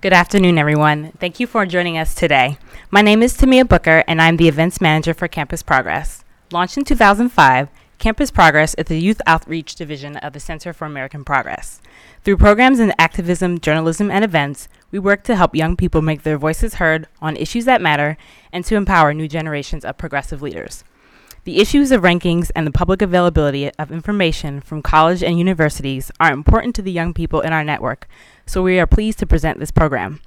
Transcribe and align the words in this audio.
Good 0.00 0.12
afternoon, 0.12 0.58
everyone. 0.58 1.10
Thank 1.18 1.40
you 1.40 1.48
for 1.48 1.66
joining 1.66 1.98
us 1.98 2.14
today. 2.14 2.56
My 2.88 3.02
name 3.02 3.20
is 3.20 3.36
Tamia 3.36 3.66
Booker, 3.66 4.04
and 4.06 4.22
I'm 4.22 4.36
the 4.36 4.46
events 4.46 4.80
manager 4.80 5.12
for 5.12 5.26
Campus 5.26 5.64
Progress. 5.64 6.22
Launched 6.52 6.76
in 6.76 6.84
2005, 6.84 7.68
Campus 7.98 8.30
Progress 8.30 8.74
is 8.74 8.84
the 8.84 9.00
youth 9.00 9.20
outreach 9.26 9.74
division 9.74 10.16
of 10.18 10.34
the 10.34 10.38
Center 10.38 10.72
for 10.72 10.84
American 10.84 11.24
Progress. 11.24 11.80
Through 12.22 12.36
programs 12.36 12.78
in 12.78 12.94
activism, 12.96 13.58
journalism, 13.58 14.08
and 14.08 14.24
events, 14.24 14.68
we 14.92 15.00
work 15.00 15.24
to 15.24 15.34
help 15.34 15.56
young 15.56 15.74
people 15.74 16.00
make 16.00 16.22
their 16.22 16.38
voices 16.38 16.74
heard 16.74 17.08
on 17.20 17.36
issues 17.36 17.64
that 17.64 17.82
matter 17.82 18.16
and 18.52 18.64
to 18.66 18.76
empower 18.76 19.12
new 19.12 19.26
generations 19.26 19.84
of 19.84 19.98
progressive 19.98 20.40
leaders. 20.40 20.84
The 21.48 21.60
issues 21.60 21.92
of 21.92 22.02
rankings 22.02 22.50
and 22.54 22.66
the 22.66 22.70
public 22.70 23.00
availability 23.00 23.70
of 23.78 23.90
information 23.90 24.60
from 24.60 24.82
college 24.82 25.22
and 25.22 25.38
universities 25.38 26.10
are 26.20 26.30
important 26.30 26.74
to 26.74 26.82
the 26.82 26.92
young 26.92 27.14
people 27.14 27.40
in 27.40 27.54
our 27.54 27.64
network, 27.64 28.06
so 28.48 28.62
we 28.62 28.80
are 28.80 28.86
pleased 28.86 29.18
to 29.18 29.26
present 29.26 29.58
this 29.58 29.70
program. 29.70 30.20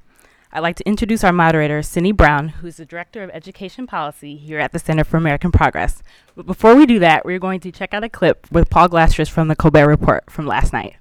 I'd 0.53 0.59
like 0.59 0.75
to 0.75 0.88
introduce 0.88 1.23
our 1.23 1.34
moderator, 1.34 1.81
Cindy 1.81 2.12
Brown, 2.12 2.49
who 2.49 2.67
is 2.67 2.77
the 2.77 2.85
Director 2.85 3.23
of 3.23 3.29
Education 3.31 3.88
Policy 3.88 4.35
here 4.35 4.59
at 4.59 4.73
the 4.73 4.79
Center 4.79 5.03
for 5.03 5.17
American 5.17 5.52
Progress. 5.52 6.03
But 6.35 6.45
before 6.45 6.76
we 6.76 6.85
do 6.85 6.99
that, 6.99 7.26
we're 7.26 7.39
going 7.39 7.62
to 7.62 7.71
check 7.71 7.93
out 7.93 8.03
a 8.03 8.09
clip 8.09 8.52
with 8.52 8.70
Paul 8.70 8.89
Glastris 8.89 9.29
from 9.29 9.48
the 9.48 9.55
Colbert 9.55 9.88
Report 9.88 10.29
from 10.29 10.45
last 10.45 10.71
night. 10.71 10.98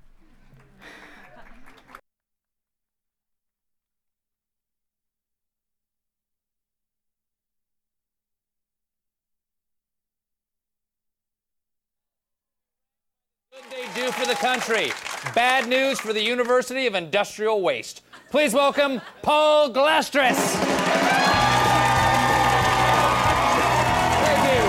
They 13.68 13.84
do 13.94 14.10
for 14.12 14.26
the 14.26 14.34
country. 14.34 14.92
Bad 15.34 15.68
news 15.68 16.00
for 16.00 16.12
the 16.12 16.22
University 16.22 16.86
of 16.86 16.94
Industrial 16.94 17.60
Waste. 17.60 18.02
Please 18.30 18.54
welcome 18.54 19.00
Paul 19.22 19.70
Glastris. 19.70 20.36
Thank 24.24 24.44
you. 24.46 24.60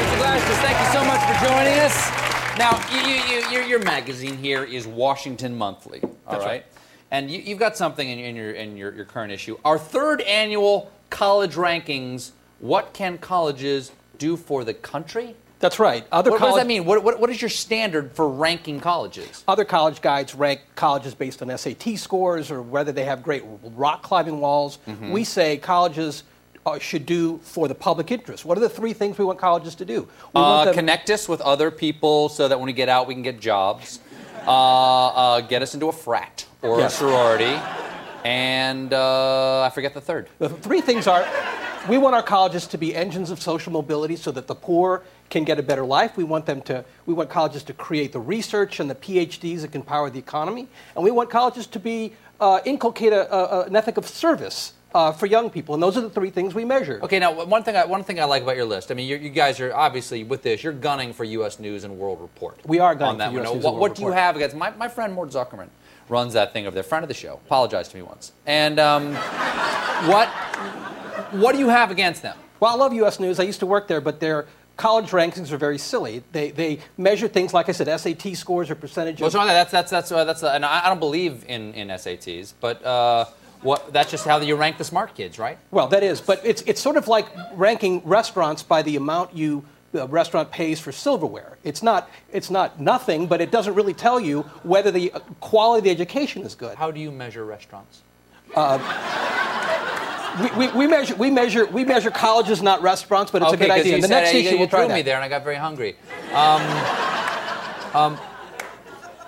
Mr. 0.00 0.16
Glastris, 0.18 0.60
thank 0.62 0.78
you 0.80 0.86
so 0.92 1.04
much 1.04 1.20
for 1.26 1.34
joining 1.46 1.78
us. 1.80 2.10
Now, 2.56 2.80
you, 2.90 3.00
you, 3.00 3.16
you, 3.24 3.50
your, 3.50 3.62
your 3.64 3.78
magazine 3.80 4.38
here 4.38 4.64
is 4.64 4.86
Washington 4.86 5.58
Monthly, 5.58 6.00
all 6.02 6.10
That's 6.30 6.44
right? 6.44 6.50
right. 6.50 6.66
And 7.10 7.30
you, 7.30 7.40
you've 7.40 7.58
got 7.58 7.76
something 7.76 8.08
in, 8.08 8.18
in, 8.18 8.36
your, 8.36 8.52
in 8.52 8.76
your, 8.76 8.94
your 8.94 9.04
current 9.04 9.32
issue. 9.32 9.58
Our 9.64 9.78
third 9.78 10.20
annual 10.22 10.90
college 11.10 11.54
rankings 11.54 12.30
What 12.60 12.92
Can 12.92 13.18
Colleges 13.18 13.92
Do 14.18 14.36
for 14.36 14.64
the 14.64 14.74
Country? 14.74 15.34
That's 15.60 15.78
right. 15.78 16.06
Other 16.12 16.30
What, 16.30 16.40
what 16.40 16.46
does 16.48 16.56
that 16.56 16.66
mean? 16.66 16.84
What, 16.84 17.02
what, 17.02 17.18
what 17.20 17.30
is 17.30 17.40
your 17.40 17.48
standard 17.48 18.12
for 18.12 18.28
ranking 18.28 18.80
colleges? 18.80 19.44
Other 19.48 19.64
college 19.64 20.02
guides 20.02 20.34
rank 20.34 20.60
colleges 20.74 21.14
based 21.14 21.40
on 21.42 21.56
SAT 21.56 21.96
scores 21.98 22.50
or 22.50 22.60
whether 22.60 22.92
they 22.92 23.04
have 23.04 23.22
great 23.22 23.44
rock 23.62 24.02
climbing 24.02 24.40
walls. 24.40 24.78
Mm-hmm. 24.86 25.10
We 25.12 25.24
say 25.24 25.56
colleges 25.56 26.24
uh, 26.66 26.78
should 26.78 27.06
do 27.06 27.38
for 27.38 27.68
the 27.68 27.74
public 27.74 28.10
interest. 28.10 28.44
What 28.44 28.58
are 28.58 28.60
the 28.60 28.68
three 28.68 28.92
things 28.92 29.16
we 29.16 29.24
want 29.24 29.38
colleges 29.38 29.74
to 29.76 29.84
do? 29.84 30.08
Uh, 30.34 30.66
them- 30.66 30.74
connect 30.74 31.08
us 31.10 31.28
with 31.28 31.40
other 31.40 31.70
people 31.70 32.28
so 32.28 32.48
that 32.48 32.58
when 32.58 32.66
we 32.66 32.72
get 32.72 32.88
out, 32.88 33.06
we 33.06 33.14
can 33.14 33.22
get 33.22 33.40
jobs. 33.40 34.00
Uh, 34.46 35.06
uh, 35.06 35.40
get 35.40 35.62
us 35.62 35.72
into 35.72 35.88
a 35.88 35.92
frat 35.92 36.44
or 36.60 36.78
Yes. 36.78 36.94
a 36.94 36.98
sorority. 36.98 37.58
And 38.24 38.92
uh, 38.92 39.62
I 39.62 39.70
forget 39.70 39.94
the 39.94 40.00
third. 40.00 40.28
The 40.38 40.48
three 40.50 40.80
things 40.82 41.06
are 41.06 41.26
we 41.88 41.98
want 41.98 42.14
our 42.14 42.22
colleges 42.22 42.66
to 42.68 42.78
be 42.78 42.94
engines 42.94 43.30
of 43.30 43.40
social 43.40 43.72
mobility 43.72 44.16
so 44.16 44.30
that 44.32 44.46
the 44.46 44.54
poor 44.54 45.02
can 45.30 45.44
get 45.44 45.58
a 45.58 45.62
better 45.62 45.84
life. 45.84 46.16
We 46.16 46.24
want 46.24 46.46
them 46.46 46.62
to 46.62 46.84
we 47.06 47.14
want 47.14 47.30
colleges 47.30 47.62
to 47.64 47.72
create 47.72 48.12
the 48.12 48.20
research 48.20 48.80
and 48.80 48.88
the 48.88 48.94
PhDs 48.94 49.62
that 49.62 49.72
can 49.72 49.82
power 49.82 50.10
the 50.10 50.18
economy. 50.18 50.68
And 50.94 51.04
we 51.04 51.10
want 51.10 51.30
colleges 51.30 51.66
to 51.68 51.78
be 51.78 52.12
uh, 52.40 52.60
inculcate 52.64 53.12
a, 53.12 53.32
a, 53.34 53.62
an 53.64 53.76
ethic 53.76 53.96
of 53.96 54.06
service 54.06 54.74
uh, 54.94 55.12
for 55.12 55.26
young 55.26 55.50
people. 55.50 55.74
And 55.74 55.82
those 55.82 55.96
are 55.96 56.00
the 56.00 56.10
three 56.10 56.30
things 56.30 56.54
we 56.54 56.64
measure. 56.64 57.00
Okay, 57.02 57.18
now 57.18 57.44
one 57.44 57.64
thing 57.64 57.76
I, 57.76 57.84
one 57.84 58.04
thing 58.04 58.20
I 58.20 58.24
like 58.24 58.42
about 58.42 58.56
your 58.56 58.64
list. 58.64 58.90
I 58.90 58.94
mean, 58.94 59.08
you 59.08 59.16
you 59.16 59.30
guys 59.30 59.58
are 59.60 59.74
obviously 59.74 60.24
with 60.24 60.42
this. 60.42 60.62
You're 60.62 60.72
gunning 60.72 61.12
for 61.12 61.24
U.S. 61.24 61.58
News 61.58 61.84
and 61.84 61.98
World 61.98 62.20
Report. 62.20 62.58
We 62.64 62.78
are 62.78 62.94
gunning 62.94 63.12
on 63.12 63.18
that 63.18 63.32
for. 63.32 63.40
US 63.40 63.54
News 63.54 63.64
what, 63.64 63.70
and 63.72 63.80
what 63.80 63.88
World 63.88 63.96
do 63.96 64.02
you 64.02 64.12
have 64.12 64.36
against 64.36 64.56
my, 64.56 64.70
my 64.70 64.88
friend 64.88 65.12
Mort 65.12 65.30
Zuckerman? 65.30 65.68
Runs 66.08 66.34
that 66.34 66.52
thing 66.52 66.66
over 66.66 66.74
there. 66.74 66.82
Friend 66.82 67.02
of 67.02 67.08
the 67.08 67.14
show. 67.14 67.40
Apologized 67.46 67.90
to 67.92 67.96
me 67.96 68.02
once. 68.02 68.32
And 68.46 68.78
um, 68.78 69.14
what 70.06 70.28
what 71.32 71.52
do 71.52 71.58
you 71.58 71.68
have 71.68 71.90
against 71.90 72.22
them? 72.22 72.36
Well, 72.60 72.72
I 72.72 72.76
love 72.76 72.92
U.S. 72.94 73.18
News. 73.18 73.40
I 73.40 73.42
used 73.42 73.60
to 73.60 73.66
work 73.66 73.88
there, 73.88 74.00
but 74.00 74.20
their 74.20 74.46
college 74.76 75.10
rankings 75.10 75.52
are 75.52 75.56
very 75.56 75.78
silly. 75.78 76.22
They, 76.32 76.50
they 76.50 76.80
measure 76.96 77.28
things 77.28 77.54
like 77.54 77.68
I 77.68 77.72
said, 77.72 77.88
SAT 78.00 78.36
scores 78.36 78.70
or 78.70 78.74
percentage 78.74 79.20
Well, 79.20 79.30
that's 79.30 79.70
that's 79.70 79.90
that's 79.90 80.12
uh, 80.12 80.24
that's 80.24 80.42
uh, 80.42 80.50
and 80.50 80.64
I, 80.64 80.86
I 80.86 80.88
don't 80.88 81.00
believe 81.00 81.44
in 81.48 81.74
in 81.74 81.88
SATs, 81.88 82.54
but 82.60 82.84
uh, 82.84 83.26
what 83.62 83.92
that's 83.92 84.10
just 84.10 84.24
how 84.24 84.38
you 84.40 84.56
rank 84.56 84.78
the 84.78 84.84
smart 84.84 85.14
kids, 85.14 85.38
right? 85.38 85.58
Well, 85.70 85.88
that 85.88 86.02
is, 86.02 86.20
but 86.20 86.40
it's, 86.44 86.62
it's 86.62 86.80
sort 86.80 86.96
of 86.96 87.08
like 87.08 87.26
ranking 87.54 88.02
restaurants 88.04 88.62
by 88.62 88.82
the 88.82 88.96
amount 88.96 89.34
you 89.34 89.64
the 89.92 90.08
restaurant 90.08 90.50
pays 90.50 90.80
for 90.80 90.90
silverware. 90.90 91.56
It's 91.62 91.82
not 91.82 92.10
it's 92.32 92.50
not 92.50 92.80
nothing, 92.80 93.26
but 93.26 93.40
it 93.40 93.50
doesn't 93.50 93.74
really 93.74 93.94
tell 93.94 94.18
you 94.18 94.42
whether 94.64 94.90
the 94.90 95.12
uh, 95.12 95.20
quality 95.40 95.78
of 95.78 95.84
the 95.84 95.90
education 95.90 96.42
is 96.42 96.54
good. 96.54 96.76
How 96.76 96.90
do 96.90 97.00
you 97.00 97.10
measure 97.10 97.44
restaurants? 97.44 98.02
We, 100.40 100.66
we, 100.66 100.72
we 100.72 100.86
measure 100.86 101.14
we 101.14 101.30
measure 101.30 101.66
we 101.66 101.84
measure 101.84 102.10
colleges, 102.10 102.60
not 102.60 102.82
restaurants, 102.82 103.30
but 103.30 103.42
it's 103.42 103.52
a 103.52 103.56
good 103.56 103.70
idea. 103.70 103.94
And 103.94 104.02
the 104.02 104.08
next 104.08 104.34
issue 104.34 104.58
we'll 104.58 104.68
try 104.68 104.86
that. 104.86 104.94
me 104.94 105.02
there, 105.02 105.14
and 105.14 105.24
I 105.24 105.28
got 105.28 105.44
very 105.44 105.56
hungry. 105.56 105.96
Um, 106.32 106.62
um, 107.94 108.18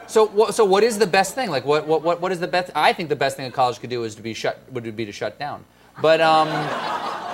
so, 0.08 0.26
what, 0.26 0.54
so 0.54 0.64
what 0.64 0.82
is 0.82 0.98
the 0.98 1.06
best 1.06 1.34
thing? 1.34 1.50
Like, 1.50 1.64
what, 1.64 1.86
what, 1.86 2.02
what, 2.02 2.20
what 2.20 2.32
is 2.32 2.40
the 2.40 2.46
best? 2.46 2.70
I 2.74 2.92
think 2.92 3.08
the 3.08 3.16
best 3.16 3.36
thing 3.36 3.46
a 3.46 3.50
college 3.50 3.80
could 3.80 3.90
do 3.90 4.04
is 4.04 4.14
to 4.16 4.22
be 4.22 4.34
shut. 4.34 4.60
Would 4.72 4.96
be 4.96 5.04
to 5.04 5.12
shut 5.12 5.38
down. 5.38 5.64
But 6.00 6.20
um, 6.20 6.48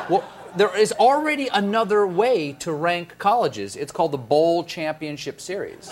well, 0.09 0.25
there 0.57 0.77
is 0.77 0.93
already 0.93 1.49
another 1.49 2.07
way 2.07 2.53
to 2.55 2.73
rank 2.73 3.19
colleges. 3.19 3.77
It's 3.77 3.93
called 3.93 4.13
the 4.13 4.19
Bowl 4.19 4.65
Championship 4.65 5.41
Series. 5.41 5.91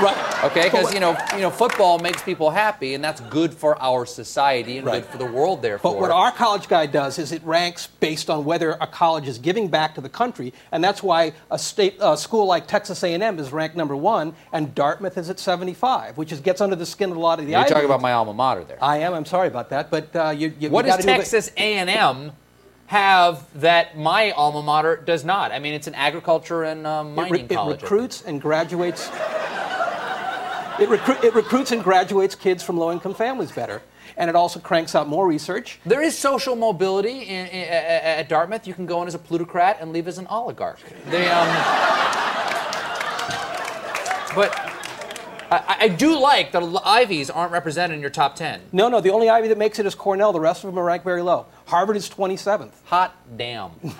Right. 0.00 0.44
Okay, 0.44 0.64
because 0.64 0.92
you 0.92 1.00
know, 1.00 1.16
you 1.34 1.40
know, 1.40 1.50
football 1.50 1.98
makes 1.98 2.22
people 2.22 2.50
happy, 2.50 2.94
and 2.94 3.04
that's 3.04 3.20
good 3.22 3.52
for 3.54 3.80
our 3.80 4.06
society 4.06 4.78
and 4.78 4.86
Right. 4.86 5.02
good 5.02 5.10
for 5.10 5.18
the 5.18 5.26
world. 5.26 5.62
Therefore, 5.62 5.92
But 5.92 6.00
what 6.00 6.10
our 6.10 6.32
college 6.32 6.66
guide 6.68 6.92
does 6.92 7.18
is 7.18 7.30
it 7.30 7.42
ranks 7.44 7.86
based 8.00 8.30
on 8.30 8.44
whether 8.44 8.72
a 8.72 8.86
college 8.86 9.28
is 9.28 9.38
giving 9.38 9.68
back 9.68 9.94
to 9.94 10.00
the 10.00 10.08
country, 10.08 10.52
and 10.72 10.82
that's 10.82 11.02
why 11.02 11.32
a 11.50 11.58
state 11.58 11.96
a 12.00 12.16
school 12.16 12.46
like 12.46 12.66
Texas 12.66 13.02
A&M 13.04 13.38
is 13.38 13.52
ranked 13.52 13.76
number 13.76 13.94
one, 13.94 14.34
and 14.52 14.74
Dartmouth 14.74 15.16
is 15.18 15.30
at 15.30 15.38
75, 15.38 16.16
which 16.16 16.32
is 16.32 16.40
gets 16.40 16.60
under 16.60 16.74
the 16.74 16.86
skin 16.86 17.10
of 17.10 17.16
a 17.16 17.20
lot 17.20 17.38
of 17.38 17.46
the. 17.46 17.52
you're 17.52 17.60
Ivy 17.60 17.70
talking 17.70 17.84
about 17.84 18.00
my 18.00 18.12
alma 18.12 18.32
mater 18.32 18.64
there. 18.64 18.78
I 18.82 18.98
am. 18.98 19.14
I'm 19.14 19.26
sorry 19.26 19.48
about 19.48 19.70
that, 19.70 19.90
but 19.90 20.14
uh, 20.16 20.30
you. 20.30 20.52
you 20.58 20.70
What 20.70 20.86
you 20.86 20.96
do 20.96 21.02
Texas 21.02 21.50
A&M 21.56 22.32
have 22.92 23.46
that 23.60 23.96
my 23.96 24.30
alma 24.32 24.62
mater 24.62 24.96
does 24.96 25.24
not? 25.24 25.50
I 25.50 25.58
mean, 25.58 25.72
it's 25.72 25.86
an 25.86 25.94
agriculture 25.94 26.62
and 26.64 26.86
uh, 26.86 27.02
It, 27.04 27.08
re- 27.08 27.14
mining 27.16 27.44
it 27.46 27.50
college. 27.54 27.76
I 27.76 27.80
think. 27.80 27.90
recruits 27.90 28.22
and 28.22 28.40
graduates. 28.40 29.08
It, 30.78 30.88
recru- 30.88 31.22
it 31.24 31.34
recruits 31.34 31.72
and 31.72 31.82
graduates 31.82 32.34
kids 32.34 32.62
from 32.62 32.76
low-income 32.78 33.14
families 33.14 33.50
better, 33.52 33.82
and 34.16 34.28
it 34.28 34.36
also 34.36 34.58
cranks 34.60 34.94
out 34.94 35.08
more 35.08 35.26
research. 35.26 35.78
There 35.86 36.02
is 36.02 36.16
social 36.18 36.54
mobility 36.56 37.20
in, 37.22 37.46
in, 37.46 37.68
at 37.68 38.02
at 38.20 38.28
Dartmouth. 38.28 38.66
You 38.66 38.74
can 38.74 38.86
go 38.86 39.00
in 39.02 39.08
as 39.08 39.14
a 39.14 39.18
plutocrat 39.18 39.78
and 39.80 39.92
leave 39.92 40.06
as 40.08 40.18
an 40.18 40.26
oligarch. 40.28 40.78
They, 41.08 41.28
um, 41.30 41.48
but 44.34 44.71
I, 45.52 45.76
I 45.80 45.88
do 45.88 46.18
like 46.18 46.52
that 46.52 46.62
Ivies 46.84 47.28
aren't 47.28 47.52
represented 47.52 47.94
in 47.94 48.00
your 48.00 48.10
top 48.10 48.36
ten. 48.36 48.62
No, 48.72 48.88
no, 48.88 49.00
the 49.00 49.10
only 49.10 49.28
Ivy 49.28 49.48
that 49.48 49.58
makes 49.58 49.78
it 49.78 49.86
is 49.86 49.94
Cornell. 49.94 50.32
The 50.32 50.40
rest 50.40 50.64
of 50.64 50.70
them 50.70 50.78
are 50.78 50.84
ranked 50.84 51.04
very 51.04 51.22
low. 51.22 51.46
Harvard 51.66 51.96
is 51.96 52.08
27th. 52.08 52.72
Hot 52.84 53.14
damn. 53.36 53.70
we 53.82 53.90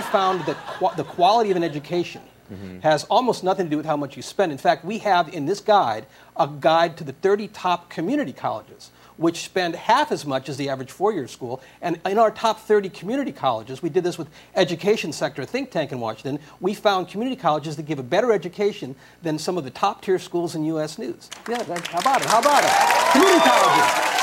found 0.00 0.40
that 0.46 0.56
qu- 0.66 0.96
the 0.96 1.04
quality 1.04 1.50
of 1.50 1.56
an 1.56 1.64
education 1.64 2.22
mm-hmm. 2.52 2.80
has 2.80 3.04
almost 3.04 3.44
nothing 3.44 3.66
to 3.66 3.70
do 3.70 3.76
with 3.76 3.86
how 3.86 3.96
much 3.96 4.16
you 4.16 4.22
spend. 4.22 4.52
In 4.52 4.58
fact, 4.58 4.84
we 4.84 4.98
have 4.98 5.32
in 5.32 5.46
this 5.46 5.60
guide 5.60 6.06
a 6.36 6.48
guide 6.48 6.96
to 6.98 7.04
the 7.04 7.12
30 7.12 7.48
top 7.48 7.90
community 7.90 8.32
colleges, 8.32 8.90
which 9.16 9.44
spend 9.44 9.74
half 9.74 10.12
as 10.12 10.26
much 10.26 10.48
as 10.48 10.56
the 10.56 10.68
average 10.68 10.90
four-year 10.90 11.28
school. 11.28 11.62
And 11.80 12.00
in 12.06 12.18
our 12.18 12.30
top 12.30 12.60
30 12.60 12.88
community 12.90 13.32
colleges, 13.32 13.82
we 13.82 13.88
did 13.88 14.04
this 14.04 14.18
with 14.18 14.28
Education 14.54 15.12
Sector 15.12 15.42
a 15.42 15.46
think 15.46 15.70
tank 15.70 15.92
in 15.92 16.00
Washington. 16.00 16.38
We 16.60 16.74
found 16.74 17.08
community 17.08 17.40
colleges 17.40 17.76
that 17.76 17.86
give 17.86 17.98
a 17.98 18.02
better 18.02 18.32
education 18.32 18.94
than 19.22 19.38
some 19.38 19.56
of 19.58 19.64
the 19.64 19.70
top-tier 19.70 20.18
schools 20.18 20.54
in 20.54 20.64
U.S. 20.64 20.98
News. 20.98 21.30
Yeah, 21.48 21.62
that, 21.62 21.86
how 21.86 22.00
about 22.00 22.20
it? 22.22 22.26
How 22.26 22.40
about 22.40 22.64
it? 22.64 23.12
Community 23.12 23.44
colleges. 23.44 24.16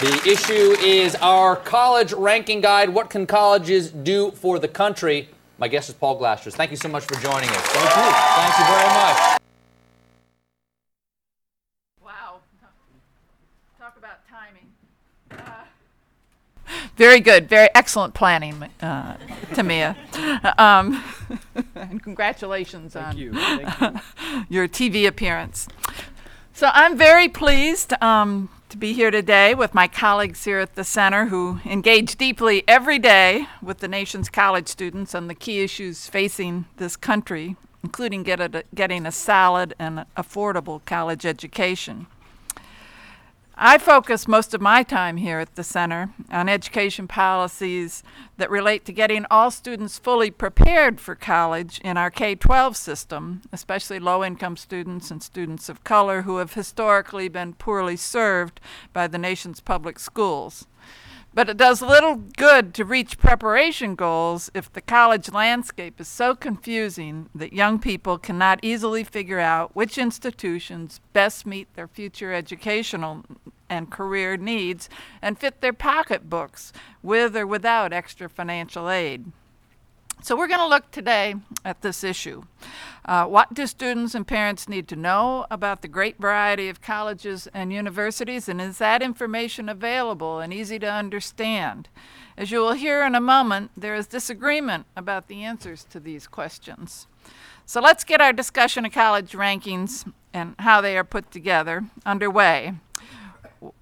The 0.00 0.30
issue 0.30 0.76
is 0.80 1.14
our 1.16 1.56
college 1.56 2.14
ranking 2.14 2.62
guide. 2.62 2.88
What 2.88 3.10
can 3.10 3.26
colleges 3.26 3.90
do 3.90 4.30
for 4.30 4.58
the 4.58 4.66
country? 4.66 5.28
My 5.58 5.68
guest 5.68 5.90
is 5.90 5.94
Paul 5.94 6.18
Glastris. 6.18 6.54
Thank 6.54 6.70
you 6.70 6.78
so 6.78 6.88
much 6.88 7.04
for 7.04 7.16
joining 7.16 7.50
us. 7.50 7.60
Thank 7.66 7.96
you. 7.96 8.12
Thank 8.40 8.58
you 8.58 8.64
very 8.64 8.88
much. 8.94 9.40
Wow. 12.02 12.40
Talk 13.78 13.98
about 13.98 14.26
timing. 14.26 14.72
Uh, 15.30 15.64
very 16.96 17.20
good. 17.20 17.48
Very 17.48 17.68
excellent 17.74 18.14
planning, 18.14 18.64
uh, 18.80 19.16
Tamia. 19.52 19.96
Um, 20.58 21.02
and 21.74 22.02
congratulations 22.02 22.96
on 22.96 23.16
you. 23.16 23.32
Thank 23.32 23.80
you. 23.80 24.00
your 24.48 24.68
TV 24.68 25.06
appearance. 25.06 25.68
So 26.52 26.70
I'm 26.74 26.96
very 26.96 27.28
pleased 27.28 27.94
um, 28.02 28.50
to 28.68 28.76
be 28.76 28.92
here 28.92 29.10
today 29.10 29.54
with 29.54 29.72
my 29.72 29.88
colleagues 29.88 30.44
here 30.44 30.58
at 30.58 30.74
the 30.74 30.84
center 30.84 31.26
who 31.26 31.60
engage 31.64 32.16
deeply 32.16 32.64
every 32.68 32.98
day 32.98 33.46
with 33.62 33.78
the 33.78 33.88
nation's 33.88 34.28
college 34.28 34.68
students 34.68 35.14
on 35.14 35.26
the 35.26 35.34
key 35.34 35.62
issues 35.62 36.06
facing 36.06 36.66
this 36.76 36.96
country, 36.96 37.56
including 37.82 38.22
get 38.22 38.40
a, 38.40 38.64
getting 38.74 39.06
a 39.06 39.12
solid 39.12 39.74
and 39.78 40.04
affordable 40.16 40.84
college 40.84 41.24
education. 41.24 42.06
I 43.62 43.76
focus 43.76 44.26
most 44.26 44.54
of 44.54 44.62
my 44.62 44.82
time 44.82 45.18
here 45.18 45.38
at 45.38 45.54
the 45.54 45.62
center 45.62 46.14
on 46.30 46.48
education 46.48 47.06
policies 47.06 48.02
that 48.38 48.48
relate 48.48 48.86
to 48.86 48.92
getting 48.92 49.26
all 49.30 49.50
students 49.50 49.98
fully 49.98 50.30
prepared 50.30 50.98
for 50.98 51.14
college 51.14 51.78
in 51.84 51.98
our 51.98 52.10
K 52.10 52.34
12 52.34 52.74
system, 52.74 53.42
especially 53.52 53.98
low 53.98 54.24
income 54.24 54.56
students 54.56 55.10
and 55.10 55.22
students 55.22 55.68
of 55.68 55.84
color 55.84 56.22
who 56.22 56.38
have 56.38 56.54
historically 56.54 57.28
been 57.28 57.52
poorly 57.52 57.96
served 57.96 58.62
by 58.94 59.06
the 59.06 59.18
nation's 59.18 59.60
public 59.60 59.98
schools. 59.98 60.66
But 61.32 61.48
it 61.48 61.56
does 61.56 61.80
little 61.80 62.16
good 62.16 62.74
to 62.74 62.84
reach 62.84 63.18
preparation 63.18 63.94
goals 63.94 64.50
if 64.52 64.72
the 64.72 64.80
college 64.80 65.30
landscape 65.32 66.00
is 66.00 66.08
so 66.08 66.34
confusing 66.34 67.28
that 67.34 67.52
young 67.52 67.78
people 67.78 68.18
cannot 68.18 68.58
easily 68.62 69.04
figure 69.04 69.38
out 69.38 69.76
which 69.76 69.96
institutions 69.96 71.00
best 71.12 71.46
meet 71.46 71.72
their 71.74 71.86
future 71.86 72.32
educational 72.32 73.24
and 73.68 73.92
career 73.92 74.36
needs 74.36 74.88
and 75.22 75.38
fit 75.38 75.60
their 75.60 75.72
pocketbooks 75.72 76.72
with 77.00 77.36
or 77.36 77.46
without 77.46 77.92
extra 77.92 78.28
financial 78.28 78.90
aid. 78.90 79.30
So, 80.22 80.36
we're 80.36 80.48
going 80.48 80.60
to 80.60 80.66
look 80.66 80.90
today 80.90 81.34
at 81.64 81.80
this 81.80 82.04
issue. 82.04 82.42
Uh, 83.06 83.24
what 83.24 83.54
do 83.54 83.66
students 83.66 84.14
and 84.14 84.26
parents 84.26 84.68
need 84.68 84.86
to 84.88 84.96
know 84.96 85.46
about 85.50 85.80
the 85.80 85.88
great 85.88 86.18
variety 86.18 86.68
of 86.68 86.82
colleges 86.82 87.48
and 87.54 87.72
universities, 87.72 88.46
and 88.46 88.60
is 88.60 88.76
that 88.78 89.00
information 89.00 89.70
available 89.70 90.38
and 90.38 90.52
easy 90.52 90.78
to 90.78 90.86
understand? 90.86 91.88
As 92.36 92.50
you 92.50 92.58
will 92.58 92.74
hear 92.74 93.02
in 93.02 93.14
a 93.14 93.20
moment, 93.20 93.70
there 93.74 93.94
is 93.94 94.06
disagreement 94.06 94.84
about 94.94 95.28
the 95.28 95.42
answers 95.42 95.84
to 95.84 95.98
these 95.98 96.26
questions. 96.26 97.06
So, 97.64 97.80
let's 97.80 98.04
get 98.04 98.20
our 98.20 98.34
discussion 98.34 98.84
of 98.84 98.92
college 98.92 99.32
rankings 99.32 100.10
and 100.34 100.54
how 100.58 100.82
they 100.82 100.98
are 100.98 101.04
put 101.04 101.30
together 101.30 101.84
underway. 102.04 102.74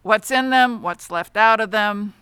What's 0.02 0.31
in 0.31 0.50
them, 0.50 0.82
what's 0.82 1.11
left 1.11 1.37
out 1.37 1.58
of 1.58 1.73
them, 1.73 2.14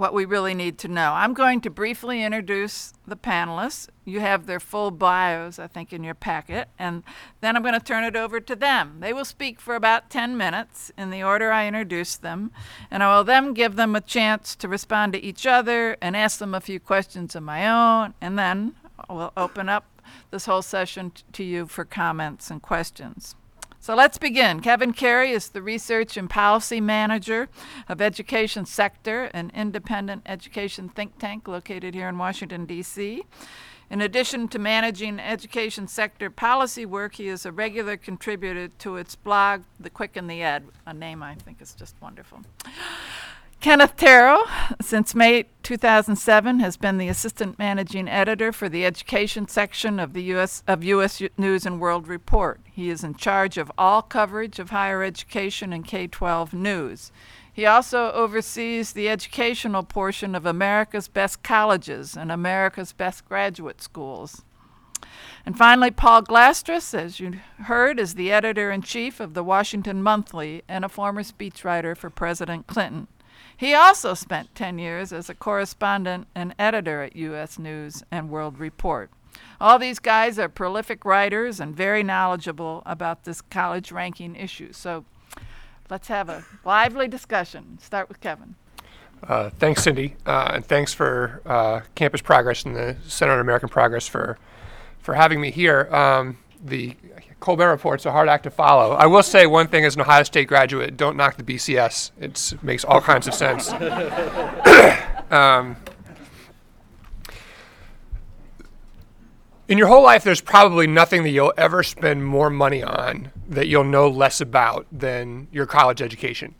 what 0.00 0.14
we 0.14 0.24
really 0.24 0.54
need 0.54 0.78
to 0.78 0.88
know. 0.88 1.12
I'm 1.12 1.34
going 1.34 1.60
to 1.60 1.68
briefly 1.68 2.24
introduce 2.24 2.94
the 3.06 3.16
panelists. 3.16 3.90
You 4.06 4.20
have 4.20 4.46
their 4.46 4.58
full 4.58 4.90
bios, 4.90 5.58
I 5.58 5.66
think, 5.66 5.92
in 5.92 6.02
your 6.02 6.14
packet, 6.14 6.68
and 6.78 7.02
then 7.42 7.54
I'm 7.54 7.60
going 7.62 7.78
to 7.78 7.84
turn 7.84 8.04
it 8.04 8.16
over 8.16 8.40
to 8.40 8.56
them. 8.56 9.00
They 9.00 9.12
will 9.12 9.26
speak 9.26 9.60
for 9.60 9.74
about 9.74 10.08
10 10.08 10.38
minutes 10.38 10.90
in 10.96 11.10
the 11.10 11.22
order 11.22 11.52
I 11.52 11.68
introduce 11.68 12.16
them, 12.16 12.50
and 12.90 13.02
I 13.02 13.14
will 13.14 13.24
then 13.24 13.52
give 13.52 13.76
them 13.76 13.94
a 13.94 14.00
chance 14.00 14.56
to 14.56 14.68
respond 14.68 15.12
to 15.12 15.22
each 15.22 15.46
other 15.46 15.98
and 16.00 16.16
ask 16.16 16.38
them 16.38 16.54
a 16.54 16.62
few 16.62 16.80
questions 16.80 17.36
of 17.36 17.42
my 17.42 17.68
own, 17.68 18.14
and 18.22 18.38
then 18.38 18.76
we'll 19.10 19.34
open 19.36 19.68
up 19.68 20.00
this 20.30 20.46
whole 20.46 20.62
session 20.62 21.10
t- 21.10 21.24
to 21.34 21.44
you 21.44 21.66
for 21.66 21.84
comments 21.84 22.50
and 22.50 22.62
questions. 22.62 23.36
So 23.82 23.94
let's 23.94 24.18
begin. 24.18 24.60
Kevin 24.60 24.92
Carey 24.92 25.32
is 25.32 25.48
the 25.48 25.62
Research 25.62 26.18
and 26.18 26.28
Policy 26.28 26.82
Manager 26.82 27.48
of 27.88 28.02
Education 28.02 28.66
Sector, 28.66 29.30
an 29.32 29.50
independent 29.54 30.20
education 30.26 30.90
think 30.90 31.18
tank 31.18 31.48
located 31.48 31.94
here 31.94 32.06
in 32.06 32.18
Washington, 32.18 32.66
D.C. 32.66 33.22
In 33.88 34.02
addition 34.02 34.48
to 34.48 34.58
managing 34.58 35.18
education 35.18 35.88
sector 35.88 36.28
policy 36.28 36.84
work, 36.84 37.14
he 37.14 37.28
is 37.28 37.46
a 37.46 37.52
regular 37.52 37.96
contributor 37.96 38.68
to 38.68 38.96
its 38.96 39.16
blog, 39.16 39.62
The 39.80 39.88
Quick 39.88 40.14
and 40.14 40.28
the 40.28 40.42
Ed, 40.42 40.66
a 40.84 40.92
name 40.92 41.22
I 41.22 41.36
think 41.36 41.62
is 41.62 41.72
just 41.72 41.96
wonderful. 42.02 42.42
Kenneth 43.60 43.94
Terrell, 43.96 44.44
since 44.80 45.14
May 45.14 45.44
2007, 45.64 46.60
has 46.60 46.78
been 46.78 46.96
the 46.96 47.08
assistant 47.08 47.58
managing 47.58 48.08
editor 48.08 48.52
for 48.52 48.70
the 48.70 48.86
education 48.86 49.48
section 49.48 50.00
of 50.00 50.14
the 50.14 50.22
US 50.34 50.62
of 50.66 50.82
US 50.82 51.20
News 51.36 51.66
and 51.66 51.78
World 51.78 52.08
Report. 52.08 52.62
He 52.72 52.88
is 52.88 53.04
in 53.04 53.16
charge 53.16 53.58
of 53.58 53.70
all 53.76 54.00
coverage 54.00 54.58
of 54.58 54.70
higher 54.70 55.02
education 55.02 55.74
and 55.74 55.84
K-12 55.84 56.54
news. 56.54 57.12
He 57.52 57.66
also 57.66 58.10
oversees 58.12 58.94
the 58.94 59.10
educational 59.10 59.82
portion 59.82 60.34
of 60.34 60.46
America's 60.46 61.08
Best 61.08 61.42
Colleges 61.42 62.16
and 62.16 62.32
America's 62.32 62.94
Best 62.94 63.28
Graduate 63.28 63.82
Schools. 63.82 64.42
And 65.44 65.58
finally, 65.58 65.90
Paul 65.90 66.22
Glastris, 66.22 66.94
as 66.94 67.20
you 67.20 67.34
heard, 67.64 68.00
is 68.00 68.14
the 68.14 68.32
editor 68.32 68.70
in 68.70 68.80
chief 68.80 69.20
of 69.20 69.34
the 69.34 69.44
Washington 69.44 70.02
Monthly 70.02 70.62
and 70.66 70.82
a 70.82 70.88
former 70.88 71.22
speechwriter 71.22 71.94
for 71.94 72.08
President 72.08 72.66
Clinton. 72.66 73.06
He 73.60 73.74
also 73.74 74.14
spent 74.14 74.54
10 74.54 74.78
years 74.78 75.12
as 75.12 75.28
a 75.28 75.34
correspondent 75.34 76.28
and 76.34 76.54
editor 76.58 77.02
at 77.02 77.14
U.S. 77.14 77.58
News 77.58 78.02
and 78.10 78.30
World 78.30 78.58
Report. 78.58 79.10
All 79.60 79.78
these 79.78 79.98
guys 79.98 80.38
are 80.38 80.48
prolific 80.48 81.04
writers 81.04 81.60
and 81.60 81.76
very 81.76 82.02
knowledgeable 82.02 82.82
about 82.86 83.24
this 83.24 83.42
college 83.42 83.92
ranking 83.92 84.34
issue. 84.34 84.72
So 84.72 85.04
let's 85.90 86.08
have 86.08 86.30
a 86.30 86.46
lively 86.64 87.06
discussion. 87.06 87.78
Start 87.82 88.08
with 88.08 88.22
Kevin. 88.22 88.54
Uh, 89.22 89.50
thanks, 89.50 89.82
Cindy, 89.82 90.16
uh, 90.24 90.52
and 90.54 90.64
thanks 90.64 90.94
for 90.94 91.42
uh, 91.44 91.80
Campus 91.94 92.22
Progress 92.22 92.64
and 92.64 92.74
the 92.74 92.96
Center 93.06 93.34
on 93.34 93.40
American 93.40 93.68
Progress 93.68 94.08
for 94.08 94.38
for 95.00 95.12
having 95.12 95.38
me 95.38 95.50
here. 95.50 95.86
Um, 95.94 96.38
the 96.62 96.96
Colbert 97.40 97.70
Report's 97.70 98.06
a 98.06 98.12
hard 98.12 98.28
act 98.28 98.44
to 98.44 98.50
follow. 98.50 98.92
I 98.92 99.06
will 99.06 99.22
say 99.22 99.46
one 99.46 99.68
thing 99.68 99.84
as 99.84 99.94
an 99.94 100.02
Ohio 100.02 100.22
State 100.22 100.48
graduate: 100.48 100.96
don't 100.96 101.16
knock 101.16 101.36
the 101.36 101.42
BCS. 101.42 102.10
It 102.20 102.62
makes 102.62 102.84
all 102.84 103.00
kinds 103.00 103.26
of 103.26 103.34
sense. 103.34 103.70
um, 105.30 105.76
in 109.68 109.78
your 109.78 109.86
whole 109.86 110.02
life, 110.02 110.24
there's 110.24 110.40
probably 110.40 110.88
nothing 110.88 111.22
that 111.22 111.30
you'll 111.30 111.54
ever 111.56 111.84
spend 111.84 112.26
more 112.26 112.50
money 112.50 112.82
on 112.82 113.30
that 113.48 113.68
you'll 113.68 113.84
know 113.84 114.08
less 114.08 114.40
about 114.40 114.84
than 114.90 115.46
your 115.52 115.64
college 115.64 116.02
education. 116.02 116.56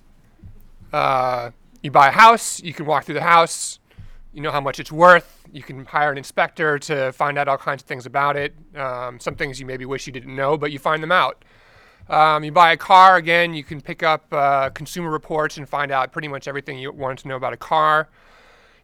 Uh, 0.92 1.50
you 1.82 1.90
buy 1.90 2.08
a 2.08 2.12
house, 2.12 2.62
you 2.62 2.72
can 2.72 2.86
walk 2.86 3.04
through 3.04 3.16
the 3.16 3.22
house, 3.22 3.79
you 4.32 4.40
know 4.40 4.50
how 4.50 4.60
much 4.60 4.78
it's 4.78 4.92
worth. 4.92 5.44
You 5.52 5.62
can 5.62 5.84
hire 5.84 6.12
an 6.12 6.18
inspector 6.18 6.78
to 6.80 7.12
find 7.12 7.38
out 7.38 7.48
all 7.48 7.58
kinds 7.58 7.82
of 7.82 7.88
things 7.88 8.06
about 8.06 8.36
it. 8.36 8.54
Um, 8.76 9.18
some 9.18 9.34
things 9.34 9.58
you 9.58 9.66
maybe 9.66 9.84
wish 9.84 10.06
you 10.06 10.12
didn't 10.12 10.34
know, 10.34 10.56
but 10.56 10.70
you 10.72 10.78
find 10.78 11.02
them 11.02 11.12
out. 11.12 11.44
Um, 12.08 12.42
you 12.42 12.50
buy 12.50 12.72
a 12.72 12.76
car, 12.76 13.16
again, 13.16 13.54
you 13.54 13.62
can 13.62 13.80
pick 13.80 14.02
up 14.02 14.32
uh, 14.32 14.70
consumer 14.70 15.10
reports 15.10 15.58
and 15.58 15.68
find 15.68 15.92
out 15.92 16.10
pretty 16.10 16.28
much 16.28 16.48
everything 16.48 16.78
you 16.78 16.90
want 16.92 17.20
to 17.20 17.28
know 17.28 17.36
about 17.36 17.52
a 17.52 17.56
car. 17.56 18.08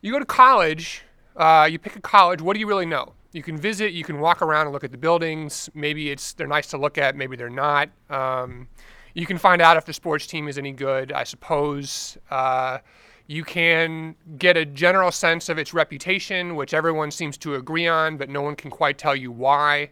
You 0.01 0.13
go 0.13 0.21
to 0.21 0.25
college, 0.25 1.03
uh, 1.37 1.69
you 1.71 1.79
pick 1.79 1.97
a 1.97 2.01
college, 2.01 2.41
what 2.41 2.55
do 2.55 2.61
you 2.61 2.69
really 2.69 2.87
know? 2.87 3.15
You 3.33 3.43
can 3.43 3.57
visit, 3.57 3.93
you 3.93 4.05
can 4.05 4.21
walk 4.21 4.43
around 4.43 4.67
and 4.67 4.73
look 4.73 4.85
at 4.85 4.93
the 4.93 4.99
buildings. 4.99 5.69
Maybe 5.75 6.11
it's 6.11 6.35
they're 6.35 6.47
nice 6.47 6.69
to 6.69 6.79
look 6.79 6.99
at, 6.99 7.17
maybe 7.17 7.37
they're 7.37 7.51
not. 7.51 7.91
Um, 8.09 8.69
you 9.15 9.27
can 9.27 9.39
find 9.39 9.61
out 9.61 9.77
if 9.77 9.85
the 9.85 9.93
sports 9.93 10.27
team 10.27 10.47
is 10.47 10.57
any 10.57 10.73
good, 10.73 11.11
I 11.11 11.25
suppose. 11.25 12.17
Uh, 12.31 12.79
you 13.27 13.45
can 13.45 14.15
get 14.39 14.57
a 14.57 14.65
general 14.65 15.11
sense 15.11 15.49
of 15.49 15.59
its 15.59 15.75
reputation, 15.75 16.55
which 16.55 16.73
everyone 16.73 17.11
seems 17.11 17.37
to 17.39 17.57
agree 17.57 17.87
on, 17.87 18.17
but 18.17 18.29
no 18.29 18.43
one 18.43 18.55
can 18.55 18.71
quite 18.71 18.99
tell 18.99 19.17
you 19.17 19.33
why. 19.33 19.91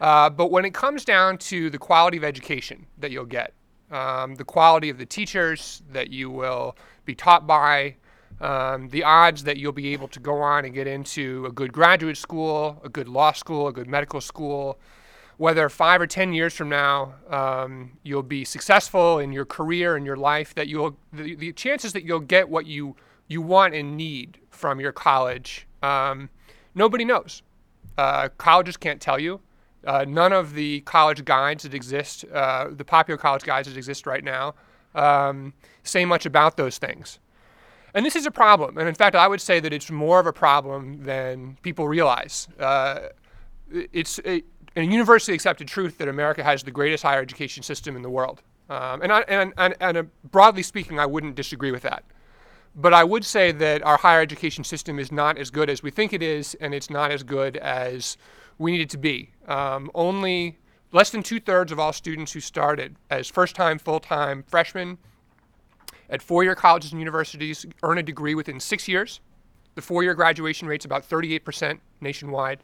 Uh, 0.00 0.30
but 0.30 0.50
when 0.50 0.64
it 0.64 0.74
comes 0.74 1.04
down 1.04 1.38
to 1.38 1.70
the 1.70 1.78
quality 1.78 2.16
of 2.16 2.24
education 2.24 2.86
that 2.98 3.10
you'll 3.10 3.24
get, 3.24 3.54
um, 3.90 4.34
the 4.34 4.44
quality 4.44 4.90
of 4.90 4.98
the 4.98 5.06
teachers 5.06 5.82
that 5.90 6.10
you 6.10 6.30
will 6.30 6.76
be 7.04 7.14
taught 7.14 7.46
by, 7.46 7.94
um, 8.40 8.88
the 8.90 9.02
odds 9.02 9.42
that 9.44 9.56
you'll 9.56 9.72
be 9.72 9.92
able 9.92 10.06
to 10.08 10.20
go 10.20 10.40
on 10.40 10.64
and 10.64 10.74
get 10.74 10.86
into 10.86 11.46
a 11.46 11.50
good 11.50 11.72
graduate 11.72 12.16
school, 12.16 12.80
a 12.84 12.88
good 12.88 13.08
law 13.08 13.32
school, 13.32 13.66
a 13.66 13.72
good 13.72 13.88
medical 13.88 14.20
school, 14.20 14.78
whether 15.38 15.68
five 15.68 16.00
or 16.00 16.06
ten 16.06 16.32
years 16.32 16.52
from 16.52 16.68
now 16.68 17.14
um, 17.30 17.92
you'll 18.02 18.22
be 18.22 18.44
successful 18.44 19.18
in 19.18 19.32
your 19.32 19.44
career 19.44 19.96
and 19.96 20.04
your 20.04 20.16
life, 20.16 20.54
that 20.54 20.68
you'll 20.68 20.98
the, 21.12 21.34
the, 21.36 21.52
chances 21.52 21.92
that 21.94 22.04
you'll 22.04 22.20
get 22.20 22.48
what 22.48 22.66
you 22.66 22.94
you 23.28 23.40
want 23.40 23.74
and 23.74 23.96
need 23.96 24.38
from 24.50 24.80
your 24.80 24.92
college, 24.92 25.66
um, 25.82 26.28
nobody 26.74 27.04
knows. 27.04 27.42
Uh, 27.96 28.28
colleges 28.36 28.76
can't 28.76 29.00
tell 29.00 29.18
you. 29.18 29.40
Uh, 29.86 30.04
none 30.06 30.32
of 30.32 30.54
the 30.54 30.80
college 30.80 31.24
guides 31.24 31.62
that 31.62 31.72
exist, 31.72 32.24
uh, 32.34 32.68
the 32.70 32.84
popular 32.84 33.16
college 33.16 33.44
guides 33.44 33.68
that 33.68 33.76
exist 33.76 34.06
right 34.06 34.24
now, 34.24 34.54
um, 34.94 35.54
say 35.84 36.04
much 36.04 36.26
about 36.26 36.56
those 36.56 36.78
things. 36.78 37.20
And 37.94 38.04
this 38.04 38.16
is 38.16 38.26
a 38.26 38.30
problem. 38.30 38.76
And 38.76 38.88
in 38.88 38.94
fact, 38.94 39.14
I 39.14 39.28
would 39.28 39.40
say 39.40 39.60
that 39.60 39.72
it's 39.72 39.90
more 39.90 40.18
of 40.20 40.26
a 40.26 40.32
problem 40.32 41.04
than 41.04 41.58
people 41.62 41.86
realize. 41.86 42.48
Uh, 42.58 43.08
it's 43.70 44.18
it, 44.20 44.44
a 44.76 44.82
universally 44.82 45.34
accepted 45.34 45.68
truth 45.68 45.98
that 45.98 46.08
America 46.08 46.42
has 46.42 46.62
the 46.62 46.70
greatest 46.70 47.02
higher 47.02 47.20
education 47.20 47.62
system 47.62 47.96
in 47.96 48.02
the 48.02 48.10
world. 48.10 48.42
Um, 48.68 49.02
and, 49.02 49.12
I, 49.12 49.20
and, 49.22 49.52
and, 49.56 49.74
and 49.80 49.96
uh, 49.96 50.02
broadly 50.30 50.62
speaking, 50.62 50.98
I 50.98 51.06
wouldn't 51.06 51.34
disagree 51.34 51.70
with 51.70 51.82
that. 51.82 52.04
But 52.74 52.94
I 52.94 53.02
would 53.02 53.24
say 53.24 53.50
that 53.52 53.82
our 53.82 53.96
higher 53.96 54.20
education 54.20 54.62
system 54.62 54.98
is 54.98 55.10
not 55.10 55.38
as 55.38 55.50
good 55.50 55.70
as 55.70 55.82
we 55.82 55.90
think 55.90 56.12
it 56.12 56.22
is, 56.22 56.54
and 56.60 56.74
it's 56.74 56.90
not 56.90 57.10
as 57.10 57.22
good 57.22 57.56
as 57.56 58.16
we 58.58 58.72
need 58.72 58.82
it 58.82 58.90
to 58.90 58.98
be. 58.98 59.30
Um, 59.46 59.90
only 59.94 60.58
less 60.92 61.10
than 61.10 61.22
two 61.22 61.40
thirds 61.40 61.72
of 61.72 61.78
all 61.78 61.92
students 61.92 62.32
who 62.32 62.40
started 62.40 62.96
as 63.10 63.28
first 63.28 63.54
time, 63.54 63.78
full 63.78 64.00
time 64.00 64.44
freshmen 64.46 64.98
at 66.10 66.22
four 66.22 66.44
year 66.44 66.54
colleges 66.54 66.92
and 66.92 67.00
universities 67.00 67.66
earn 67.82 67.98
a 67.98 68.02
degree 68.02 68.34
within 68.34 68.60
six 68.60 68.86
years. 68.88 69.20
The 69.74 69.82
four 69.82 70.02
year 70.02 70.14
graduation 70.14 70.68
rate 70.68 70.82
is 70.82 70.84
about 70.84 71.08
38% 71.08 71.78
nationwide. 72.00 72.62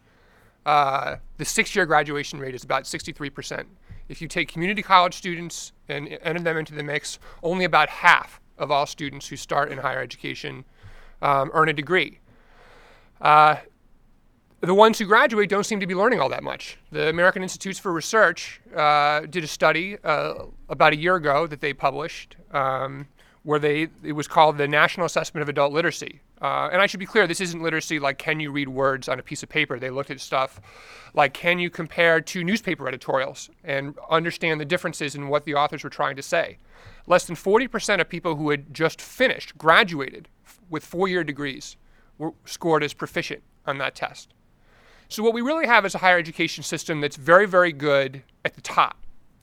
Uh, 0.67 1.17
the 1.37 1.45
six 1.45 1.75
year 1.75 1.87
graduation 1.87 2.39
rate 2.39 2.55
is 2.55 2.65
about 2.65 2.85
63%. 2.85 3.65
If 4.09 4.21
you 4.21 4.29
take 4.29 4.49
community 4.49 4.83
college 4.83 5.15
students 5.15 5.73
and 5.89 6.19
enter 6.23 6.43
them 6.43 6.57
into 6.57 6.75
the 6.75 6.83
mix, 6.83 7.19
only 7.43 7.65
about 7.65 7.89
half 7.89 8.41
of 8.59 8.71
all 8.71 8.87
students 8.87 9.29
who 9.29 9.37
start 9.37 9.73
in 9.73 9.79
higher 9.79 10.01
education 10.01 10.65
um, 11.23 11.51
earn 11.55 11.69
a 11.69 11.73
degree. 11.73 12.21
Uh, 13.21 13.57
the 14.61 14.75
ones 14.75 14.99
who 14.99 15.05
graduate 15.05 15.51
don't 15.51 15.65
seem 15.65 15.81
to 15.81 15.87
be 15.87 15.95
learning 15.95 16.21
all 16.21 16.29
that 16.31 16.43
much. 16.43 16.79
The 16.91 17.09
American 17.09 17.43
Institutes 17.43 17.79
for 17.79 17.93
Research 17.93 18.61
uh, 18.75 19.21
did 19.21 19.45
a 19.45 19.47
study 19.47 19.99
uh, 20.05 20.45
about 20.69 20.93
a 20.93 20.97
year 20.97 21.17
ago 21.17 21.47
that 21.47 21.61
they 21.61 21.73
published 21.73 22.37
um, 22.53 23.07
where 23.43 23.59
they 23.59 23.89
it 24.03 24.13
was 24.13 24.27
called 24.27 24.57
the 24.57 24.67
National 24.67 25.07
Assessment 25.07 25.43
of 25.43 25.49
Adult 25.49 25.73
Literacy. 25.73 26.21
Uh, 26.45 26.69
and 26.71 26.83
I 26.83 26.87
should 26.87 27.01
be 27.01 27.07
clear, 27.07 27.27
this 27.27 27.41
isn't 27.41 27.63
literacy 27.63 27.99
like 27.99 28.19
can 28.19 28.39
you 28.39 28.53
read 28.53 28.69
words 28.69 29.09
on 29.09 29.19
a 29.19 29.23
piece 29.23 29.43
of 29.43 29.49
paper. 29.49 29.79
They 29.79 29.89
looked 29.89 30.11
at 30.11 30.21
stuff 30.21 30.61
like 31.15 31.33
can 31.33 31.59
you 31.59 31.71
compare 31.71 32.21
two 32.21 32.45
newspaper 32.45 32.87
editorials 32.87 33.49
and 33.65 33.97
understand 34.11 34.61
the 34.61 34.67
differences 34.67 35.15
in 35.15 35.29
what 35.29 35.45
the 35.45 35.55
authors 35.55 35.83
were 35.83 35.89
trying 35.89 36.17
to 36.17 36.23
say. 36.23 36.59
Less 37.07 37.25
than 37.25 37.35
40% 37.35 37.99
of 37.99 38.11
people 38.11 38.37
who 38.37 38.51
had 38.51 38.75
just 38.75 39.01
finished, 39.01 39.57
graduated 39.57 40.29
with 40.69 40.85
four-year 40.85 41.25
degrees, 41.25 41.79
were 42.19 42.35
scored 42.45 42.85
as 42.85 42.93
proficient 42.93 43.43
on 43.67 43.79
that 43.79 43.95
test. 43.95 44.35
So 45.09 45.23
what 45.23 45.33
we 45.33 45.41
really 45.41 45.67
have 45.67 45.87
is 45.87 45.95
a 45.95 45.99
higher 45.99 46.19
education 46.19 46.63
system 46.63 47.01
that's 47.01 47.17
very, 47.17 47.47
very 47.47 47.73
good 47.73 48.23
at 48.45 48.53
the 48.53 48.61
top. 48.61 48.99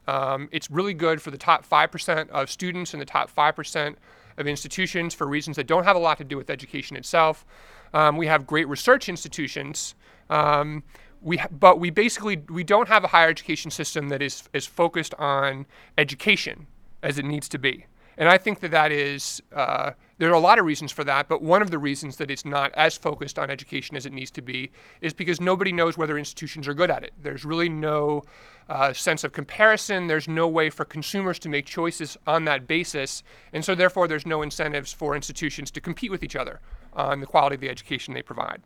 Um, 0.07 0.49
it's 0.51 0.69
really 0.69 0.93
good 0.93 1.19
for 1.19 1.31
the 1.31 1.37
top 1.39 1.67
5% 1.67 2.29
of 2.29 2.51
students 2.51 2.93
and 2.93 3.01
the 3.01 3.05
top 3.05 3.33
5% 3.33 3.95
of 4.37 4.47
institutions 4.47 5.13
for 5.13 5.27
reasons 5.27 5.55
that 5.57 5.67
don't 5.67 5.83
have 5.83 5.95
a 5.95 5.99
lot 5.99 6.17
to 6.17 6.23
do 6.23 6.37
with 6.37 6.49
education 6.49 6.97
itself. 6.97 7.45
Um, 7.93 8.17
we 8.17 8.27
have 8.27 8.47
great 8.47 8.67
research 8.67 9.09
institutions. 9.09 9.95
Um, 10.29 10.83
we, 11.21 11.39
but 11.51 11.79
we 11.79 11.89
basically 11.89 12.43
we 12.49 12.63
don't 12.63 12.87
have 12.87 13.03
a 13.03 13.07
higher 13.07 13.29
education 13.29 13.69
system 13.69 14.09
that 14.09 14.21
is, 14.21 14.43
is 14.53 14.65
focused 14.65 15.13
on 15.15 15.65
education 15.97 16.67
as 17.03 17.17
it 17.17 17.25
needs 17.25 17.47
to 17.49 17.59
be. 17.59 17.85
And 18.17 18.29
I 18.29 18.37
think 18.37 18.59
that 18.59 18.71
that 18.71 18.91
is, 18.91 19.41
uh, 19.53 19.91
there 20.17 20.29
are 20.29 20.33
a 20.33 20.39
lot 20.39 20.59
of 20.59 20.65
reasons 20.65 20.91
for 20.91 21.03
that, 21.05 21.27
but 21.27 21.41
one 21.41 21.61
of 21.61 21.71
the 21.71 21.79
reasons 21.79 22.17
that 22.17 22.29
it's 22.29 22.45
not 22.45 22.71
as 22.73 22.97
focused 22.97 23.39
on 23.39 23.49
education 23.49 23.95
as 23.95 24.05
it 24.05 24.13
needs 24.13 24.31
to 24.31 24.41
be 24.41 24.71
is 25.01 25.13
because 25.13 25.39
nobody 25.39 25.71
knows 25.71 25.97
whether 25.97 26.17
institutions 26.17 26.67
are 26.67 26.73
good 26.73 26.91
at 26.91 27.03
it. 27.03 27.13
There's 27.21 27.45
really 27.45 27.69
no 27.69 28.23
uh, 28.69 28.93
sense 28.93 29.23
of 29.23 29.31
comparison. 29.31 30.07
There's 30.07 30.27
no 30.27 30.47
way 30.47 30.69
for 30.69 30.85
consumers 30.85 31.39
to 31.39 31.49
make 31.49 31.65
choices 31.65 32.17
on 32.27 32.45
that 32.45 32.67
basis. 32.67 33.23
And 33.53 33.65
so, 33.65 33.75
therefore, 33.75 34.07
there's 34.07 34.25
no 34.25 34.41
incentives 34.41 34.93
for 34.93 35.15
institutions 35.15 35.71
to 35.71 35.81
compete 35.81 36.11
with 36.11 36.23
each 36.23 36.35
other 36.35 36.59
on 36.93 37.19
the 37.19 37.25
quality 37.25 37.55
of 37.55 37.61
the 37.61 37.69
education 37.69 38.13
they 38.13 38.21
provide. 38.21 38.61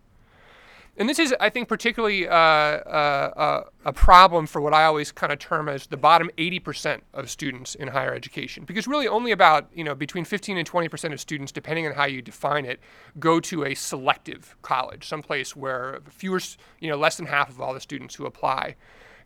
And 0.97 1.09
this 1.09 1.19
is, 1.19 1.35
I 1.41 1.49
think, 1.49 1.67
particularly 1.67 2.25
uh, 2.25 2.33
uh, 2.33 3.33
uh, 3.35 3.63
a 3.83 3.91
problem 3.91 4.47
for 4.47 4.61
what 4.61 4.73
I 4.73 4.85
always 4.85 5.11
kind 5.11 5.33
of 5.33 5.39
term 5.39 5.67
as 5.67 5.87
the 5.87 5.97
bottom 5.97 6.29
80% 6.37 7.01
of 7.13 7.29
students 7.29 7.75
in 7.75 7.89
higher 7.89 8.13
education. 8.13 8.63
Because 8.63 8.87
really 8.87 9.07
only 9.07 9.31
about, 9.31 9.67
you 9.73 9.83
know, 9.83 9.93
between 9.93 10.23
15 10.23 10.57
and 10.57 10.69
20% 10.69 11.11
of 11.11 11.19
students, 11.19 11.51
depending 11.51 11.85
on 11.85 11.93
how 11.93 12.05
you 12.05 12.21
define 12.21 12.65
it, 12.65 12.79
go 13.19 13.41
to 13.41 13.65
a 13.65 13.75
selective 13.75 14.55
college, 14.61 15.05
someplace 15.05 15.53
where 15.53 15.99
fewer, 16.09 16.39
you 16.79 16.89
know, 16.89 16.95
less 16.95 17.17
than 17.17 17.25
half 17.25 17.49
of 17.49 17.59
all 17.59 17.73
the 17.73 17.81
students 17.81 18.15
who 18.15 18.25
apply 18.25 18.75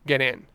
get 0.07 0.21
in. 0.21 0.47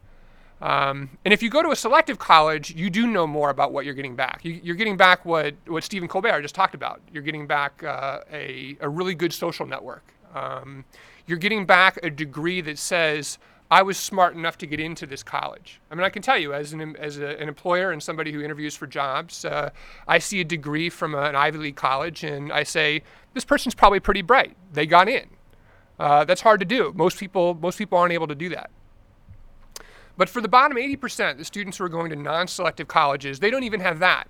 Um, 0.61 1.11
and 1.25 1.33
if 1.35 1.43
you 1.43 1.51
go 1.51 1.63
to 1.63 1.71
a 1.71 1.77
selective 1.77 2.19
college, 2.19 2.75
you 2.75 2.91
do 2.91 3.07
know 3.07 3.27
more 3.27 3.51
about 3.51 3.73
what 3.73 3.85
you're 3.85 3.95
getting 3.95 4.17
back. 4.17 4.41
You, 4.45 4.73
are 4.73 4.77
getting 4.77 4.97
back 4.97 5.25
what, 5.25 5.55
what 5.67 5.85
Stephen 5.85 6.09
Colbert 6.09 6.43
just 6.43 6.55
talked 6.55 6.75
about. 6.75 7.01
You're 7.13 7.23
getting 7.23 7.47
back 7.47 7.85
uh, 7.85 8.21
a, 8.33 8.77
a 8.81 8.89
really 8.89 9.15
good 9.15 9.33
social 9.33 9.67
network. 9.67 10.03
Um, 10.35 10.85
you're 11.27 11.39
getting 11.39 11.65
back 11.65 11.99
a 12.03 12.11
degree 12.11 12.61
that 12.61 12.79
says, 12.79 13.39
I 13.71 13.83
was 13.83 13.97
smart 13.97 14.35
enough 14.35 14.59
to 14.59 14.67
get 14.67 14.79
into 14.79 15.07
this 15.07 15.23
college. 15.23 15.81
I 15.91 15.95
mean, 15.95 16.05
I 16.05 16.11
can 16.11 16.23
tell 16.23 16.39
you, 16.39 16.53
as 16.53 16.73
an, 16.73 16.97
as 16.97 17.19
a, 17.19 17.41
an 17.41 17.49
employer 17.49 17.93
and 17.93 18.03
somebody 18.03 18.31
who 18.31 18.43
interviews 18.43 18.77
for 18.77 18.87
jobs, 18.87 19.45
uh, 19.45 19.71
I 20.07 20.19
see 20.19 20.41
a 20.41 20.45
degree 20.45 20.91
from 20.91 21.15
an 21.15 21.35
Ivy 21.35 21.59
League 21.59 21.77
college 21.77 22.25
and 22.25 22.53
I 22.53 22.63
say, 22.63 23.03
this 23.33 23.45
person's 23.45 23.75
probably 23.75 24.01
pretty 24.01 24.23
bright. 24.23 24.57
They 24.73 24.87
got 24.87 25.09
in. 25.09 25.29
Uh, 25.99 26.25
that's 26.25 26.41
hard 26.41 26.61
to 26.61 26.67
do. 26.67 26.93
Most 26.95 27.19
people, 27.19 27.55
most 27.55 27.79
people 27.79 27.99
aren't 27.99 28.13
able 28.13 28.27
to 28.27 28.35
do 28.35 28.49
that. 28.51 28.71
But 30.17 30.29
for 30.29 30.41
the 30.41 30.49
bottom 30.49 30.77
80%, 30.77 31.39
the 31.39 31.45
students 31.45 31.79
who 31.79 31.85
are 31.85 31.89
going 31.89 32.11
to 32.11 32.17
non 32.17 32.47
selective 32.47 32.89
colleges, 32.89 33.41
they 33.41 33.51
don't 33.51 33.65
even 33.65 33.81
have 33.81 33.99
that. 34.01 34.29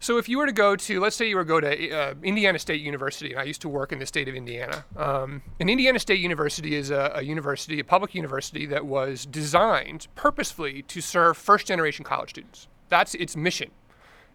So 0.00 0.16
if 0.16 0.28
you 0.28 0.38
were 0.38 0.46
to 0.46 0.52
go 0.52 0.76
to, 0.76 1.00
let's 1.00 1.16
say 1.16 1.28
you 1.28 1.36
were 1.36 1.44
to 1.44 1.48
go 1.48 1.60
to 1.60 1.90
uh, 1.90 2.14
Indiana 2.22 2.58
State 2.58 2.80
University, 2.80 3.32
and 3.32 3.40
I 3.40 3.44
used 3.44 3.60
to 3.62 3.68
work 3.68 3.90
in 3.92 3.98
the 3.98 4.06
state 4.06 4.28
of 4.28 4.34
Indiana. 4.34 4.84
Um, 4.96 5.42
and 5.58 5.68
Indiana 5.68 5.98
State 5.98 6.20
University 6.20 6.76
is 6.76 6.90
a, 6.90 7.12
a, 7.16 7.22
university, 7.22 7.80
a 7.80 7.84
public 7.84 8.14
university 8.14 8.64
that 8.66 8.86
was 8.86 9.26
designed 9.26 10.06
purposefully 10.14 10.82
to 10.82 11.00
serve 11.00 11.36
first 11.36 11.66
generation 11.66 12.04
college 12.04 12.30
students. 12.30 12.68
That's 12.88 13.14
its 13.14 13.36
mission. 13.36 13.70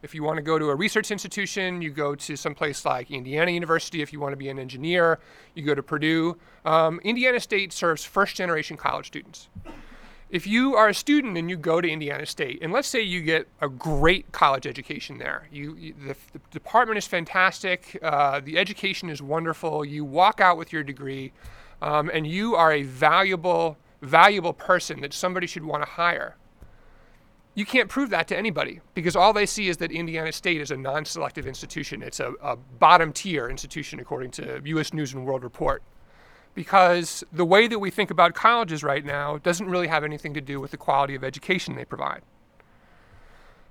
If 0.02 0.14
you 0.14 0.22
want 0.22 0.36
to 0.36 0.44
go 0.44 0.60
to 0.60 0.70
a 0.70 0.76
research 0.76 1.12
institution, 1.12 1.82
you 1.82 1.90
go 1.90 2.14
to 2.14 2.36
some 2.36 2.54
place 2.54 2.84
like 2.84 3.10
Indiana 3.10 3.52
University. 3.52 4.02
If 4.02 4.12
you 4.12 4.20
want 4.20 4.34
to 4.34 4.38
be 4.38 4.50
an 4.50 4.60
engineer, 4.60 5.20
you 5.56 5.64
go 5.64 5.74
to 5.74 5.82
Purdue. 5.82 6.38
Um, 6.66 7.00
Indiana 7.06 7.40
State 7.40 7.72
serves 7.72 8.04
first 8.04 8.36
generation 8.36 8.76
college 8.76 9.08
students 9.08 9.48
if 10.34 10.48
you 10.48 10.76
are 10.76 10.90
a 10.90 10.96
student 10.96 11.38
and 11.38 11.48
you 11.48 11.56
go 11.56 11.80
to 11.80 11.88
Indiana 11.88 12.26
State, 12.26 12.58
and 12.64 12.74
let's 12.74 12.88
say 12.88 13.00
you 13.00 13.22
get 13.22 13.48
a 13.62 13.70
great 13.70 14.32
college 14.32 14.66
education 14.66 15.20
there, 15.20 15.48
you, 15.52 15.76
you 15.76 15.94
the, 16.08 16.16
the, 16.34 16.40
department 16.50 16.98
is 16.98 17.06
fantastic, 17.06 18.00
uh, 18.02 18.42
the 18.44 18.58
education 18.58 19.12
is 19.12 19.22
wonderful, 19.22 19.86
you 19.86 20.04
walk 20.04 20.42
out 20.42 20.58
with 20.58 20.74
your 20.74 20.82
degree, 20.82 21.32
um, 21.84 22.10
and 22.12 22.26
you 22.26 22.56
are 22.56 22.74
a 22.74 22.82
valuable, 22.82 23.78
valuable 24.02 24.54
person 24.54 25.02
that 25.02 25.14
somebody 25.14 25.46
should 25.46 25.64
want 25.64 25.84
to 25.84 25.90
hire. 25.90 26.36
You 27.54 27.64
can't 27.64 27.88
prove 27.88 28.10
that 28.10 28.28
to 28.30 28.36
anybody 28.36 28.82
because 28.96 29.16
all 29.16 29.34
they 29.34 29.46
see 29.46 29.70
is 29.70 29.78
that 29.78 29.92
Indiana 29.92 30.32
State 30.32 30.62
is 30.62 30.72
a 30.72 30.78
non 30.78 31.06
selective 31.06 31.46
institution. 31.46 32.02
It's 32.02 32.20
a, 32.20 32.34
a 32.42 32.56
bottom 32.56 33.14
tier 33.14 33.48
institution 33.48 34.00
according 34.00 34.32
to 34.32 34.60
US 34.66 34.94
News 34.94 35.14
and 35.14 35.28
World 35.28 35.44
Report 35.44 35.84
because 36.56 37.24
the 37.32 37.46
way 37.46 37.68
that 37.68 37.80
we 37.80 37.90
think 37.90 38.12
about 38.12 38.34
colleges 38.34 38.84
right 38.84 39.04
now 39.04 39.38
doesn't 39.40 39.68
really 39.68 39.88
have 39.88 40.04
anything 40.04 40.34
to 40.34 40.42
do 40.42 40.60
with 40.60 40.72
the 40.72 40.78
quality 40.78 41.16
of 41.16 41.24
education 41.24 41.76
they 41.76 41.86
provide. 41.86 42.22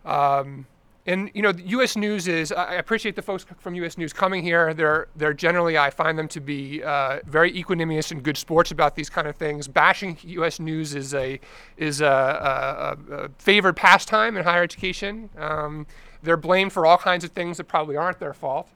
Um, 0.05 0.67
and 1.05 1.31
you 1.35 1.43
know, 1.43 1.53
U.S. 1.65 1.97
News 1.97 2.29
is. 2.29 2.53
I 2.53 2.75
appreciate 2.75 3.17
the 3.17 3.23
folks 3.23 3.45
from 3.59 3.75
U.S. 3.77 3.99
News 3.99 4.12
coming 4.12 4.43
here. 4.43 4.73
They're 4.73 5.09
they're 5.17 5.35
generally, 5.35 5.77
I 5.77 5.91
find 5.91 6.17
them 6.17 6.29
to 6.29 6.41
be 6.41 6.83
uh, 6.83 7.21
very 7.27 7.53
equanimous 7.53 8.12
and 8.12 8.23
good 8.23 8.37
sports 8.37 8.71
about 8.71 8.95
these 8.95 9.11
kind 9.11 9.27
of 9.27 9.35
things. 9.35 9.67
Bashing 9.67 10.17
U.S. 10.23 10.61
News 10.61 10.95
is 10.95 11.12
a 11.12 11.41
is 11.77 12.01
a, 12.01 12.07
a, 12.07 13.15
a 13.15 13.29
favored 13.39 13.77
pastime 13.77 14.37
in 14.37 14.45
higher 14.45 14.62
education. 14.62 15.29
Um, 15.37 15.87
they're 16.23 16.37
blamed 16.37 16.73
for 16.73 16.87
all 16.87 16.99
kinds 16.99 17.25
of 17.25 17.33
things 17.33 17.57
that 17.57 17.65
probably 17.65 17.97
aren't 17.97 18.21
their 18.21 18.35
fault. 18.35 18.69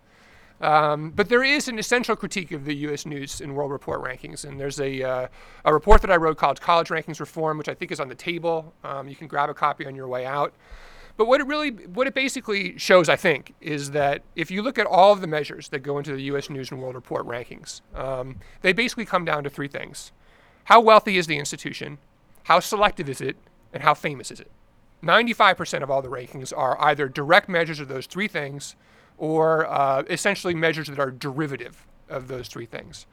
Um, 0.61 1.11
but 1.11 1.29
there 1.29 1.45
is 1.45 1.69
an 1.69 1.79
essential 1.79 2.17
critique 2.17 2.51
of 2.53 2.65
the 2.65 2.75
U.S. 2.77 3.05
News 3.05 3.41
and 3.41 3.55
World 3.55 3.71
Report 3.71 4.03
rankings, 4.03 4.45
and 4.45 4.59
there's 4.59 4.81
a, 4.81 5.03
uh, 5.03 5.29
a 5.65 5.75
report 5.75 6.01
that 6.01 6.11
I 6.11 6.17
wrote 6.17 6.39
called 6.39 6.61
College 6.61 6.89
Rankings 6.89 7.21
Reform, 7.21 7.59
which 7.59 7.69
I 7.69 7.75
think 7.75 7.93
is 7.93 8.01
on 8.01 8.09
the 8.09 8.15
table. 8.15 8.73
Um, 8.83 9.09
you 9.09 9.17
can 9.17 9.27
grab 9.27 9.51
a 9.51 9.55
copy 9.55 9.87
on 9.87 9.95
your 9.95 10.09
way 10.09 10.25
out. 10.25 10.55
But 11.19 11.27
what 11.27 11.41
it 11.41 11.47
really, 11.47 11.71
what 11.71 12.07
it 12.07 12.15
basically 12.15 12.77
shows, 12.79 13.09
I 13.09 13.17
think, 13.17 13.55
is 13.61 13.93
that 13.93 14.23
if 14.35 14.51
you 14.51 14.63
look 14.63 14.79
at 14.79 14.87
all 14.87 15.13
of 15.13 15.21
the 15.21 15.27
measures 15.27 15.69
that 15.69 15.79
go 15.81 15.99
into 15.99 16.13
the 16.15 16.23
U.S. 16.25 16.51
News 16.51 16.71
and 16.71 16.81
World 16.81 16.95
Report 16.95 17.27
rankings, 17.27 17.81
um, 17.95 18.37
they 18.61 18.73
basically 18.73 19.07
come 19.07 19.25
down 19.25 19.45
to 19.45 19.51
three 19.51 19.69
things: 19.69 20.13
how 20.65 20.81
wealthy 20.81 21.17
is 21.17 21.27
the 21.27 21.39
institution, 21.39 21.99
how 22.45 22.61
selective 22.61 23.09
is 23.09 23.21
it, 23.21 23.37
and 23.73 23.83
how 23.83 23.95
famous 23.95 24.31
is 24.31 24.41
it. 24.41 24.51
95% 25.03 25.83
of 25.83 25.91
all 25.91 26.03
the 26.03 26.09
rankings 26.09 26.53
are 26.57 26.81
either 26.83 27.09
direct 27.09 27.49
measures 27.49 27.81
of 27.81 27.89
those 27.89 28.07
three 28.07 28.29
things 28.29 28.75
or 29.19 29.67
uh, 29.67 30.03
essentially 30.11 30.55
measures 30.55 30.89
that 30.89 30.99
are 30.99 31.11
derivative 31.11 31.87
of 32.09 32.29
those 32.29 32.49
three 32.49 32.67
things. 32.67 33.07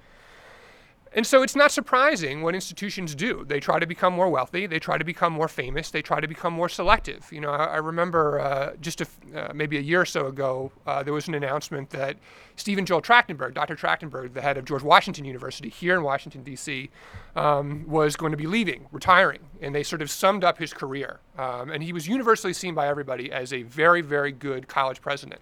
And 1.15 1.27
so 1.27 1.43
it's 1.43 1.55
not 1.55 1.71
surprising 1.71 2.41
what 2.41 2.55
institutions 2.55 3.13
do. 3.13 3.45
They 3.47 3.59
try 3.59 3.77
to 3.77 3.85
become 3.85 4.13
more 4.13 4.29
wealthy. 4.29 4.65
They 4.65 4.79
try 4.79 4.97
to 4.97 5.05
become 5.05 5.31
more 5.31 5.47
famous. 5.47 5.91
They 5.91 6.01
try 6.01 6.19
to 6.19 6.27
become 6.27 6.53
more 6.53 6.69
selective. 6.69 7.31
You 7.31 7.41
know, 7.41 7.51
I, 7.51 7.65
I 7.65 7.77
remember 7.77 8.39
uh, 8.39 8.71
just 8.81 9.01
a, 9.01 9.07
uh, 9.35 9.51
maybe 9.53 9.77
a 9.77 9.81
year 9.81 10.01
or 10.01 10.05
so 10.05 10.25
ago, 10.25 10.71
uh, 10.87 11.03
there 11.03 11.13
was 11.13 11.27
an 11.27 11.35
announcement 11.35 11.91
that 11.91 12.17
Stephen 12.55 12.83
Joel 12.83 13.01
Trachtenberg, 13.01 13.53
Dr. 13.53 13.75
Trachtenberg, 13.75 14.33
the 14.33 14.41
head 14.41 14.57
of 14.57 14.65
George 14.65 14.81
Washington 14.81 15.23
University 15.23 15.69
here 15.69 15.95
in 15.95 16.03
Washington, 16.03 16.43
D.C., 16.43 16.89
um, 17.35 17.85
was 17.87 18.15
going 18.15 18.31
to 18.31 18.37
be 18.37 18.47
leaving, 18.47 18.87
retiring. 18.91 19.41
And 19.61 19.75
they 19.75 19.83
sort 19.83 20.01
of 20.01 20.09
summed 20.09 20.43
up 20.43 20.57
his 20.57 20.73
career. 20.73 21.19
Um, 21.37 21.69
and 21.69 21.83
he 21.83 21.93
was 21.93 22.07
universally 22.07 22.53
seen 22.53 22.73
by 22.73 22.87
everybody 22.87 23.31
as 23.31 23.53
a 23.53 23.61
very, 23.63 24.01
very 24.01 24.31
good 24.31 24.67
college 24.67 24.99
president. 24.99 25.41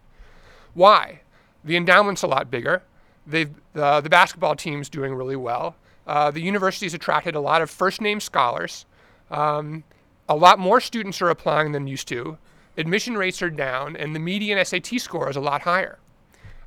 Why? 0.74 1.22
The 1.64 1.78
endowment's 1.78 2.24
a 2.24 2.28
lot 2.28 2.50
bigger. 2.50 2.84
They've, 3.26 3.54
uh, 3.76 4.02
the 4.02 4.10
basketball 4.10 4.56
team's 4.56 4.90
doing 4.90 5.14
really 5.14 5.36
well. 5.36 5.76
Uh, 6.08 6.32
the 6.32 6.42
university's 6.42 6.94
attracted 6.94 7.36
a 7.36 7.40
lot 7.40 7.62
of 7.62 7.70
first 7.70 8.02
name 8.02 8.20
scholars. 8.20 8.86
Um, 9.30 9.84
a 10.28 10.36
lot 10.36 10.60
more 10.60 10.80
students 10.80 11.22
are 11.22 11.30
applying 11.30 11.72
than 11.72 11.88
used 11.88 12.08
to. 12.08 12.38
Admission 12.78 13.18
rates 13.18 13.42
are 13.42 13.50
down, 13.50 13.96
and 13.96 14.16
the 14.16 14.20
median 14.20 14.64
SAT 14.64 15.00
score 15.00 15.30
is 15.30 15.36
a 15.36 15.42
lot 15.42 15.62
higher. 15.62 16.00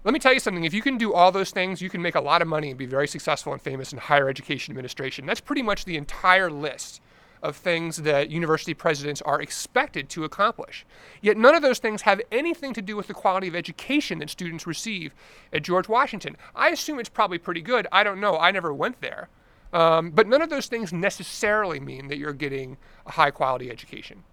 Let 0.04 0.12
me 0.12 0.20
tell 0.20 0.34
you 0.34 0.40
something. 0.40 0.64
If 0.64 0.74
you 0.74 0.82
can 0.82 0.98
do 0.98 1.14
all 1.14 1.32
those 1.32 1.50
things, 1.50 1.80
you 1.80 1.88
can 1.88 2.02
make 2.02 2.14
a 2.14 2.20
lot 2.20 2.42
of 2.42 2.48
money 2.48 2.68
and 2.68 2.78
be 2.78 2.84
very 2.84 3.08
successful 3.08 3.54
and 3.54 3.62
famous 3.62 3.90
in 3.90 3.98
higher 3.98 4.28
education 4.28 4.72
administration. 4.72 5.24
That's 5.24 5.40
pretty 5.40 5.62
much 5.62 5.86
the 5.86 5.96
entire 5.96 6.50
list 6.50 7.00
of 7.44 7.54
things 7.54 7.98
that 7.98 8.30
university 8.30 8.72
presidents 8.72 9.20
are 9.22 9.40
expected 9.40 10.08
to 10.08 10.24
accomplish. 10.24 10.86
Yet 11.20 11.36
none 11.36 11.54
of 11.54 11.62
those 11.62 11.78
things 11.78 12.02
have 12.02 12.20
anything 12.32 12.72
to 12.72 12.82
do 12.82 12.96
with 12.96 13.06
the 13.06 13.14
quality 13.14 13.46
of 13.46 13.54
education 13.54 14.18
that 14.20 14.30
students 14.30 14.66
receive 14.66 15.14
at 15.52 15.62
George 15.62 15.86
Washington. 15.86 16.36
I 16.56 16.70
assume 16.70 16.98
it's 16.98 17.10
probably 17.10 17.38
pretty 17.38 17.60
good. 17.60 17.86
I 17.92 18.02
don't 18.02 18.18
know. 18.18 18.38
I 18.38 18.50
never 18.50 18.72
went 18.72 19.02
there. 19.02 19.28
Um, 19.74 20.10
but 20.10 20.26
none 20.26 20.40
of 20.40 20.48
those 20.48 20.66
things 20.66 20.92
necessarily 20.92 21.80
mean 21.80 22.08
that 22.08 22.16
you're 22.16 22.32
getting 22.32 22.78
a 23.06 23.12
high 23.12 23.30
quality 23.30 23.70
education. 23.70 24.24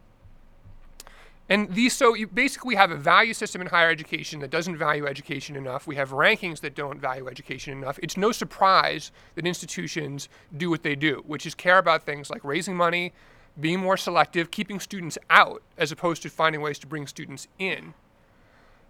And 1.52 1.70
these, 1.76 1.92
so 1.92 2.14
you 2.14 2.28
basically 2.28 2.76
have 2.76 2.92
a 2.92 2.96
value 2.96 3.34
system 3.34 3.60
in 3.60 3.68
higher 3.68 3.90
education 3.90 4.40
that 4.40 4.52
doesn't 4.52 4.78
value 4.78 5.06
education 5.06 5.58
enough. 5.58 5.86
We 5.86 5.98
have 5.98 6.12
rankings 6.12 6.62
that 6.62 6.76
don't 6.76 6.98
value 6.98 7.28
education 7.28 7.78
enough. 7.78 8.00
It's 8.02 8.16
no 8.16 8.32
surprise 8.32 9.12
that 9.36 9.46
institutions 9.46 10.30
do 10.56 10.70
what 10.70 10.84
they 10.84 10.96
do, 10.96 11.24
which 11.28 11.46
is 11.46 11.54
care 11.54 11.78
about 11.78 12.06
things 12.06 12.30
like 12.30 12.46
raising 12.46 12.78
money, 12.78 13.12
being 13.60 13.82
more 13.82 13.98
selective, 13.98 14.50
keeping 14.50 14.80
students 14.80 15.18
out, 15.30 15.62
as 15.78 15.92
opposed 15.92 16.22
to 16.22 16.30
finding 16.30 16.62
ways 16.62 16.80
to 16.80 16.88
bring 16.88 17.06
students 17.06 17.50
in. 17.60 17.96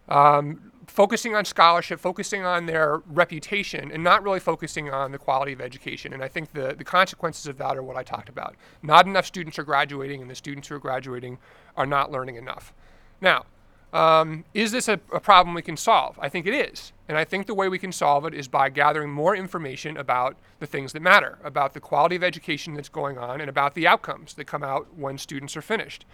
Um, 0.09 0.71
focusing 0.87 1.35
on 1.35 1.45
scholarship, 1.45 1.99
focusing 1.99 2.43
on 2.43 2.65
their 2.65 3.01
reputation, 3.05 3.91
and 3.91 4.03
not 4.03 4.23
really 4.23 4.41
focusing 4.41 4.89
on 4.89 5.11
the 5.11 5.17
quality 5.17 5.53
of 5.53 5.61
education. 5.61 6.11
And 6.11 6.21
I 6.21 6.27
think 6.27 6.51
the, 6.51 6.75
the 6.77 6.83
consequences 6.83 7.47
of 7.47 7.57
that 7.59 7.77
are 7.77 7.83
what 7.83 7.95
I 7.95 8.03
talked 8.03 8.27
about. 8.27 8.55
Not 8.83 9.05
enough 9.05 9.25
students 9.25 9.57
are 9.57 9.63
graduating, 9.63 10.21
and 10.21 10.29
the 10.29 10.35
students 10.35 10.67
who 10.67 10.75
are 10.75 10.79
graduating 10.79 11.37
are 11.77 11.85
not 11.85 12.11
learning 12.11 12.35
enough. 12.35 12.73
Now, 13.21 13.45
um, 13.93 14.45
is 14.53 14.71
this 14.71 14.87
a, 14.87 14.93
a, 15.11 15.19
problem 15.19 15.53
we 15.53 15.61
can 15.61 15.75
solve? 15.75 16.17
I 16.21 16.29
think 16.29 16.47
it 16.47 16.53
is. 16.53 16.93
And 17.09 17.17
I 17.17 17.25
think 17.25 17.45
the 17.45 17.53
way 17.53 17.67
we 17.67 17.77
can 17.77 17.91
solve 17.91 18.25
it 18.25 18.33
is 18.33 18.47
by 18.47 18.69
gathering 18.69 19.11
more 19.11 19.35
information 19.35 19.97
about 19.97 20.37
the 20.59 20.65
things 20.65 20.93
that 20.93 21.01
matter, 21.01 21.37
about 21.43 21.73
the 21.73 21.81
quality 21.81 22.15
of 22.15 22.23
education 22.23 22.73
that's 22.73 22.87
going 22.87 23.17
on, 23.17 23.41
and 23.41 23.49
about 23.49 23.73
the 23.73 23.87
outcomes 23.87 24.33
that 24.35 24.45
come 24.45 24.63
out 24.63 24.87
when 24.95 25.17
students 25.17 25.57
are 25.57 25.61
finished. 25.61 26.05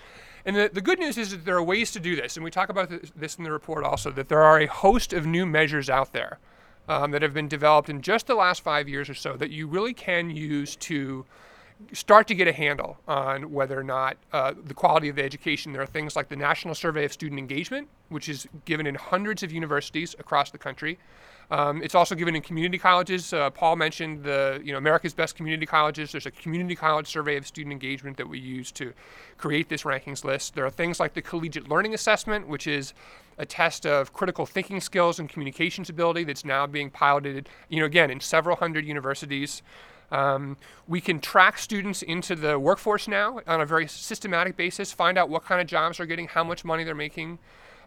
And 0.44 0.56
the, 0.56 0.72
the 0.74 0.82
good 0.82 0.98
news 0.98 1.20
is 1.20 1.30
that 1.32 1.46
there 1.46 1.58
are 1.58 1.64
ways 1.64 1.92
to 1.92 2.00
do 2.00 2.16
this, 2.16 2.36
and 2.36 2.44
we 2.44 2.50
talk 2.50 2.70
about 2.70 2.92
this 3.16 3.36
in 3.36 3.44
the 3.44 3.52
report 3.52 3.84
also, 3.84 4.10
that 4.12 4.28
there 4.28 4.42
are 4.42 4.60
a 4.60 4.66
host 4.66 5.14
of 5.14 5.28
new 5.28 5.46
measures 5.46 5.88
out 5.88 6.14
there 6.14 6.40
um, 6.88 7.12
that 7.12 7.22
have 7.22 7.34
been 7.34 7.48
developed 7.48 7.90
in 7.90 8.02
just 8.02 8.26
the 8.26 8.36
last 8.36 8.62
five 8.62 8.90
years 8.90 9.08
or 9.08 9.14
so 9.14 9.36
that 9.36 9.52
you 9.52 9.68
really 9.68 9.94
can 9.94 10.32
use 10.32 10.76
to 10.78 11.26
start 11.94 12.28
to 12.28 12.36
get 12.36 12.48
a 12.48 12.52
handle 12.52 12.98
on 13.08 13.52
whether 13.52 13.80
or 13.80 13.84
not 13.84 14.18
uh, 14.34 14.54
the 14.66 14.74
quality 14.74 15.10
of 15.10 15.16
the 15.16 15.24
education. 15.24 15.74
There 15.74 15.82
are 15.82 15.88
things 15.88 16.16
like 16.16 16.30
the 16.30 16.36
National 16.36 16.76
Survey 16.76 17.06
of 17.06 17.14
Student 17.14 17.40
Engagement, 17.40 17.88
which 18.10 18.30
is 18.30 18.48
given 18.66 18.88
in 18.88 18.96
hundreds 18.96 19.44
of 19.44 19.52
universities 19.52 20.16
across 20.20 20.52
the 20.52 20.58
country. 20.58 20.98
Um, 21.50 21.82
it's 21.82 21.96
also 21.96 22.14
given 22.14 22.36
in 22.36 22.42
community 22.42 22.78
colleges. 22.78 23.32
Uh, 23.32 23.50
Paul 23.50 23.78
mentioned 23.78 24.24
the 24.24 24.60
you 24.64 24.74
know 24.74 24.78
America's 24.78 25.14
Best 25.14 25.36
Community 25.36 25.66
Colleges. 25.66 26.12
There's 26.12 26.26
a 26.26 26.32
community 26.32 26.76
college 26.76 27.08
survey 27.08 27.38
of 27.38 27.48
student 27.48 27.72
engagement 27.72 28.18
that 28.18 28.28
we 28.28 28.38
use 28.38 28.72
to 28.74 28.94
create 29.38 29.70
this 29.70 29.84
rankings 29.84 30.26
list. 30.26 30.56
There 30.56 30.66
are 30.66 30.70
things 30.70 31.00
like 31.00 31.14
the 31.14 31.22
Collegiate 31.22 31.70
Learning 31.70 31.94
Assessment, 31.94 32.48
which 32.50 32.68
is 32.68 32.94
a 33.38 33.46
test 33.46 33.86
of 33.86 34.12
critical 34.12 34.46
thinking 34.46 34.82
skills 34.82 35.20
and 35.20 35.30
communications 35.30 35.90
ability 35.90 36.26
that's 36.26 36.44
now 36.44 36.68
being 36.68 36.90
piloted, 36.90 37.48
you 37.70 37.80
know, 37.80 37.86
again 37.86 38.12
in 38.12 38.20
several 38.20 38.58
hundred 38.58 38.86
universities. 38.86 39.62
Um, 40.12 40.58
we 40.88 41.02
can 41.02 41.20
track 41.20 41.58
students 41.58 42.02
into 42.02 42.36
the 42.36 42.58
workforce 42.58 43.08
now 43.08 43.42
on 43.46 43.62
a 43.62 43.66
very 43.66 43.88
systematic 43.88 44.56
basis, 44.56 44.92
find 44.94 45.18
out 45.18 45.30
what 45.30 45.44
kind 45.44 45.60
of 45.60 45.68
jobs 45.68 45.98
they're 45.98 46.06
getting, 46.06 46.28
how 46.28 46.44
much 46.44 46.64
money 46.64 46.84
they're 46.84 46.96
making. 46.96 47.40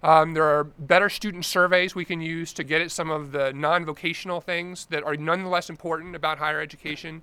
Um, 0.03 0.33
there 0.33 0.45
are 0.45 0.65
better 0.65 1.09
student 1.11 1.45
surveys 1.45 1.95
we 1.95 2.05
can 2.05 2.21
use 2.21 2.53
to 2.55 2.65
get 2.65 2.81
at 2.81 2.91
some 2.91 3.11
of 3.11 3.33
the 3.33 3.53
non 3.53 3.85
vocational 3.85 4.41
things 4.41 4.87
that 4.87 5.03
are 5.03 5.17
nonetheless 5.17 5.69
important 5.69 6.17
about 6.17 6.39
higher 6.39 6.61
education. 6.61 7.23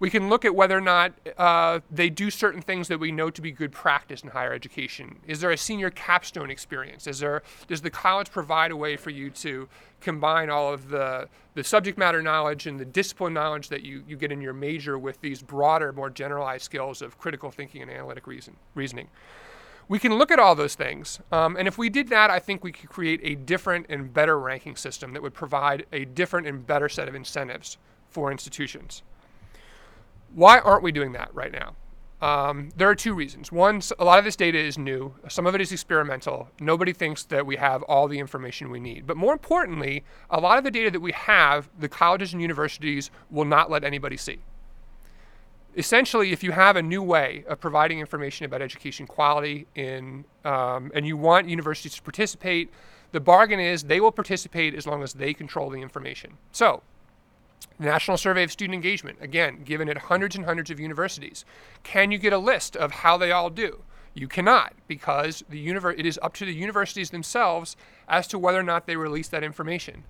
We 0.00 0.10
can 0.10 0.28
look 0.28 0.44
at 0.44 0.54
whether 0.54 0.76
or 0.76 0.80
not 0.80 1.12
uh, 1.36 1.80
they 1.90 2.10
do 2.10 2.30
certain 2.30 2.60
things 2.60 2.88
that 2.88 2.98
we 2.98 3.12
know 3.12 3.30
to 3.30 3.40
be 3.40 3.52
good 3.52 3.72
practice 3.72 4.22
in 4.22 4.30
higher 4.30 4.52
education. 4.52 5.20
Is 5.26 5.40
there 5.40 5.50
a 5.50 5.56
senior 5.56 5.90
capstone 5.90 6.50
experience? 6.50 7.06
Is 7.06 7.20
there, 7.20 7.42
does 7.68 7.82
the 7.82 7.90
college 7.90 8.30
provide 8.30 8.70
a 8.70 8.76
way 8.76 8.96
for 8.96 9.10
you 9.10 9.30
to 9.30 9.68
combine 10.00 10.50
all 10.50 10.72
of 10.72 10.88
the, 10.88 11.28
the 11.54 11.64
subject 11.64 11.96
matter 11.96 12.22
knowledge 12.22 12.66
and 12.66 12.78
the 12.78 12.84
discipline 12.84 13.34
knowledge 13.34 13.68
that 13.68 13.82
you, 13.82 14.02
you 14.06 14.16
get 14.16 14.32
in 14.32 14.40
your 14.40 14.52
major 14.52 14.98
with 14.98 15.20
these 15.20 15.42
broader, 15.42 15.92
more 15.92 16.10
generalized 16.10 16.64
skills 16.64 17.00
of 17.00 17.18
critical 17.18 17.50
thinking 17.50 17.82
and 17.82 17.90
analytic 17.90 18.26
reason, 18.26 18.56
reasoning? 18.74 19.08
we 19.88 19.98
can 19.98 20.14
look 20.14 20.30
at 20.30 20.38
all 20.38 20.54
those 20.54 20.74
things. 20.74 21.20
Um, 21.30 21.56
and 21.56 21.68
if 21.68 21.76
we 21.76 21.90
did 21.90 22.08
that, 22.08 22.30
I 22.30 22.38
think 22.38 22.64
we 22.64 22.72
could 22.72 22.88
create 22.88 23.20
a 23.22 23.34
different 23.34 23.86
and 23.88 24.12
better 24.12 24.38
ranking 24.38 24.76
system 24.76 25.12
that 25.12 25.22
would 25.22 25.34
provide 25.34 25.86
a 25.92 26.04
different 26.04 26.46
and 26.46 26.66
better 26.66 26.88
set 26.88 27.08
of 27.08 27.14
incentives 27.14 27.76
for 28.08 28.30
institutions. 28.30 29.02
Why 30.34 30.58
aren't 30.58 30.82
we 30.82 30.92
doing 30.92 31.12
that 31.12 31.34
right 31.34 31.52
now? 31.52 31.76
Um, 32.20 32.70
there 32.76 32.88
are 32.88 32.94
two 32.94 33.14
reasons. 33.14 33.52
One, 33.52 33.82
a 33.98 34.04
lot 34.04 34.18
of 34.18 34.24
this 34.24 34.36
data 34.36 34.58
is 34.58 34.78
new. 34.78 35.14
Some 35.28 35.46
of 35.46 35.54
it 35.54 35.60
is 35.60 35.72
experimental. 35.72 36.48
Nobody 36.58 36.92
thinks 36.92 37.24
that 37.24 37.44
we 37.44 37.56
have 37.56 37.82
all 37.82 38.08
the 38.08 38.18
information 38.18 38.70
we 38.70 38.80
need. 38.80 39.06
But 39.06 39.16
more 39.16 39.32
importantly, 39.32 40.04
a 40.30 40.40
lot 40.40 40.56
of 40.56 40.64
the 40.64 40.70
data 40.70 40.90
that 40.90 41.00
we 41.00 41.12
have, 41.12 41.68
the 41.78 41.88
colleges 41.88 42.32
and 42.32 42.40
universities 42.40 43.10
will 43.30 43.44
not 43.44 43.70
let 43.70 43.84
anybody 43.84 44.16
see 44.16 44.38
essentially, 45.76 46.32
if 46.32 46.42
you 46.42 46.52
have 46.52 46.76
a 46.76 46.82
new 46.82 47.02
way 47.02 47.44
of 47.48 47.60
providing 47.60 47.98
information 47.98 48.46
about 48.46 48.62
education 48.62 49.06
quality 49.06 49.66
in, 49.74 50.24
um, 50.44 50.90
and 50.94 51.06
you 51.06 51.16
want 51.16 51.48
universities 51.48 51.94
to 51.94 52.02
participate, 52.02 52.70
the 53.12 53.20
bargain 53.20 53.60
is 53.60 53.84
they 53.84 54.00
will 54.00 54.12
participate 54.12 54.74
as 54.74 54.86
long 54.86 55.02
as 55.02 55.14
they 55.14 55.34
control 55.34 55.70
the 55.70 55.80
information. 55.80 56.36
So, 56.52 56.82
National 57.78 58.16
Survey 58.16 58.44
of 58.44 58.52
Student 58.52 58.74
Engagement, 58.74 59.18
again, 59.20 59.62
given 59.64 59.88
at 59.88 59.98
hundreds 59.98 60.36
and 60.36 60.44
hundreds 60.44 60.70
of 60.70 60.78
universities. 60.78 61.44
Can 61.82 62.10
you 62.10 62.18
get 62.18 62.32
a 62.32 62.38
list 62.38 62.76
of 62.76 62.92
how 62.92 63.16
they 63.16 63.32
all 63.32 63.50
do? 63.50 63.82
You 64.14 64.28
cannot 64.28 64.74
because 64.86 65.42
the 65.48 65.66
univer- 65.66 65.98
it 65.98 66.06
is 66.06 66.18
up 66.22 66.34
to 66.34 66.44
the 66.44 66.54
universities 66.54 67.10
themselves 67.10 67.76
as 68.08 68.28
to 68.28 68.38
whether 68.38 68.60
or 68.60 68.64
not 68.64 68.86
they 68.86 68.96
release 68.96 69.28
that 69.28 69.42
information. 69.42 70.04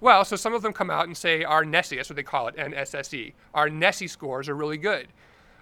Well, 0.00 0.24
so 0.24 0.34
some 0.34 0.54
of 0.54 0.62
them 0.62 0.72
come 0.72 0.90
out 0.90 1.06
and 1.06 1.16
say 1.16 1.44
our 1.44 1.62
NSSE, 1.62 1.96
that's 1.96 2.08
what 2.08 2.16
they 2.16 2.22
call 2.22 2.48
it, 2.48 2.56
NSSE, 2.56 3.34
our 3.52 3.68
NSSE 3.68 4.08
scores 4.08 4.48
are 4.48 4.56
really 4.56 4.78
good. 4.78 5.08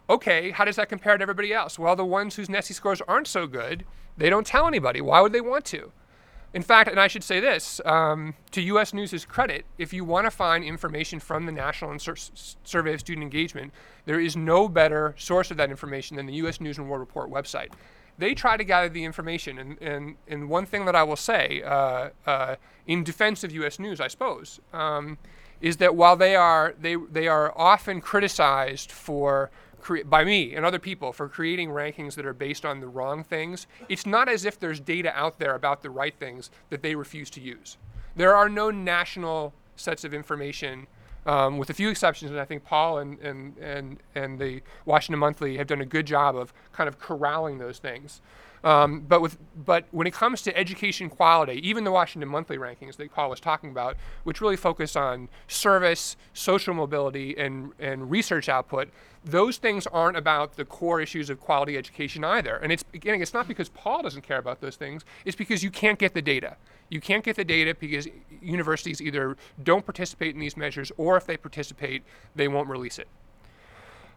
Okay, 0.09 0.53
how 0.53 0.65
does 0.65 0.77
that 0.77 0.89
compare 0.89 1.19
to 1.19 1.23
everybody 1.23 1.53
else? 1.53 1.77
Well, 1.77 1.97
the 1.97 2.05
ones 2.05 2.37
whose 2.37 2.49
NSSE 2.49 2.75
scores 2.75 3.03
aren't 3.09 3.27
so 3.27 3.49
good, 3.49 3.85
they 4.17 4.31
don't 4.31 4.47
tell 4.47 4.69
anybody. 4.69 5.01
Why 5.01 5.21
would 5.21 5.33
they 5.33 5.41
want 5.41 5.65
to? 5.67 5.93
In 6.55 6.63
fact, 6.63 6.91
and 6.91 6.99
I 6.99 7.09
should 7.09 7.25
say 7.25 7.41
this 7.41 7.81
um, 7.85 8.35
to 8.53 8.63
US 8.63 8.95
News' 8.95 9.25
credit, 9.27 9.67
if 9.77 9.93
you 9.93 10.05
want 10.05 10.27
to 10.27 10.31
find 10.31 10.65
information 10.65 11.21
from 11.21 11.47
the 11.47 11.53
National 11.53 11.99
Sur- 11.99 12.17
Survey 12.65 12.95
of 12.95 13.01
Student 13.01 13.23
Engagement, 13.23 13.73
there 14.07 14.19
is 14.19 14.37
no 14.37 14.69
better 14.69 15.15
source 15.19 15.51
of 15.51 15.59
that 15.59 15.71
information 15.71 16.17
than 16.17 16.27
the 16.27 16.35
US 16.35 16.61
News 16.61 16.79
and 16.79 16.89
World 16.89 17.01
Report 17.01 17.31
website 17.31 17.69
they 18.19 18.35
try 18.35 18.57
to 18.57 18.65
gather 18.65 18.89
the 18.89 19.05
information. 19.05 19.59
And, 19.59 19.81
and, 19.81 20.17
and 20.27 20.49
one 20.51 20.67
thing 20.67 20.85
that 20.85 20.97
I 20.97 21.05
will 21.05 21.17
say, 21.17 21.63
uh, 21.63 22.11
uh, 22.27 22.57
in 22.87 23.05
defense 23.05 23.45
of 23.45 23.53
U.S. 23.53 23.79
News, 23.79 24.01
I 24.01 24.09
suppose, 24.09 24.61
um, 24.73 25.19
is 25.61 25.77
that 25.79 25.95
while 25.95 26.17
they 26.17 26.35
are, 26.37 26.75
they, 26.81 26.97
they 26.97 27.29
are 27.29 27.57
often 27.57 28.01
criticized 28.01 28.91
for 28.93 29.51
cre- 29.89 30.05
by 30.05 30.23
me 30.23 30.55
and 30.55 30.67
other 30.67 30.79
people 30.79 31.13
for 31.13 31.29
creating 31.29 31.71
rankings 31.71 32.15
that 32.15 32.27
are 32.27 32.35
based 32.35 32.65
on 32.67 32.81
the 32.81 32.87
wrong 32.87 33.25
things, 33.25 33.67
it's 33.89 34.05
not 34.05 34.29
as 34.29 34.45
if 34.45 34.61
there's 34.61 34.81
data 34.81 35.11
out 35.17 35.39
there 35.39 35.55
about 35.55 35.83
the 35.83 35.91
right 35.91 36.15
things 36.19 36.51
that 36.69 36.83
they 36.83 36.95
refuse 36.95 37.31
to 37.31 37.41
use. 37.41 37.79
There 38.15 38.37
are 38.37 38.49
no 38.49 38.71
national 38.71 39.55
sets 39.77 40.05
of 40.05 40.13
information 40.13 40.87
um, 41.25 41.59
with 41.59 41.71
a 41.71 41.75
few 41.75 41.89
exceptions, 41.89 42.31
and 42.31 42.41
I 42.41 42.45
think 42.45 42.65
Paul 42.65 42.99
and, 42.99 43.19
and, 43.21 43.57
and, 43.59 43.99
and 44.15 44.39
the 44.39 44.63
Washington 44.85 45.19
Monthly 45.21 45.57
have 45.57 45.67
done 45.67 45.81
a 45.81 45.87
good 45.87 46.07
job 46.07 46.37
of 46.37 46.53
kind 46.73 46.89
of 46.89 46.99
corralling 46.99 47.59
those 47.59 47.79
things. 47.79 48.21
Um, 48.65 49.01
but 49.01 49.21
with 49.21 49.39
but 49.65 49.85
when 49.91 50.07
it 50.07 50.15
comes 50.15 50.43
to 50.43 50.57
education 50.57 51.09
quality, 51.09 51.67
even 51.67 51.85
the 51.85 51.93
Washington 51.93 52.29
Monthly 52.29 52.59
rankings 52.59 52.97
that 52.97 53.13
Paul 53.13 53.31
was 53.31 53.41
talking 53.41 53.71
about, 53.71 53.97
which 54.25 54.41
really 54.41 54.57
focus 54.57 54.97
on 54.97 55.29
service, 55.47 56.17
social 56.33 56.75
mobility, 56.75 57.37
and 57.37 57.73
and 57.79 58.11
research 58.11 58.49
output, 58.49 58.89
those 59.25 59.59
things 59.59 59.87
aren't 59.87 60.17
about 60.17 60.57
the 60.57 60.65
core 60.65 61.01
issues 61.01 61.31
of 61.31 61.41
quality 61.41 61.77
education 61.77 62.25
either. 62.25 62.57
And 62.57 62.73
it's 62.73 62.85
again, 62.95 63.21
it's 63.21 63.35
not 63.35 63.49
because 63.49 63.69
Paul 63.69 64.03
doesn't 64.03 64.23
care 64.23 64.39
about 64.39 64.61
those 64.61 64.77
things. 64.77 65.05
It's 65.25 65.37
because 65.37 65.63
you 65.63 65.71
can't 65.71 65.99
get 65.99 66.15
the 66.15 66.23
data. 66.23 66.57
You 66.91 67.01
can't 67.01 67.23
get 67.23 67.37
the 67.37 67.45
data 67.45 67.77
because 67.79 68.09
universities 68.41 69.03
either 69.03 69.37
don't 69.63 69.85
participate 69.85 70.35
in 70.35 70.41
these 70.41 70.57
measures 70.57 70.91
or 70.97 71.17
if 71.17 71.27
they 71.27 71.37
participate, 71.37 72.03
they 72.35 72.49
won't 72.49 72.69
release 72.69 72.99
it. 72.99 73.09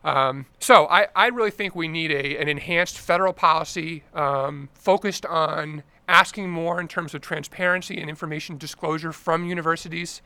Um, 0.03 0.45
so 0.59 0.87
I, 0.87 1.07
I 1.15 1.27
really 1.27 1.51
think 1.51 1.75
we 1.75 1.87
need 1.87 2.11
a, 2.11 2.37
an 2.37 2.47
enhanced 2.47 2.97
federal 2.97 3.33
policy 3.33 4.03
um, 4.13 4.69
focused 4.73 5.25
on 5.25 5.83
asking 6.07 6.49
more 6.49 6.81
in 6.81 6.87
terms 6.87 7.13
of 7.13 7.21
transparency 7.21 7.99
and 7.99 8.09
information 8.09 8.57
disclosure 8.57 9.13
from 9.13 9.45
universities, 9.45 10.21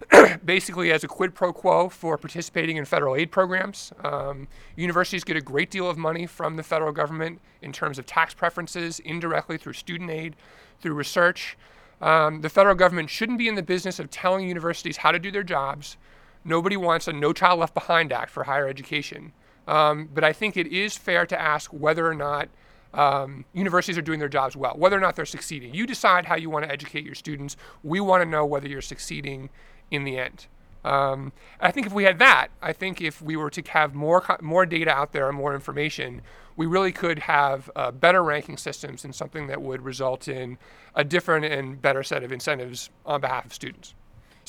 basically 0.44 0.92
as 0.92 1.02
a 1.02 1.08
quid 1.08 1.34
pro 1.34 1.52
quo 1.52 1.88
for 1.88 2.18
participating 2.18 2.76
in 2.76 2.84
federal 2.84 3.16
aid 3.16 3.30
programs. 3.30 3.92
Um, 4.04 4.48
universities 4.76 5.24
get 5.24 5.36
a 5.36 5.40
great 5.40 5.70
deal 5.70 5.88
of 5.88 5.96
money 5.96 6.26
from 6.26 6.56
the 6.56 6.62
federal 6.62 6.92
government 6.92 7.40
in 7.62 7.72
terms 7.72 7.98
of 7.98 8.06
tax 8.06 8.34
preferences, 8.34 8.98
indirectly 9.00 9.56
through 9.56 9.72
student 9.72 10.10
aid, 10.10 10.36
through 10.80 10.94
research. 10.94 11.56
Um, 12.02 12.40
the 12.40 12.48
federal 12.48 12.74
government 12.74 13.10
shouldn't 13.10 13.38
be 13.38 13.48
in 13.48 13.54
the 13.54 13.62
business 13.62 13.98
of 13.98 14.10
telling 14.10 14.48
universities 14.48 14.98
how 14.98 15.12
to 15.12 15.18
do 15.18 15.30
their 15.30 15.42
jobs. 15.42 15.96
Nobody 16.44 16.76
wants 16.76 17.06
a 17.08 17.12
No 17.12 17.32
Child 17.32 17.60
Left 17.60 17.74
Behind 17.74 18.12
Act 18.12 18.30
for 18.30 18.44
higher 18.44 18.68
education. 18.68 19.32
Um, 19.68 20.08
but 20.12 20.24
I 20.24 20.32
think 20.32 20.56
it 20.56 20.66
is 20.66 20.96
fair 20.96 21.26
to 21.26 21.40
ask 21.40 21.70
whether 21.70 22.06
or 22.06 22.14
not 22.14 22.48
um, 22.92 23.44
universities 23.52 23.96
are 23.96 24.02
doing 24.02 24.18
their 24.18 24.28
jobs 24.28 24.56
well, 24.56 24.74
whether 24.76 24.96
or 24.96 25.00
not 25.00 25.16
they're 25.16 25.24
succeeding. 25.24 25.74
You 25.74 25.86
decide 25.86 26.26
how 26.26 26.36
you 26.36 26.50
want 26.50 26.64
to 26.64 26.72
educate 26.72 27.04
your 27.04 27.14
students. 27.14 27.56
We 27.82 28.00
want 28.00 28.22
to 28.22 28.28
know 28.28 28.44
whether 28.44 28.68
you're 28.68 28.80
succeeding 28.80 29.50
in 29.90 30.04
the 30.04 30.18
end. 30.18 30.46
Um, 30.84 31.32
I 31.60 31.70
think 31.70 31.86
if 31.86 31.92
we 31.92 32.04
had 32.04 32.18
that, 32.20 32.48
I 32.62 32.72
think 32.72 33.02
if 33.02 33.20
we 33.20 33.36
were 33.36 33.50
to 33.50 33.62
have 33.68 33.94
more 33.94 34.24
more 34.40 34.64
data 34.64 34.90
out 34.90 35.12
there 35.12 35.28
and 35.28 35.36
more 35.36 35.54
information, 35.54 36.22
we 36.56 36.66
really 36.66 36.90
could 36.90 37.20
have 37.20 37.70
uh, 37.76 37.90
better 37.90 38.22
ranking 38.22 38.56
systems 38.56 39.04
and 39.04 39.14
something 39.14 39.46
that 39.48 39.60
would 39.60 39.82
result 39.82 40.26
in 40.26 40.56
a 40.94 41.04
different 41.04 41.44
and 41.44 41.80
better 41.80 42.02
set 42.02 42.22
of 42.24 42.32
incentives 42.32 42.88
on 43.04 43.20
behalf 43.20 43.44
of 43.44 43.52
students. 43.52 43.94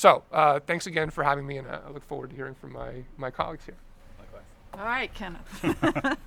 So 0.02 0.24
uh, 0.32 0.58
thanks 0.58 0.88
again 0.88 1.10
for 1.10 1.22
having 1.22 1.46
me, 1.46 1.58
and 1.58 1.68
uh, 1.68 1.78
I 1.86 1.90
look 1.92 2.02
forward 2.02 2.30
to 2.30 2.34
hearing 2.34 2.56
from 2.56 2.72
my, 2.72 3.04
my 3.16 3.30
colleagues 3.30 3.64
here. 3.64 3.76
All 4.74 4.84
right, 4.84 5.14
Kenneth. 5.14 5.38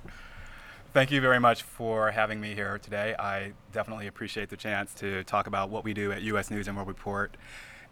Thank 0.94 1.10
you 1.10 1.20
very 1.20 1.38
much 1.38 1.62
for 1.62 2.10
having 2.10 2.40
me 2.40 2.54
here 2.54 2.78
today. 2.78 3.14
I 3.18 3.52
definitely 3.72 4.06
appreciate 4.06 4.48
the 4.48 4.56
chance 4.56 4.94
to 4.94 5.24
talk 5.24 5.46
about 5.46 5.68
what 5.68 5.84
we 5.84 5.92
do 5.92 6.10
at 6.10 6.22
U.S. 6.22 6.50
News 6.50 6.68
and 6.68 6.74
World 6.74 6.88
Report. 6.88 7.36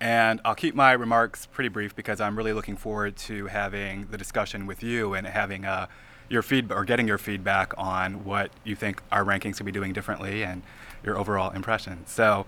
And 0.00 0.40
I'll 0.42 0.54
keep 0.54 0.74
my 0.74 0.92
remarks 0.92 1.44
pretty 1.44 1.68
brief 1.68 1.94
because 1.94 2.18
I'm 2.18 2.34
really 2.34 2.54
looking 2.54 2.78
forward 2.78 3.16
to 3.18 3.48
having 3.48 4.06
the 4.06 4.16
discussion 4.16 4.64
with 4.64 4.82
you 4.82 5.12
and 5.12 5.26
having 5.26 5.66
uh, 5.66 5.88
your 6.30 6.40
feedback 6.40 6.78
or 6.78 6.86
getting 6.86 7.06
your 7.06 7.18
feedback 7.18 7.74
on 7.76 8.24
what 8.24 8.50
you 8.64 8.74
think 8.74 9.02
our 9.12 9.22
rankings 9.22 9.58
could 9.58 9.66
be 9.66 9.72
doing 9.72 9.92
differently 9.92 10.44
and 10.44 10.62
your 11.04 11.18
overall 11.18 11.50
impression. 11.50 12.06
So 12.06 12.46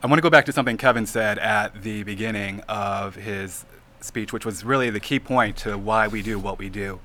I 0.00 0.06
want 0.06 0.18
to 0.18 0.22
go 0.22 0.30
back 0.30 0.46
to 0.46 0.52
something 0.52 0.76
Kevin 0.76 1.06
said 1.06 1.40
at 1.40 1.82
the 1.82 2.04
beginning 2.04 2.60
of 2.68 3.16
his 3.16 3.64
speech, 4.00 4.32
which 4.32 4.46
was 4.46 4.62
really 4.64 4.90
the 4.90 5.00
key 5.00 5.18
point 5.18 5.56
to 5.58 5.76
why 5.76 6.06
we 6.06 6.22
do 6.22 6.38
what 6.38 6.56
we 6.56 6.68
do. 6.68 7.00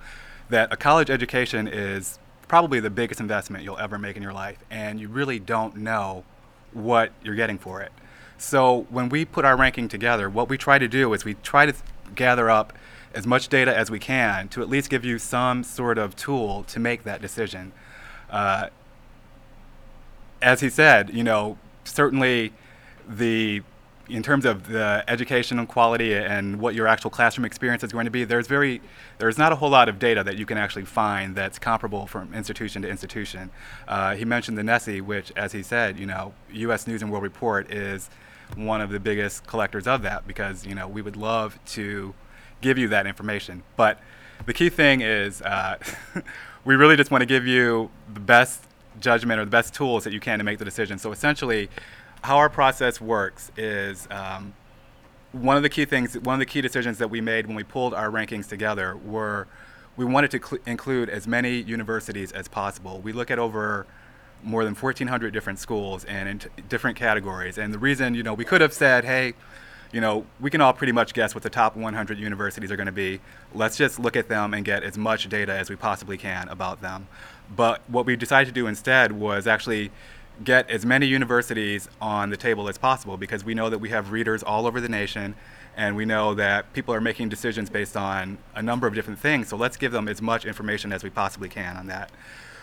That 0.50 0.72
a 0.72 0.78
college 0.78 1.10
education 1.10 1.68
is 1.68 2.20
probably 2.48 2.80
the 2.80 2.92
biggest 2.92 3.20
investment 3.20 3.64
you'll 3.64 3.80
ever 3.80 3.98
make 3.98 4.16
in 4.16 4.22
your 4.22 4.32
life, 4.32 4.60
and 4.70 5.00
you 5.00 5.08
really 5.08 5.40
don't 5.40 5.78
know 5.78 6.24
what 6.72 7.12
you're 7.24 7.34
getting 7.34 7.58
for 7.58 7.82
it. 7.82 7.92
So 8.38 8.86
when 8.92 9.10
we 9.10 9.26
put 9.26 9.44
our 9.44 9.58
ranking 9.58 9.88
together, 9.88 10.30
what 10.30 10.48
we 10.48 10.56
try 10.56 10.78
to 10.78 10.88
do 10.88 11.14
is 11.14 11.26
we 11.26 11.34
try 11.34 11.66
to 11.66 11.74
gather 12.14 12.52
up 12.52 12.74
as 13.16 13.26
much 13.26 13.48
data 13.48 13.76
as 13.76 13.90
we 13.90 13.98
can 13.98 14.50
to 14.50 14.62
at 14.62 14.70
least 14.70 14.92
give 14.92 15.04
you 15.04 15.18
some 15.18 15.64
sort 15.64 15.98
of 15.98 16.16
tool 16.16 16.64
to 16.66 16.80
make 16.80 17.06
that 17.06 17.24
decision. 17.24 17.72
Uh, 18.30 18.68
as 20.44 20.62
he 20.62 20.70
said, 20.70 21.10
you 21.12 21.24
know, 21.24 21.58
certainly 21.86 22.54
the 23.08 23.62
in 24.10 24.22
terms 24.22 24.44
of 24.44 24.68
the 24.68 25.04
educational 25.08 25.66
quality 25.66 26.14
and 26.14 26.60
what 26.60 26.76
your 26.76 26.88
actual 26.88 27.10
classroom 27.10 27.46
experience 27.46 27.84
is 27.84 27.94
going 27.94 28.04
to 28.04 28.12
be, 28.12 28.26
there's 28.26 28.48
very 28.48 28.82
there's 29.18 29.38
not 29.38 29.54
a 29.54 29.56
whole 29.56 29.70
lot 29.70 29.88
of 29.88 29.98
data 29.98 30.24
that 30.24 30.38
you 30.38 30.46
can 30.46 30.58
actually 30.58 30.84
find 30.84 31.36
that's 31.36 31.58
comparable 31.58 32.06
from 32.06 32.34
institution 32.34 32.82
to 32.82 32.90
institution. 32.90 33.50
Uh, 33.88 34.16
he 34.16 34.26
mentioned 34.26 34.58
the 34.58 34.62
NSSE, 34.62 35.02
which, 35.02 35.32
as 35.36 35.54
he 35.54 35.64
said, 35.64 35.98
you 35.98 36.06
know, 36.06 36.34
U.S. 36.52 36.86
News 36.86 37.02
and 37.02 37.12
World 37.12 37.24
Report 37.24 37.72
is 37.72 38.10
one 38.56 38.82
of 38.82 38.90
the 38.90 39.00
biggest 39.00 39.48
collectors 39.48 39.88
of 39.88 40.02
that 40.02 40.28
because 40.28 40.66
you 40.66 40.76
know 40.76 40.88
we 40.88 41.02
would 41.02 41.16
love 41.16 41.58
to 41.66 42.14
give 42.62 42.78
you 42.78 42.90
that 42.90 43.08
information. 43.08 43.64
But 43.78 44.00
the 44.46 44.54
key 44.54 44.70
thing 44.70 45.02
is 45.02 45.42
uh, 45.42 45.78
we 46.66 46.76
really 46.76 46.98
just 46.98 47.10
want 47.10 47.22
to 47.22 47.26
give 47.26 47.48
you 47.48 47.90
the 48.14 48.20
best 48.20 48.66
judgment 49.00 49.40
or 49.40 49.46
the 49.46 49.52
best 49.52 49.74
tools 49.74 50.04
that 50.04 50.14
you 50.14 50.20
can 50.20 50.40
to 50.40 50.46
make 50.46 50.60
the 50.60 50.66
decision. 50.66 50.98
So 50.98 51.12
essentially, 51.12 51.70
how 52.24 52.38
our 52.38 52.50
process 52.50 53.02
works 53.02 53.52
is 53.58 54.08
um, 54.10 54.54
one 55.34 55.58
of 55.58 55.64
the 55.64 55.70
key 55.70 55.86
things, 55.86 56.18
one 56.20 56.36
of 56.36 56.40
the 56.40 56.46
key 56.46 56.62
decisions 56.62 56.98
that 56.98 57.10
we 57.10 57.22
made 57.22 57.48
when 57.48 57.56
we 57.56 57.64
pulled 57.64 57.94
our 57.94 58.10
rankings 58.10 58.48
together 58.48 58.96
were 58.96 59.48
we 59.98 60.06
wanted 60.06 60.32
to 60.32 60.40
cl- 60.40 60.62
include 60.66 61.10
as 61.10 61.28
many 61.28 61.58
universities 61.62 62.32
as 62.32 62.48
possible. 62.48 63.00
We 63.00 63.12
look 63.12 63.30
at 63.30 63.40
over 63.40 63.86
more 64.42 64.64
than 64.64 64.74
1,400 64.74 65.34
different 65.34 65.60
schools 65.60 66.06
and 66.06 66.30
in 66.30 66.40
t- 66.40 66.50
different 66.70 66.98
categories. 66.98 67.58
And 67.58 67.74
the 67.74 67.78
reason, 67.78 68.16
you 68.16 68.24
know, 68.24 68.34
we 68.34 68.46
could 68.46 68.62
have 68.62 68.74
said, 68.74 69.06
hey, 69.06 69.34
you 69.92 70.02
know, 70.02 70.26
we 70.40 70.50
can 70.50 70.62
all 70.62 70.74
pretty 70.74 70.92
much 70.92 71.14
guess 71.14 71.36
what 71.36 71.44
the 71.44 71.50
top 71.50 71.76
100 71.76 72.18
universities 72.18 72.72
are 72.72 72.76
going 72.76 72.88
to 72.88 72.92
be. 72.92 73.20
Let's 73.54 73.78
just 73.78 74.00
look 74.00 74.16
at 74.16 74.28
them 74.28 74.54
and 74.54 74.66
get 74.66 74.84
as 74.84 74.98
much 74.98 75.30
data 75.30 75.54
as 75.54 75.70
we 75.70 75.76
possibly 75.76 76.18
can 76.18 76.50
about 76.50 76.82
them. 76.82 77.08
But 77.56 77.82
what 77.88 78.06
we 78.06 78.16
decided 78.16 78.48
to 78.48 78.54
do 78.54 78.66
instead 78.66 79.12
was 79.12 79.46
actually 79.46 79.92
get 80.44 80.70
as 80.70 80.86
many 80.86 81.06
universities 81.06 81.88
on 82.02 82.30
the 82.30 82.38
table 82.38 82.68
as 82.68 82.78
possible 82.78 83.18
because 83.18 83.44
we 83.44 83.54
know 83.54 83.70
that 83.70 83.80
we 83.80 83.90
have 83.90 84.12
readers 84.12 84.42
all 84.42 84.66
over 84.66 84.82
the 84.82 84.90
nation 84.90 85.36
and 85.76 85.96
we 85.96 86.06
know 86.06 86.34
that 86.34 86.72
people 86.74 86.94
are 86.94 87.02
making 87.02 87.30
decisions 87.30 87.70
based 87.70 87.98
on 87.98 88.38
a 88.56 88.62
number 88.62 88.88
of 88.88 88.94
different 88.96 89.20
things. 89.20 89.48
So 89.48 89.58
let's 89.58 89.78
give 89.78 89.92
them 89.92 90.08
as 90.08 90.22
much 90.22 90.46
information 90.46 90.92
as 90.92 91.04
we 91.04 91.10
possibly 91.10 91.50
can 91.50 91.78
on 91.78 91.88
that. 91.88 92.12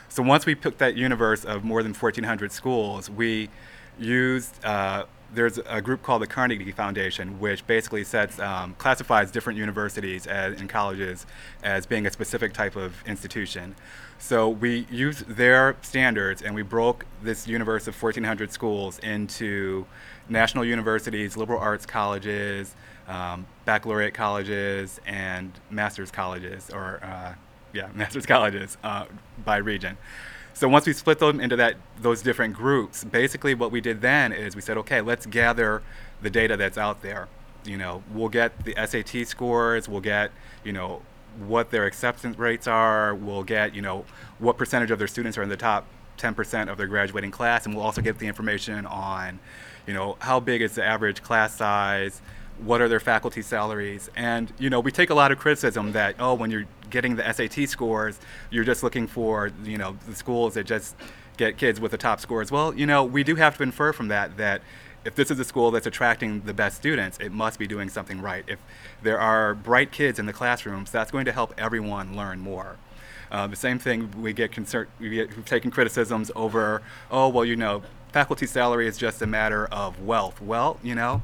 So 0.08 0.22
once 0.22 0.46
we 0.46 0.54
picked 0.54 0.78
that 0.78 0.96
universe 0.96 1.44
of 1.44 1.64
more 1.64 1.82
than 1.82 1.94
1,400 1.94 2.52
schools, 2.52 3.08
we 3.08 3.48
used 3.98 4.64
uh, 4.64 5.04
there's 5.32 5.58
a 5.58 5.80
group 5.80 6.02
called 6.02 6.22
the 6.22 6.26
Carnegie 6.26 6.72
Foundation, 6.72 7.38
which 7.38 7.66
basically 7.66 8.04
sets 8.04 8.38
um, 8.40 8.74
classifies 8.78 9.30
different 9.30 9.58
universities 9.58 10.26
as, 10.26 10.60
and 10.60 10.68
colleges 10.68 11.26
as 11.62 11.86
being 11.86 12.06
a 12.06 12.10
specific 12.10 12.52
type 12.52 12.76
of 12.76 12.94
institution. 13.06 13.74
So 14.20 14.50
we 14.50 14.86
used 14.90 15.26
their 15.26 15.76
standards 15.80 16.42
and 16.42 16.54
we 16.54 16.60
broke 16.62 17.06
this 17.22 17.48
universe 17.48 17.88
of 17.88 18.00
1,400 18.00 18.52
schools 18.52 18.98
into 18.98 19.86
national 20.28 20.66
universities, 20.66 21.38
liberal 21.38 21.58
arts 21.58 21.86
colleges, 21.86 22.76
um, 23.08 23.46
baccalaureate 23.64 24.12
colleges, 24.12 25.00
and 25.06 25.50
master's 25.70 26.10
colleges, 26.10 26.70
or 26.70 27.00
uh, 27.02 27.32
yeah, 27.72 27.88
master's 27.94 28.26
colleges 28.26 28.76
uh, 28.84 29.06
by 29.42 29.56
region. 29.56 29.96
So 30.52 30.68
once 30.68 30.86
we 30.86 30.92
split 30.92 31.18
them 31.18 31.40
into 31.40 31.56
that 31.56 31.76
those 31.98 32.20
different 32.20 32.54
groups, 32.54 33.02
basically 33.02 33.54
what 33.54 33.72
we 33.72 33.80
did 33.80 34.02
then 34.02 34.32
is 34.32 34.54
we 34.54 34.60
said, 34.60 34.76
okay, 34.76 35.00
let's 35.00 35.24
gather 35.24 35.82
the 36.20 36.28
data 36.28 36.58
that's 36.58 36.76
out 36.76 37.00
there. 37.00 37.28
You 37.64 37.78
know, 37.78 38.02
we'll 38.12 38.28
get 38.28 38.64
the 38.64 38.74
SAT 38.76 39.26
scores, 39.26 39.88
we'll 39.88 40.02
get, 40.02 40.30
you 40.62 40.72
know, 40.72 41.00
what 41.46 41.70
their 41.70 41.86
acceptance 41.86 42.38
rates 42.38 42.66
are, 42.66 43.14
we'll 43.14 43.42
get, 43.42 43.74
you 43.74 43.82
know, 43.82 44.04
what 44.38 44.56
percentage 44.56 44.90
of 44.90 44.98
their 44.98 45.08
students 45.08 45.38
are 45.38 45.42
in 45.42 45.48
the 45.48 45.56
top 45.56 45.86
10% 46.18 46.70
of 46.70 46.76
their 46.76 46.86
graduating 46.86 47.30
class, 47.30 47.66
and 47.66 47.74
we'll 47.74 47.84
also 47.84 48.02
get 48.02 48.18
the 48.18 48.26
information 48.26 48.86
on, 48.86 49.38
you 49.86 49.94
know, 49.94 50.16
how 50.20 50.38
big 50.38 50.60
is 50.60 50.74
the 50.74 50.84
average 50.84 51.22
class 51.22 51.54
size, 51.54 52.20
what 52.58 52.80
are 52.80 52.88
their 52.88 53.00
faculty 53.00 53.40
salaries, 53.40 54.10
and 54.16 54.52
you 54.58 54.68
know, 54.68 54.80
we 54.80 54.92
take 54.92 55.08
a 55.08 55.14
lot 55.14 55.32
of 55.32 55.38
criticism 55.38 55.92
that 55.92 56.16
oh, 56.18 56.34
when 56.34 56.50
you're 56.50 56.66
getting 56.90 57.16
the 57.16 57.32
SAT 57.32 57.68
scores, 57.68 58.18
you're 58.50 58.64
just 58.64 58.82
looking 58.82 59.06
for 59.06 59.50
you 59.64 59.78
know 59.78 59.96
the 60.06 60.14
schools 60.14 60.54
that 60.54 60.64
just 60.64 60.94
get 61.38 61.56
kids 61.56 61.80
with 61.80 61.90
the 61.90 61.98
top 61.98 62.20
scores. 62.20 62.52
Well, 62.52 62.74
you 62.74 62.84
know, 62.84 63.02
we 63.02 63.24
do 63.24 63.34
have 63.36 63.56
to 63.56 63.62
infer 63.62 63.94
from 63.94 64.08
that 64.08 64.36
that 64.36 64.60
if 65.04 65.14
this 65.14 65.30
is 65.30 65.38
a 65.38 65.44
school 65.44 65.70
that's 65.70 65.86
attracting 65.86 66.42
the 66.42 66.54
best 66.54 66.76
students, 66.76 67.18
it 67.18 67.32
must 67.32 67.58
be 67.58 67.66
doing 67.66 67.88
something 67.88 68.20
right. 68.20 68.44
If 68.46 68.58
there 69.02 69.18
are 69.18 69.54
bright 69.54 69.92
kids 69.92 70.18
in 70.18 70.26
the 70.26 70.32
classrooms, 70.32 70.90
that's 70.90 71.10
going 71.10 71.24
to 71.24 71.32
help 71.32 71.54
everyone 71.56 72.16
learn 72.16 72.40
more. 72.40 72.76
Uh, 73.30 73.46
the 73.46 73.56
same 73.56 73.78
thing 73.78 74.10
we 74.20 74.32
get 74.32 74.50
concerned, 74.50 74.88
we 74.98 75.10
get 75.10 75.46
taken 75.46 75.70
criticisms 75.70 76.30
over, 76.34 76.82
oh, 77.10 77.28
well, 77.28 77.44
you 77.44 77.56
know, 77.56 77.82
faculty 78.12 78.46
salary 78.46 78.86
is 78.88 78.98
just 78.98 79.22
a 79.22 79.26
matter 79.26 79.66
of 79.66 80.02
wealth. 80.02 80.42
Well, 80.42 80.78
you 80.82 80.94
know, 80.94 81.22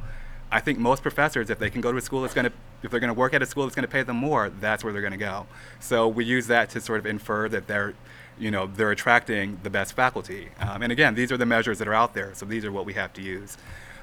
I 0.50 0.60
think 0.60 0.78
most 0.78 1.02
professors, 1.02 1.50
if 1.50 1.58
they 1.58 1.68
can 1.68 1.80
go 1.80 1.90
to 1.90 1.98
a 1.98 2.00
school 2.00 2.22
that's 2.22 2.34
going 2.34 2.46
to 2.46 2.52
if 2.82 2.90
they're 2.90 3.00
going 3.00 3.12
to 3.12 3.18
work 3.18 3.34
at 3.34 3.42
a 3.42 3.46
school 3.46 3.64
that's 3.64 3.74
going 3.74 3.86
to 3.86 3.90
pay 3.90 4.02
them 4.02 4.16
more, 4.16 4.50
that's 4.60 4.84
where 4.84 4.92
they're 4.92 5.02
going 5.02 5.12
to 5.12 5.18
go. 5.18 5.46
So 5.80 6.06
we 6.06 6.24
use 6.24 6.46
that 6.46 6.70
to 6.70 6.80
sort 6.80 6.98
of 6.98 7.06
infer 7.06 7.48
that 7.48 7.66
they're, 7.66 7.94
you 8.38 8.50
know, 8.50 8.66
they're 8.66 8.90
attracting 8.90 9.58
the 9.62 9.70
best 9.70 9.94
faculty. 9.94 10.48
Um, 10.60 10.82
and 10.82 10.92
again, 10.92 11.14
these 11.14 11.32
are 11.32 11.36
the 11.36 11.46
measures 11.46 11.78
that 11.78 11.88
are 11.88 11.94
out 11.94 12.14
there, 12.14 12.34
so 12.34 12.44
these 12.46 12.64
are 12.64 12.72
what 12.72 12.84
we 12.84 12.94
have 12.94 13.12
to 13.14 13.22
use. 13.22 13.56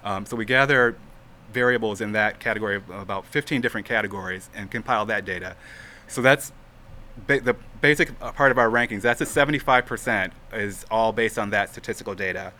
Um, 0.04 0.26
so 0.26 0.36
we 0.36 0.46
gather 0.46 0.96
variables 1.52 2.02
in 2.02 2.12
that 2.14 2.40
category 2.40 2.78
of 2.78 2.90
about 2.90 3.26
15 3.26 3.62
different 3.62 3.86
categories 3.88 4.50
and 4.56 4.72
compile 4.72 5.06
that 5.06 5.24
data. 5.24 5.56
So 6.08 6.22
that's 6.22 6.52
ba- 7.28 7.42
the 7.42 7.56
basic 7.82 8.20
part 8.20 8.52
of 8.52 8.58
our 8.58 8.70
rankings. 8.70 9.02
That's 9.02 9.22
a 9.22 9.26
75% 9.26 10.32
is 10.54 10.86
all 10.90 11.12
based 11.12 11.38
on 11.38 11.52
that 11.52 11.70
statistical 11.70 12.16
data. 12.16 12.54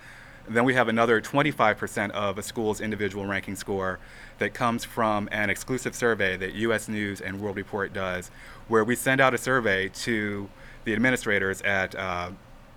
Then 0.48 0.66
we 0.66 0.74
have 0.74 0.90
another 0.90 1.22
25% 1.22 2.12
of 2.12 2.38
a 2.38 2.44
school's 2.44 2.82
individual 2.82 3.26
ranking 3.26 3.56
score 3.56 4.00
that 4.40 4.54
comes 4.54 4.84
from 4.84 5.30
an 5.32 5.50
exclusive 5.50 5.96
survey 5.96 6.36
that 6.38 6.54
US 6.54 6.88
News 6.88 7.22
and 7.22 7.40
World 7.40 7.56
Report 7.56 7.94
does, 7.94 8.30
where 8.68 8.84
we 8.84 8.96
send 8.96 9.22
out 9.22 9.34
a 9.34 9.38
survey 9.38 9.90
to 9.90 10.50
the 10.84 10.94
administrators 10.94 11.62
at 11.62 11.96
uh, 11.96 12.32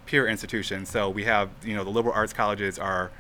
peer 0.06 0.26
institutions. 0.26 0.88
So 0.88 1.10
we 1.10 1.24
have, 1.24 1.50
you 1.64 1.74
know, 1.74 1.84
the 1.84 1.90
liberal 1.90 2.14
arts 2.14 2.32
colleges 2.32 2.78
are 2.78 3.10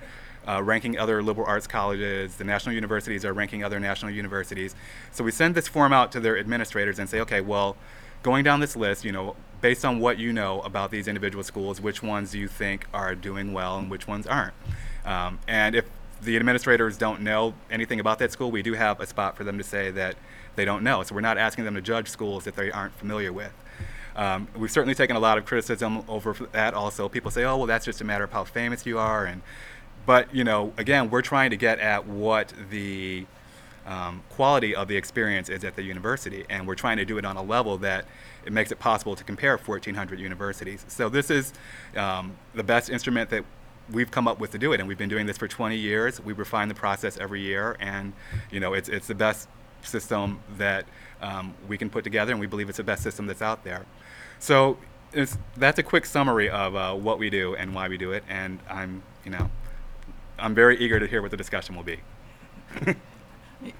uh, 0.46 0.62
ranking 0.62 0.96
other 0.98 1.22
liberal 1.22 1.46
arts 1.46 1.66
colleges, 1.66 2.36
the 2.36 2.44
national 2.44 2.74
universities 2.74 3.24
are 3.24 3.32
ranking 3.32 3.64
other 3.64 3.80
national 3.80 4.12
universities. 4.12 4.74
So 5.10 5.24
we 5.24 5.32
send 5.32 5.54
this 5.54 5.66
form 5.66 5.92
out 5.92 6.12
to 6.12 6.20
their 6.20 6.38
administrators 6.38 6.98
and 6.98 7.08
say, 7.08 7.20
okay, 7.20 7.40
well, 7.40 7.76
going 8.22 8.44
down 8.44 8.60
this 8.60 8.76
list, 8.76 9.04
you 9.04 9.12
know, 9.12 9.34
based 9.60 9.84
on 9.84 9.98
what 9.98 10.18
you 10.18 10.32
know 10.32 10.60
about 10.60 10.90
these 10.90 11.08
individual 11.08 11.42
schools, 11.42 11.80
which 11.80 12.02
ones 12.02 12.30
do 12.30 12.38
you 12.38 12.48
think 12.48 12.86
are 12.94 13.14
doing 13.14 13.52
well 13.52 13.78
and 13.78 13.90
which 13.90 14.06
ones 14.06 14.26
aren't? 14.26 14.54
Um, 15.04 15.40
and 15.48 15.74
if 15.74 15.86
the 16.22 16.36
administrators 16.36 16.96
don't 16.96 17.20
know 17.20 17.54
anything 17.70 18.00
about 18.00 18.18
that 18.20 18.32
school, 18.32 18.50
we 18.50 18.62
do 18.62 18.74
have 18.74 19.00
a 19.00 19.06
spot 19.06 19.36
for 19.36 19.44
them 19.44 19.58
to 19.58 19.64
say 19.64 19.90
that 19.90 20.16
they 20.54 20.64
don't 20.64 20.82
know. 20.82 21.02
So 21.02 21.14
we're 21.14 21.20
not 21.20 21.38
asking 21.38 21.64
them 21.64 21.74
to 21.74 21.80
judge 21.80 22.08
schools 22.08 22.44
that 22.44 22.56
they 22.56 22.70
aren't 22.70 22.94
familiar 22.94 23.32
with. 23.32 23.52
Um, 24.16 24.48
we've 24.56 24.70
certainly 24.70 24.94
taken 24.94 25.14
a 25.14 25.20
lot 25.20 25.36
of 25.36 25.44
criticism 25.44 26.02
over 26.08 26.34
that 26.52 26.74
also. 26.74 27.08
People 27.08 27.30
say, 27.30 27.44
oh, 27.44 27.58
well, 27.58 27.66
that's 27.66 27.84
just 27.84 28.00
a 28.00 28.04
matter 28.04 28.24
of 28.24 28.32
how 28.32 28.44
famous 28.44 28.86
you 28.86 28.98
are. 28.98 29.26
And, 29.26 29.42
but, 30.06 30.34
you 30.34 30.42
know, 30.42 30.72
again, 30.78 31.10
we're 31.10 31.22
trying 31.22 31.50
to 31.50 31.56
get 31.56 31.78
at 31.78 32.06
what 32.06 32.52
the 32.70 33.26
um, 33.86 34.22
quality 34.30 34.74
of 34.74 34.88
the 34.88 34.96
experience 34.96 35.48
is 35.50 35.64
at 35.64 35.76
the 35.76 35.82
university. 35.82 36.46
And 36.48 36.66
we're 36.66 36.74
trying 36.74 36.96
to 36.96 37.04
do 37.04 37.18
it 37.18 37.24
on 37.26 37.36
a 37.36 37.42
level 37.42 37.76
that 37.78 38.06
it 38.46 38.52
makes 38.52 38.72
it 38.72 38.78
possible 38.78 39.14
to 39.16 39.22
compare 39.22 39.56
1,400 39.56 40.18
universities. 40.18 40.84
So 40.88 41.08
this 41.08 41.30
is 41.30 41.52
um, 41.94 42.36
the 42.54 42.64
best 42.64 42.88
instrument 42.88 43.28
that 43.30 43.44
we've 43.92 44.10
come 44.10 44.26
up 44.26 44.40
with 44.40 44.50
to 44.52 44.58
do 44.58 44.72
it. 44.72 44.80
And 44.80 44.88
we've 44.88 44.98
been 44.98 45.10
doing 45.10 45.26
this 45.26 45.36
for 45.36 45.46
20 45.46 45.76
years. 45.76 46.20
We 46.20 46.32
refine 46.32 46.68
the 46.68 46.74
process 46.74 47.18
every 47.18 47.42
year. 47.42 47.76
And, 47.80 48.14
you 48.50 48.60
know, 48.60 48.72
it's, 48.72 48.88
it's 48.88 49.06
the 49.06 49.14
best 49.14 49.48
system 49.82 50.40
that 50.56 50.86
um, 51.20 51.54
we 51.68 51.76
can 51.78 51.90
put 51.90 52.02
together. 52.02 52.32
And 52.32 52.40
we 52.40 52.46
believe 52.46 52.68
it's 52.68 52.78
the 52.78 52.84
best 52.84 53.02
system 53.02 53.26
that's 53.26 53.42
out 53.42 53.62
there. 53.62 53.84
So 54.46 54.78
that's 55.56 55.80
a 55.80 55.82
quick 55.82 56.06
summary 56.06 56.48
of 56.48 56.76
uh, 56.76 56.94
what 56.94 57.18
we 57.18 57.30
do 57.30 57.56
and 57.56 57.74
why 57.74 57.88
we 57.88 57.96
do 57.96 58.12
it, 58.12 58.22
and 58.28 58.60
I'm, 58.70 59.02
you 59.24 59.32
know, 59.32 59.50
I'm 60.38 60.54
very 60.54 60.78
eager 60.78 61.00
to 61.00 61.06
hear 61.08 61.20
what 61.20 61.32
the 61.32 61.36
discussion 61.36 61.74
will 61.74 61.82
be. 61.82 61.98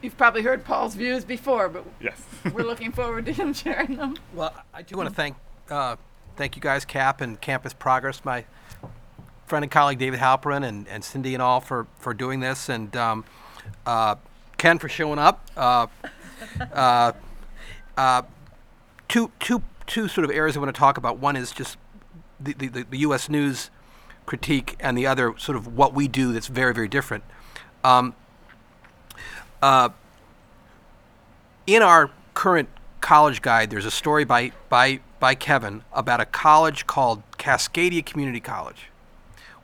You've 0.02 0.16
probably 0.16 0.42
heard 0.42 0.64
Paul's 0.64 0.96
views 0.96 1.24
before, 1.24 1.68
but 1.68 1.84
yes, 2.00 2.20
we're 2.52 2.64
looking 2.64 2.90
forward 2.90 3.26
to 3.26 3.32
him 3.32 3.52
sharing 3.54 3.94
them. 3.94 4.16
Well, 4.34 4.52
I 4.74 4.82
do 4.82 4.96
want 4.96 5.08
to 5.08 5.14
thank 5.14 5.36
uh, 5.70 5.94
thank 6.34 6.56
you 6.56 6.62
guys, 6.62 6.84
CAP 6.84 7.20
and 7.20 7.40
Campus 7.40 7.72
Progress, 7.72 8.24
my 8.24 8.44
friend 9.46 9.62
and 9.64 9.70
colleague 9.70 10.00
David 10.00 10.18
Halperin 10.18 10.64
and, 10.64 10.88
and 10.88 11.04
Cindy 11.04 11.34
and 11.34 11.42
all 11.44 11.60
for, 11.60 11.86
for 12.00 12.12
doing 12.12 12.40
this, 12.40 12.68
and 12.68 12.96
um, 12.96 13.24
uh, 13.86 14.16
Ken 14.58 14.80
for 14.80 14.88
showing 14.88 15.20
up. 15.20 15.48
Uh, 15.56 15.86
uh, 16.72 17.12
uh 17.96 18.22
two 19.08 19.30
two 19.38 19.62
two 19.86 20.08
sort 20.08 20.24
of 20.24 20.30
areas 20.30 20.56
I 20.56 20.60
want 20.60 20.74
to 20.74 20.78
talk 20.78 20.98
about. 20.98 21.18
One 21.18 21.36
is 21.36 21.52
just 21.52 21.76
the, 22.40 22.52
the, 22.54 22.82
the 22.82 22.98
U.S. 22.98 23.28
news 23.28 23.70
critique, 24.26 24.76
and 24.80 24.98
the 24.98 25.06
other 25.06 25.34
sort 25.38 25.56
of 25.56 25.76
what 25.76 25.94
we 25.94 26.08
do 26.08 26.32
that's 26.32 26.48
very, 26.48 26.74
very 26.74 26.88
different. 26.88 27.24
Um, 27.84 28.14
uh, 29.62 29.90
in 31.66 31.82
our 31.82 32.10
current 32.34 32.68
college 33.00 33.40
guide, 33.40 33.70
there's 33.70 33.84
a 33.84 33.90
story 33.90 34.24
by, 34.24 34.52
by, 34.68 35.00
by 35.20 35.34
Kevin 35.34 35.82
about 35.92 36.20
a 36.20 36.26
college 36.26 36.86
called 36.86 37.22
Cascadia 37.38 38.04
Community 38.04 38.40
College, 38.40 38.90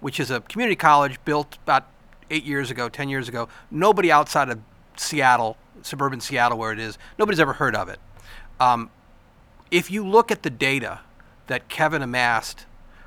which 0.01 0.19
is 0.21 0.31
a 0.31 0.41
community 0.41 0.77
college 0.77 1.23
built 1.25 1.59
about 1.65 1.89
eight 2.31 2.45
years 2.45 2.71
ago, 2.71 2.89
10 2.89 3.09
years 3.09 3.29
ago. 3.29 3.49
Nobody 3.71 4.11
outside 4.11 4.49
of 4.49 4.61
Seattle, 4.97 5.57
suburban 5.83 6.21
Seattle, 6.21 6.57
where 6.57 6.73
it 6.73 6.79
is, 6.79 6.99
nobody's 7.19 7.41
ever 7.41 7.55
heard 7.55 7.75
of 7.75 7.89
it. 7.89 7.99
Um, 8.61 8.91
if 9.73 9.91
you 9.91 10.07
look 10.07 10.31
at 10.31 10.43
the 10.43 10.51
data 10.51 11.01
that 11.49 11.69
Kevin 11.69 12.03
amassed 12.03 12.67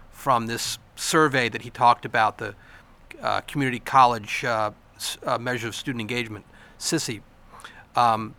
from 0.10 0.48
this 0.48 0.80
survey 0.96 1.48
that 1.48 1.62
he 1.62 1.70
talked 1.70 2.04
about, 2.04 2.40
the 2.40 2.56
uh, 3.22 3.42
community 3.42 3.80
college 3.80 4.44
uh, 4.44 4.72
uh, 5.24 5.38
measure 5.38 5.68
of 5.68 5.76
student 5.76 6.02
engagement, 6.02 6.44
CCSSE, 6.80 7.22
um, 7.96 8.34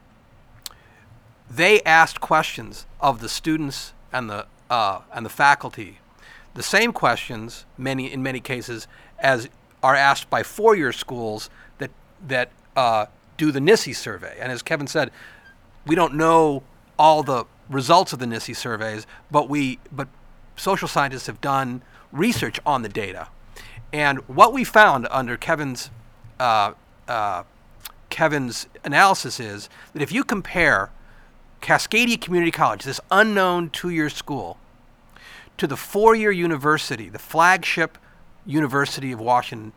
they 1.49 1.81
asked 1.83 2.21
questions 2.21 2.85
of 3.01 3.21
the 3.21 3.29
students 3.29 3.93
and 4.13 4.29
the 4.29 4.47
uh, 4.69 5.01
and 5.15 5.25
the 5.25 5.31
faculty, 5.31 6.01
the 6.55 6.63
same 6.63 6.93
questions, 6.93 7.65
many 7.79 8.13
in 8.13 8.21
many 8.21 8.41
cases, 8.41 8.89
as 9.21 9.49
are 9.85 9.95
asked 9.95 10.29
by 10.29 10.43
four-year 10.43 10.93
schools 10.93 11.49
that 11.79 11.93
that 12.27 12.51
uh, 12.75 13.07
do 13.37 13.53
the 13.53 13.61
NSSE 13.61 13.95
survey. 13.95 14.37
And 14.41 14.51
as 14.51 14.63
Kevin 14.63 14.89
said, 14.89 15.13
we 15.87 15.95
don't 15.95 16.15
know 16.15 16.65
all 16.99 17.23
the 17.23 17.47
results 17.69 18.13
of 18.13 18.19
the 18.19 18.27
NSSE 18.27 18.57
surveys, 18.57 19.07
but 19.31 19.49
we 19.49 19.79
but 19.93 20.09
social 20.57 20.89
scientists 20.89 21.27
have 21.27 21.41
done 21.41 21.83
research 22.13 22.61
on 22.65 22.83
the 22.83 22.89
data, 22.89 23.29
and 23.93 24.19
what 24.29 24.53
we 24.53 24.65
found 24.65 25.07
under 25.11 25.37
Kevin's 25.37 25.91
uh, 26.39 26.73
uh, 27.09 27.45
Kevin's 28.11 28.67
analysis 28.85 29.41
is 29.41 29.69
that 29.93 30.03
if 30.03 30.13
you 30.13 30.25
compare 30.25 30.91
Cascadia 31.61 32.21
Community 32.21 32.51
College, 32.51 32.85
this 32.85 33.01
unknown 33.11 33.71
two-year 33.71 34.11
school, 34.11 34.59
to 35.57 35.67
the 35.67 35.77
four-year 35.77 36.31
university, 36.31 37.09
the 37.09 37.19
flagship 37.19 37.99
University 38.45 39.13
of 39.13 39.21
Washington, 39.21 39.73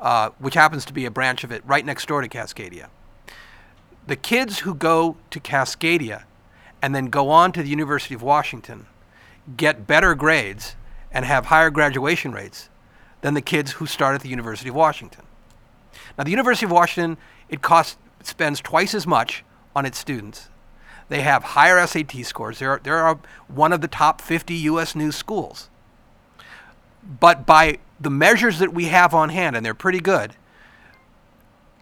uh, 0.00 0.30
which 0.38 0.54
happens 0.54 0.84
to 0.84 0.92
be 0.92 1.04
a 1.04 1.10
branch 1.10 1.44
of 1.44 1.52
it 1.52 1.62
right 1.66 1.84
next 1.84 2.06
door 2.06 2.22
to 2.22 2.28
Cascadia. 2.28 2.88
The 4.06 4.16
kids 4.16 4.60
who 4.60 4.74
go 4.74 5.16
to 5.30 5.40
Cascadia 5.40 6.24
and 6.84 6.94
then 6.94 7.06
go 7.06 7.30
on 7.30 7.50
to 7.50 7.62
the 7.62 7.68
University 7.70 8.14
of 8.14 8.20
Washington, 8.20 8.84
get 9.56 9.86
better 9.86 10.14
grades, 10.14 10.76
and 11.10 11.24
have 11.24 11.46
higher 11.46 11.70
graduation 11.70 12.30
rates 12.30 12.68
than 13.22 13.32
the 13.32 13.40
kids 13.40 13.72
who 13.72 13.86
start 13.86 14.14
at 14.14 14.20
the 14.20 14.28
University 14.28 14.68
of 14.68 14.74
Washington. 14.74 15.24
Now, 16.18 16.24
the 16.24 16.30
University 16.30 16.66
of 16.66 16.72
Washington, 16.72 17.16
it 17.48 17.62
costs, 17.62 17.96
spends 18.22 18.60
twice 18.60 18.92
as 18.94 19.06
much 19.06 19.44
on 19.74 19.86
its 19.86 19.96
students. 19.96 20.50
They 21.08 21.22
have 21.22 21.42
higher 21.42 21.86
SAT 21.86 22.22
scores. 22.26 22.58
They're, 22.58 22.78
they're 22.82 23.18
one 23.48 23.72
of 23.72 23.80
the 23.80 23.88
top 23.88 24.20
50 24.20 24.52
U.S. 24.52 24.94
news 24.94 25.16
schools. 25.16 25.70
But 27.18 27.46
by 27.46 27.78
the 27.98 28.10
measures 28.10 28.58
that 28.58 28.74
we 28.74 28.86
have 28.86 29.14
on 29.14 29.30
hand, 29.30 29.56
and 29.56 29.64
they're 29.64 29.72
pretty 29.72 30.00
good, 30.00 30.34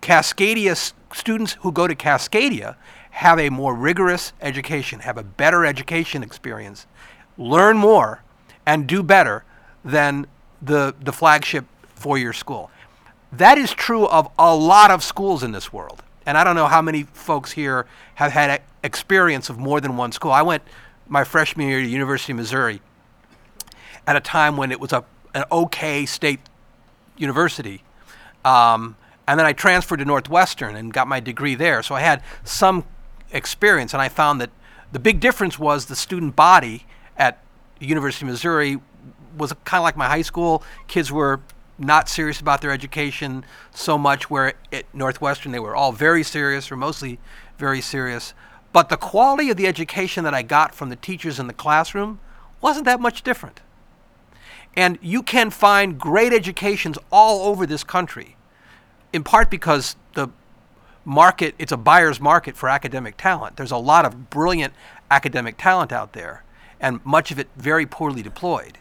Cascadia 0.01 0.93
students 1.13 1.55
who 1.63 1.73
go 1.73 1.89
to 1.89 1.97
Cascadia 1.97 2.77
have 3.13 3.39
a 3.39 3.51
more 3.51 3.75
rigorous 3.75 4.33
education, 4.41 5.01
have 5.01 5.19
a 5.19 5.23
better 5.23 5.65
education 5.65 6.23
experience, 6.23 6.87
learn 7.39 7.77
more, 7.77 8.23
and 8.67 8.87
do 8.87 9.03
better 9.03 9.45
than 9.85 10.27
the, 10.61 10.95
the 11.01 11.13
flagship 11.13 11.67
four 11.95 12.19
year 12.19 12.33
school. 12.33 12.71
That 13.31 13.59
is 13.59 13.73
true 13.73 14.07
of 14.07 14.29
a 14.39 14.55
lot 14.55 14.91
of 14.91 15.03
schools 15.05 15.43
in 15.43 15.53
this 15.53 15.73
world. 15.73 16.03
And 16.27 16.39
I 16.39 16.45
don't 16.45 16.57
know 16.57 16.67
how 16.67 16.83
many 16.83 17.05
folks 17.05 17.53
here 17.53 17.87
have 18.15 18.33
had 18.33 18.63
experience 18.83 19.51
of 19.51 19.59
more 19.59 19.81
than 19.81 19.97
one 19.97 20.13
school. 20.13 20.33
I 20.33 20.43
went 20.43 20.63
my 21.09 21.25
freshman 21.25 21.69
year 21.69 21.81
to 21.81 21.87
University 21.87 22.33
of 22.33 22.39
Missouri 22.39 22.81
at 24.07 24.17
a 24.17 24.21
time 24.21 24.57
when 24.57 24.73
it 24.73 24.81
was 24.81 24.93
a, 24.93 25.05
an 25.35 25.45
okay 25.53 26.07
state 26.07 26.41
university. 27.17 27.83
Um, 28.45 28.97
and 29.29 29.39
then 29.39 29.47
I 29.47 29.53
transferred 29.53 29.99
to 29.99 30.05
Northwestern 30.05 30.77
and 30.77 30.93
got 30.93 31.07
my 31.07 31.21
degree 31.21 31.55
there. 31.55 31.83
So 31.83 31.95
I 31.95 32.01
had 32.01 32.23
some 32.45 32.85
experience, 33.33 33.93
and 33.93 34.03
I 34.03 34.09
found 34.09 34.41
that 34.41 34.51
the 34.93 34.99
big 34.99 35.21
difference 35.21 35.59
was 35.59 35.87
the 35.87 35.97
student 35.97 36.37
body 36.37 36.87
at 37.17 37.43
University 37.81 38.27
of 38.27 38.31
Missouri 38.31 38.79
was 39.37 39.53
kind 39.65 39.81
of 39.81 39.85
like 39.85 39.97
my 39.97 40.07
high 40.07 40.23
school. 40.23 40.63
Kids 40.87 41.11
were 41.11 41.41
not 41.79 42.09
serious 42.09 42.41
about 42.41 42.61
their 42.61 42.71
education 42.71 43.45
so 43.73 43.97
much, 43.97 44.31
where 44.31 44.55
at 44.71 44.85
Northwestern 44.95 45.53
they 45.53 45.59
were 45.59 45.75
all 45.75 45.93
very 45.93 46.23
serious, 46.23 46.71
or 46.71 46.77
mostly 46.77 47.19
very 47.59 47.81
serious. 47.81 48.35
But 48.73 48.89
the 48.89 48.97
quality 48.97 49.51
of 49.51 49.57
the 49.57 49.67
education 49.67 50.25
that 50.25 50.35
I 50.35 50.43
got 50.43 50.75
from 50.75 50.91
the 50.91 50.97
teachers 50.97 51.39
in 51.39 51.47
the 51.47 51.53
classroom 51.53 52.21
wasn't 52.61 52.85
that 52.85 53.01
much 53.01 53.23
different. 53.23 53.61
And 54.75 54.99
you 55.03 55.23
can 55.23 55.51
find 55.51 55.99
great 55.99 56.33
educations 56.33 56.97
all 57.11 57.49
over 57.49 57.67
this 57.67 57.85
country, 57.85 58.37
in 59.13 59.25
part 59.25 59.51
because 59.51 59.97
the 60.15 60.29
market, 61.05 61.55
it's 61.59 61.73
a 61.73 61.77
buyer's 61.77 62.21
market 62.21 62.57
for 62.57 62.69
academic 62.69 63.17
talent. 63.17 63.57
There's 63.57 63.71
a 63.71 63.77
lot 63.77 64.05
of 64.05 64.31
brilliant 64.31 64.75
academic 65.11 65.57
talent 65.59 65.93
out 65.93 66.13
there, 66.13 66.45
and 66.81 67.05
much 67.05 67.31
of 67.31 67.39
it 67.39 67.49
very 67.57 67.87
poorly 67.87 68.23
deployed. 68.23 68.79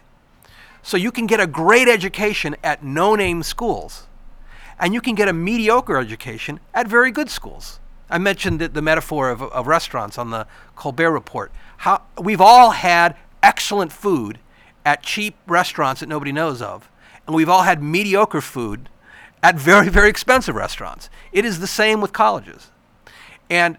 So 0.82 0.96
you 0.96 1.12
can 1.12 1.26
get 1.26 1.40
a 1.40 1.46
great 1.46 1.88
education 1.88 2.56
at 2.64 2.82
no 2.82 3.14
name 3.14 3.42
schools, 3.42 4.06
and 4.78 4.92
you 4.94 5.00
can 5.00 5.14
get 5.14 5.28
a 5.28 5.32
mediocre 5.32 5.96
education 5.96 6.58
at 6.74 6.88
very 6.88 7.10
good 7.10 7.30
schools. 7.30 7.78
I 8.10 8.18
mentioned 8.18 8.60
the, 8.60 8.82
metaphor 8.82 9.30
of, 9.30 9.42
of 9.42 9.66
restaurants 9.66 10.18
on 10.18 10.30
the 10.30 10.46
Colbert 10.76 11.12
Report. 11.12 11.50
How, 11.78 12.02
we've 12.20 12.40
all 12.40 12.72
had 12.72 13.16
excellent 13.42 13.92
food 13.92 14.38
at 14.84 15.02
cheap 15.02 15.36
restaurants 15.46 16.00
that 16.00 16.08
nobody 16.08 16.32
knows 16.32 16.60
of, 16.60 16.90
and 17.26 17.34
we've 17.34 17.48
all 17.48 17.62
had 17.62 17.82
mediocre 17.82 18.40
food 18.40 18.88
at 19.42 19.56
very, 19.56 19.88
very 19.88 20.08
expensive 20.08 20.54
restaurants. 20.54 21.10
It 21.32 21.44
is 21.44 21.60
the 21.60 21.66
same 21.66 22.00
with 22.00 22.12
colleges. 22.12 22.70
And 23.50 23.76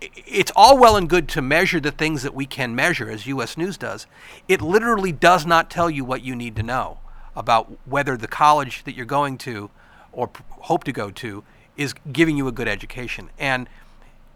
it's 0.00 0.52
all 0.56 0.78
well 0.78 0.96
and 0.96 1.08
good 1.08 1.28
to 1.30 1.42
measure 1.42 1.80
the 1.80 1.90
things 1.90 2.22
that 2.22 2.34
we 2.34 2.46
can 2.46 2.74
measure, 2.74 3.10
as 3.10 3.26
US 3.26 3.56
News 3.56 3.76
does. 3.76 4.06
It 4.48 4.62
literally 4.62 5.12
does 5.12 5.44
not 5.44 5.70
tell 5.70 5.90
you 5.90 6.04
what 6.04 6.22
you 6.22 6.34
need 6.34 6.56
to 6.56 6.62
know 6.62 6.98
about 7.36 7.70
whether 7.84 8.16
the 8.16 8.28
college 8.28 8.84
that 8.84 8.94
you're 8.94 9.06
going 9.06 9.36
to 9.38 9.70
or 10.12 10.30
hope 10.50 10.84
to 10.84 10.92
go 10.92 11.10
to 11.10 11.44
is 11.76 11.94
giving 12.12 12.36
you 12.36 12.48
a 12.48 12.52
good 12.52 12.68
education. 12.68 13.30
And 13.38 13.68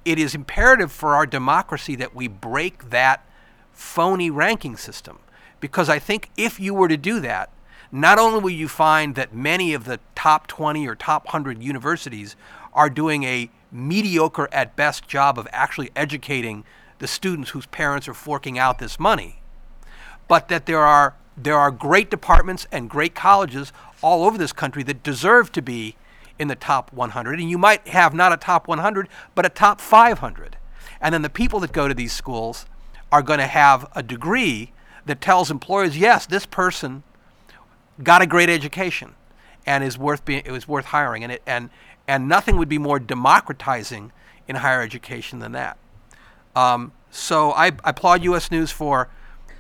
it 0.05 0.19
is 0.19 0.35
imperative 0.35 0.93
for 0.93 1.15
our 1.15 1.27
democracy 1.27 1.97
that 1.97 2.15
we 2.15 2.29
break 2.29 2.91
that 2.91 3.25
phony 3.73 4.31
ranking 4.31 4.77
system. 4.77 5.19
Because 5.61 5.89
I 5.89 5.99
think 5.99 6.31
if 6.37 6.61
you 6.61 6.75
were 6.75 6.89
to 6.89 6.97
do 6.97 7.21
that, 7.21 7.51
not 7.95 8.19
only 8.19 8.41
will 8.41 8.51
you 8.51 8.67
find 8.67 9.15
that 9.15 9.33
many 9.33 9.73
of 9.73 9.85
the 9.85 10.01
top 10.17 10.49
20 10.49 10.85
or 10.89 10.97
top 10.97 11.27
100 11.27 11.63
universities 11.63 12.35
are 12.73 12.91
doing 12.91 13.23
a 13.23 13.49
mediocre 13.71 14.49
at 14.51 14.75
best 14.75 15.07
job 15.07 15.39
of 15.39 15.47
actually 15.53 15.93
educating 15.95 16.65
the 16.99 17.07
students 17.07 17.51
whose 17.51 17.67
parents 17.67 18.09
are 18.09 18.15
forking 18.15 18.59
out 18.59 18.81
this 18.81 18.99
money, 18.99 19.39
but 20.27 20.49
that 20.49 20.67
there 20.67 20.81
are 20.81 21.15
there 21.37 21.57
are 21.57 21.71
great 21.71 22.11
departments 22.11 22.67
and 22.73 22.91
great 22.91 23.15
colleges 23.15 23.73
all 24.03 24.25
over 24.25 24.37
this 24.39 24.53
country 24.53 24.83
that 24.83 25.05
deserve 25.05 25.53
to 25.53 25.63
be 25.63 25.95
in 26.37 26.49
the 26.49 26.57
top 26.57 26.93
100 26.93 27.39
and 27.39 27.49
you 27.49 27.59
might 27.59 27.87
have 27.89 28.13
not 28.13 28.33
a 28.33 28.37
top 28.37 28.67
100 28.67 29.09
but 29.37 29.47
a 29.47 29.49
top 29.49 29.81
500 29.81 30.57
and 31.01 31.13
then 31.13 31.23
the 31.23 31.31
people 31.31 31.59
that 31.59 31.73
go 31.73 31.89
to 31.89 31.95
these 31.95 32.13
schools 32.13 32.67
are 33.11 33.23
going 33.23 33.41
to 33.41 33.49
have 33.49 33.91
a 33.97 34.03
degree 34.03 34.73
that 35.07 35.21
tells 35.21 35.51
employers 35.51 35.99
yes 35.99 36.25
this 36.27 36.47
person 36.47 37.03
got 38.03 38.23
a 38.23 38.27
great 38.27 38.51
education 38.51 39.15
and 39.67 39.85
is 39.85 39.97
worth 39.97 40.25
being 40.25 40.43
it 40.45 40.53
was 40.53 40.67
worth 40.67 40.87
hiring 40.87 41.23
and 41.23 41.33
it 41.33 41.43
and 41.47 41.71
and 42.07 42.29
nothing 42.29 42.57
would 42.57 42.69
be 42.69 42.79
more 42.79 42.99
democratizing 42.99 44.13
in 44.47 44.57
higher 44.57 44.83
education 44.83 45.39
than 45.39 45.53
that 45.53 45.79
um, 46.57 46.93
so 47.11 47.53
I, 47.53 47.67
I 47.67 47.91
applaud 47.91 48.25
U.S. 48.25 48.51
News 48.51 48.71
for 48.71 49.09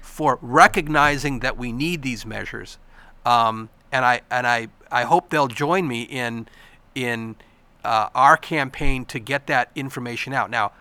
for 0.01 0.39
recognizing 0.41 1.41
that 1.41 1.57
we 1.57 1.73
need 1.73 2.03
these 2.03 2.25
measures, 2.25 2.79
um, 3.25 3.69
and 3.91 4.05
I 4.05 4.23
and 4.31 4.47
I, 4.47 4.69
I 4.91 5.05
hope 5.05 5.31
they'll 5.31 5.49
join 5.49 5.89
me 5.89 6.03
in 6.03 6.49
in 6.95 7.37
uh, 7.85 8.09
our 8.15 8.37
campaign 8.37 9.05
to 9.07 9.19
get 9.19 9.47
that 9.49 9.71
information 9.75 10.33
out. 10.33 10.51
Now, 10.51 10.73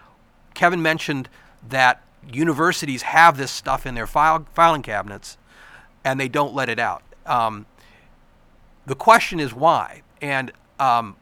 Kevin 0.53 0.81
mentioned 0.81 1.29
that 1.67 2.03
universities 2.31 3.03
have 3.03 3.37
this 3.37 3.51
stuff 3.51 3.85
in 3.85 3.95
their 3.95 4.07
file, 4.07 4.45
filing 4.53 4.81
cabinets, 4.81 5.37
and 6.03 6.19
they 6.19 6.27
don't 6.27 6.53
let 6.53 6.69
it 6.69 6.79
out. 6.79 7.03
Um, 7.25 7.65
the 8.85 8.95
question 8.95 9.39
is 9.39 9.53
why, 9.53 10.01
and 10.21 10.51
um, 10.79 11.15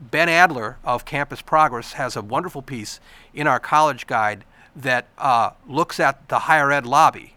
Ben 0.00 0.28
Adler 0.28 0.78
of 0.84 1.04
Campus 1.04 1.42
Progress 1.42 1.94
has 1.94 2.16
a 2.16 2.22
wonderful 2.22 2.62
piece 2.62 3.00
in 3.34 3.46
our 3.46 3.58
college 3.58 4.06
guide 4.06 4.44
that 4.76 5.08
uh, 5.18 5.50
looks 5.66 5.98
at 5.98 6.28
the 6.28 6.40
higher 6.40 6.70
ed 6.70 6.86
lobby. 6.86 7.34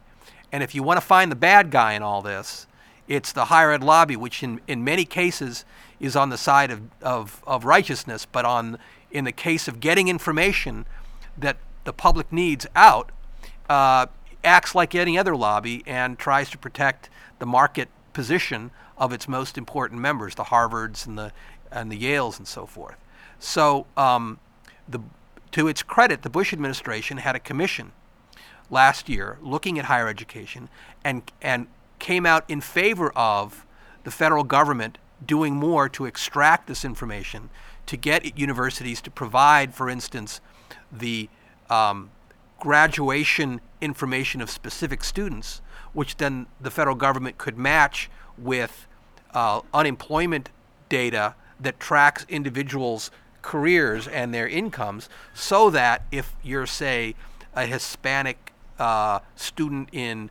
And 0.51 0.61
if 0.61 0.75
you 0.75 0.83
want 0.83 0.97
to 0.99 1.05
find 1.05 1.31
the 1.31 1.35
bad 1.35 1.71
guy 1.71 1.93
in 1.93 2.03
all 2.03 2.21
this, 2.21 2.67
it's 3.07 3.31
the 3.31 3.45
higher 3.45 3.71
ed 3.71 3.83
lobby, 3.83 4.15
which 4.15 4.43
in, 4.43 4.61
in 4.67 4.83
many 4.83 5.05
cases 5.05 5.65
is 5.99 6.15
on 6.15 6.29
the 6.29 6.37
side 6.37 6.71
of, 6.71 6.81
of, 7.01 7.43
of 7.47 7.65
righteousness, 7.65 8.27
but 8.31 8.45
on 8.45 8.77
in 9.11 9.25
the 9.25 9.31
case 9.31 9.67
of 9.67 9.79
getting 9.79 10.07
information 10.07 10.85
that 11.37 11.57
the 11.83 11.93
public 11.93 12.31
needs 12.31 12.65
out, 12.75 13.11
uh, 13.69 14.05
acts 14.43 14.73
like 14.75 14.95
any 14.95 15.17
other 15.17 15.35
lobby 15.35 15.83
and 15.85 16.17
tries 16.17 16.49
to 16.49 16.57
protect 16.57 17.09
the 17.41 17.45
market 17.47 17.89
position 18.13 18.69
of 18.99 19.11
its 19.11 19.27
most 19.27 19.57
important 19.57 19.99
members, 19.99 20.35
the 20.35 20.43
Harvards 20.45 21.07
and 21.07 21.17
the 21.17 21.33
and 21.71 21.91
the 21.91 21.99
Yales 21.99 22.37
and 22.37 22.47
so 22.47 22.65
forth. 22.67 22.97
So, 23.39 23.87
um, 23.97 24.39
the, 24.87 24.99
to 25.53 25.67
its 25.67 25.81
credit, 25.81 26.21
the 26.21 26.29
Bush 26.29 26.53
administration 26.53 27.17
had 27.17 27.35
a 27.35 27.39
commission 27.39 27.93
last 28.69 29.09
year 29.09 29.39
looking 29.41 29.79
at 29.79 29.85
higher 29.85 30.07
education 30.07 30.69
and 31.03 31.23
and 31.41 31.65
came 31.97 32.27
out 32.27 32.45
in 32.47 32.61
favor 32.61 33.11
of 33.15 33.65
the 34.03 34.11
federal 34.11 34.43
government 34.43 34.99
doing 35.25 35.55
more 35.55 35.89
to 35.89 36.05
extract 36.05 36.67
this 36.67 36.85
information 36.85 37.49
to 37.87 37.97
get 37.97 38.37
universities 38.37 39.01
to 39.01 39.09
provide, 39.09 39.73
for 39.73 39.89
instance, 39.89 40.41
the 40.91 41.27
um, 41.71 42.11
graduation 42.59 43.61
information 43.81 44.41
of 44.41 44.49
specific 44.51 45.03
students, 45.03 45.61
which 45.93 46.17
then 46.17 46.47
the 46.59 46.71
federal 46.71 46.95
government 46.95 47.37
could 47.37 47.57
match 47.57 48.09
with 48.37 48.87
uh, 49.33 49.61
unemployment 49.73 50.49
data 50.89 51.35
that 51.59 51.79
tracks 51.79 52.25
individuals' 52.27 53.11
careers 53.41 54.07
and 54.07 54.33
their 54.33 54.47
incomes, 54.47 55.09
so 55.33 55.69
that 55.69 56.03
if 56.11 56.35
you're, 56.43 56.65
say, 56.65 57.15
a 57.55 57.65
Hispanic 57.65 58.51
uh, 58.79 59.19
student 59.35 59.89
in 59.91 60.29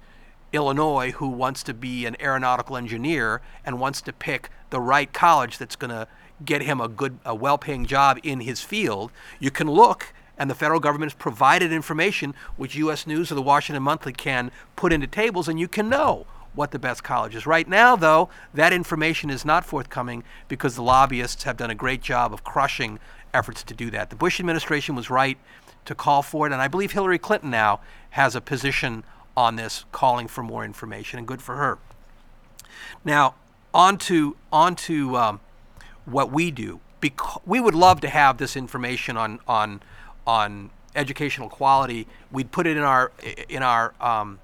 Illinois 0.53 1.13
who 1.13 1.29
wants 1.29 1.63
to 1.63 1.75
be 1.75 2.07
an 2.07 2.17
aeronautical 2.21 2.77
engineer 2.77 3.41
and 3.65 3.79
wants 3.79 4.01
to 4.03 4.13
pick 4.13 4.51
the 4.71 4.81
right 4.81 5.13
college 5.13 5.59
that's 5.59 5.77
going 5.77 5.91
to 5.91 6.09
get 6.45 6.63
him 6.63 6.81
a 6.81 6.89
good, 6.89 7.19
a 7.25 7.35
well-paying 7.35 7.87
job 7.87 8.19
in 8.23 8.41
his 8.41 8.61
field, 8.61 9.13
you 9.39 9.51
can 9.51 9.69
look, 9.69 10.13
and 10.41 10.49
the 10.49 10.55
federal 10.55 10.81
government 10.81 11.13
has 11.13 11.19
provided 11.19 11.71
information 11.71 12.35
which 12.57 12.75
U.S. 12.77 13.07
News 13.07 13.31
or 13.31 13.35
the 13.35 13.43
Washington 13.43 13.83
Monthly 13.83 14.15
can 14.15 14.51
put 14.75 14.91
into 14.91 15.07
tables, 15.07 15.49
and 15.49 15.61
you 15.61 15.69
can 15.69 15.91
know 15.91 16.27
what 16.55 16.71
the 16.71 16.79
best 16.79 17.05
college 17.05 17.35
is. 17.35 17.47
Right 17.47 17.69
now, 17.69 17.95
though, 17.95 18.31
that 18.55 18.73
information 18.73 19.29
is 19.29 19.45
not 19.45 19.67
forthcoming 19.67 20.25
because 20.49 20.77
the 20.77 20.83
lobbyists 20.83 21.43
have 21.43 21.59
done 21.59 21.69
a 21.69 21.75
great 21.75 22.01
job 22.01 22.33
of 22.33 22.43
crushing 22.43 22.99
efforts 23.35 23.63
to 23.65 23.75
do 23.75 23.91
that. 23.91 24.09
The 24.09 24.17
Bush 24.17 24.41
administration 24.41 24.97
was 24.97 25.11
right 25.11 25.37
to 25.85 25.95
call 25.95 26.23
for 26.23 26.47
it, 26.47 26.55
and 26.55 26.63
I 26.63 26.69
believe 26.69 26.93
Hillary 26.93 27.19
Clinton 27.19 27.51
now 27.51 27.81
has 28.11 28.35
a 28.35 28.41
position 28.41 29.05
on 29.37 29.57
this, 29.57 29.85
calling 29.93 30.27
for 30.27 30.43
more 30.43 30.65
information, 30.65 31.19
and 31.19 31.29
good 31.29 31.43
for 31.43 31.57
her. 31.57 31.79
Now, 33.05 33.35
on 33.75 33.99
to, 33.99 34.39
on 34.51 34.75
to 34.77 35.17
um, 35.19 35.41
what 36.07 36.33
we 36.33 36.51
do. 36.51 36.81
Because 36.99 37.41
we 37.45 37.61
would 37.61 37.75
love 37.75 38.01
to 38.01 38.09
have 38.09 38.39
this 38.39 38.57
information 38.57 39.17
on, 39.17 39.39
on, 39.47 39.81
on 40.31 40.71
educational 40.95 41.49
quality. 41.49 42.07
We'd 42.31 42.51
put 42.53 42.67
it 42.67 42.77
in 42.77 42.83
our, 42.83 43.11
in 43.49 43.63
our 43.63 43.95
um, 44.01 44.39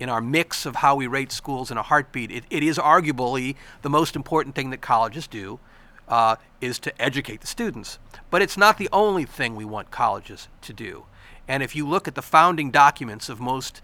in 0.00 0.08
our 0.08 0.22
mix 0.22 0.64
of 0.64 0.76
how 0.76 0.96
we 0.96 1.06
rate 1.06 1.30
schools 1.30 1.70
in 1.70 1.76
a 1.76 1.82
heartbeat. 1.82 2.30
It, 2.30 2.44
it 2.48 2.62
is 2.62 2.78
arguably 2.78 3.54
the 3.82 3.90
most 3.90 4.16
important 4.16 4.54
thing 4.54 4.70
that 4.70 4.80
colleges 4.80 5.26
do 5.26 5.60
uh, 6.08 6.36
is 6.62 6.78
to 6.78 6.90
educate 7.00 7.42
the 7.42 7.46
students. 7.46 7.98
But 8.30 8.40
it's 8.40 8.56
not 8.56 8.78
the 8.78 8.88
only 8.92 9.26
thing 9.26 9.54
we 9.54 9.66
want 9.66 9.90
colleges 9.90 10.48
to 10.62 10.72
do. 10.72 11.04
And 11.46 11.62
if 11.62 11.76
you 11.76 11.86
look 11.86 12.08
at 12.08 12.14
the 12.14 12.22
founding 12.22 12.70
documents 12.70 13.28
of 13.28 13.40
most 13.40 13.82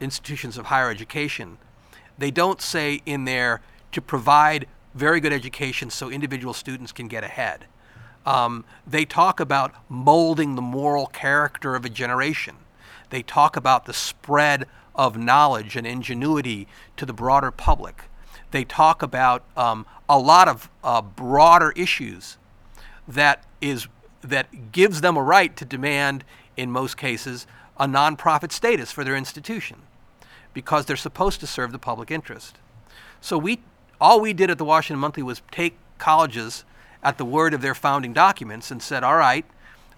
institutions 0.00 0.58
of 0.58 0.66
higher 0.66 0.90
education, 0.90 1.58
they 2.18 2.32
don't 2.32 2.60
say 2.60 3.00
in 3.06 3.24
there 3.24 3.60
to 3.92 4.00
provide 4.00 4.66
very 4.94 5.20
good 5.20 5.32
education 5.32 5.90
so 5.90 6.10
individual 6.10 6.54
students 6.54 6.90
can 6.90 7.06
get 7.06 7.22
ahead. 7.22 7.66
Um, 8.24 8.64
they 8.86 9.04
talk 9.04 9.40
about 9.40 9.74
molding 9.88 10.54
the 10.54 10.62
moral 10.62 11.06
character 11.06 11.74
of 11.74 11.84
a 11.84 11.88
generation. 11.88 12.56
They 13.10 13.22
talk 13.22 13.56
about 13.56 13.84
the 13.84 13.92
spread 13.92 14.66
of 14.94 15.16
knowledge 15.16 15.76
and 15.76 15.86
ingenuity 15.86 16.68
to 16.96 17.06
the 17.06 17.12
broader 17.12 17.50
public. 17.50 18.04
They 18.50 18.64
talk 18.64 19.02
about 19.02 19.44
um, 19.56 19.86
a 20.08 20.18
lot 20.18 20.48
of 20.48 20.70
uh, 20.84 21.02
broader 21.02 21.72
issues 21.72 22.38
that 23.08 23.44
is 23.60 23.88
that 24.22 24.70
gives 24.70 25.00
them 25.00 25.16
a 25.16 25.22
right 25.22 25.56
to 25.56 25.64
demand, 25.64 26.22
in 26.56 26.70
most 26.70 26.96
cases, 26.96 27.46
a 27.76 27.86
nonprofit 27.86 28.52
status 28.52 28.92
for 28.92 29.02
their 29.02 29.16
institution, 29.16 29.82
because 30.54 30.86
they're 30.86 30.96
supposed 30.96 31.40
to 31.40 31.46
serve 31.46 31.72
the 31.72 31.78
public 31.78 32.10
interest. 32.10 32.58
So 33.20 33.36
we 33.36 33.60
all 34.00 34.20
we 34.20 34.32
did 34.32 34.50
at 34.50 34.58
the 34.58 34.64
Washington 34.64 35.00
Monthly 35.00 35.22
was 35.22 35.42
take 35.50 35.76
colleges 35.98 36.64
at 37.02 37.18
the 37.18 37.24
word 37.24 37.54
of 37.54 37.60
their 37.60 37.74
founding 37.74 38.12
documents 38.12 38.70
and 38.70 38.82
said, 38.82 39.02
all 39.02 39.16
right, 39.16 39.44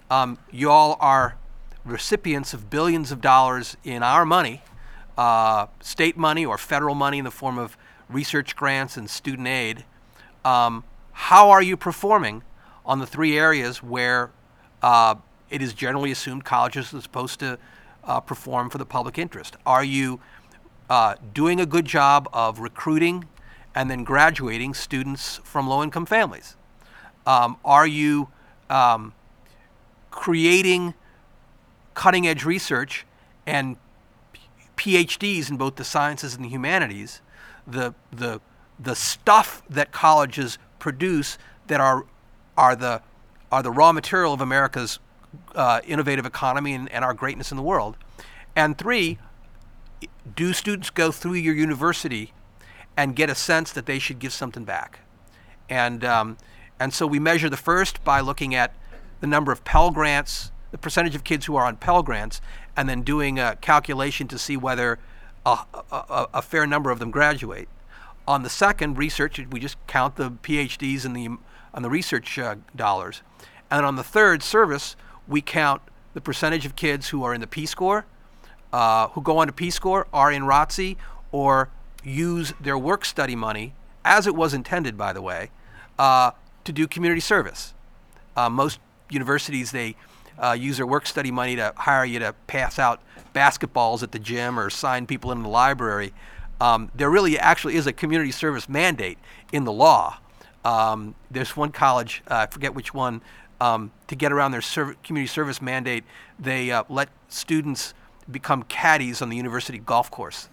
um, 0.09 0.37
you 0.51 0.69
all 0.69 0.97
are 0.99 1.35
recipients 1.83 2.53
of 2.53 2.69
billions 2.69 3.11
of 3.11 3.21
dollars 3.21 3.77
in 3.83 4.01
our 4.01 4.25
money, 4.25 4.61
uh, 5.17 5.67
state 5.81 6.17
money 6.17 6.45
or 6.45 6.57
federal 6.57 6.95
money 6.95 7.19
in 7.19 7.25
the 7.25 7.31
form 7.31 7.57
of 7.57 7.77
research 8.09 8.55
grants 8.55 8.97
and 8.97 9.09
student 9.09 9.47
aid. 9.47 9.85
Um, 10.43 10.83
how 11.11 11.49
are 11.49 11.61
you 11.61 11.77
performing 11.77 12.43
on 12.85 12.99
the 12.99 13.07
three 13.07 13.37
areas 13.37 13.81
where 13.81 14.31
uh, 14.81 15.15
it 15.49 15.61
is 15.61 15.73
generally 15.73 16.11
assumed 16.11 16.43
colleges 16.43 16.93
are 16.93 17.01
supposed 17.01 17.39
to 17.39 17.57
uh, 18.03 18.19
perform 18.19 18.69
for 18.69 18.77
the 18.77 18.85
public 18.85 19.17
interest? 19.17 19.55
Are 19.65 19.83
you 19.83 20.19
uh, 20.89 21.15
doing 21.33 21.59
a 21.59 21.65
good 21.65 21.85
job 21.85 22.27
of 22.33 22.59
recruiting 22.59 23.25
and 23.73 23.89
then 23.89 24.03
graduating 24.03 24.73
students 24.73 25.39
from 25.43 25.67
low 25.67 25.81
income 25.83 26.05
families? 26.05 26.55
Um, 27.25 27.57
are 27.65 27.87
you 27.87 28.29
um, 28.69 29.13
creating 30.11 30.93
cutting 31.93 32.27
edge 32.27 32.43
research 32.43 33.05
and 33.45 33.77
PhDs 34.77 35.49
in 35.49 35.57
both 35.57 35.75
the 35.75 35.83
sciences 35.83 36.35
and 36.35 36.43
the 36.43 36.49
humanities, 36.49 37.21
the, 37.65 37.93
the 38.11 38.41
the 38.79 38.95
stuff 38.95 39.63
that 39.69 39.91
colleges 39.91 40.57
produce 40.79 41.37
that 41.67 41.79
are 41.79 42.05
are 42.57 42.75
the 42.75 43.01
are 43.51 43.63
the 43.63 43.71
raw 43.71 43.91
material 43.91 44.33
of 44.33 44.41
America's 44.41 44.99
uh, 45.55 45.81
innovative 45.85 46.25
economy 46.25 46.73
and, 46.73 46.91
and 46.91 47.05
our 47.05 47.13
greatness 47.13 47.51
in 47.51 47.57
the 47.57 47.63
world. 47.63 47.95
And 48.55 48.77
three, 48.77 49.17
do 50.35 50.53
students 50.53 50.89
go 50.89 51.11
through 51.11 51.35
your 51.35 51.55
university 51.55 52.33
and 52.97 53.15
get 53.15 53.29
a 53.29 53.35
sense 53.35 53.71
that 53.71 53.85
they 53.85 53.99
should 53.99 54.19
give 54.19 54.33
something 54.33 54.63
back? 54.63 54.99
And 55.69 56.03
um, 56.03 56.37
and 56.79 56.93
so 56.93 57.07
we 57.07 57.19
measure 57.19 57.49
the 57.49 57.57
first 57.57 58.03
by 58.03 58.19
looking 58.19 58.53
at 58.53 58.73
the 59.21 59.27
number 59.27 59.51
of 59.51 59.63
Pell 59.63 59.91
Grants, 59.91 60.51
the 60.71 60.77
percentage 60.77 61.15
of 61.15 61.23
kids 61.23 61.45
who 61.45 61.55
are 61.55 61.65
on 61.65 61.77
Pell 61.77 62.03
Grants, 62.03 62.41
and 62.75 62.89
then 62.89 63.01
doing 63.01 63.39
a 63.39 63.55
calculation 63.61 64.27
to 64.27 64.37
see 64.37 64.57
whether 64.57 64.99
a, 65.45 65.59
a, 65.91 66.27
a 66.35 66.41
fair 66.41 66.67
number 66.67 66.91
of 66.91 66.99
them 66.99 67.11
graduate. 67.11 67.69
On 68.27 68.43
the 68.43 68.49
second, 68.49 68.97
research, 68.97 69.39
we 69.51 69.59
just 69.59 69.77
count 69.87 70.15
the 70.15 70.31
PhDs 70.31 71.05
and 71.05 71.15
the 71.15 71.29
on 71.73 71.81
the 71.81 71.89
research 71.89 72.39
uh, 72.39 72.55
dollars. 72.75 73.21
And 73.69 73.85
on 73.85 73.97
the 73.97 74.03
third, 74.03 74.41
service, 74.41 74.95
we 75.27 75.41
count 75.41 75.81
the 76.13 76.21
percentage 76.21 76.65
of 76.65 76.75
kids 76.75 77.09
who 77.09 77.23
are 77.23 77.33
in 77.33 77.41
the 77.41 77.47
Peace 77.47 77.75
Corps, 77.75 78.05
uh, 78.71 79.09
who 79.09 79.21
go 79.21 79.37
on 79.39 79.47
to 79.47 79.53
Peace 79.53 79.77
Corps, 79.77 80.07
are 80.13 80.31
in 80.31 80.43
ROTC, 80.43 80.95
or 81.31 81.69
use 82.03 82.53
their 82.59 82.77
work 82.77 83.03
study 83.03 83.35
money, 83.35 83.73
as 84.05 84.25
it 84.25 84.35
was 84.35 84.53
intended, 84.53 84.97
by 84.97 85.11
the 85.11 85.21
way, 85.21 85.51
uh, 85.99 86.31
to 86.65 86.71
do 86.71 86.87
community 86.87 87.21
service. 87.21 87.73
Uh, 88.35 88.49
most 88.49 88.79
universities, 89.09 89.71
they 89.71 89.95
uh, 90.37 90.51
use 90.51 90.77
their 90.77 90.85
work 90.85 91.07
study 91.07 91.31
money 91.31 91.55
to 91.55 91.73
hire 91.77 92.03
you 92.05 92.19
to 92.19 92.33
pass 92.47 92.77
out 92.77 93.01
basketballs 93.33 94.03
at 94.03 94.11
the 94.11 94.19
gym 94.19 94.59
or 94.59 94.69
sign 94.69 95.07
people 95.07 95.31
in 95.31 95.41
the 95.43 95.49
library. 95.49 96.13
Um, 96.59 96.91
there 96.95 97.09
really 97.09 97.39
actually 97.39 97.75
is 97.75 97.87
a 97.87 97.93
community 97.93 98.31
service 98.31 98.67
mandate 98.67 99.17
in 99.51 99.63
the 99.63 99.71
law. 99.71 100.17
Um, 100.63 101.15
there's 101.29 101.55
one 101.55 101.71
college, 101.71 102.23
uh, 102.29 102.35
I 102.35 102.45
forget 102.47 102.73
which 102.73 102.93
one, 102.93 103.21
um, 103.61 103.91
to 104.07 104.15
get 104.15 104.31
around 104.31 104.51
their 104.51 104.61
serv- 104.61 105.01
community 105.03 105.31
service 105.31 105.61
mandate, 105.61 106.03
they 106.39 106.71
uh, 106.71 106.83
let 106.89 107.09
students 107.29 107.93
become 108.29 108.63
caddies 108.63 109.21
on 109.21 109.29
the 109.29 109.37
university 109.37 109.77
golf 109.77 110.09
course. 110.09 110.49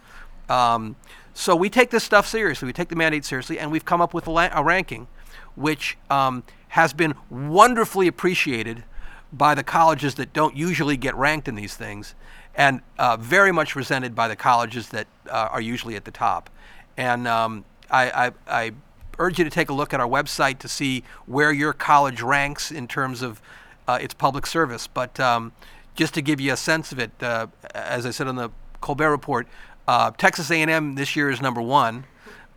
Um, 0.48 0.96
so 1.34 1.56
we 1.56 1.70
take 1.70 1.90
this 1.90 2.04
stuff 2.04 2.26
seriously. 2.28 2.66
We 2.66 2.72
take 2.72 2.88
the 2.88 2.96
mandate 2.96 3.24
seriously, 3.24 3.58
and 3.58 3.72
we've 3.72 3.84
come 3.84 4.02
up 4.02 4.12
with 4.12 4.26
a, 4.26 4.30
la- 4.30 4.50
a 4.52 4.62
ranking 4.62 5.06
which 5.54 5.98
um, 6.10 6.42
has 6.68 6.92
been 6.92 7.14
wonderfully 7.30 8.06
appreciated 8.06 8.84
by 9.32 9.54
the 9.54 9.62
colleges 9.62 10.14
that 10.16 10.32
don't 10.32 10.56
usually 10.56 10.96
get 10.96 11.14
ranked 11.14 11.48
in 11.48 11.54
these 11.54 11.74
things, 11.74 12.14
and 12.54 12.80
uh, 12.98 13.16
very 13.16 13.52
much 13.52 13.74
resented 13.74 14.14
by 14.14 14.28
the 14.28 14.36
colleges 14.36 14.90
that 14.90 15.06
uh, 15.30 15.48
are 15.50 15.60
usually 15.60 15.96
at 15.96 16.04
the 16.04 16.10
top. 16.10 16.50
And 16.96 17.26
um, 17.26 17.64
I, 17.90 18.26
I, 18.26 18.32
I, 18.46 18.72
urge 19.18 19.38
you 19.38 19.44
to 19.44 19.50
take 19.50 19.68
a 19.68 19.72
look 19.72 19.92
at 19.92 20.00
our 20.00 20.08
website 20.08 20.58
to 20.58 20.68
see 20.68 21.04
where 21.26 21.52
your 21.52 21.74
college 21.74 22.22
ranks 22.22 22.70
in 22.72 22.88
terms 22.88 23.20
of 23.20 23.42
uh, 23.86 23.98
its 24.00 24.14
public 24.14 24.46
service. 24.46 24.86
But 24.86 25.20
um, 25.20 25.52
just 25.94 26.14
to 26.14 26.22
give 26.22 26.40
you 26.40 26.52
a 26.52 26.56
sense 26.56 26.92
of 26.92 26.98
it, 26.98 27.10
uh, 27.20 27.46
as 27.74 28.06
I 28.06 28.10
said 28.10 28.26
on 28.26 28.36
the 28.36 28.50
Colbert 28.80 29.10
Report, 29.10 29.46
uh, 29.86 30.10
Texas 30.12 30.50
A&M 30.50 30.94
this 30.94 31.14
year 31.14 31.30
is 31.30 31.40
number 31.42 31.60
one. 31.60 32.04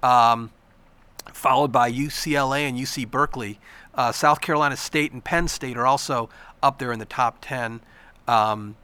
Um, 0.01 0.51
followed 1.35 1.69
by 1.71 1.91
UCLA 1.91 2.61
and 2.61 2.77
UC 2.77 3.11
Berkeley. 3.11 3.59
Uh, 3.93 4.11
South 4.11 4.39
Carolina 4.39 4.77
State 4.77 5.11
and 5.11 5.23
Penn 5.23 5.49
State 5.49 5.75
are 5.75 5.85
also 5.85 6.29
up 6.63 6.79
there 6.79 6.93
in 6.93 6.97
the 6.97 7.05
top 7.05 7.37
10. 7.41 7.81
Um, 8.25 8.77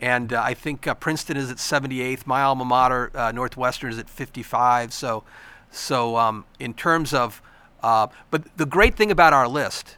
and 0.00 0.32
uh, 0.32 0.42
I 0.42 0.54
think 0.54 0.86
uh, 0.86 0.94
Princeton 0.94 1.36
is 1.36 1.50
at 1.50 1.58
78th. 1.58 2.26
My 2.26 2.42
alma 2.42 2.64
mater, 2.64 3.10
uh, 3.14 3.30
Northwestern, 3.32 3.90
is 3.90 3.98
at 3.98 4.08
55. 4.08 4.92
So, 4.94 5.22
so 5.70 6.16
um, 6.16 6.46
in 6.58 6.72
terms 6.72 7.12
of, 7.12 7.42
uh, 7.82 8.06
but 8.30 8.56
the 8.56 8.66
great 8.66 8.94
thing 8.94 9.10
about 9.10 9.34
our 9.34 9.46
list, 9.46 9.96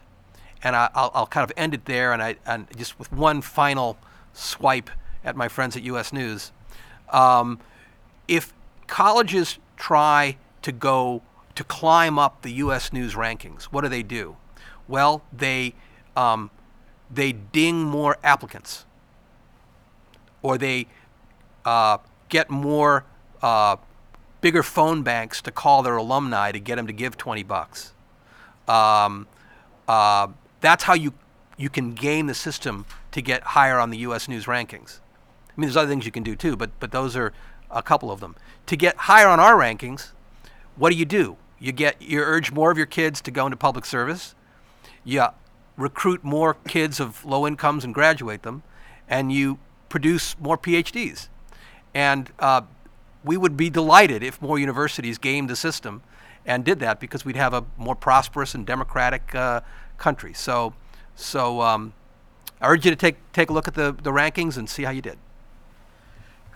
and 0.61 0.75
I, 0.75 0.89
will 1.15 1.27
kind 1.27 1.49
of 1.49 1.53
end 1.55 1.73
it 1.73 1.85
there, 1.85 2.11
and 2.11 2.21
I 2.21 2.35
and 2.45 2.67
just 2.77 2.99
with 2.99 3.11
one 3.11 3.41
final 3.41 3.97
swipe 4.33 4.89
at 5.23 5.35
my 5.35 5.47
friends 5.47 5.75
at 5.75 5.83
U.S. 5.83 6.13
News, 6.13 6.51
um, 7.09 7.59
if 8.27 8.53
colleges 8.87 9.57
try 9.77 10.37
to 10.61 10.71
go 10.71 11.23
to 11.55 11.63
climb 11.63 12.17
up 12.17 12.41
the 12.41 12.51
U.S. 12.53 12.93
News 12.93 13.13
rankings, 13.15 13.63
what 13.65 13.81
do 13.81 13.89
they 13.89 14.03
do? 14.03 14.37
Well, 14.87 15.23
they 15.31 15.73
um, 16.15 16.49
they 17.09 17.31
ding 17.31 17.83
more 17.83 18.17
applicants, 18.23 18.85
or 20.41 20.57
they 20.57 20.87
uh, 21.65 21.97
get 22.29 22.49
more 22.49 23.05
uh, 23.41 23.77
bigger 24.41 24.63
phone 24.63 25.03
banks 25.03 25.41
to 25.43 25.51
call 25.51 25.83
their 25.83 25.95
alumni 25.95 26.51
to 26.51 26.59
get 26.59 26.75
them 26.75 26.87
to 26.87 26.93
give 26.93 27.17
20 27.17 27.43
bucks. 27.43 27.93
Um, 28.67 29.27
uh, 29.87 30.27
that's 30.61 30.83
how 30.83 30.93
you 30.93 31.13
you 31.57 31.69
can 31.69 31.93
game 31.93 32.27
the 32.27 32.33
system 32.33 32.85
to 33.11 33.21
get 33.21 33.43
higher 33.43 33.77
on 33.77 33.89
the 33.91 33.99
U.S. 33.99 34.27
News 34.27 34.45
rankings. 34.45 34.99
I 35.49 35.53
mean, 35.59 35.67
there's 35.67 35.77
other 35.77 35.89
things 35.89 36.05
you 36.05 36.11
can 36.11 36.23
do 36.23 36.35
too, 36.35 36.55
but 36.55 36.71
but 36.79 36.91
those 36.91 37.15
are 37.15 37.33
a 37.69 37.83
couple 37.83 38.11
of 38.11 38.19
them. 38.19 38.35
To 38.67 38.75
get 38.75 38.95
higher 38.95 39.27
on 39.27 39.39
our 39.39 39.55
rankings, 39.55 40.11
what 40.75 40.91
do 40.91 40.97
you 40.97 41.05
do? 41.05 41.37
You 41.59 41.71
get 41.71 42.01
you 42.01 42.19
urge 42.19 42.51
more 42.51 42.71
of 42.71 42.77
your 42.77 42.87
kids 42.87 43.21
to 43.21 43.31
go 43.31 43.45
into 43.45 43.57
public 43.57 43.85
service. 43.85 44.35
You 45.03 45.25
recruit 45.77 46.23
more 46.23 46.55
kids 46.67 46.99
of 46.99 47.23
low 47.25 47.47
incomes 47.47 47.83
and 47.83 47.93
graduate 47.93 48.43
them, 48.43 48.63
and 49.07 49.31
you 49.31 49.59
produce 49.89 50.35
more 50.39 50.57
PhDs. 50.57 51.27
And 51.93 52.31
uh, 52.39 52.61
we 53.23 53.37
would 53.37 53.57
be 53.57 53.69
delighted 53.69 54.23
if 54.23 54.41
more 54.41 54.57
universities 54.57 55.17
gamed 55.17 55.49
the 55.49 55.55
system 55.55 56.01
and 56.45 56.65
did 56.65 56.79
that 56.79 56.99
because 56.99 57.23
we'd 57.23 57.35
have 57.35 57.53
a 57.53 57.63
more 57.77 57.95
prosperous 57.95 58.55
and 58.55 58.65
democratic 58.65 59.35
uh, 59.35 59.61
country. 59.97 60.33
So, 60.33 60.73
so 61.15 61.61
um, 61.61 61.93
I 62.59 62.69
urge 62.69 62.85
you 62.85 62.91
to 62.91 62.97
take 62.97 63.17
take 63.33 63.49
a 63.49 63.53
look 63.53 63.67
at 63.67 63.75
the, 63.75 63.95
the 64.01 64.11
rankings 64.11 64.57
and 64.57 64.69
see 64.69 64.83
how 64.83 64.91
you 64.91 65.01
did. 65.01 65.17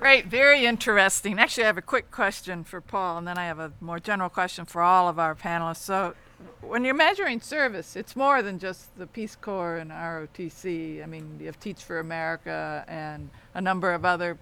Great, 0.06 0.28
very 0.28 0.68
interesting. 0.68 1.40
Actually, 1.40 1.64
I 1.64 1.66
have 1.66 1.80
a 1.80 1.82
quick 1.82 2.12
question 2.12 2.64
for 2.64 2.80
Paul, 2.80 3.18
and 3.18 3.28
then 3.28 3.40
I 3.40 3.48
have 3.48 3.58
a 3.58 3.72
more 3.82 4.00
general 4.00 4.30
question 4.30 4.64
for 4.66 4.84
all 4.84 5.10
of 5.10 5.18
our 5.18 5.34
panelists. 5.34 5.78
So, 5.78 6.14
when 6.62 6.86
you're 6.86 6.94
measuring 6.94 7.42
service, 7.42 7.96
it's 7.96 8.16
more 8.16 8.44
than 8.44 8.60
just 8.60 8.96
the 9.00 9.08
Peace 9.08 9.36
Corps 9.36 9.78
and 9.78 9.90
ROTC. 9.90 11.02
I 11.02 11.08
mean, 11.08 11.38
you 11.40 11.48
have 11.48 11.60
Teach 11.60 11.82
for 11.82 11.98
America 11.98 12.86
and 12.88 13.32
a 13.56 13.62
number 13.62 13.94
of 13.94 14.06
other 14.06 14.38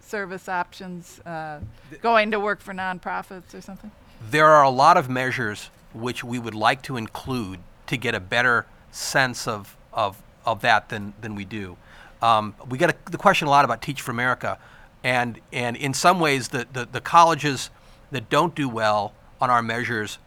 service 0.00 0.48
options, 0.48 1.20
uh, 1.20 1.60
going 2.02 2.32
to 2.32 2.40
work 2.40 2.60
for 2.60 2.74
nonprofits 2.74 3.54
or 3.54 3.60
something? 3.60 3.92
There 4.28 4.46
are 4.46 4.64
a 4.64 4.70
lot 4.70 4.96
of 4.96 5.08
measures 5.08 5.70
which 5.94 6.24
we 6.24 6.40
would 6.40 6.56
like 6.56 6.82
to 6.82 6.96
include 6.96 7.60
to 7.86 7.96
get 7.96 8.16
a 8.16 8.20
better 8.20 8.66
sense 8.90 9.46
of, 9.46 9.76
of, 9.92 10.20
of 10.44 10.62
that 10.62 10.88
than, 10.88 11.12
than 11.20 11.36
we 11.36 11.44
do. 11.44 11.76
Um, 12.22 12.56
we 12.68 12.76
get 12.76 12.90
a, 12.90 13.10
the 13.10 13.18
question 13.18 13.46
a 13.46 13.50
lot 13.50 13.64
about 13.64 13.82
Teach 13.82 14.00
for 14.00 14.10
America, 14.10 14.58
and 15.02 15.40
and 15.52 15.76
in 15.76 15.94
some 15.94 16.20
ways, 16.20 16.48
the, 16.48 16.66
the, 16.72 16.84
the 16.90 17.00
colleges 17.00 17.70
that 18.10 18.28
don't 18.28 18.54
do 18.54 18.68
well 18.68 19.12
on 19.40 19.50
our 19.50 19.62
measures 19.62 20.18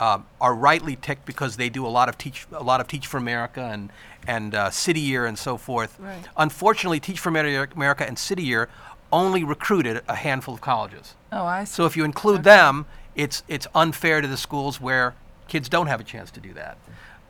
uh, 0.00 0.18
are 0.40 0.54
rightly 0.54 0.96
ticked 0.96 1.24
because 1.26 1.56
they 1.56 1.68
do 1.68 1.86
a 1.86 1.88
lot 1.88 2.08
of 2.08 2.16
teach 2.18 2.46
a 2.52 2.62
lot 2.62 2.80
of 2.80 2.86
Teach 2.88 3.06
for 3.06 3.16
America 3.16 3.62
and 3.62 3.90
and 4.26 4.54
uh, 4.54 4.70
City 4.70 5.00
Year 5.00 5.24
and 5.26 5.38
so 5.38 5.56
forth. 5.56 5.98
Right. 5.98 6.22
Unfortunately, 6.36 7.00
Teach 7.00 7.18
for 7.18 7.30
America 7.30 8.06
and 8.06 8.18
City 8.18 8.42
Year 8.42 8.68
only 9.10 9.42
recruited 9.42 10.02
a 10.06 10.14
handful 10.14 10.52
of 10.54 10.60
colleges. 10.60 11.14
Oh, 11.32 11.44
I 11.46 11.64
see. 11.64 11.74
So 11.74 11.86
if 11.86 11.96
you 11.96 12.04
include 12.04 12.40
Okay. 12.40 12.50
them, 12.56 12.86
it's 13.14 13.42
it's 13.48 13.66
unfair 13.74 14.20
to 14.20 14.28
the 14.28 14.36
schools 14.36 14.80
where 14.80 15.14
kids 15.48 15.68
don't 15.68 15.86
have 15.86 16.00
a 16.00 16.04
chance 16.04 16.30
to 16.32 16.40
do 16.40 16.52
that. 16.52 16.76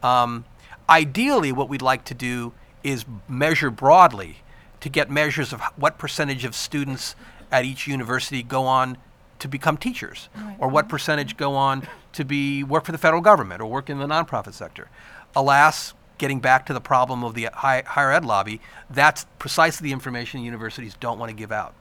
Um, 0.03 0.45
ideally, 0.89 1.53
what 1.53 1.69
we'd 1.69 1.83
like 1.83 2.05
to 2.07 2.15
do 2.15 2.53
is 2.83 3.05
measure 3.29 3.71
broadly 3.71 4.39
to 4.81 4.89
get 4.89 5.11
measures 5.11 5.53
of 5.53 5.61
what 5.77 5.99
percentage 5.99 6.45
of 6.45 6.55
students 6.55 7.15
at 7.51 7.65
each 7.65 7.87
university 7.87 8.43
go 8.43 8.65
on 8.65 8.97
to 9.39 9.49
become 9.49 9.77
teachers, 9.77 10.29
or 10.59 10.69
what 10.69 10.89
percentage 10.89 11.37
go 11.37 11.55
on 11.55 11.87
to 12.13 12.25
be 12.25 12.65
work 12.65 12.85
for 12.85 12.93
the 12.93 12.99
federal 12.99 13.23
government 13.23 13.61
or 13.61 13.67
work 13.67 13.89
in 13.89 13.99
the 13.99 14.07
nonprofit 14.07 14.53
sector. 14.53 14.89
Alas, 15.37 15.95
getting 16.19 16.41
back 16.41 16.67
to 16.67 16.73
the 16.73 16.81
problem 16.81 17.23
of 17.23 17.35
the 17.35 17.49
high, 17.55 17.83
higher 17.87 18.11
ed 18.11 18.25
lobby, 18.25 18.61
that's 18.91 19.27
precisely 19.39 19.89
the 19.89 19.93
information 19.93 20.43
universities 20.43 20.97
don't 20.99 21.19
want 21.19 21.31
to 21.31 21.37
give 21.37 21.53
out. 21.53 21.75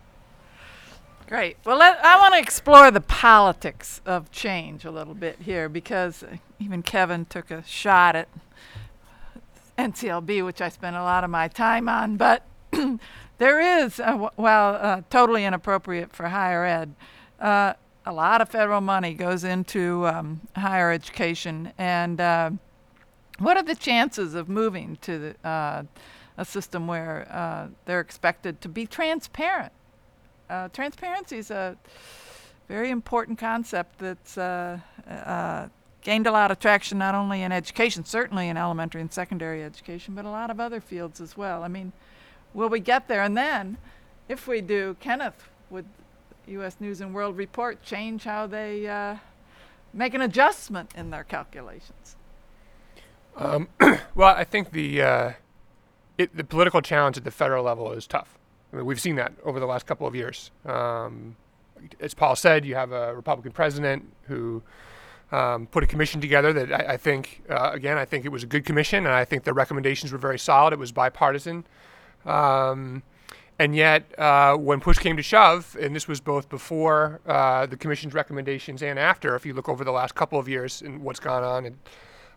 Great. 1.28 1.58
Well, 1.66 1.78
let, 1.78 2.04
I 2.06 2.18
want 2.20 2.36
to 2.36 2.39
explore 2.39 2.89
the 2.89 3.02
politics 3.02 4.00
of 4.06 4.32
change 4.32 4.86
a 4.86 4.91
little 4.91 5.14
bit 5.14 5.39
here 5.41 5.68
because 5.68 6.24
uh, 6.24 6.38
even 6.58 6.82
Kevin 6.84 7.26
took 7.26 7.52
a 7.52 7.64
shot 7.64 8.16
at 8.16 8.30
NCLB, 9.78 10.45
which 10.45 10.62
I 10.62 10.70
spent 10.70 10.95
a 10.95 11.02
lot 11.02 11.26
of 11.26 11.30
my 11.30 11.50
time 11.50 11.89
on. 11.89 12.16
But 12.16 12.43
there 13.38 13.84
is, 13.84 13.99
uh, 13.99 14.30
well, 14.38 14.76
uh, 14.76 15.01
totally 15.09 15.45
inappropriate 15.45 16.13
for 16.13 16.28
higher 16.28 16.65
ed. 16.65 16.93
Uh, 17.39 17.74
a 18.05 18.13
lot 18.13 18.41
of 18.41 18.49
federal 18.49 18.82
money 18.82 19.13
goes 19.13 19.43
into 19.43 20.07
um, 20.07 20.41
higher 20.55 20.91
education, 20.91 21.74
and 21.78 22.22
uh, 22.22 22.51
what 23.39 23.57
are 23.57 23.63
the 23.63 23.76
chances 23.76 24.34
of 24.34 24.47
moving 24.47 24.97
to 25.01 25.20
the, 25.43 25.47
uh, 25.47 25.84
a 26.38 26.45
system 26.45 26.88
where 26.88 27.28
uh, 27.30 27.68
they're 27.86 27.99
expected 27.99 28.61
to 28.61 28.70
be 28.70 28.86
transparent? 28.86 29.74
Transparency 30.72 31.39
is 31.39 31.51
a 31.51 31.76
very 32.70 32.89
important 32.89 33.38
concept 33.38 33.99
that's 33.99 34.38
gained 36.07 36.26
a 36.26 36.32
lot 36.32 36.51
of 36.51 36.57
traction 36.57 36.97
not 36.97 37.15
only 37.15 37.41
in 37.41 37.51
education, 37.51 38.05
certainly 38.05 38.47
in 38.47 38.55
elementary 38.55 39.01
and 39.01 39.11
secondary 39.11 39.61
education, 39.61 40.15
but 40.15 40.24
a 40.24 40.30
lot 40.30 40.49
of 40.49 40.57
other 40.57 40.80
fields 40.80 41.20
as 41.20 41.36
well. 41.36 41.63
I 41.63 41.68
mean, 41.68 41.91
will 42.58 42.70
we 42.70 42.80
get 42.80 43.08
there? 43.08 43.22
And 43.22 43.38
then, 43.38 43.78
if 44.28 44.47
we 44.47 44.60
do, 44.60 44.97
Kenneth, 44.99 45.47
would 45.70 45.86
U.S. 46.47 46.78
News 46.80 46.99
and 46.99 47.14
World 47.14 47.38
Report 47.38 47.82
change 47.84 48.24
how 48.24 48.47
they 48.47 48.88
uh, 48.88 49.18
make 49.93 50.14
an 50.14 50.22
adjustment 50.22 50.91
in 50.95 51.12
their 51.12 51.24
calculations? 51.24 52.16
Um, 53.38 53.70
well, 54.16 54.36
I 54.36 54.43
think 54.43 54.72
the 54.72 55.01
uh, 55.01 55.32
it, 56.18 56.36
the 56.36 56.43
political 56.43 56.82
challenge 56.82 57.16
at 57.16 57.24
the 57.24 57.32
federal 57.32 57.64
level 57.64 57.91
is 57.91 58.08
tough. 58.08 58.39
I 58.74 58.78
mean, 58.78 58.86
we've 58.86 58.99
seen 58.99 59.16
that 59.16 59.34
over 59.43 59.60
the 59.60 59.68
last 59.68 59.86
couple 59.86 60.08
of 60.08 60.16
years. 60.16 60.49
Um, 60.66 61.36
as 61.99 62.16
Paul 62.16 62.36
said, 62.36 62.66
you 62.66 62.74
have 62.74 62.91
a 62.91 63.16
Republican 63.16 63.51
president 63.51 64.12
who 64.24 64.64
um, 65.32 65.68
put 65.68 65.84
a 65.84 65.88
commission 65.88 66.20
together 66.20 66.51
that 66.53 66.74
I, 66.74 66.93
I 66.93 66.97
think, 66.97 67.43
uh, 67.49 67.70
again, 67.72 67.99
I 67.99 68.05
think 68.05 68.26
it 68.26 68.30
was 68.30 68.41
a 68.41 68.47
good 68.47 68.66
commission, 68.66 69.05
and 69.05 69.14
I 69.14 69.26
think 69.26 69.43
the 69.43 69.53
recommendations 69.53 70.12
were 70.12 70.18
very 70.18 70.39
solid. 70.39 70.74
It 70.74 70.80
was 70.80 70.91
bipartisan. 70.91 71.66
Um, 72.28 73.04
and 73.60 73.76
yet, 73.76 74.18
uh, 74.20 74.56
when 74.56 74.80
push 74.80 75.00
came 75.00 75.18
to 75.18 75.24
shove, 75.24 75.76
and 75.82 75.96
this 75.96 76.08
was 76.08 76.22
both 76.22 76.48
before 76.48 77.22
uh, 77.26 77.66
the 77.66 77.76
commission's 77.76 78.14
recommendations 78.14 78.84
and 78.84 79.00
after, 79.00 79.36
if 79.36 79.46
you 79.46 79.54
look 79.54 79.68
over 79.68 79.84
the 79.84 79.92
last 79.92 80.14
couple 80.14 80.38
of 80.38 80.48
years 80.48 80.82
and 80.84 81.02
what's 81.02 81.20
gone 81.20 81.44
on 81.44 81.66
and, 81.66 81.78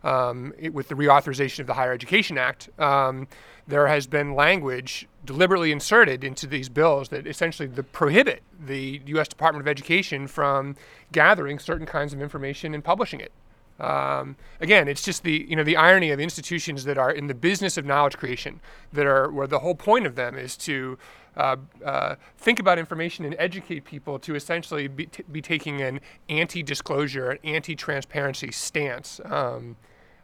um, 0.02 0.54
it, 0.58 0.72
with 0.72 0.88
the 0.88 0.94
reauthorization 0.94 1.58
of 1.58 1.66
the 1.66 1.74
Higher 1.74 1.92
Education 1.92 2.38
Act, 2.38 2.70
um, 2.80 3.28
there 3.68 3.86
has 3.86 4.06
been 4.06 4.34
language 4.34 5.06
deliberately 5.26 5.72
inserted 5.72 6.24
into 6.24 6.46
these 6.46 6.70
bills 6.70 7.10
that 7.10 7.26
essentially 7.26 7.68
the, 7.68 7.82
prohibit 7.82 8.42
the 8.58 9.02
U.S. 9.06 9.28
Department 9.28 9.60
of 9.60 9.68
Education 9.68 10.26
from 10.26 10.74
gathering 11.12 11.58
certain 11.58 11.86
kinds 11.86 12.14
of 12.14 12.22
information 12.22 12.72
and 12.72 12.82
publishing 12.82 13.20
it. 13.20 13.32
Um, 13.80 14.36
again, 14.60 14.88
it's 14.88 15.02
just 15.02 15.22
the 15.22 15.46
you 15.48 15.56
know 15.56 15.64
the 15.64 15.76
irony 15.76 16.10
of 16.10 16.20
institutions 16.20 16.84
that 16.84 16.98
are 16.98 17.10
in 17.10 17.26
the 17.26 17.34
business 17.34 17.76
of 17.76 17.84
knowledge 17.84 18.16
creation, 18.16 18.60
that 18.92 19.06
are 19.06 19.30
where 19.30 19.46
the 19.46 19.60
whole 19.60 19.74
point 19.74 20.06
of 20.06 20.14
them 20.14 20.36
is 20.36 20.56
to 20.58 20.98
uh, 21.36 21.56
uh, 21.84 22.16
think 22.36 22.58
about 22.58 22.78
information 22.78 23.24
and 23.24 23.34
educate 23.38 23.84
people 23.84 24.18
to 24.18 24.34
essentially 24.34 24.88
be, 24.88 25.06
t- 25.06 25.24
be 25.30 25.40
taking 25.40 25.80
an 25.80 26.00
anti-disclosure, 26.28 27.30
an 27.30 27.38
anti-transparency 27.44 28.50
stance. 28.50 29.20
Um, 29.24 29.76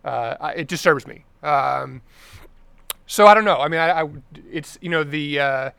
uh, 0.04 0.52
it 0.54 0.68
disturbs 0.68 1.07
me. 1.07 1.24
Um, 1.42 2.02
so 3.07 3.26
I 3.26 3.34
don't 3.34 3.44
know. 3.44 3.57
I 3.57 3.68
mean, 3.68 3.80
I, 3.80 4.02
I 4.02 4.09
it's 4.50 4.78
you 4.80 4.90
know 4.90 5.04
the 5.04 5.72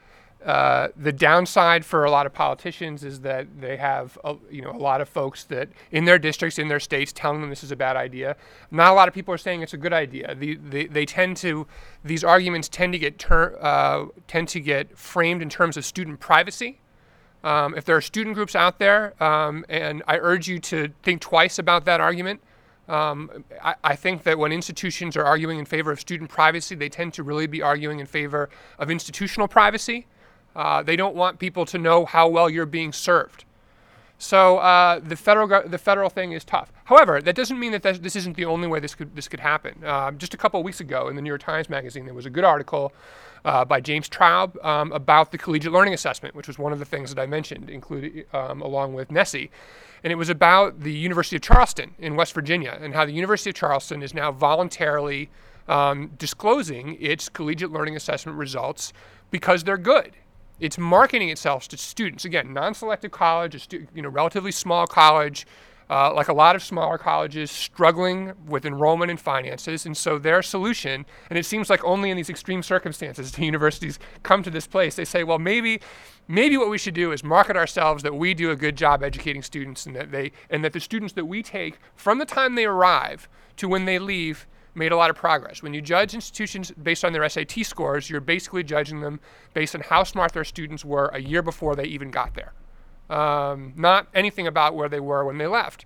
uh, 0.45 0.67
uh, 0.77 0.89
the 0.95 1.11
downside 1.11 1.83
for 1.83 2.05
a 2.05 2.11
lot 2.11 2.25
of 2.25 2.33
politicians 2.33 3.03
is 3.03 3.21
that 3.21 3.47
they 3.59 3.77
have 3.77 4.17
a, 4.23 4.35
you 4.51 4.61
know 4.61 4.71
a 4.71 4.77
lot 4.77 5.01
of 5.01 5.09
folks 5.09 5.43
that 5.45 5.69
in 5.91 6.05
their 6.05 6.19
districts, 6.19 6.59
in 6.59 6.67
their 6.67 6.79
states, 6.79 7.11
telling 7.11 7.41
them 7.41 7.49
this 7.49 7.63
is 7.63 7.71
a 7.71 7.75
bad 7.75 7.95
idea. 7.95 8.35
Not 8.69 8.91
a 8.91 8.93
lot 8.93 9.07
of 9.07 9.13
people 9.13 9.33
are 9.33 9.37
saying 9.37 9.61
it's 9.61 9.73
a 9.73 9.77
good 9.77 9.93
idea. 9.93 10.35
The, 10.35 10.55
the, 10.55 10.87
they 10.87 11.05
tend 11.05 11.37
to 11.37 11.67
these 12.03 12.23
arguments 12.23 12.69
tend 12.69 12.93
to 12.93 12.99
get 12.99 13.17
ter- 13.17 13.57
uh, 13.59 14.05
tend 14.27 14.47
to 14.49 14.59
get 14.59 14.97
framed 14.97 15.41
in 15.41 15.49
terms 15.49 15.77
of 15.77 15.85
student 15.85 16.19
privacy. 16.19 16.79
Um, 17.43 17.75
if 17.75 17.85
there 17.85 17.95
are 17.95 18.01
student 18.01 18.35
groups 18.35 18.55
out 18.55 18.79
there, 18.79 19.21
um, 19.23 19.65
and 19.69 20.03
I 20.07 20.17
urge 20.17 20.47
you 20.47 20.59
to 20.59 20.89
think 21.03 21.21
twice 21.21 21.59
about 21.59 21.85
that 21.85 22.01
argument. 22.01 22.41
Um, 22.87 23.43
I, 23.61 23.75
I, 23.83 23.95
think 23.95 24.23
that 24.23 24.39
when 24.39 24.53
institutions 24.53 25.17
are 25.17 25.25
arguing 25.25 25.59
in 25.59 25.65
favor 25.65 25.91
of 25.91 25.99
student 25.99 26.29
privacy, 26.29 26.73
they 26.73 26.87
tend 26.87 27.13
to 27.15 27.23
really 27.23 27.45
be 27.45 27.61
arguing 27.61 27.99
in 27.99 28.05
favor 28.05 28.49
of 28.79 28.89
institutional 28.89 29.49
privacy. 29.49 30.07
Uh, 30.57 30.81
they 30.81 30.95
don't 30.95 31.15
want 31.15 31.37
people 31.37 31.65
to 31.67 31.77
know 31.77 32.05
how 32.05 32.27
well 32.27 32.49
you're 32.49 32.65
being 32.65 32.91
served. 32.91 33.45
So 34.17 34.57
uh, 34.57 34.99
the 34.99 35.15
federal 35.15 35.47
the 35.69 35.77
federal 35.77 36.09
thing 36.09 36.31
is 36.31 36.43
tough. 36.43 36.73
However, 36.85 37.21
that 37.21 37.35
doesn't 37.35 37.59
mean 37.59 37.71
that 37.73 37.83
this 37.83 38.15
isn't 38.15 38.35
the 38.35 38.45
only 38.45 38.67
way 38.67 38.79
this 38.79 38.95
could 38.95 39.15
this 39.15 39.27
could 39.27 39.39
happen. 39.39 39.83
Uh, 39.85 40.11
just 40.11 40.33
a 40.33 40.37
couple 40.37 40.61
weeks 40.63 40.79
ago, 40.79 41.07
in 41.07 41.15
the 41.15 41.21
New 41.21 41.29
York 41.29 41.41
Times 41.41 41.69
Magazine, 41.69 42.05
there 42.05 42.15
was 42.15 42.25
a 42.25 42.31
good 42.31 42.43
article 42.43 42.91
uh, 43.45 43.63
by 43.63 43.79
James 43.79 44.09
Traub 44.09 44.63
um, 44.65 44.91
about 44.91 45.31
the 45.31 45.37
collegiate 45.37 45.71
learning 45.71 45.93
assessment, 45.93 46.33
which 46.33 46.47
was 46.47 46.57
one 46.57 46.73
of 46.73 46.79
the 46.79 46.85
things 46.85 47.13
that 47.13 47.21
I 47.21 47.27
mentioned, 47.27 47.69
including 47.69 48.23
um, 48.33 48.63
along 48.63 48.95
with 48.95 49.09
NSSE, 49.09 49.49
and 50.03 50.11
it 50.11 50.15
was 50.15 50.29
about 50.29 50.79
the 50.79 50.91
University 50.91 51.35
of 51.35 51.43
Charleston 51.43 51.93
in 51.99 52.15
West 52.15 52.33
Virginia 52.33 52.75
and 52.81 52.95
how 52.95 53.05
the 53.05 53.13
University 53.13 53.51
of 53.51 53.55
Charleston 53.55 54.01
is 54.01 54.15
now 54.15 54.31
voluntarily 54.31 55.29
um, 55.67 56.11
disclosing 56.17 56.97
its 56.99 57.29
collegiate 57.29 57.71
learning 57.71 57.95
assessment 57.95 58.35
results 58.35 58.93
because 59.29 59.63
they're 59.63 59.77
good 59.77 60.13
it's 60.59 60.77
marketing 60.77 61.29
itself 61.29 61.67
to 61.69 61.77
students. 61.77 62.25
Again, 62.25 62.53
non-selective 62.53 63.11
college, 63.11 63.55
a 63.55 63.59
stu- 63.59 63.87
you 63.93 64.01
know, 64.01 64.09
relatively 64.09 64.51
small 64.51 64.87
college, 64.87 65.45
uh, 65.89 66.13
like 66.13 66.27
a 66.27 66.33
lot 66.33 66.55
of 66.55 66.63
smaller 66.63 66.97
colleges, 66.97 67.49
struggling 67.49 68.33
with 68.45 68.65
enrollment 68.65 69.09
and 69.09 69.19
finances. 69.19 69.85
And 69.85 69.95
so 69.95 70.17
their 70.17 70.41
solution, 70.41 71.05
and 71.29 71.39
it 71.39 71.45
seems 71.45 71.69
like 71.69 71.83
only 71.83 72.09
in 72.09 72.17
these 72.17 72.29
extreme 72.29 72.63
circumstances 72.63 73.31
do 73.33 73.45
universities 73.45 73.99
come 74.23 74.43
to 74.43 74.49
this 74.49 74.67
place. 74.67 74.95
They 74.95 75.05
say, 75.05 75.23
well, 75.23 75.39
maybe, 75.39 75.79
maybe 76.27 76.57
what 76.57 76.69
we 76.69 76.77
should 76.77 76.93
do 76.93 77.11
is 77.11 77.23
market 77.23 77.55
ourselves 77.55 78.03
that 78.03 78.15
we 78.15 78.33
do 78.33 78.51
a 78.51 78.55
good 78.55 78.75
job 78.75 79.03
educating 79.03 79.41
students, 79.41 79.85
and 79.85 79.95
that 79.95 80.11
they, 80.11 80.31
and 80.49 80.63
that 80.63 80.73
the 80.73 80.79
students 80.79 81.13
that 81.13 81.25
we 81.25 81.41
take 81.41 81.77
from 81.95 82.19
the 82.19 82.25
time 82.25 82.55
they 82.55 82.65
arrive 82.65 83.29
to 83.57 83.67
when 83.67 83.85
they 83.85 83.99
leave 83.99 84.47
made 84.77 84.91
a 84.91 84.97
lot 84.97 85.09
of 85.09 85.15
progress. 85.15 85.63
When 85.63 85.73
you 85.73 85.81
judge 85.81 86.13
institutions 86.13 86.71
based 86.71 87.03
on 87.03 87.13
their 87.13 87.27
SAT 87.27 87.65
scores, 87.65 88.09
you're 88.09 88.21
basically 88.21 88.63
judging 88.63 89.01
them 89.01 89.19
based 89.53 89.75
on 89.75 89.81
how 89.81 90.03
smart 90.03 90.33
their 90.33 90.43
students 90.43 90.85
were 90.85 91.07
a 91.07 91.19
year 91.19 91.41
before 91.41 91.75
they 91.75 91.85
even 91.85 92.11
got 92.11 92.35
there, 92.35 92.53
um, 93.09 93.73
not 93.75 94.07
anything 94.13 94.47
about 94.47 94.75
where 94.75 94.89
they 94.89 94.99
were 94.99 95.25
when 95.25 95.37
they 95.37 95.47
left. 95.47 95.85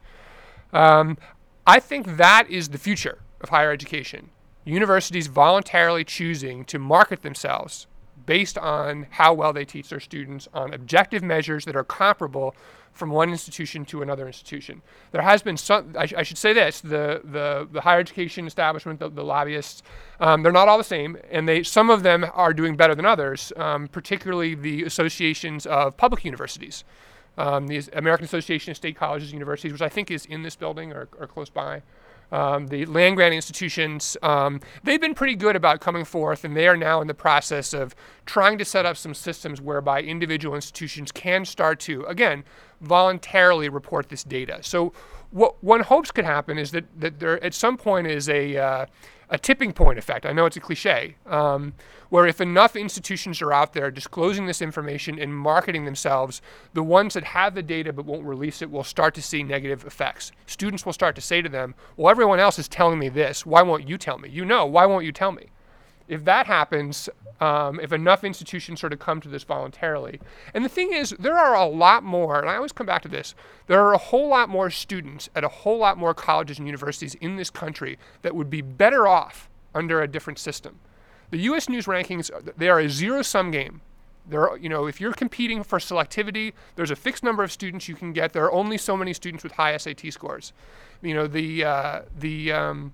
Um, 0.74 1.18
I 1.66 1.80
think 1.80 2.18
that 2.18 2.50
is 2.50 2.70
the 2.70 2.78
future 2.78 3.20
of 3.40 3.50
higher 3.50 3.72
education. 3.72 4.30
Universities 4.66 5.28
voluntarily 5.28 6.04
choosing 6.04 6.66
to 6.66 6.78
market 6.78 7.24
themselves 7.24 7.88
based 8.26 8.58
on 8.58 9.08
how 9.10 9.34
well 9.34 9.54
they 9.54 9.66
teach 9.66 9.90
their 9.90 10.00
students 10.00 10.48
on 10.54 10.74
objective 10.74 11.24
measures 11.24 11.66
that 11.66 11.76
are 11.76 11.84
comparable 11.84 12.56
from 12.94 13.10
one 13.10 13.30
institution 13.30 13.86
to 13.86 14.02
another 14.02 14.28
institution. 14.28 14.82
There 15.12 15.22
has 15.22 15.42
been 15.42 15.58
some, 15.58 15.96
I, 15.98 16.06
sh- 16.06 16.14
I 16.18 16.24
should 16.24 16.38
say 16.38 16.54
this, 16.54 16.82
the, 16.82 17.22
the, 17.24 17.68
the 17.72 17.82
higher 17.82 18.00
education 18.00 18.48
establishment, 18.48 19.00
the, 19.00 19.10
the 19.10 19.24
lobbyists, 19.24 19.84
um, 20.20 20.44
they're 20.44 20.52
not 20.52 20.68
all 20.68 20.78
the 20.78 20.84
same, 20.84 21.18
and 21.30 21.48
they, 21.48 21.64
some 21.64 21.90
of 21.90 22.04
them 22.04 22.26
are 22.34 22.54
doing 22.54 22.76
better 22.76 22.94
than 22.94 23.06
others, 23.06 23.54
um, 23.58 23.88
particularly 23.88 24.56
the 24.56 24.84
associations 24.84 25.66
of 25.66 25.98
public 25.98 26.26
universities. 26.26 26.84
Um, 27.38 27.68
the 27.68 27.82
American 27.94 28.26
Association 28.26 28.72
of 28.72 28.78
State 28.78 28.98
Colleges 28.98 29.30
and 29.30 29.34
Universities, 29.34 29.72
which 29.72 29.82
I 29.82 29.88
think 29.88 30.12
is 30.12 30.26
in 30.26 30.44
this 30.44 30.58
building 30.58 30.92
or, 30.92 31.08
or 31.18 31.28
close 31.28 31.50
by. 31.50 31.82
Um, 32.32 32.68
the 32.68 32.86
land 32.86 33.18
grant 33.18 33.34
institutions, 33.34 34.16
um, 34.24 34.62
they've 34.84 35.02
been 35.02 35.14
pretty 35.14 35.36
good 35.36 35.56
about 35.58 35.82
coming 35.82 36.06
forth, 36.06 36.46
and 36.46 36.56
they 36.56 36.68
are 36.68 36.78
now 36.78 37.02
in 37.02 37.08
the 37.08 37.14
process 37.14 37.74
of 37.74 37.94
trying 38.26 38.58
to 38.58 38.66
set 38.66 38.86
up 38.86 38.96
some 38.96 39.14
systems 39.14 39.60
whereby 39.60 40.02
individual 40.02 40.56
institutions 40.56 41.12
can 41.12 41.44
start 41.44 41.80
to, 41.82 42.06
again, 42.06 42.46
voluntarily 42.82 43.70
report 43.70 44.10
this 44.10 44.24
data. 44.24 44.60
So, 44.62 44.94
what 45.32 45.64
one 45.64 45.82
hopes 45.82 46.12
could 46.12 46.26
happen 46.26 46.58
is 46.58 46.72
that, 46.72 46.86
that 47.00 47.20
there 47.20 47.42
at 47.44 47.54
some 47.54 47.78
point 47.78 48.08
is 48.08 48.28
a, 48.28 48.58
uh, 48.58 48.86
a 49.30 49.38
tipping 49.38 49.72
point 49.72 49.98
effect. 49.98 50.26
I 50.26 50.34
know 50.34 50.46
it's 50.46 50.58
a 50.58 50.60
cliche, 50.60 51.16
um, 51.26 51.74
where 52.10 52.28
if 52.28 52.42
enough 52.42 52.76
institutions 52.76 53.42
are 53.42 53.54
out 53.54 53.72
there 53.72 53.90
disclosing 53.90 54.46
this 54.46 54.62
information 54.62 55.18
and 55.18 55.34
marketing 55.34 55.86
themselves, 55.86 56.42
the 56.74 56.84
ones 56.84 57.14
that 57.14 57.24
have 57.24 57.56
the 57.56 57.64
data 57.64 57.94
but 57.94 58.06
won't 58.06 58.26
release 58.26 58.62
it 58.62 58.70
will 58.70 58.84
start 58.84 59.16
to 59.16 59.22
see 59.22 59.42
negative 59.42 59.86
effects. 59.86 60.34
Students 60.48 60.86
will 60.86 60.92
start 60.92 61.16
to 61.16 61.22
say 61.22 61.42
to 61.42 61.48
them, 61.48 61.76
Well, 61.96 62.12
everyone 62.12 62.42
else 62.42 62.60
is 62.60 62.68
telling 62.68 63.00
me 63.00 63.08
this. 63.08 63.46
Why 63.46 63.62
won't 63.62 63.88
you 63.88 63.98
tell 63.98 64.18
me? 64.18 64.28
You 64.28 64.44
know, 64.44 64.66
why 64.66 64.86
won't 64.86 65.06
you 65.06 65.14
tell 65.14 65.32
me? 65.32 65.48
If 66.08 66.26
that 66.26 66.48
happens, 66.48 67.10
um, 67.40 67.80
if 67.80 67.92
enough 67.92 68.24
institutions 68.24 68.80
sort 68.80 68.94
of 68.94 69.00
come 69.00 69.22
to 69.22 69.30
this 69.30 69.44
voluntarily. 69.44 70.20
And 70.54 70.64
the 70.64 70.70
thing 70.70 70.94
is, 70.94 71.16
there 71.20 71.38
are 71.38 71.56
a 71.56 71.66
lot 71.66 72.04
more, 72.04 72.40
and 72.40 72.50
I 72.50 72.56
always 72.56 72.72
come 72.72 72.86
back 72.86 73.02
to 73.04 73.08
this, 73.08 73.34
there 73.68 73.82
are 73.82 73.94
a 73.94 73.98
whole 73.98 74.28
lot 74.28 74.50
more 74.50 74.70
students 74.70 75.30
at 75.36 75.44
a 75.44 75.48
whole 75.48 75.78
lot 75.78 75.98
more 75.98 76.14
colleges 76.14 76.60
and 76.60 76.68
universities 76.68 77.16
in 77.16 77.38
this 77.38 77.50
country 77.50 77.98
that 78.22 78.36
would 78.36 78.50
be 78.50 78.62
better 78.62 79.08
off 79.08 79.50
under 79.74 80.02
a 80.02 80.08
different 80.08 80.38
system. 80.38 80.80
The 81.32 81.40
U.S. 81.40 81.70
News 81.70 81.86
rankings, 81.86 82.30
they 82.58 82.70
are 82.70 82.80
a 82.80 82.90
zero-sum 82.90 83.52
game. 83.52 83.82
There 84.30 84.50
are, 84.50 84.58
you 84.58 84.70
know, 84.70 84.86
if 84.86 85.02
you're 85.02 85.14
competing 85.14 85.64
for 85.64 85.80
selectivity, 85.80 86.54
there's 86.76 86.92
a 86.92 86.96
fixed 86.96 87.24
number 87.24 87.44
of 87.44 87.52
students 87.52 87.88
you 87.88 87.96
can 87.96 88.14
get. 88.14 88.34
There 88.34 88.44
are 88.44 88.52
only 88.52 88.78
so 88.78 88.96
many 88.96 89.14
students 89.14 89.44
with 89.44 89.54
high 89.54 89.76
SAT 89.78 90.14
scores. 90.14 90.54
You 91.02 91.16
know, 91.16 91.26
the 91.26 91.64
uh, 91.64 92.02
the 92.20 92.52
um, 92.52 92.94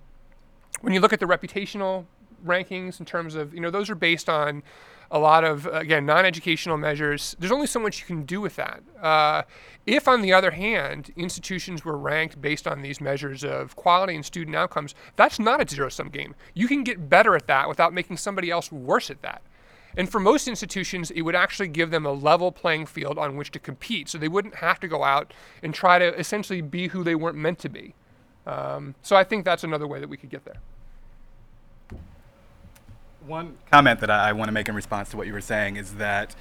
when 0.81 0.93
you 0.93 0.99
look 0.99 1.11
at 1.11 1.19
the 1.19 1.25
reputational 1.25 2.05
rankings 2.45 2.99
in 2.99 3.05
terms 3.05 3.35
of 3.35 3.53
you 3.53 3.59
know 3.59 3.69
those 3.69 3.89
are 3.89 3.95
based 3.95 4.29
on 4.29 4.63
a 5.09 5.19
lot 5.19 5.43
of 5.43 5.65
again 5.67 6.05
non-educational 6.05 6.77
measures 6.77 7.35
there's 7.39 7.51
only 7.51 7.67
so 7.67 7.79
much 7.79 7.99
you 7.99 8.05
can 8.05 8.23
do 8.23 8.41
with 8.41 8.55
that 8.57 8.81
uh, 9.01 9.43
if 9.85 10.07
on 10.07 10.21
the 10.21 10.33
other 10.33 10.51
hand 10.51 11.11
institutions 11.15 11.85
were 11.85 11.97
ranked 11.97 12.41
based 12.41 12.67
on 12.67 12.81
these 12.81 12.99
measures 12.99 13.43
of 13.43 13.75
quality 13.75 14.15
and 14.15 14.25
student 14.25 14.55
outcomes 14.55 14.93
that's 15.15 15.39
not 15.39 15.61
a 15.61 15.67
zero-sum 15.67 16.09
game 16.09 16.35
you 16.53 16.67
can 16.67 16.83
get 16.83 17.09
better 17.09 17.35
at 17.35 17.47
that 17.47 17.69
without 17.69 17.93
making 17.93 18.17
somebody 18.17 18.51
else 18.51 18.71
worse 18.71 19.09
at 19.09 19.21
that 19.21 19.41
And 19.97 20.09
for 20.09 20.19
most 20.19 20.47
institutions, 20.47 21.09
it 21.11 21.21
would 21.23 21.35
actually 21.35 21.69
give 21.69 21.89
them 21.89 22.05
a 22.05 22.11
level 22.11 22.51
playing 22.51 22.85
field 22.85 23.17
on 23.17 23.35
which 23.35 23.51
to 23.51 23.59
compete. 23.59 24.07
So 24.09 24.19
they 24.19 24.27
wouldn't 24.27 24.55
have 24.55 24.79
to 24.81 24.87
go 24.87 25.03
out 25.03 25.33
and 25.63 25.73
try 25.73 25.97
to 25.97 26.13
essentially 26.19 26.61
be 26.61 26.89
who 26.89 27.03
they 27.03 27.15
weren't 27.15 27.37
meant 27.37 27.57
to 27.59 27.69
be. 27.69 27.95
Um, 28.45 28.93
so 29.01 29.15
I 29.15 29.23
think 29.23 29.43
that's 29.43 29.63
another 29.63 29.87
way 29.87 29.99
that 29.99 30.07
we 30.07 30.15
could 30.15 30.29
get 30.29 30.45
there. 30.45 30.61
One 33.27 33.57
comment 33.69 33.99
that 33.99 34.09
I, 34.09 34.29
I 34.29 34.31
want 34.31 34.47
to 34.47 34.53
make 34.53 34.69
in 34.69 34.75
response 34.75 35.09
to 35.09 35.17
what 35.17 35.27
you 35.27 35.33
were 35.33 35.41
saying 35.41 35.75
is 35.75 35.95
that 35.95 36.33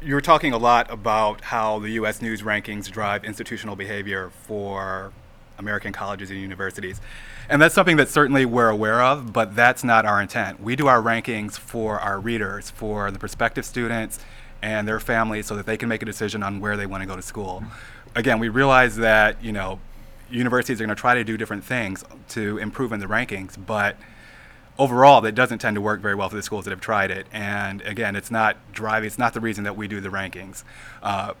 you 0.00 0.14
were 0.14 0.22
talking 0.22 0.54
a 0.54 0.56
lot 0.56 0.90
about 0.90 1.42
how 1.42 1.80
the 1.80 1.90
U.S. 1.90 2.22
News 2.22 2.40
rankings 2.40 2.90
drive 2.90 3.24
institutional 3.24 3.76
behavior 3.76 4.30
for 4.44 5.12
American 5.58 5.92
colleges 5.92 6.30
and 6.30 6.40
universities. 6.40 6.98
And 7.50 7.60
that's 7.60 7.74
something 7.74 7.98
that 7.98 8.08
certainly 8.08 8.46
we're 8.46 8.70
aware 8.70 9.02
of, 9.02 9.34
but 9.34 9.54
that's 9.54 9.84
not 9.84 10.06
our 10.06 10.22
intent. 10.22 10.62
We 10.62 10.76
do 10.76 10.86
our 10.86 11.02
rankings 11.02 11.58
for 11.58 12.00
our 12.00 12.18
readers, 12.20 12.70
for 12.70 13.10
the 13.10 13.18
prospective 13.18 13.66
students 13.66 14.18
and 14.62 14.88
their 14.88 14.98
families 14.98 15.44
so 15.44 15.56
that 15.56 15.66
they 15.66 15.76
can 15.76 15.90
make 15.90 16.00
a 16.00 16.06
decision 16.06 16.42
on 16.42 16.58
where 16.58 16.78
they 16.78 16.86
want 16.86 17.02
to 17.02 17.06
go 17.06 17.16
to 17.16 17.22
school. 17.22 17.62
Again, 18.14 18.38
we 18.38 18.48
realize 18.48 18.96
that, 18.96 19.44
you 19.44 19.52
know, 19.52 19.78
universities 20.30 20.80
are 20.80 20.86
going 20.86 20.96
to 20.96 20.98
try 20.98 21.14
to 21.14 21.22
do 21.22 21.36
different 21.36 21.64
things 21.64 22.02
to 22.30 22.56
improve 22.56 22.92
in 22.92 23.00
the 23.00 23.06
rankings, 23.06 23.56
but 23.66 23.96
overall, 24.78 25.20
that 25.22 25.34
doesn't 25.34 25.58
tend 25.58 25.74
to 25.74 25.80
work 25.80 26.00
very 26.00 26.14
well 26.14 26.28
for 26.28 26.36
the 26.36 26.42
schools 26.42 26.64
that 26.64 26.70
have 26.70 26.80
tried 26.80 27.10
it. 27.10 27.26
And 27.32 27.82
again, 27.82 28.16
it's 28.16 28.30
not 28.30 28.56
driving, 28.72 29.06
it's 29.06 29.18
not 29.18 29.34
the 29.34 29.40
reason 29.40 29.64
that 29.64 29.76
we 29.76 29.88
do 29.88 30.00
the 30.00 30.08
rankings. 30.08 30.64
Uh, 31.02 31.34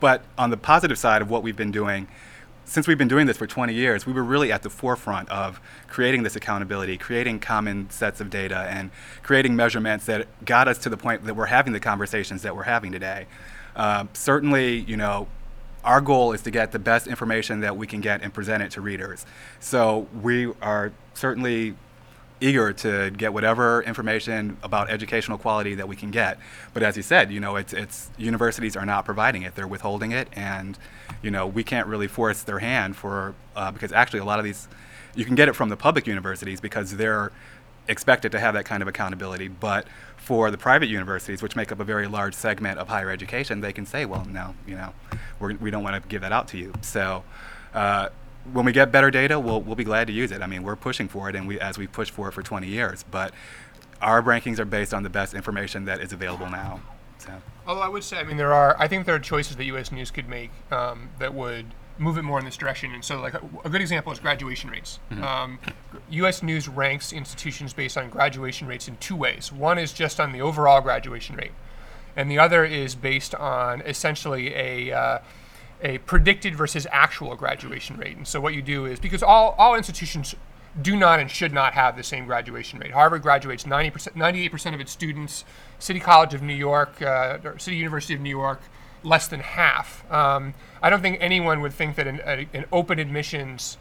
but 0.00 0.22
on 0.36 0.50
the 0.50 0.56
positive 0.56 0.98
side 0.98 1.22
of 1.22 1.30
what 1.30 1.42
we've 1.42 1.56
been 1.56 1.72
doing, 1.72 2.08
since 2.64 2.86
we've 2.86 2.98
been 2.98 3.08
doing 3.08 3.26
this 3.26 3.38
for 3.38 3.46
20 3.46 3.72
years, 3.72 4.06
we 4.06 4.12
were 4.12 4.22
really 4.22 4.52
at 4.52 4.62
the 4.62 4.70
forefront 4.70 5.28
of 5.30 5.60
creating 5.88 6.22
this 6.22 6.36
accountability, 6.36 6.98
creating 6.98 7.40
common 7.40 7.88
sets 7.90 8.20
of 8.20 8.28
data, 8.28 8.66
and 8.70 8.90
creating 9.22 9.56
measurements 9.56 10.04
that 10.04 10.26
got 10.44 10.68
us 10.68 10.76
to 10.78 10.90
the 10.90 10.96
point 10.96 11.24
that 11.24 11.34
we're 11.34 11.46
having 11.46 11.72
the 11.72 11.80
conversations 11.80 12.42
that 12.42 12.54
we're 12.54 12.64
having 12.64 12.92
today. 12.92 13.26
Uh, 13.74 14.04
certainly, 14.12 14.80
you 14.80 14.96
know, 14.96 15.26
our 15.82 16.00
goal 16.02 16.32
is 16.32 16.42
to 16.42 16.50
get 16.50 16.72
the 16.72 16.78
best 16.78 17.06
information 17.06 17.60
that 17.60 17.76
we 17.76 17.86
can 17.86 18.02
get 18.02 18.20
and 18.22 18.34
present 18.34 18.62
it 18.62 18.70
to 18.72 18.80
readers. 18.82 19.24
So 19.60 20.06
we 20.22 20.52
are 20.60 20.92
certainly 21.14 21.74
eager 22.40 22.72
to 22.72 23.10
get 23.10 23.32
whatever 23.32 23.82
information 23.82 24.56
about 24.62 24.90
educational 24.90 25.38
quality 25.38 25.74
that 25.74 25.88
we 25.88 25.96
can 25.96 26.10
get. 26.10 26.38
But 26.72 26.82
as 26.82 26.96
you 26.96 27.02
said, 27.02 27.30
you 27.30 27.40
know, 27.40 27.56
it's, 27.56 27.72
it's 27.72 28.10
universities 28.16 28.76
are 28.76 28.86
not 28.86 29.04
providing 29.04 29.42
it; 29.42 29.54
they're 29.54 29.66
withholding 29.68 30.12
it, 30.12 30.28
and 30.32 30.78
you 31.22 31.30
know, 31.30 31.46
we 31.46 31.64
can't 31.64 31.86
really 31.86 32.08
force 32.08 32.42
their 32.42 32.58
hand 32.60 32.96
for 32.96 33.34
uh, 33.56 33.70
because 33.70 33.92
actually 33.92 34.20
a 34.20 34.24
lot 34.24 34.38
of 34.38 34.44
these, 34.44 34.68
you 35.14 35.24
can 35.24 35.34
get 35.34 35.48
it 35.48 35.54
from 35.54 35.68
the 35.68 35.76
public 35.76 36.06
universities 36.06 36.60
because 36.60 36.96
they're 36.96 37.32
expected 37.88 38.30
to 38.32 38.38
have 38.38 38.54
that 38.54 38.64
kind 38.64 38.82
of 38.82 38.88
accountability. 38.88 39.48
But 39.48 39.86
for 40.16 40.50
the 40.50 40.58
private 40.58 40.88
universities, 40.88 41.42
which 41.42 41.56
make 41.56 41.72
up 41.72 41.80
a 41.80 41.84
very 41.84 42.06
large 42.06 42.34
segment 42.34 42.78
of 42.78 42.88
higher 42.88 43.10
education, 43.10 43.60
they 43.60 43.72
can 43.72 43.86
say, 43.86 44.04
well, 44.04 44.26
no, 44.26 44.54
you 44.66 44.74
know, 44.74 44.92
we're, 45.40 45.54
we 45.54 45.70
do 45.70 45.78
not 45.78 45.82
want 45.82 46.02
to 46.02 46.08
give 46.08 46.20
that 46.22 46.32
out 46.32 46.48
to 46.48 46.58
you. 46.58 46.72
So. 46.82 47.24
Uh, 47.74 48.08
when 48.52 48.64
we 48.64 48.72
get 48.72 48.92
better 48.92 49.10
data, 49.10 49.38
we'll, 49.38 49.60
we'll 49.60 49.76
be 49.76 49.84
glad 49.84 50.06
to 50.06 50.12
use 50.12 50.32
it. 50.32 50.42
I 50.42 50.46
mean, 50.46 50.62
we're 50.62 50.76
pushing 50.76 51.08
for 51.08 51.28
it, 51.28 51.36
and 51.36 51.46
we, 51.46 51.60
as 51.60 51.78
we've 51.78 51.92
pushed 51.92 52.12
for 52.12 52.28
it 52.28 52.32
for 52.32 52.42
20 52.42 52.66
years. 52.66 53.04
But 53.10 53.32
our 54.00 54.22
rankings 54.22 54.58
are 54.58 54.64
based 54.64 54.94
on 54.94 55.02
the 55.02 55.10
best 55.10 55.34
information 55.34 55.84
that 55.86 56.00
is 56.00 56.12
available 56.12 56.48
now. 56.48 56.80
So. 57.18 57.32
Although 57.66 57.82
I 57.82 57.88
would 57.88 58.04
say, 58.04 58.18
I 58.18 58.22
mean, 58.22 58.36
there 58.36 58.54
are, 58.54 58.76
I 58.78 58.88
think 58.88 59.06
there 59.06 59.14
are 59.14 59.20
choices 59.20 59.56
that 59.56 59.64
U.S. 59.64 59.92
News 59.92 60.10
could 60.10 60.28
make 60.28 60.50
um, 60.70 61.10
that 61.18 61.34
would 61.34 61.66
move 61.98 62.16
it 62.16 62.22
more 62.22 62.38
in 62.38 62.44
this 62.44 62.56
direction. 62.56 62.94
And 62.94 63.04
so, 63.04 63.20
like, 63.20 63.34
a, 63.34 63.42
a 63.64 63.68
good 63.68 63.80
example 63.80 64.12
is 64.12 64.20
graduation 64.20 64.70
rates. 64.70 65.00
Mm-hmm. 65.10 65.24
Um, 65.24 65.58
U.S. 66.10 66.42
News 66.42 66.68
ranks 66.68 67.12
institutions 67.12 67.74
based 67.74 67.98
on 67.98 68.08
graduation 68.08 68.68
rates 68.68 68.88
in 68.88 68.96
two 68.98 69.16
ways. 69.16 69.52
One 69.52 69.78
is 69.78 69.92
just 69.92 70.20
on 70.20 70.32
the 70.32 70.40
overall 70.40 70.80
graduation 70.80 71.36
rate, 71.36 71.52
and 72.16 72.30
the 72.30 72.38
other 72.38 72.64
is 72.64 72.94
based 72.94 73.34
on 73.34 73.80
essentially 73.82 74.54
a 74.54 74.92
uh, 74.92 75.18
a 75.82 75.98
predicted 75.98 76.54
versus 76.54 76.86
actual 76.90 77.36
graduation 77.36 77.96
rate. 77.96 78.16
And 78.16 78.26
so 78.26 78.40
what 78.40 78.54
you 78.54 78.62
do 78.62 78.86
is 78.86 78.98
because 78.98 79.22
all, 79.22 79.54
all 79.58 79.74
institutions 79.74 80.34
do 80.80 80.96
not 80.96 81.20
and 81.20 81.30
should 81.30 81.52
not 81.52 81.74
have 81.74 81.96
the 81.96 82.02
same 82.02 82.26
graduation 82.26 82.78
rate. 82.78 82.92
Harvard 82.92 83.22
graduates 83.22 83.64
90%, 83.64 84.14
98% 84.14 84.74
of 84.74 84.80
its 84.80 84.92
students. 84.92 85.44
City 85.78 86.00
College 86.00 86.34
of 86.34 86.42
New 86.42 86.54
York, 86.54 87.00
uh, 87.02 87.38
City 87.58 87.76
University 87.76 88.14
of 88.14 88.20
New 88.20 88.30
York, 88.30 88.60
less 89.02 89.28
than 89.28 89.40
half. 89.40 90.10
Um, 90.10 90.54
I 90.82 90.90
don't 90.90 91.00
think 91.00 91.18
anyone 91.20 91.60
would 91.60 91.72
think 91.72 91.96
that 91.96 92.06
an, 92.06 92.20
a, 92.24 92.48
an 92.52 92.64
open 92.72 92.98
admissions 92.98 93.78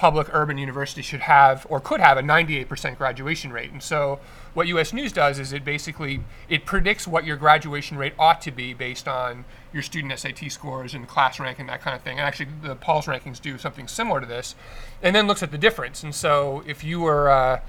public 0.00 0.28
urban 0.32 0.56
university 0.56 1.02
should 1.02 1.20
have 1.20 1.66
or 1.68 1.78
could 1.78 2.00
have 2.00 2.16
a 2.16 2.22
98% 2.22 2.96
graduation 2.96 3.52
rate. 3.52 3.70
And 3.70 3.82
so 3.82 4.18
what 4.54 4.66
US 4.68 4.94
News 4.94 5.12
does 5.12 5.38
is 5.38 5.52
it 5.52 5.62
basically 5.62 6.22
it 6.48 6.64
predicts 6.64 7.06
what 7.06 7.26
your 7.26 7.36
graduation 7.36 7.98
rate 7.98 8.14
ought 8.18 8.40
to 8.40 8.50
be 8.50 8.72
based 8.72 9.06
on 9.06 9.44
your 9.72 9.82
student 9.82 10.18
SAT 10.18 10.50
scores 10.50 10.94
and 10.94 11.06
class 11.06 11.38
rank 11.38 11.58
and 11.58 11.68
that 11.68 11.80
kind 11.80 11.96
of 11.96 12.02
thing. 12.02 12.18
And 12.18 12.26
actually 12.26 12.48
the 12.62 12.74
Pulse 12.74 13.06
rankings 13.06 13.40
do 13.40 13.58
something 13.58 13.88
similar 13.88 14.20
to 14.20 14.26
this 14.26 14.54
and 15.02 15.14
then 15.14 15.26
looks 15.26 15.42
at 15.42 15.50
the 15.50 15.58
difference. 15.58 16.02
And 16.02 16.14
so 16.14 16.62
if 16.66 16.82
you 16.82 17.00
were 17.00 17.30
uh, 17.30 17.60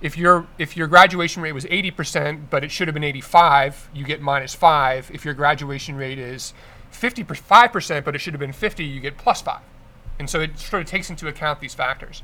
if 0.00 0.18
your 0.18 0.46
if 0.58 0.76
your 0.76 0.86
graduation 0.86 1.42
rate 1.42 1.52
was 1.52 1.64
80% 1.64 2.50
but 2.50 2.62
it 2.62 2.70
should 2.70 2.88
have 2.88 2.94
been 2.94 3.04
85, 3.04 3.90
you 3.94 4.04
get 4.04 4.20
minus 4.20 4.54
5. 4.54 5.10
If 5.12 5.24
your 5.24 5.34
graduation 5.34 5.96
rate 5.96 6.18
is 6.18 6.52
55% 6.92 8.04
but 8.04 8.14
it 8.14 8.18
should 8.18 8.34
have 8.34 8.40
been 8.40 8.52
50, 8.52 8.84
you 8.84 9.00
get 9.00 9.16
plus 9.16 9.40
5. 9.42 9.60
And 10.18 10.28
so 10.28 10.40
it 10.40 10.58
sort 10.58 10.82
of 10.82 10.88
takes 10.88 11.10
into 11.10 11.28
account 11.28 11.60
these 11.60 11.74
factors. 11.74 12.22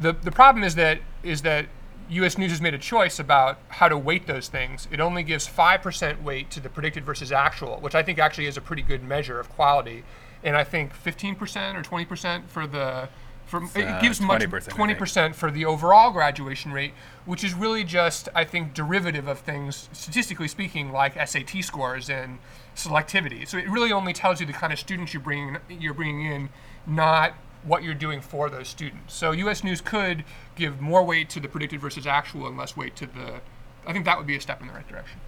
The, 0.00 0.12
the 0.12 0.32
problem 0.32 0.64
is 0.64 0.74
that 0.76 1.00
is 1.22 1.42
that 1.42 1.66
U.S. 2.10 2.38
News 2.38 2.50
has 2.50 2.60
made 2.60 2.74
a 2.74 2.78
choice 2.78 3.18
about 3.18 3.58
how 3.68 3.88
to 3.88 3.96
weight 3.96 4.26
those 4.26 4.48
things. 4.48 4.88
It 4.90 5.00
only 5.00 5.22
gives 5.22 5.46
five 5.46 5.82
percent 5.82 6.22
weight 6.22 6.50
to 6.50 6.60
the 6.60 6.68
predicted 6.68 7.04
versus 7.04 7.32
actual, 7.32 7.78
which 7.80 7.94
I 7.94 8.02
think 8.02 8.18
actually 8.18 8.46
is 8.46 8.56
a 8.56 8.60
pretty 8.60 8.82
good 8.82 9.02
measure 9.02 9.38
of 9.40 9.48
quality. 9.48 10.04
And 10.44 10.56
I 10.56 10.64
think 10.64 10.92
15 10.92 11.36
percent 11.36 11.76
or 11.76 11.82
20 11.82 12.04
percent 12.04 12.50
for 12.50 12.66
the 12.66 13.08
for, 13.46 13.62
it 13.74 13.84
uh, 13.84 14.00
gives 14.00 14.18
20%, 14.18 14.50
much 14.50 14.64
20 14.64 14.94
percent 14.94 15.36
for 15.36 15.50
the 15.50 15.64
overall 15.64 16.10
graduation 16.10 16.72
rate, 16.72 16.92
which 17.26 17.44
is 17.44 17.52
really 17.52 17.84
just 17.84 18.28
I 18.34 18.44
think 18.44 18.72
derivative 18.72 19.28
of 19.28 19.40
things 19.40 19.88
statistically 19.92 20.48
speaking 20.48 20.90
like 20.90 21.14
SAT 21.14 21.62
scores 21.62 22.08
and 22.08 22.38
selectivity. 22.74 23.46
So 23.46 23.58
it 23.58 23.68
really 23.68 23.92
only 23.92 24.12
tells 24.12 24.40
you 24.40 24.46
the 24.46 24.52
kind 24.52 24.72
of 24.72 24.78
students 24.78 25.12
you're 25.12 25.22
bringing 25.22 25.58
you're 25.68 25.94
bringing 25.94 26.26
in 26.26 26.48
not 26.86 27.34
what 27.64 27.82
you're 27.82 27.94
doing 27.94 28.20
for 28.20 28.50
those 28.50 28.68
students. 28.68 29.14
So 29.14 29.32
U.S. 29.32 29.62
News 29.62 29.80
could 29.80 30.24
give 30.56 30.80
more 30.80 31.04
weight 31.04 31.28
to 31.30 31.40
the 31.40 31.48
predicted 31.48 31.80
versus 31.80 32.06
actual 32.06 32.46
and 32.46 32.56
less 32.56 32.76
weight 32.76 32.96
to 32.96 33.06
the. 33.06 33.40
I 33.86 33.92
think 33.92 34.04
that 34.04 34.18
would 34.18 34.26
be 34.26 34.36
a 34.36 34.40
step 34.40 34.60
in 34.60 34.66
the 34.66 34.72
right 34.72 34.86
direction. 34.86 35.20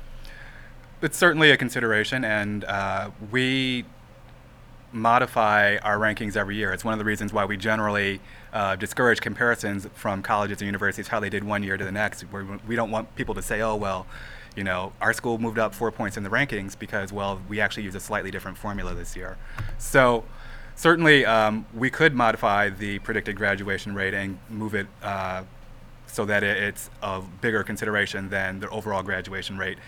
It's 1.02 1.18
certainly 1.18 1.50
a 1.50 1.56
consideration, 1.56 2.24
and 2.24 2.64
uh, 2.64 3.10
we 3.30 3.84
modify 4.92 5.76
our 5.78 5.98
rankings 5.98 6.36
every 6.36 6.54
year. 6.54 6.72
It's 6.72 6.84
one 6.84 6.92
of 6.92 6.98
the 6.98 7.04
reasons 7.04 7.32
why 7.32 7.44
we 7.44 7.56
generally 7.56 8.20
uh, 8.52 8.76
discourage 8.76 9.20
comparisons 9.20 9.88
from 9.94 10.22
colleges 10.22 10.60
and 10.60 10.66
universities, 10.66 11.08
how 11.08 11.18
they 11.18 11.28
did 11.28 11.42
one 11.42 11.62
year 11.62 11.76
to 11.76 11.84
the 11.84 11.92
next. 11.92 12.22
Where 12.22 12.46
we 12.66 12.76
don't 12.76 12.90
want 12.90 13.14
people 13.16 13.34
to 13.34 13.42
say, 13.42 13.60
oh, 13.60 13.74
well, 13.74 14.06
you 14.56 14.62
know, 14.62 14.92
our 15.00 15.12
school 15.12 15.38
moved 15.38 15.58
up 15.58 15.74
four 15.74 15.90
points 15.90 16.16
in 16.16 16.22
the 16.22 16.30
rankings 16.30 16.78
because, 16.78 17.12
well, 17.12 17.40
we 17.48 17.60
actually 17.60 17.82
use 17.82 17.96
a 17.96 18.00
slightly 18.00 18.30
different 18.30 18.56
formula 18.56 18.94
this 18.94 19.16
year. 19.16 19.36
So 19.78 20.24
certainly 20.76 21.24
um, 21.24 21.66
we 21.74 21.90
could 21.90 22.14
modify 22.14 22.68
the 22.68 22.98
predicted 23.00 23.36
graduation 23.36 23.94
rate 23.94 24.14
and 24.14 24.38
move 24.48 24.74
it 24.74 24.86
uh, 25.02 25.42
so 26.06 26.24
that 26.24 26.42
it's 26.42 26.90
a 27.02 27.20
bigger 27.40 27.62
consideration 27.62 28.28
than 28.28 28.60
the 28.60 28.68
overall 28.70 29.02
graduation 29.02 29.58
rate. 29.58 29.78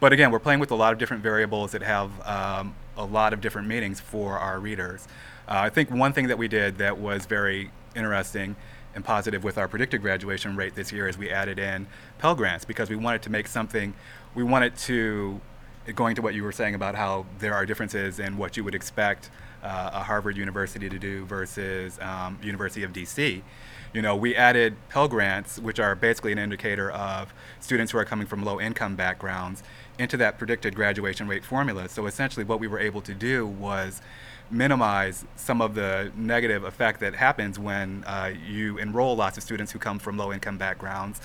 But 0.00 0.12
again, 0.12 0.30
we're 0.30 0.38
playing 0.38 0.60
with 0.60 0.70
a 0.70 0.74
lot 0.74 0.92
of 0.92 0.98
different 0.98 1.22
variables 1.22 1.72
that 1.72 1.82
have 1.82 2.10
um, 2.26 2.74
a 2.96 3.04
lot 3.04 3.32
of 3.32 3.40
different 3.40 3.68
meanings 3.68 4.00
for 4.00 4.38
our 4.38 4.58
readers. 4.58 5.06
Uh, 5.46 5.56
I 5.56 5.68
think 5.70 5.90
one 5.90 6.12
thing 6.12 6.28
that 6.28 6.38
we 6.38 6.48
did 6.48 6.78
that 6.78 6.98
was 6.98 7.26
very 7.26 7.70
interesting 7.94 8.56
and 8.94 9.04
positive 9.04 9.44
with 9.44 9.58
our 9.58 9.68
predicted 9.68 10.00
graduation 10.02 10.56
rate 10.56 10.74
this 10.74 10.92
year 10.92 11.08
is 11.08 11.18
we 11.18 11.30
added 11.30 11.58
in 11.58 11.86
Pell 12.18 12.34
Grants 12.34 12.64
because 12.64 12.88
we 12.88 12.96
wanted 12.96 13.22
to 13.22 13.30
make 13.30 13.46
something, 13.46 13.94
we 14.34 14.42
wanted 14.42 14.76
to, 14.78 15.40
going 15.94 16.14
to 16.14 16.22
what 16.22 16.34
you 16.34 16.42
were 16.42 16.52
saying 16.52 16.74
about 16.74 16.94
how 16.94 17.26
there 17.40 17.54
are 17.54 17.66
differences 17.66 18.18
in 18.18 18.36
what 18.36 18.56
you 18.56 18.64
would 18.64 18.74
expect 18.74 19.30
uh, 19.64 19.90
a 19.94 20.02
Harvard 20.02 20.36
University 20.36 20.88
to 20.88 20.98
do 20.98 21.24
versus 21.24 21.98
um, 22.00 22.38
University 22.42 22.84
of 22.84 22.92
DC. 22.92 23.42
You 23.92 24.02
know, 24.02 24.16
we 24.16 24.34
added 24.36 24.76
Pell 24.88 25.08
Grants, 25.08 25.58
which 25.58 25.78
are 25.78 25.94
basically 25.94 26.32
an 26.32 26.38
indicator 26.38 26.90
of 26.90 27.32
students 27.60 27.92
who 27.92 27.98
are 27.98 28.04
coming 28.04 28.26
from 28.26 28.44
low 28.44 28.60
income 28.60 28.96
backgrounds, 28.96 29.62
into 29.98 30.16
that 30.16 30.38
predicted 30.38 30.74
graduation 30.74 31.28
rate 31.28 31.44
formula. 31.44 31.88
So 31.88 32.06
essentially, 32.06 32.44
what 32.44 32.58
we 32.60 32.66
were 32.66 32.80
able 32.80 33.00
to 33.02 33.14
do 33.14 33.46
was 33.46 34.02
minimize 34.50 35.24
some 35.36 35.62
of 35.62 35.74
the 35.74 36.12
negative 36.16 36.64
effect 36.64 37.00
that 37.00 37.14
happens 37.14 37.58
when 37.58 38.04
uh, 38.06 38.32
you 38.46 38.78
enroll 38.78 39.16
lots 39.16 39.36
of 39.36 39.42
students 39.42 39.72
who 39.72 39.78
come 39.78 39.98
from 39.98 40.16
low 40.16 40.32
income 40.32 40.58
backgrounds. 40.58 41.20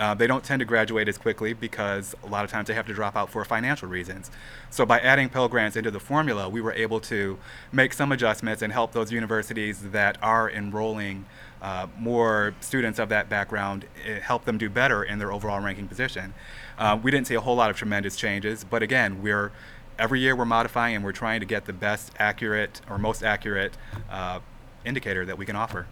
Uh, 0.00 0.14
they 0.14 0.26
don't 0.26 0.42
tend 0.42 0.60
to 0.60 0.64
graduate 0.64 1.08
as 1.08 1.18
quickly 1.18 1.52
because 1.52 2.16
a 2.24 2.26
lot 2.26 2.42
of 2.42 2.50
times 2.50 2.68
they 2.68 2.74
have 2.74 2.86
to 2.86 2.94
drop 2.94 3.16
out 3.16 3.28
for 3.28 3.44
financial 3.44 3.86
reasons. 3.86 4.30
So 4.70 4.86
by 4.86 4.98
adding 4.98 5.28
Pell 5.28 5.46
Grants 5.46 5.76
into 5.76 5.90
the 5.90 6.00
formula, 6.00 6.48
we 6.48 6.62
were 6.62 6.72
able 6.72 7.00
to 7.00 7.38
make 7.70 7.92
some 7.92 8.10
adjustments 8.10 8.62
and 8.62 8.72
help 8.72 8.92
those 8.92 9.12
universities 9.12 9.90
that 9.90 10.16
are 10.22 10.50
enrolling 10.50 11.26
uh, 11.60 11.86
more 11.98 12.54
students 12.60 12.98
of 12.98 13.10
that 13.10 13.28
background, 13.28 13.84
eh, 14.06 14.20
help 14.20 14.46
them 14.46 14.56
do 14.56 14.70
better 14.70 15.04
in 15.04 15.18
their 15.18 15.30
overall 15.30 15.60
ranking 15.60 15.86
position. 15.86 16.32
Uh, 16.78 16.98
we 17.00 17.10
didn't 17.10 17.26
see 17.26 17.34
a 17.34 17.40
whole 17.42 17.56
lot 17.56 17.68
of 17.68 17.76
tremendous 17.76 18.16
changes, 18.16 18.64
but 18.64 18.82
again, 18.82 19.20
we're 19.22 19.52
every 19.98 20.18
year 20.18 20.34
we're 20.34 20.46
modifying 20.46 20.96
and 20.96 21.04
we're 21.04 21.12
trying 21.12 21.40
to 21.40 21.46
get 21.46 21.66
the 21.66 21.74
best 21.74 22.10
accurate 22.18 22.80
or 22.88 22.96
most 22.96 23.22
accurate 23.22 23.76
uh, 24.10 24.40
indicator 24.82 25.26
that 25.26 25.36
we 25.36 25.44
can 25.44 25.56
offer. 25.56 25.86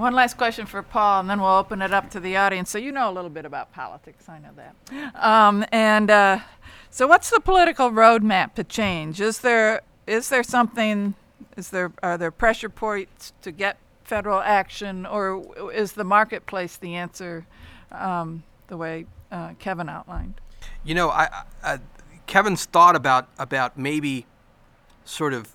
One 0.00 0.14
last 0.14 0.38
question 0.38 0.64
for 0.64 0.82
Paul, 0.82 1.20
and 1.20 1.28
then 1.28 1.42
we'll 1.42 1.50
open 1.50 1.82
it 1.82 1.92
up 1.92 2.08
to 2.12 2.20
the 2.20 2.34
audience. 2.34 2.70
So 2.70 2.78
you 2.78 2.90
know 2.90 3.10
a 3.10 3.12
little 3.12 3.28
bit 3.28 3.44
about 3.44 3.70
politics, 3.70 4.30
I 4.30 4.38
know 4.38 4.48
that. 4.56 5.14
Um, 5.14 5.62
and 5.70 6.10
uh, 6.10 6.38
so, 6.88 7.06
what's 7.06 7.28
the 7.28 7.38
political 7.38 7.90
roadmap 7.90 8.54
to 8.54 8.64
change? 8.64 9.20
Is 9.20 9.40
there 9.40 9.82
is 10.06 10.30
there 10.30 10.42
something? 10.42 11.16
Is 11.54 11.68
there 11.68 11.92
are 12.02 12.16
there 12.16 12.30
pressure 12.30 12.70
points 12.70 13.34
to 13.42 13.52
get 13.52 13.76
federal 14.02 14.40
action, 14.40 15.04
or 15.04 15.44
is 15.70 15.92
the 15.92 16.04
marketplace 16.04 16.78
the 16.78 16.94
answer? 16.94 17.44
Um, 17.92 18.42
the 18.68 18.78
way 18.78 19.04
uh, 19.30 19.52
Kevin 19.58 19.90
outlined. 19.90 20.40
You 20.82 20.94
know, 20.94 21.10
I, 21.10 21.42
I, 21.62 21.78
Kevin's 22.26 22.64
thought 22.64 22.96
about 22.96 23.28
about 23.38 23.76
maybe 23.76 24.24
sort 25.04 25.34
of 25.34 25.54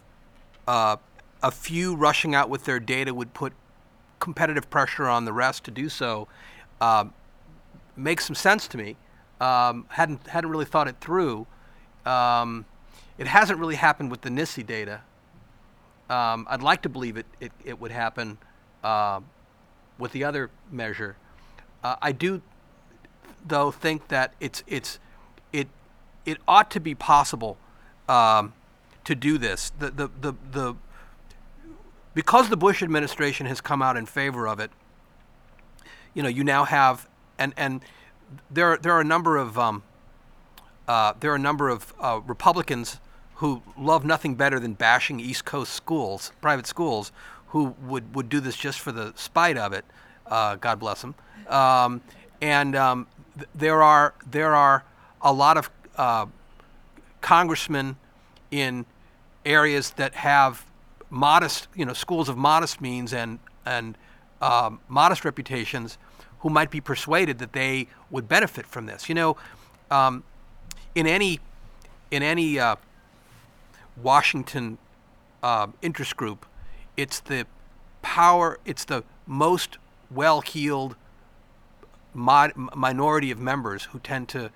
uh, 0.67 0.97
a 1.41 1.49
few 1.49 1.95
rushing 1.95 2.35
out 2.35 2.47
with 2.47 2.65
their 2.65 2.79
data 2.79 3.11
would 3.11 3.33
put 3.33 3.51
competitive 4.25 4.71
pressure 4.71 5.07
on 5.07 5.23
the 5.23 5.31
rest 5.31 5.63
to 5.63 5.71
do 5.71 5.87
so. 5.87 6.27
Uh, 6.81 7.05
makes 7.95 8.25
some 8.25 8.35
sense 8.35 8.67
to 8.67 8.75
me. 8.75 8.97
Um, 9.39 9.85
hadn't 9.89 10.25
hadn't 10.27 10.49
really 10.49 10.65
thought 10.65 10.87
it 10.87 10.95
through. 10.99 11.45
Um, 12.07 12.65
it 13.19 13.27
hasn't 13.27 13.59
really 13.59 13.75
happened 13.75 14.09
with 14.09 14.21
the 14.21 14.29
NSSE 14.29 14.65
data. 14.65 15.01
Um, 16.09 16.47
I'd 16.49 16.63
like 16.63 16.81
to 16.81 16.89
believe 16.89 17.17
it 17.17 17.27
it, 17.39 17.51
it 17.63 17.79
would 17.79 17.91
happen 17.91 18.39
uh, 18.83 19.21
with 19.99 20.11
the 20.11 20.23
other 20.23 20.49
measure. 20.71 21.17
Uh, 21.83 21.95
I 22.01 22.11
do, 22.11 22.41
though, 23.47 23.69
think 23.69 24.07
that 24.07 24.33
it's 24.39 24.63
it's 24.65 24.97
it 25.53 25.67
it 26.25 26.39
ought 26.47 26.71
to 26.71 26.79
be 26.79 26.95
possible 26.95 27.57
um, 28.09 28.53
to 29.03 29.13
do 29.13 29.37
this. 29.37 29.71
The, 29.77 29.91
the 29.91 30.09
the 30.19 30.33
the 30.51 30.75
because 32.15 32.49
the 32.49 32.57
Bush 32.57 32.81
administration 32.81 33.45
has 33.45 33.61
come 33.61 33.83
out 33.83 33.95
in 33.95 34.07
favor 34.07 34.47
of 34.47 34.59
it. 34.59 34.71
You 36.15 36.23
know, 36.23 36.29
you 36.29 36.43
now 36.43 36.63
have 36.63 37.07
and 37.37 37.53
and 37.55 37.81
there 38.49 38.77
there 38.77 38.93
are 38.93 39.01
a 39.01 39.05
number 39.05 39.37
of 39.37 39.59
um, 39.59 39.83
uh, 40.87 41.13
there 41.19 41.31
are 41.31 41.35
a 41.35 41.39
number 41.39 41.69
of 41.69 41.93
uh, 41.99 42.21
Republicans 42.25 42.99
who 43.35 43.61
love 43.77 44.05
nothing 44.05 44.35
better 44.35 44.59
than 44.59 44.73
bashing 44.73 45.19
East 45.19 45.45
Coast 45.45 45.73
schools, 45.73 46.31
private 46.41 46.65
schools, 46.65 47.11
who 47.49 47.75
would, 47.81 48.15
would 48.15 48.29
do 48.29 48.39
this 48.39 48.55
just 48.55 48.79
for 48.79 48.93
the 48.93 49.11
spite 49.15 49.57
of 49.57 49.73
it. 49.73 49.83
Uh, 50.25 50.55
God 50.55 50.79
bless 50.79 51.01
them. 51.01 51.15
Um, 51.49 52.01
and 52.41 52.75
um, 52.75 53.07
th- 53.35 53.47
there 53.53 53.83
are 53.83 54.13
there 54.29 54.55
are 54.55 54.83
a 55.21 55.33
lot 55.33 55.57
of 55.57 55.69
uh, 55.97 56.25
congressmen 57.21 57.97
in 58.51 58.85
areas 59.45 59.91
that 59.91 60.15
have 60.15 60.65
modest, 61.15 61.69
you 61.73 61.85
know, 61.85 61.93
schools 61.93 62.27
of 62.27 62.37
modest 62.37 62.81
means 62.81 63.13
and 63.13 63.39
and 63.65 63.97
um, 64.41 64.79
modest 64.89 65.23
reputations, 65.23 65.97
who 66.39 66.49
might 66.49 66.69
be 66.69 66.81
persuaded 66.81 67.39
that 67.39 67.53
they 67.53 67.87
would 68.11 68.27
benefit 68.27 68.67
from 68.67 68.85
this. 68.85 69.07
You 69.09 69.15
know, 69.15 69.37
um, 69.89 70.23
in 70.93 71.07
any 71.07 71.39
in 72.11 72.21
any 72.21 72.59
uh, 72.59 72.75
Washington 74.03 74.77
uh, 75.41 75.67
interest 75.81 76.17
group, 76.17 76.45
it's 76.97 77.21
the 77.21 77.47
power, 78.01 78.59
it's 78.65 78.85
the 78.85 79.03
most 79.25 79.77
well-heeled 80.11 80.95
mod- 82.13 82.53
minority 82.75 83.31
of 83.31 83.39
members 83.39 83.85
who 83.85 83.99
tend 83.99 84.27
to 84.29 84.51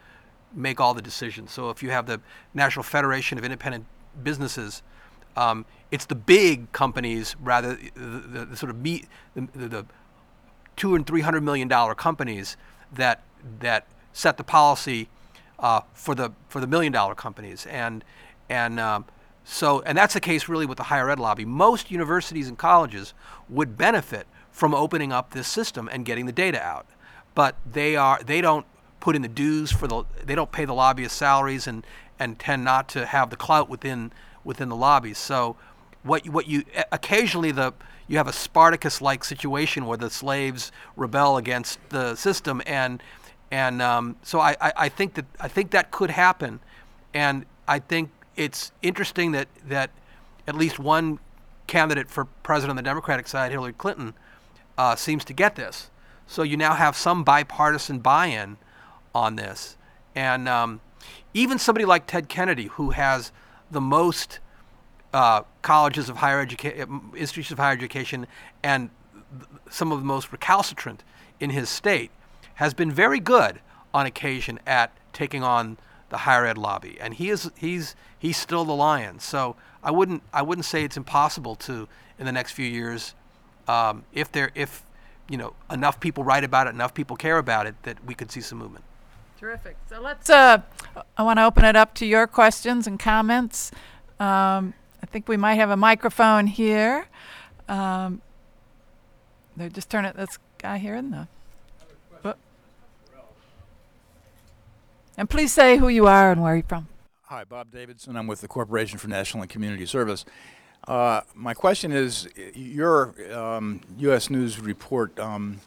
make 0.53 0.80
all 0.80 0.93
the 0.93 1.01
decisions. 1.01 1.51
So 1.51 1.70
if 1.70 1.82
you 1.82 1.89
have 1.91 2.05
the 2.05 2.20
National 2.53 2.84
Federation 2.84 3.38
of 3.38 3.43
Independent 3.43 3.86
Businesses, 4.22 4.84
um, 5.36 5.66
it's 5.92 6.06
the 6.06 6.16
big 6.16 6.72
companies 6.72 7.36
rather 7.42 7.76
the, 7.76 7.92
the, 8.00 8.46
the 8.46 8.58
sort 8.58 8.70
of 8.70 8.78
meet 8.78 9.08
the, 9.36 9.68
the, 9.68 9.86
two 10.76 10.96
and 10.96 11.06
three 11.06 11.22
hundred 11.22 11.42
million 11.42 11.68
dollar 11.68 11.94
companies 11.96 12.58
that 12.94 13.22
that 13.60 13.86
set 14.14 14.38
the 14.38 14.44
policy 14.44 15.10
uh, 15.60 15.82
for 15.94 16.16
the 16.16 16.32
for 16.48 16.60
the 16.60 16.68
million 16.68 16.92
dollar 16.92 17.16
companies 17.16 17.66
and 17.68 18.04
and 18.50 18.80
um, 18.80 19.06
so 19.44 19.82
and 19.82 19.98
that's 19.98 20.14
the 20.14 20.22
case 20.22 20.48
really 20.48 20.66
with 20.66 20.78
the 20.78 20.86
higher 20.86 21.10
ed 21.10 21.20
lobby. 21.20 21.46
Most 21.46 21.92
universities 21.92 22.48
and 22.48 22.58
colleges 22.58 23.14
would 23.50 23.78
benefit 23.78 24.28
from 24.52 24.74
opening 24.74 25.12
up 25.12 25.32
this 25.32 25.48
system 25.48 25.90
and 25.92 26.06
getting 26.06 26.26
the 26.26 26.32
data 26.32 26.62
out 26.62 26.86
but 27.40 27.56
they 27.72 27.96
are 27.96 28.22
they 28.24 28.42
don't 28.42 28.66
put 29.00 29.16
in 29.16 29.22
the 29.22 29.28
dues 29.28 29.72
for 29.72 29.88
the 29.88 30.04
they 30.26 30.36
don't 30.36 30.52
pay 30.52 30.66
the 30.66 30.74
lobbyist 30.74 31.16
salaries 31.16 31.68
and 31.68 31.86
and 32.20 32.38
tend 32.38 32.64
not 32.64 32.90
to 32.90 33.06
have 33.06 33.30
the 33.30 33.38
clout 33.38 33.70
within 33.70 34.12
within 34.44 34.70
the 34.70 34.76
lobbies. 34.76 35.18
So 35.18 35.56
what 36.04 36.28
what 36.30 36.48
you 36.48 36.64
occasionally 36.92 37.52
the 37.52 37.74
you 38.08 38.18
have 38.18 38.28
a 38.28 38.34
Spartacus-like 38.34 39.24
situation 39.24 39.86
where 39.86 39.98
the 39.98 40.10
slaves 40.10 40.72
rebel 40.96 41.38
against 41.38 41.78
the 41.90 42.16
system 42.16 42.62
and 42.66 43.04
and 43.52 43.82
um, 43.82 44.16
so 44.24 44.40
I, 44.40 44.56
I, 44.62 44.74
I 44.78 44.90
think 44.90 45.16
that 45.16 45.26
I 45.40 45.48
think 45.48 45.72
that 45.72 45.92
could 45.92 46.12
happen, 46.12 46.60
and 47.14 47.46
I 47.68 47.80
think 47.80 48.12
it's 48.36 48.72
interesting 48.82 49.32
that 49.32 49.48
that 49.68 49.90
at 50.48 50.56
least 50.56 50.80
one 50.80 51.20
candidate 51.68 52.10
for 52.10 52.26
president 52.44 52.72
on 52.72 52.76
the 52.76 52.84
Democratic 52.84 53.28
side, 53.28 53.52
Hillary 53.52 53.74
Clinton, 53.74 54.14
uh, 54.78 54.96
seems 54.96 55.24
to 55.26 55.34
get 55.34 55.56
this. 55.56 55.90
So 56.28 56.44
you 56.44 56.58
now 56.58 56.74
have 56.74 56.96
some 56.96 57.24
bipartisan 57.24 58.00
buy-in 58.00 58.58
on 59.16 59.36
this, 59.36 59.78
and 60.16 60.48
um, 60.48 60.82
even 61.34 61.58
somebody 61.58 61.86
like 61.86 62.06
Ted 62.06 62.30
Kennedy, 62.30 62.68
who 62.68 62.92
has 62.92 63.32
the 63.72 63.82
most 63.82 64.40
uh, 65.14 65.42
colleges 65.62 66.10
of 66.10 66.18
higher 66.18 66.40
education, 66.40 67.02
institutions 67.16 67.54
of 67.54 67.58
higher 67.58 67.74
education, 67.74 68.28
and 68.64 68.90
some 69.70 69.92
of 69.92 70.00
the 70.00 70.06
most 70.06 70.32
recalcitrant 70.32 71.04
in 71.40 71.52
his 71.52 71.70
state, 71.70 72.12
has 72.56 72.74
been 72.74 72.92
very 72.92 73.20
good 73.20 73.60
on 73.94 74.06
occasion 74.06 74.60
at 74.66 74.92
taking 75.14 75.44
on 75.44 75.78
the 76.10 76.18
higher 76.18 76.46
ed 76.46 76.58
lobby, 76.58 76.98
and 77.00 77.14
he 77.16 77.30
is 77.30 77.52
he's 77.58 77.96
he's 78.18 78.38
still 78.38 78.66
the 78.66 78.76
lion. 78.76 79.20
So 79.20 79.56
I 79.84 79.92
wouldn't 79.92 80.24
I 80.34 80.42
wouldn't 80.42 80.66
say 80.66 80.84
it's 80.84 80.98
impossible 80.98 81.56
to 81.56 81.88
in 82.18 82.26
the 82.26 82.32
next 82.32 82.52
few 82.52 82.66
years, 82.66 83.16
um, 83.68 84.04
if 84.14 84.32
there 84.32 84.52
if 84.56 84.84
you 85.30 85.38
know 85.38 85.54
enough 85.72 86.00
people 86.00 86.24
write 86.24 86.44
about 86.44 86.68
it, 86.68 86.72
enough 86.72 86.94
people 86.94 87.16
care 87.16 87.38
about 87.38 87.68
it, 87.68 87.76
that 87.84 88.04
we 88.06 88.14
could 88.14 88.32
see 88.32 88.42
some 88.42 88.58
movement. 88.58 88.84
Terrific. 89.40 89.78
So 89.88 90.02
let's. 90.02 90.30
Uh, 90.30 90.62
I 91.18 91.24
want 91.24 91.40
to 91.40 91.46
open 91.46 91.64
it 91.64 91.78
up 91.78 91.94
to 91.96 92.06
your 92.06 92.28
questions 92.28 92.88
and 92.88 93.00
comments. 93.00 93.72
Um, 94.20 94.74
I 95.02 95.06
think 95.06 95.30
we 95.30 95.38
might 95.38 95.56
have 95.56 95.70
a 95.70 95.78
microphone 95.78 96.46
here. 96.46 97.06
Um, 97.70 98.22
they 99.56 99.70
just 99.70 99.90
turn 99.90 100.04
it. 100.04 100.18
This 100.18 100.38
guy 100.58 100.78
here 100.78 100.94
in 100.94 101.12
the. 101.12 101.28
Oh. 102.26 102.34
And 105.18 105.30
please 105.30 105.54
say 105.54 105.78
who 105.78 105.88
you 105.88 106.06
are 106.06 106.34
and 106.34 106.42
where 106.42 106.56
you're 106.56 106.64
from. 106.64 106.90
Hi, 107.24 107.46
Bob 107.46 107.72
Davidson. 107.72 108.18
I'm 108.18 108.28
with 108.28 108.42
the 108.42 108.48
Corporation 108.50 108.98
for 108.98 109.08
National 109.08 109.44
and 109.44 109.50
Community 109.50 109.86
Service. 109.86 110.26
Uh, 110.86 111.22
my 111.34 111.54
question 111.54 111.94
is 111.94 112.28
your 112.56 113.16
um, 113.34 113.80
U.S. 114.00 114.30
News 114.30 114.60
report 114.60 115.18
um, 115.18 115.62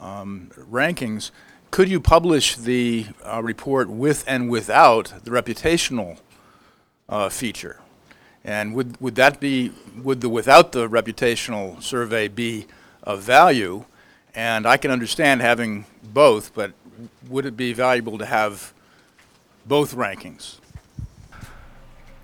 um, 0.00 0.50
rankings. 0.56 1.30
Could 1.76 1.90
you 1.90 2.00
publish 2.00 2.56
the 2.56 3.04
uh, 3.22 3.42
report 3.42 3.90
with 3.90 4.24
and 4.26 4.48
without 4.48 5.12
the 5.24 5.30
reputational 5.30 6.18
uh, 7.06 7.28
feature? 7.28 7.82
And 8.42 8.74
would, 8.74 8.98
would 8.98 9.14
that 9.16 9.40
be, 9.40 9.72
would 10.02 10.22
the 10.22 10.30
without 10.30 10.72
the 10.72 10.88
reputational 10.88 11.82
survey 11.82 12.28
be 12.28 12.64
of 13.02 13.20
value? 13.20 13.84
And 14.34 14.64
I 14.64 14.78
can 14.78 14.90
understand 14.90 15.42
having 15.42 15.84
both, 16.02 16.54
but 16.54 16.72
would 17.28 17.44
it 17.44 17.58
be 17.58 17.74
valuable 17.74 18.16
to 18.16 18.24
have 18.24 18.72
both 19.66 19.94
rankings? 19.94 20.60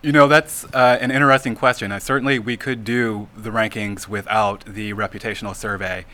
You 0.01 0.13
know, 0.13 0.29
that's 0.29 0.65
uh, 0.73 0.97
an 0.99 1.11
interesting 1.11 1.57
question. 1.57 1.93
Uh, 1.93 1.99
certainly, 1.99 2.39
we 2.39 2.57
could 2.57 2.85
do 2.85 3.29
the 3.37 3.51
rankings 3.51 4.09
without 4.09 4.65
the 4.65 4.95
reputational 4.95 5.55
survey. 5.55 6.07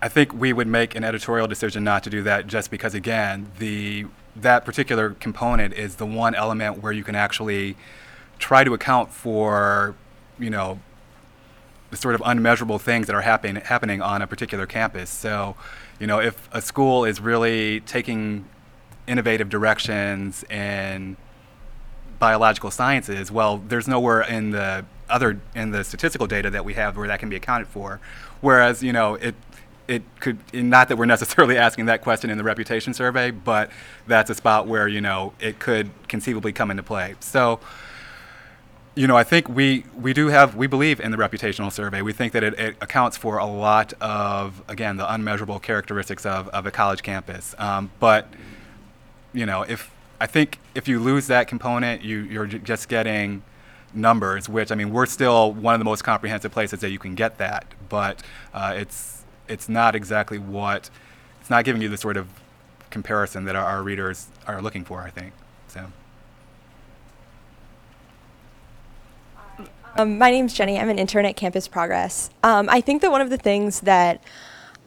I 0.00 0.08
think 0.08 0.32
we 0.32 0.52
would 0.52 0.66
make 0.66 0.94
an 0.94 1.04
editorial 1.04 1.46
decision 1.46 1.82
not 1.84 2.02
to 2.04 2.10
do 2.10 2.22
that 2.22 2.46
just 2.46 2.70
because, 2.70 2.94
again, 2.94 3.50
the 3.58 4.06
that 4.36 4.64
particular 4.66 5.10
component 5.10 5.72
is 5.72 5.96
the 5.96 6.04
one 6.04 6.34
element 6.34 6.82
where 6.82 6.92
you 6.92 7.02
can 7.02 7.14
actually 7.14 7.76
try 8.38 8.64
to 8.64 8.74
account 8.74 9.10
for, 9.10 9.94
you 10.38 10.50
know, 10.50 10.78
the 11.90 11.96
sort 11.96 12.14
of 12.14 12.22
unmeasurable 12.24 12.78
things 12.78 13.06
that 13.06 13.16
are 13.16 13.22
happen, 13.22 13.56
happening 13.56 14.02
on 14.02 14.20
a 14.20 14.26
particular 14.26 14.66
campus. 14.66 15.08
So, 15.08 15.56
you 15.98 16.06
know, 16.06 16.20
if 16.20 16.48
a 16.52 16.60
school 16.60 17.04
is 17.04 17.20
really 17.20 17.80
taking 17.80 18.44
innovative 19.06 19.48
directions 19.48 20.44
in 20.50 21.16
biological 22.18 22.70
sciences, 22.70 23.30
well, 23.30 23.58
there's 23.58 23.88
nowhere 23.88 24.20
in 24.20 24.50
the 24.50 24.84
other 25.08 25.40
in 25.54 25.70
the 25.70 25.84
statistical 25.84 26.26
data 26.26 26.50
that 26.50 26.64
we 26.64 26.74
have 26.74 26.96
where 26.96 27.06
that 27.06 27.20
can 27.20 27.28
be 27.28 27.36
accounted 27.36 27.68
for. 27.68 28.00
Whereas, 28.40 28.82
you 28.82 28.92
know, 28.92 29.14
it 29.14 29.34
it 29.88 30.02
could 30.20 30.38
not 30.52 30.88
that 30.88 30.96
we're 30.96 31.06
necessarily 31.06 31.56
asking 31.66 31.86
that 31.86 32.02
question 32.02 32.30
in 32.30 32.38
the 32.38 32.44
reputation 32.44 32.94
survey, 32.94 33.30
but 33.30 33.70
that's 34.06 34.30
a 34.30 34.34
spot 34.34 34.66
where 34.66 34.88
you 34.88 35.00
know 35.00 35.32
it 35.40 35.58
could 35.58 35.90
conceivably 36.08 36.52
come 36.52 36.70
into 36.70 36.82
play. 36.82 37.14
So, 37.20 37.60
you 38.94 39.06
know, 39.06 39.16
I 39.16 39.24
think 39.24 39.48
we 39.48 39.84
we 39.96 40.12
do 40.12 40.28
have 40.28 40.56
we 40.56 40.66
believe 40.66 41.00
in 41.00 41.10
the 41.10 41.16
reputational 41.16 41.72
survey. 41.72 42.02
We 42.02 42.12
think 42.12 42.32
that 42.32 42.42
it, 42.42 42.58
it 42.58 42.76
accounts 42.80 43.16
for 43.16 43.38
a 43.38 43.46
lot 43.46 43.92
of 44.00 44.62
again 44.68 44.96
the 44.96 45.12
unmeasurable 45.12 45.60
characteristics 45.60 46.26
of, 46.26 46.48
of 46.48 46.66
a 46.66 46.70
college 46.70 47.02
campus. 47.02 47.54
Um, 47.58 47.90
but 48.00 48.28
you 49.32 49.46
know, 49.46 49.62
if 49.62 49.90
I 50.20 50.26
think 50.26 50.58
if 50.74 50.88
you 50.88 50.98
lose 50.98 51.26
that 51.28 51.46
component, 51.46 52.02
you 52.02 52.20
you're 52.20 52.46
just 52.46 52.88
getting 52.88 53.42
numbers, 53.94 54.48
which 54.48 54.70
I 54.70 54.74
mean, 54.74 54.90
we're 54.90 55.06
still 55.06 55.52
one 55.52 55.74
of 55.74 55.80
the 55.80 55.84
most 55.84 56.02
comprehensive 56.02 56.52
places 56.52 56.80
that 56.80 56.90
you 56.90 56.98
can 56.98 57.14
get 57.14 57.38
that, 57.38 57.66
but 57.88 58.22
uh, 58.52 58.74
it's 58.76 59.15
it's 59.48 59.68
not 59.68 59.94
exactly 59.94 60.38
what 60.38 60.90
it's 61.40 61.50
not 61.50 61.64
giving 61.64 61.80
you 61.82 61.88
the 61.88 61.96
sort 61.96 62.16
of 62.16 62.28
comparison 62.90 63.44
that 63.44 63.56
our, 63.56 63.64
our 63.64 63.82
readers 63.82 64.28
are 64.46 64.60
looking 64.60 64.84
for. 64.84 65.02
I 65.02 65.10
think 65.10 65.32
so. 65.68 65.86
Um, 69.98 70.18
my 70.18 70.30
name's 70.30 70.52
Jenny. 70.52 70.78
I'm 70.78 70.90
an 70.90 70.98
intern 70.98 71.24
at 71.24 71.36
Campus 71.36 71.68
Progress. 71.68 72.28
Um, 72.42 72.68
I 72.70 72.80
think 72.80 73.00
that 73.02 73.10
one 73.10 73.22
of 73.22 73.30
the 73.30 73.38
things 73.38 73.80
that 73.80 74.22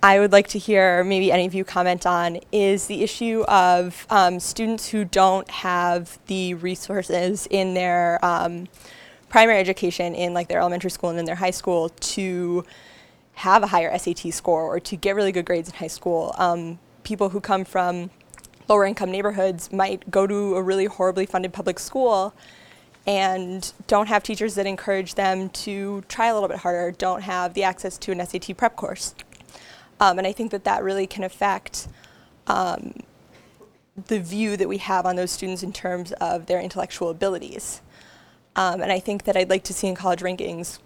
I 0.03 0.19
would 0.19 0.31
like 0.31 0.47
to 0.49 0.59
hear, 0.59 1.03
maybe 1.03 1.31
any 1.31 1.45
of 1.45 1.53
you 1.53 1.63
comment 1.63 2.05
on, 2.05 2.39
is 2.51 2.87
the 2.87 3.03
issue 3.03 3.43
of 3.47 4.05
um, 4.09 4.39
students 4.39 4.89
who 4.89 5.03
don't 5.05 5.49
have 5.49 6.19
the 6.27 6.53
resources 6.53 7.47
in 7.49 7.73
their 7.73 8.23
um, 8.23 8.67
primary 9.29 9.59
education, 9.59 10.13
in 10.13 10.33
like 10.33 10.47
their 10.47 10.59
elementary 10.59 10.91
school 10.91 11.09
and 11.09 11.19
in 11.19 11.25
their 11.25 11.35
high 11.35 11.51
school, 11.51 11.89
to 11.89 12.63
have 13.39 13.63
a 13.63 13.67
higher 13.67 13.97
SAT 13.97 14.33
score 14.33 14.63
or 14.63 14.81
to 14.81 14.97
get 14.97 15.15
really 15.15 15.31
good 15.31 15.45
grades 15.45 15.69
in 15.69 15.75
high 15.75 15.87
school. 15.87 16.35
Um, 16.37 16.77
people 17.03 17.29
who 17.29 17.39
come 17.39 17.63
from 17.63 18.09
lower 18.67 18.83
income 18.83 19.09
neighborhoods 19.09 19.71
might 19.71 20.11
go 20.11 20.27
to 20.27 20.57
a 20.57 20.61
really 20.61 20.85
horribly 20.85 21.25
funded 21.25 21.53
public 21.53 21.79
school 21.79 22.33
and 23.07 23.71
don't 23.87 24.07
have 24.07 24.23
teachers 24.23 24.55
that 24.55 24.67
encourage 24.67 25.15
them 25.15 25.49
to 25.51 26.03
try 26.09 26.27
a 26.27 26.33
little 26.33 26.49
bit 26.49 26.57
harder, 26.57 26.91
don't 26.91 27.21
have 27.21 27.53
the 27.53 27.63
access 27.63 27.97
to 27.99 28.11
an 28.11 28.25
SAT 28.25 28.57
prep 28.57 28.75
course. 28.75 29.15
Um, 30.01 30.17
and 30.17 30.27
I 30.27 30.33
think 30.33 30.51
that 30.51 30.65
that 30.65 30.83
really 30.83 31.07
can 31.07 31.23
affect 31.23 31.87
um, 32.47 32.93
the 34.07 34.19
view 34.19 34.57
that 34.57 34.67
we 34.67 34.79
have 34.79 35.05
on 35.05 35.15
those 35.15 35.31
students 35.31 35.63
in 35.63 35.71
terms 35.71 36.11
of 36.19 36.47
their 36.47 36.59
intellectual 36.59 37.09
abilities. 37.09 37.81
Um, 38.57 38.81
and 38.81 38.91
I 38.91 38.99
think 38.99 39.23
that 39.23 39.37
I'd 39.37 39.49
like 39.49 39.63
to 39.63 39.73
see 39.73 39.87
in 39.87 39.95
college 39.95 40.19
rankings 40.19 40.79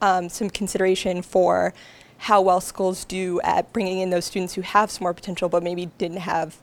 um, 0.00 0.28
some 0.28 0.50
consideration 0.50 1.22
for 1.22 1.72
how 2.18 2.40
well 2.40 2.60
schools 2.60 3.04
do 3.04 3.40
at 3.42 3.72
bringing 3.72 4.00
in 4.00 4.10
those 4.10 4.24
students 4.26 4.54
who 4.54 4.60
have 4.60 4.90
some 4.90 5.04
more 5.04 5.14
potential 5.14 5.48
but 5.48 5.62
maybe 5.62 5.86
didn't 5.98 6.18
have 6.18 6.58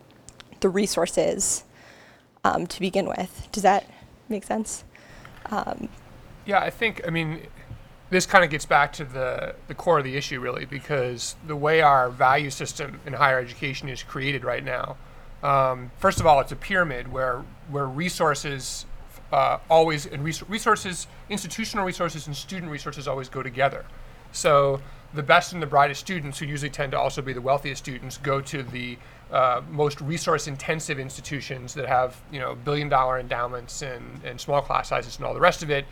the 0.59 0.69
resources 0.69 1.63
um, 2.43 2.67
to 2.67 2.79
begin 2.79 3.07
with. 3.07 3.47
Does 3.51 3.63
that 3.63 3.89
make 4.29 4.43
sense? 4.43 4.83
Um, 5.47 5.89
Yeah, 6.45 6.59
I 6.59 6.69
think, 6.69 7.01
I 7.07 7.09
mean, 7.09 7.41
this 8.09 8.25
kind 8.25 8.43
of 8.43 8.49
gets 8.49 8.65
back 8.65 8.93
to 8.93 9.03
the, 9.03 9.55
the 9.67 9.73
core 9.73 9.97
of 9.97 10.03
the 10.03 10.15
issue, 10.15 10.39
really, 10.39 10.65
because 10.65 11.35
the 11.45 11.55
way 11.55 11.81
our 11.81 12.09
value 12.09 12.49
system 12.49 13.01
in 13.05 13.13
higher 13.13 13.39
education 13.39 13.89
is 13.89 14.03
created 14.03 14.43
right 14.43 14.63
now, 14.63 14.97
um, 15.43 15.91
first 15.97 16.19
of 16.19 16.25
all, 16.25 16.39
it's 16.39 16.51
a 16.51 16.55
pyramid 16.55 17.11
where, 17.11 17.43
where 17.69 17.85
resources 17.85 18.85
uh, 19.31 19.59
always, 19.69 20.05
and 20.05 20.23
res- 20.23 20.47
resources, 20.49 21.07
institutional 21.29 21.85
resources 21.85 22.27
and 22.27 22.35
student 22.35 22.71
resources 22.71 23.07
always 23.07 23.29
go 23.29 23.43
together. 23.43 23.85
So 24.31 24.81
the 25.13 25.23
best 25.23 25.53
and 25.53 25.61
the 25.61 25.67
brightest 25.67 26.01
students, 26.01 26.39
who 26.39 26.45
usually 26.45 26.69
tend 26.69 26.91
to 26.91 26.99
also 26.99 27.21
be 27.21 27.33
the 27.33 27.41
wealthiest 27.41 27.83
students, 27.83 28.17
go 28.17 28.41
to 28.41 28.63
the 28.63 28.97
uh, 29.31 29.61
most 29.69 29.99
resource-intensive 30.01 30.99
institutions 30.99 31.73
that 31.73 31.87
have, 31.87 32.21
you 32.31 32.39
know, 32.39 32.55
billion-dollar 32.55 33.19
endowments 33.19 33.81
and, 33.81 34.21
and 34.23 34.39
small 34.39 34.61
class 34.61 34.89
sizes 34.89 35.17
and 35.17 35.25
all 35.25 35.33
the 35.33 35.39
rest 35.39 35.63
of 35.63 35.69
it. 35.69 35.85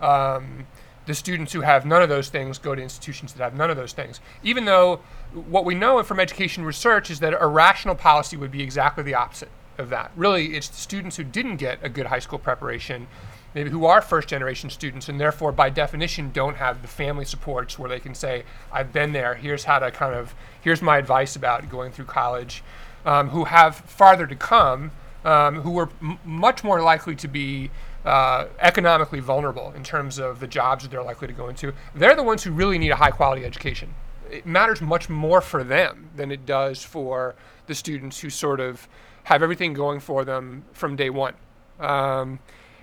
Um, 0.00 0.66
the 1.06 1.14
students 1.14 1.52
who 1.54 1.62
have 1.62 1.86
none 1.86 2.02
of 2.02 2.10
those 2.10 2.28
things 2.28 2.58
go 2.58 2.74
to 2.74 2.82
institutions 2.82 3.32
that 3.32 3.42
have 3.42 3.54
none 3.54 3.70
of 3.70 3.76
those 3.76 3.92
things. 3.94 4.20
Even 4.42 4.66
though 4.66 5.00
what 5.32 5.64
we 5.64 5.74
know 5.74 6.02
from 6.02 6.20
education 6.20 6.64
research 6.64 7.10
is 7.10 7.20
that 7.20 7.34
a 7.40 7.46
rational 7.46 7.94
policy 7.94 8.36
would 8.36 8.50
be 8.50 8.62
exactly 8.62 9.02
the 9.02 9.14
opposite 9.14 9.48
of 9.78 9.90
that. 9.90 10.10
Really, 10.16 10.56
it's 10.56 10.68
the 10.68 10.76
students 10.76 11.16
who 11.16 11.24
didn't 11.24 11.56
get 11.56 11.78
a 11.82 11.88
good 11.88 12.06
high 12.06 12.18
school 12.18 12.38
preparation, 12.38 13.06
maybe 13.54 13.70
who 13.70 13.86
are 13.86 14.02
first 14.02 14.28
generation 14.28 14.70
students, 14.70 15.08
and 15.08 15.20
therefore, 15.20 15.52
by 15.52 15.70
definition, 15.70 16.30
don't 16.32 16.56
have 16.56 16.82
the 16.82 16.88
family 16.88 17.24
supports 17.24 17.78
where 17.78 17.88
they 17.88 18.00
can 18.00 18.14
say, 18.14 18.44
I've 18.72 18.92
been 18.92 19.12
there, 19.12 19.34
here's 19.34 19.64
how 19.64 19.78
to 19.78 19.90
kind 19.90 20.14
of, 20.14 20.34
here's 20.60 20.82
my 20.82 20.98
advice 20.98 21.36
about 21.36 21.68
going 21.70 21.92
through 21.92 22.06
college, 22.06 22.62
um, 23.06 23.30
who 23.30 23.44
have 23.44 23.76
farther 23.76 24.26
to 24.26 24.36
come, 24.36 24.90
um, 25.24 25.62
who 25.62 25.78
are 25.78 25.88
m- 26.02 26.18
much 26.24 26.62
more 26.62 26.82
likely 26.82 27.14
to 27.16 27.28
be. 27.28 27.70
Uh, 28.04 28.46
economically 28.60 29.20
vulnerable 29.20 29.72
in 29.76 29.82
terms 29.82 30.18
of 30.18 30.40
the 30.40 30.46
jobs 30.46 30.82
that 30.82 30.90
they're 30.90 31.02
likely 31.02 31.26
to 31.26 31.34
go 31.34 31.48
into. 31.48 31.74
They're 31.94 32.14
the 32.14 32.22
ones 32.22 32.42
who 32.42 32.52
really 32.52 32.78
need 32.78 32.90
a 32.90 32.96
high 32.96 33.10
quality 33.10 33.44
education. 33.44 33.92
It 34.30 34.46
matters 34.46 34.80
much 34.80 35.10
more 35.10 35.42
for 35.42 35.62
them 35.62 36.08
than 36.16 36.30
it 36.30 36.46
does 36.46 36.82
for 36.82 37.34
the 37.66 37.74
students 37.74 38.20
who 38.20 38.30
sort 38.30 38.60
of 38.60 38.88
have 39.28 39.42
everything 39.42 39.74
going 39.74 40.00
for 40.00 40.24
them 40.24 40.64
from 40.72 40.96
day 40.96 41.10
one. 41.10 41.34
Um, 41.78 42.38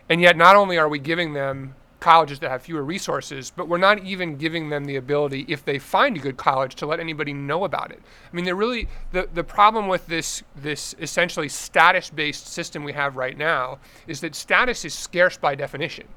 and 0.07 0.21
yet, 0.21 0.37
not 0.37 0.55
only 0.55 0.77
are 0.77 0.87
we 0.87 0.99
giving 0.99 1.33
them 1.33 1.73
colleges 1.99 2.37
that 2.37 2.51
have 2.51 2.61
fewer 2.61 2.83
resources, 2.83 3.51
but 3.55 3.67
we're 3.67 3.79
not 3.79 4.03
even 4.03 4.37
giving 4.37 4.69
them 4.69 4.85
the 4.85 4.95
ability, 4.95 5.43
if 5.47 5.65
they 5.65 5.79
find 5.79 6.15
a 6.15 6.19
good 6.19 6.37
college, 6.37 6.75
to 6.75 6.85
let 6.85 6.99
anybody 6.99 7.33
know 7.33 7.63
about 7.63 7.89
it. 7.89 7.99
I 8.31 8.35
mean, 8.35 8.45
they're 8.45 8.55
really 8.55 8.87
the, 9.11 9.27
the 9.33 9.43
problem 9.43 9.87
with 9.87 10.05
this 10.05 10.43
this 10.55 10.93
essentially 10.99 11.49
status-based 11.49 12.45
system 12.45 12.83
we 12.83 12.93
have 12.93 13.15
right 13.15 13.35
now 13.35 13.79
is 14.05 14.21
that 14.21 14.35
status 14.35 14.85
is 14.85 14.93
scarce 14.93 15.37
by 15.37 15.55
definition. 15.55 16.07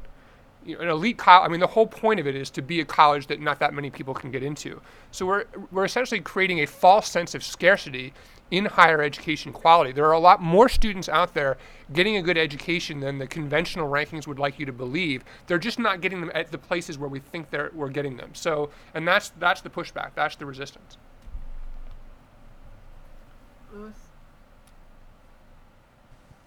You 0.66 0.74
know, 0.74 0.82
an 0.82 0.88
elite 0.90 1.16
college. 1.16 1.48
I 1.48 1.50
mean, 1.50 1.60
the 1.60 1.66
whole 1.66 1.86
point 1.86 2.20
of 2.20 2.26
it 2.26 2.36
is 2.36 2.50
to 2.50 2.60
be 2.60 2.80
a 2.80 2.84
college 2.84 3.28
that 3.28 3.40
not 3.40 3.58
that 3.60 3.72
many 3.72 3.88
people 3.88 4.12
can 4.12 4.30
get 4.30 4.42
into. 4.42 4.82
So 5.10 5.24
we're 5.24 5.44
we're 5.72 5.86
essentially 5.86 6.20
creating 6.20 6.60
a 6.60 6.66
false 6.66 7.08
sense 7.08 7.34
of 7.34 7.42
scarcity 7.42 8.12
in 8.50 8.64
higher 8.64 9.02
education 9.02 9.52
quality. 9.52 9.92
There 9.92 10.06
are 10.06 10.12
a 10.12 10.18
lot 10.18 10.40
more 10.40 10.68
students 10.68 11.08
out 11.08 11.34
there 11.34 11.58
getting 11.92 12.16
a 12.16 12.22
good 12.22 12.38
education 12.38 13.00
than 13.00 13.18
the 13.18 13.26
conventional 13.26 13.88
rankings 13.88 14.26
would 14.26 14.38
like 14.38 14.58
you 14.58 14.66
to 14.66 14.72
believe. 14.72 15.24
They're 15.46 15.58
just 15.58 15.78
not 15.78 16.00
getting 16.00 16.20
them 16.20 16.30
at 16.34 16.50
the 16.50 16.58
places 16.58 16.98
where 16.98 17.08
we 17.08 17.20
think 17.20 17.50
they're, 17.50 17.70
we're 17.74 17.90
getting 17.90 18.16
them. 18.16 18.30
So, 18.34 18.70
and 18.94 19.06
that's 19.06 19.30
that's 19.38 19.60
the 19.60 19.70
pushback. 19.70 20.10
That's 20.14 20.36
the 20.36 20.46
resistance. 20.46 20.96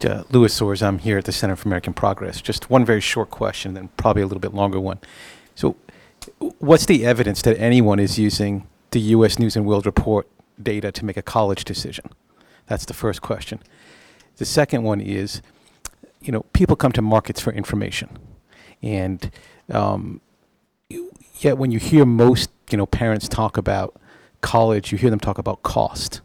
uh, 0.05 0.23
Louis 0.31 0.57
Soares. 0.57 0.85
I'm 0.85 0.99
here 0.99 1.17
at 1.17 1.25
the 1.25 1.31
Center 1.31 1.55
for 1.55 1.67
American 1.67 1.93
Progress. 1.93 2.41
Just 2.41 2.69
one 2.69 2.85
very 2.85 3.01
short 3.01 3.29
question, 3.29 3.73
then 3.73 3.89
probably 3.97 4.21
a 4.21 4.25
little 4.25 4.39
bit 4.39 4.53
longer 4.53 4.79
one. 4.79 4.99
So, 5.55 5.75
what's 6.59 6.85
the 6.85 7.05
evidence 7.05 7.41
that 7.43 7.57
anyone 7.59 7.99
is 7.99 8.17
using 8.17 8.67
the 8.91 8.99
U.S. 8.99 9.39
News 9.39 9.55
and 9.55 9.65
World 9.65 9.85
Report 9.85 10.27
data 10.61 10.91
to 10.91 11.05
make 11.05 11.17
a 11.17 11.21
college 11.21 11.65
decision? 11.65 12.05
That's 12.67 12.85
the 12.85 12.93
first 12.93 13.21
question. 13.21 13.59
The 14.37 14.45
second 14.45 14.83
one 14.83 15.01
is, 15.01 15.41
you 16.21 16.31
know, 16.31 16.41
people 16.53 16.75
come 16.75 16.91
to 16.93 17.01
markets 17.01 17.41
for 17.41 17.51
information, 17.51 18.17
and 18.81 19.29
um, 19.69 20.21
you- 20.89 21.11
yet 21.39 21.57
when 21.57 21.71
you 21.71 21.79
hear 21.79 22.05
most, 22.05 22.49
you 22.69 22.77
know, 22.77 22.85
parents 22.85 23.27
talk 23.27 23.57
about 23.57 23.99
college, 24.41 24.91
you 24.91 24.97
hear 24.97 25.09
them 25.09 25.19
talk 25.19 25.37
about 25.37 25.61
cost 25.63 26.21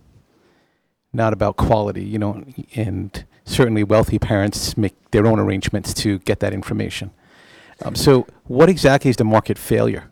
not 1.12 1.32
about 1.32 1.56
quality, 1.56 2.04
you 2.04 2.18
know, 2.18 2.44
and 2.74 3.24
certainly 3.46 3.82
wealthy 3.82 4.18
parents 4.18 4.76
make 4.76 4.94
their 5.12 5.26
own 5.26 5.38
arrangements 5.40 5.94
to 5.94 6.18
get 6.20 6.40
that 6.40 6.52
information. 6.52 7.10
Um, 7.82 7.94
so, 7.94 8.26
what 8.44 8.68
exactly 8.68 9.08
is 9.08 9.16
the 9.16 9.24
market 9.24 9.56
failure? 9.58 10.10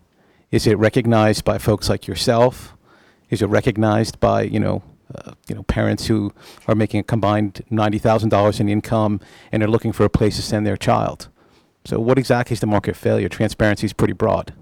Is 0.51 0.67
it 0.67 0.79
recognized 0.79 1.45
by 1.45 1.59
folks 1.59 1.91
like 1.91 2.07
yourself? 2.07 2.75
Is 3.31 3.43
it 3.43 3.47
recognized 3.47 4.21
by 4.21 4.43
you 4.43 4.61
know, 4.61 4.83
uh, 5.15 5.33
you 5.49 5.55
know, 5.55 5.63
parents 5.65 6.07
who 6.07 6.33
are 6.67 6.75
making 6.75 7.01
a 7.01 7.03
combined 7.03 7.65
ninety 7.71 7.99
thousand 7.99 8.29
dollars 8.29 8.61
in 8.61 8.69
income 8.69 9.21
and 9.53 9.63
are 9.63 9.69
looking 9.69 9.93
for 9.93 10.05
a 10.05 10.11
place 10.11 10.37
to 10.37 10.43
send 10.43 10.67
their 10.67 10.77
child? 10.77 11.29
So, 11.85 12.01
what 12.01 12.19
exactly 12.19 12.55
is 12.55 12.61
the 12.61 12.67
market 12.67 12.97
failure? 12.97 13.29
Transparency 13.29 13.87
is 13.87 13.93
pretty 13.93 14.15
broad. 14.15 14.55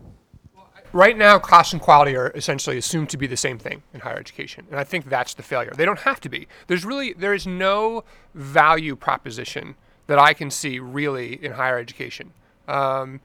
Right 0.92 1.16
now, 1.16 1.38
cost 1.38 1.72
and 1.72 1.80
quality 1.80 2.14
are 2.16 2.30
essentially 2.34 2.76
assumed 2.76 3.08
to 3.10 3.16
be 3.16 3.26
the 3.26 3.36
same 3.36 3.58
thing 3.58 3.82
in 3.94 4.00
higher 4.00 4.18
education, 4.18 4.66
and 4.70 4.78
I 4.78 4.84
think 4.84 5.08
that's 5.08 5.32
the 5.32 5.42
failure. 5.42 5.72
They 5.74 5.86
don't 5.86 6.00
have 6.00 6.20
to 6.20 6.28
be. 6.28 6.48
There's 6.66 6.84
really 6.84 7.14
there 7.14 7.32
is 7.32 7.46
no 7.46 8.04
value 8.34 8.94
proposition 8.94 9.76
that 10.06 10.18
I 10.18 10.34
can 10.34 10.50
see 10.50 10.78
really 10.78 11.42
in 11.42 11.52
higher 11.52 11.78
education. 11.78 12.32
Um, 12.68 13.20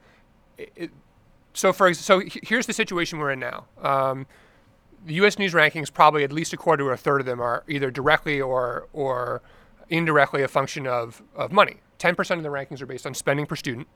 it, 0.56 0.90
so 1.52 1.72
for 1.72 1.92
so 1.92 2.22
here's 2.24 2.66
the 2.66 2.72
situation 2.72 3.18
we're 3.18 3.32
in 3.32 3.40
now. 3.40 3.66
Um, 3.82 4.26
the 5.06 5.14
U.S. 5.14 5.38
News 5.38 5.54
rankings 5.54 5.92
probably 5.92 6.24
at 6.24 6.32
least 6.32 6.52
a 6.52 6.56
quarter 6.56 6.88
or 6.88 6.92
a 6.92 6.96
third 6.96 7.20
of 7.20 7.26
them 7.26 7.40
are 7.40 7.64
either 7.68 7.90
directly 7.90 8.40
or 8.40 8.88
or 8.92 9.42
indirectly 9.88 10.42
a 10.42 10.48
function 10.48 10.86
of 10.86 11.22
of 11.34 11.52
money. 11.52 11.78
Ten 11.98 12.14
percent 12.14 12.38
of 12.38 12.44
the 12.44 12.50
rankings 12.50 12.80
are 12.80 12.86
based 12.86 13.06
on 13.06 13.14
spending 13.14 13.46
per 13.46 13.56
student. 13.56 13.86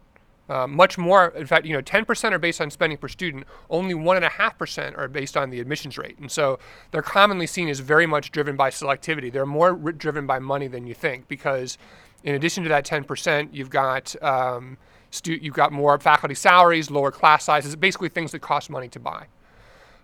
Uh, 0.49 0.67
much 0.67 0.99
more, 0.99 1.29
in 1.29 1.47
fact, 1.47 1.65
you 1.65 1.73
know, 1.73 1.81
10% 1.81 2.33
are 2.33 2.39
based 2.39 2.61
on 2.61 2.69
spending 2.69 2.99
per 2.99 3.07
student. 3.07 3.47
Only 3.71 3.95
one 3.95 4.17
and 4.17 4.25
a 4.25 4.29
half 4.29 4.59
percent 4.59 4.97
are 4.97 5.07
based 5.07 5.37
on 5.37 5.51
the 5.51 5.61
admissions 5.61 5.97
rate, 5.97 6.19
and 6.19 6.31
so 6.31 6.59
they're 6.91 7.01
commonly 7.01 7.47
seen 7.47 7.69
as 7.69 7.79
very 7.79 8.07
much 8.07 8.33
driven 8.33 8.57
by 8.57 8.69
selectivity. 8.71 9.33
They're 9.33 9.47
more 9.47 9.73
driven 9.73 10.27
by 10.27 10.41
money 10.41 10.67
than 10.67 10.87
you 10.87 10.95
think, 10.95 11.29
because 11.29 11.79
in 12.25 12.35
addition 12.35 12.65
to 12.65 12.69
that 12.71 12.85
10%, 12.85 13.51
you've 13.53 13.71
got 13.71 14.21
um, 14.23 14.79
stu- 15.11 15.39
you've 15.41 15.55
got 15.55 15.73
more 15.73 15.99
faculty 15.99 16.35
salaries, 16.35 16.91
lower 16.91 17.13
class 17.13 17.45
sizes, 17.45 17.77
basically 17.77 18.09
things 18.09 18.33
that 18.33 18.41
cost 18.41 18.69
money 18.69 18.89
to 18.89 19.01
buy. 19.01 19.27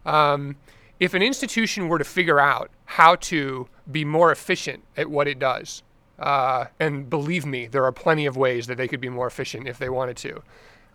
Um, 0.07 0.57
if 1.01 1.15
an 1.15 1.23
institution 1.23 1.89
were 1.89 1.99
to 1.99 2.05
figure 2.05 2.41
out 2.41 2.71
how 2.85 3.17
to 3.17 3.69
be 3.91 4.05
more 4.05 4.33
efficient 4.33 4.83
at 4.97 5.09
what 5.09 5.29
it 5.29 5.39
does, 5.39 5.83
uh, 6.19 6.67
and 6.81 7.09
believe 7.09 7.47
me, 7.47 7.67
there 7.67 7.85
are 7.85 7.93
plenty 7.93 8.27
of 8.27 8.37
ways 8.37 8.67
that 8.67 8.77
they 8.77 8.89
could 8.89 9.01
be 9.01 9.09
more 9.09 9.27
efficient 9.27 9.69
if 9.69 9.79
they 9.79 9.89
wanted 9.89 10.17
to. 10.17 10.43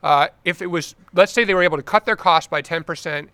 Uh, 0.04 0.28
if 0.44 0.62
it 0.62 0.68
was, 0.68 0.96
let's 1.14 1.32
say 1.32 1.46
they 1.46 1.54
were 1.54 1.64
able 1.64 1.78
to 1.78 1.84
cut 1.84 2.06
their 2.06 2.18
costs 2.18 2.48
by 2.48 2.62
10%, 2.62 3.30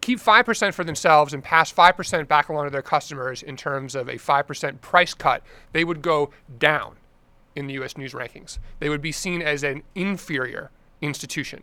keep 0.00 0.18
5% 0.18 0.74
for 0.74 0.82
themselves, 0.82 1.32
and 1.32 1.44
pass 1.44 1.72
5% 1.72 2.26
back 2.26 2.48
along 2.48 2.64
to 2.64 2.70
their 2.70 2.82
customers 2.82 3.42
in 3.42 3.56
terms 3.56 3.94
of 3.94 4.08
a 4.08 4.14
5% 4.14 4.80
price 4.80 5.14
cut, 5.14 5.44
they 5.72 5.84
would 5.84 6.02
go 6.02 6.30
down 6.58 6.96
in 7.54 7.68
the 7.68 7.74
US 7.74 7.96
news 7.96 8.12
rankings. 8.12 8.58
They 8.80 8.88
would 8.88 9.02
be 9.02 9.12
seen 9.12 9.42
as 9.42 9.62
an 9.62 9.84
inferior 9.94 10.70
institution. 11.00 11.62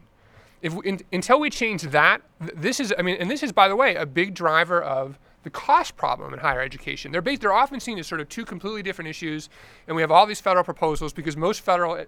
If 0.62 0.74
we, 0.74 0.88
in, 0.88 1.00
until 1.14 1.40
we 1.40 1.50
change 1.50 1.84
that, 1.84 2.22
th- 2.40 2.54
this 2.56 2.80
is, 2.80 2.94
I 2.98 3.02
mean, 3.02 3.18
and 3.20 3.30
this 3.30 3.44
is, 3.44 3.52
by 3.52 3.68
the 3.68 3.76
way, 3.76 3.96
a 3.96 4.06
big 4.06 4.34
driver 4.34 4.82
of 4.82 5.18
the 5.44 5.50
cost 5.50 5.96
problem 5.96 6.34
in 6.34 6.40
higher 6.40 6.62
education. 6.62 7.12
They're, 7.12 7.22
based, 7.22 7.42
they're 7.42 7.54
often 7.54 7.80
seen 7.80 7.98
as 7.98 8.08
sort 8.08 8.20
of 8.20 8.28
two 8.28 8.44
completely 8.44 8.84
different 8.84 9.10
issues, 9.10 9.50
and 9.88 9.96
we 9.96 10.02
have 10.02 10.12
all 10.12 10.26
these 10.26 10.42
federal 10.42 10.66
proposals 10.66 11.14
because 11.14 11.38
most 11.38 11.62
federal 11.62 11.96
ed- 11.96 12.08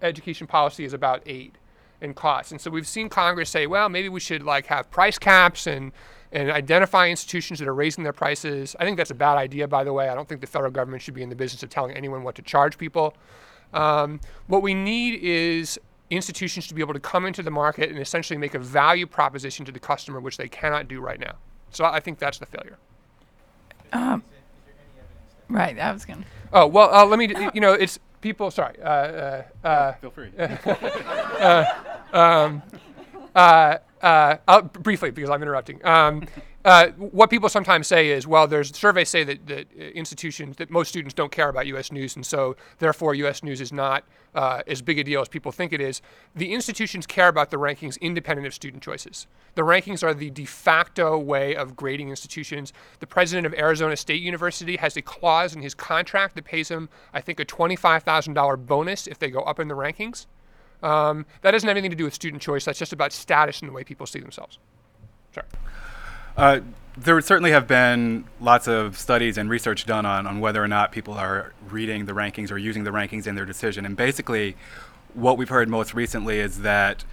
education 0.00 0.46
policy 0.46 0.84
is 0.84 0.92
about 0.92 1.22
aid 1.26 1.58
and 2.00 2.16
costs. 2.16 2.50
And 2.50 2.60
so 2.60 2.70
we've 2.70 2.86
seen 2.86 3.08
Congress 3.08 3.50
say, 3.50 3.66
well, 3.66 3.88
maybe 3.88 4.08
we 4.08 4.20
should 4.20 4.42
like 4.42 4.66
have 4.66 4.90
price 4.90 5.18
caps 5.18 5.66
and 5.66 5.92
and 6.32 6.50
identify 6.50 7.08
institutions 7.08 7.58
that 7.58 7.68
are 7.68 7.74
raising 7.74 8.04
their 8.04 8.12
prices. 8.14 8.74
I 8.80 8.84
think 8.84 8.96
that's 8.96 9.10
a 9.10 9.14
bad 9.14 9.36
idea, 9.36 9.68
by 9.68 9.84
the 9.84 9.92
way. 9.92 10.08
I 10.08 10.14
don't 10.14 10.26
think 10.26 10.40
the 10.40 10.46
federal 10.46 10.70
government 10.70 11.02
should 11.02 11.12
be 11.12 11.22
in 11.22 11.28
the 11.28 11.36
business 11.36 11.62
of 11.62 11.68
telling 11.68 11.94
anyone 11.94 12.22
what 12.22 12.34
to 12.36 12.42
charge 12.42 12.78
people. 12.78 13.14
Um, 13.74 14.18
what 14.46 14.62
we 14.62 14.72
need 14.72 15.20
is 15.22 15.78
institutions 16.16 16.66
to 16.68 16.74
be 16.74 16.80
able 16.80 16.94
to 16.94 17.00
come 17.00 17.26
into 17.26 17.42
the 17.42 17.50
market 17.50 17.90
and 17.90 17.98
essentially 17.98 18.38
make 18.38 18.54
a 18.54 18.58
value 18.58 19.06
proposition 19.06 19.64
to 19.64 19.72
the 19.72 19.80
customer, 19.80 20.20
which 20.20 20.36
they 20.36 20.48
cannot 20.48 20.88
do 20.88 21.00
right 21.00 21.18
now. 21.18 21.34
So 21.70 21.84
I 21.84 22.00
think 22.00 22.18
that's 22.18 22.38
the 22.38 22.46
failure. 22.46 22.78
Um, 23.92 24.22
right, 25.48 25.78
I 25.78 25.92
was 25.92 26.04
going 26.04 26.20
to. 26.20 26.26
Oh 26.52 26.66
well, 26.66 26.94
uh, 26.94 27.04
let 27.06 27.18
me. 27.18 27.34
You 27.54 27.60
know, 27.60 27.72
it's 27.72 27.98
people. 28.20 28.50
Sorry. 28.50 28.80
Uh, 28.80 28.88
uh, 28.88 29.42
uh, 29.64 29.92
Feel 29.94 30.10
free. 30.10 30.30
uh, 30.38 31.64
um, 32.12 32.62
uh, 33.34 33.78
uh, 34.02 34.62
briefly, 34.62 35.10
because 35.10 35.30
I'm 35.30 35.42
interrupting. 35.42 35.84
Um, 35.84 36.26
uh, 36.64 36.88
what 36.96 37.28
people 37.28 37.48
sometimes 37.48 37.88
say 37.88 38.10
is, 38.10 38.26
well, 38.26 38.46
there's 38.46 38.76
surveys 38.76 39.08
say 39.08 39.24
that, 39.24 39.46
that 39.48 39.66
uh, 39.76 39.82
institutions, 39.82 40.56
that 40.56 40.70
most 40.70 40.88
students 40.88 41.12
don't 41.12 41.32
care 41.32 41.48
about 41.48 41.66
U.S. 41.66 41.90
news, 41.90 42.14
and 42.14 42.24
so 42.24 42.56
therefore 42.78 43.14
U.S. 43.16 43.42
news 43.42 43.60
is 43.60 43.72
not 43.72 44.04
uh, 44.34 44.62
as 44.68 44.80
big 44.80 44.98
a 44.98 45.04
deal 45.04 45.20
as 45.20 45.28
people 45.28 45.50
think 45.50 45.72
it 45.72 45.80
is. 45.80 46.00
The 46.36 46.52
institutions 46.52 47.06
care 47.06 47.26
about 47.26 47.50
the 47.50 47.56
rankings 47.56 48.00
independent 48.00 48.46
of 48.46 48.54
student 48.54 48.82
choices. 48.82 49.26
The 49.56 49.62
rankings 49.62 50.04
are 50.04 50.14
the 50.14 50.30
de 50.30 50.44
facto 50.44 51.18
way 51.18 51.56
of 51.56 51.74
grading 51.74 52.10
institutions. 52.10 52.72
The 53.00 53.08
president 53.08 53.46
of 53.46 53.54
Arizona 53.54 53.96
State 53.96 54.22
University 54.22 54.76
has 54.76 54.96
a 54.96 55.02
clause 55.02 55.56
in 55.56 55.62
his 55.62 55.74
contract 55.74 56.36
that 56.36 56.44
pays 56.44 56.70
him, 56.70 56.88
I 57.12 57.20
think, 57.20 57.40
a 57.40 57.44
$25,000 57.44 58.66
bonus 58.66 59.08
if 59.08 59.18
they 59.18 59.30
go 59.30 59.40
up 59.40 59.58
in 59.58 59.66
the 59.66 59.74
rankings. 59.74 60.26
Um, 60.82 61.26
that 61.42 61.52
doesn't 61.52 61.66
have 61.66 61.76
anything 61.76 61.90
to 61.90 61.96
do 61.96 62.04
with 62.04 62.14
student 62.14 62.42
choice. 62.42 62.64
That's 62.64 62.78
just 62.78 62.92
about 62.92 63.12
status 63.12 63.60
and 63.60 63.68
the 63.68 63.72
way 63.72 63.84
people 63.84 64.06
see 64.06 64.20
themselves. 64.20 64.58
Sorry. 65.34 65.46
Uh, 66.36 66.60
there 66.96 67.14
would 67.14 67.24
certainly 67.24 67.52
have 67.52 67.66
been 67.66 68.24
lots 68.40 68.68
of 68.68 68.98
studies 68.98 69.38
and 69.38 69.48
research 69.48 69.86
done 69.86 70.04
on, 70.04 70.26
on 70.26 70.40
whether 70.40 70.62
or 70.62 70.68
not 70.68 70.92
people 70.92 71.14
are 71.14 71.52
reading 71.68 72.04
the 72.04 72.12
rankings 72.12 72.50
or 72.50 72.58
using 72.58 72.84
the 72.84 72.90
rankings 72.90 73.26
in 73.26 73.34
their 73.34 73.46
decision. 73.46 73.86
And 73.86 73.96
basically, 73.96 74.56
what 75.14 75.38
we've 75.38 75.48
heard 75.48 75.68
most 75.68 75.94
recently 75.94 76.38
is 76.38 76.60
that 76.60 77.04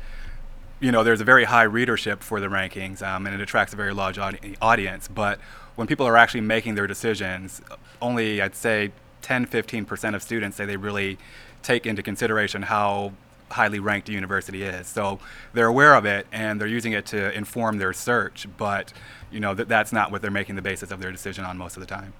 you 0.82 0.92
know 0.92 1.04
there's 1.04 1.22
a 1.22 1.26
very 1.26 1.46
high 1.46 1.64
readership 1.64 2.24
for 2.24 2.40
the 2.40 2.48
rankings, 2.48 3.02
um, 3.02 3.26
and 3.26 3.36
it 3.36 3.42
attracts 3.42 3.74
a 3.74 3.78
very 3.78 3.94
large 3.94 4.18
audi- 4.18 4.56
audience. 4.62 5.08
But 5.08 5.40
when 5.76 5.88
people 5.88 6.06
are 6.06 6.18
actually 6.18 6.42
making 6.42 6.76
their 6.76 6.88
decisions, 6.88 7.62
only 8.02 8.42
I'd 8.42 8.56
say 8.56 8.92
10, 9.22 9.46
15 9.46 9.86
percent 9.86 10.16
of 10.16 10.24
students 10.24 10.58
say 10.58 10.66
they 10.66 10.78
really 10.78 11.18
take 11.62 11.86
into 11.86 12.02
consideration 12.02 12.64
how 12.64 13.14
highly 13.52 13.80
ranked 13.80 14.10
a 14.10 14.12
university 14.12 14.64
is. 14.64 14.88
So 14.88 15.20
they're 15.54 15.68
aware 15.68 15.95
of 15.95 16.06
it 16.06 16.28
and 16.32 16.60
they're 16.60 16.68
using 16.68 16.93
it 16.93 17.06
to 17.08 17.32
inform 17.34 17.78
their 17.78 17.93
search, 17.93 18.47
but 18.58 18.93
you 19.32 19.39
know 19.39 19.54
that 19.54 19.68
that's 19.68 19.91
not 19.91 20.12
what 20.12 20.22
they're 20.22 20.32
making 20.32 20.56
the 20.56 20.62
basis 20.62 20.91
of 20.91 21.00
their 21.00 21.12
decision 21.12 21.45
on 21.45 21.58
most 21.58 21.78
of 21.78 21.82
the 21.82 21.88
time. 21.88 22.14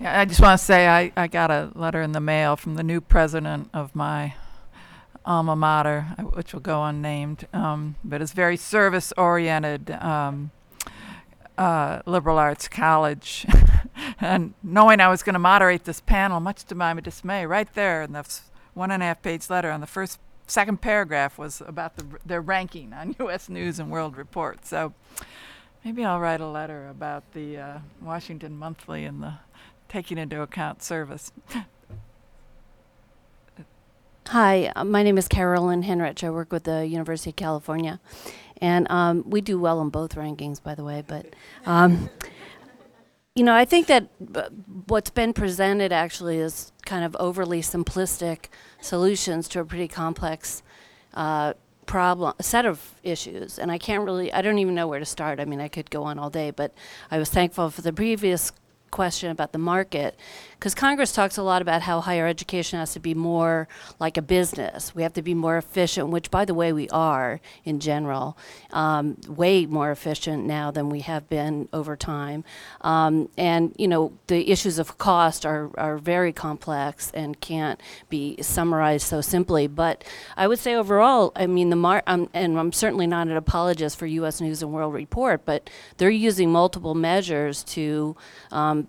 Yeah, 0.00 0.20
I 0.20 0.24
just 0.24 0.40
want 0.40 0.58
to 0.58 0.64
say 0.64 0.88
I, 0.88 1.12
I 1.16 1.26
got 1.28 1.50
a 1.50 1.70
letter 1.74 2.02
in 2.02 2.12
the 2.12 2.20
mail 2.20 2.56
from 2.56 2.74
the 2.74 2.82
new 2.82 3.00
president 3.00 3.70
of 3.72 3.94
my 3.94 4.34
alma 5.24 5.54
mater, 5.54 6.06
uh, 6.18 6.22
which 6.22 6.52
will 6.52 6.60
go 6.60 6.82
unnamed, 6.82 7.46
um, 7.52 7.94
but 8.02 8.20
it's 8.20 8.32
very 8.32 8.56
service 8.56 9.12
oriented. 9.16 9.90
Um, 9.90 10.50
uh, 11.58 12.00
liberal 12.06 12.38
arts 12.38 12.66
college, 12.66 13.46
and 14.20 14.54
knowing 14.62 15.00
I 15.00 15.08
was 15.08 15.22
going 15.22 15.34
to 15.34 15.38
moderate 15.38 15.84
this 15.84 16.00
panel, 16.00 16.40
much 16.40 16.64
to 16.64 16.74
my 16.74 16.98
dismay, 17.00 17.46
right 17.46 17.72
there 17.74 18.02
in 18.02 18.12
the 18.12 18.24
one 18.74 18.90
and 18.90 19.02
a 19.02 19.06
half 19.06 19.22
page 19.22 19.50
letter 19.50 19.70
on 19.70 19.80
the 19.80 19.86
first 19.86 20.18
second 20.46 20.80
paragraph 20.80 21.38
was 21.38 21.62
about 21.66 21.96
the, 21.96 22.04
their 22.24 22.40
ranking 22.40 22.92
on 22.92 23.14
U.S. 23.20 23.48
News 23.48 23.78
and 23.78 23.90
World 23.90 24.16
Report. 24.16 24.66
So 24.66 24.92
maybe 25.84 26.04
I'll 26.04 26.20
write 26.20 26.40
a 26.40 26.46
letter 26.46 26.88
about 26.88 27.32
the 27.32 27.58
uh, 27.58 27.78
Washington 28.00 28.56
Monthly 28.56 29.04
and 29.04 29.22
the 29.22 29.34
taking 29.88 30.18
into 30.18 30.40
account 30.40 30.82
service. 30.82 31.32
Hi, 34.28 34.72
uh, 34.74 34.84
my 34.84 35.02
name 35.02 35.18
is 35.18 35.28
Carolyn 35.28 35.82
Henrich. 35.82 36.24
I 36.24 36.30
work 36.30 36.52
with 36.52 36.64
the 36.64 36.86
University 36.86 37.30
of 37.30 37.36
California. 37.36 38.00
And 38.62 38.90
um, 38.90 39.28
we 39.28 39.40
do 39.40 39.58
well 39.58 39.82
in 39.82 39.90
both 39.90 40.14
rankings, 40.14 40.62
by 40.62 40.74
the 40.74 40.84
way. 40.84 41.02
But, 41.06 41.26
um, 41.66 42.08
you 43.34 43.44
know, 43.44 43.54
I 43.54 43.64
think 43.64 43.86
that 43.86 44.08
what's 44.86 45.10
been 45.10 45.32
presented 45.32 45.92
actually 45.92 46.38
is 46.38 46.72
kind 46.84 47.04
of 47.04 47.16
overly 47.18 47.62
simplistic 47.62 48.46
solutions 48.80 49.48
to 49.48 49.60
a 49.60 49.64
pretty 49.64 49.88
complex 49.88 50.62
uh, 51.14 51.54
problem, 51.86 52.34
set 52.40 52.66
of 52.66 52.94
issues. 53.02 53.58
And 53.58 53.72
I 53.72 53.78
can't 53.78 54.04
really, 54.04 54.32
I 54.32 54.42
don't 54.42 54.58
even 54.58 54.74
know 54.74 54.86
where 54.86 54.98
to 54.98 55.06
start. 55.06 55.40
I 55.40 55.46
mean, 55.46 55.60
I 55.60 55.68
could 55.68 55.90
go 55.90 56.02
on 56.04 56.18
all 56.18 56.28
day, 56.28 56.50
but 56.50 56.74
I 57.10 57.18
was 57.18 57.30
thankful 57.30 57.70
for 57.70 57.80
the 57.80 57.92
previous 57.92 58.52
question 58.92 59.32
about 59.32 59.50
the 59.50 59.58
market 59.58 60.16
because 60.62 60.76
Congress 60.76 61.10
talks 61.10 61.36
a 61.36 61.42
lot 61.42 61.60
about 61.60 61.82
how 61.82 62.00
higher 62.00 62.28
education 62.28 62.78
has 62.78 62.92
to 62.92 63.00
be 63.00 63.14
more 63.14 63.66
like 63.98 64.16
a 64.16 64.22
business. 64.22 64.94
We 64.94 65.02
have 65.02 65.12
to 65.14 65.22
be 65.22 65.34
more 65.34 65.56
efficient, 65.56 66.10
which, 66.10 66.30
by 66.30 66.44
the 66.44 66.54
way, 66.54 66.72
we 66.72 66.88
are 66.90 67.40
in 67.64 67.80
general, 67.80 68.38
um, 68.70 69.16
way 69.26 69.66
more 69.66 69.90
efficient 69.90 70.44
now 70.46 70.70
than 70.70 70.88
we 70.88 71.00
have 71.00 71.28
been 71.28 71.68
over 71.72 71.96
time. 71.96 72.44
Um, 72.82 73.28
and 73.36 73.74
you 73.76 73.88
know, 73.88 74.12
the 74.28 74.52
issues 74.52 74.78
of 74.78 74.98
cost 74.98 75.44
are 75.44 75.68
are 75.76 75.98
very 75.98 76.32
complex 76.32 77.10
and 77.12 77.40
can't 77.40 77.80
be 78.08 78.40
summarized 78.40 79.08
so 79.08 79.20
simply. 79.20 79.66
But 79.66 80.04
I 80.36 80.46
would 80.46 80.60
say 80.60 80.76
overall, 80.76 81.32
I 81.34 81.48
mean, 81.48 81.70
the 81.70 81.76
mar- 81.76 82.04
um, 82.06 82.30
and 82.34 82.56
I'm 82.56 82.70
certainly 82.70 83.08
not 83.08 83.26
an 83.26 83.36
apologist 83.36 83.98
for 83.98 84.06
U.S. 84.06 84.40
News 84.40 84.62
and 84.62 84.72
World 84.72 84.94
Report, 84.94 85.44
but 85.44 85.68
they're 85.96 86.08
using 86.08 86.52
multiple 86.52 86.94
measures 86.94 87.64
to 87.64 88.14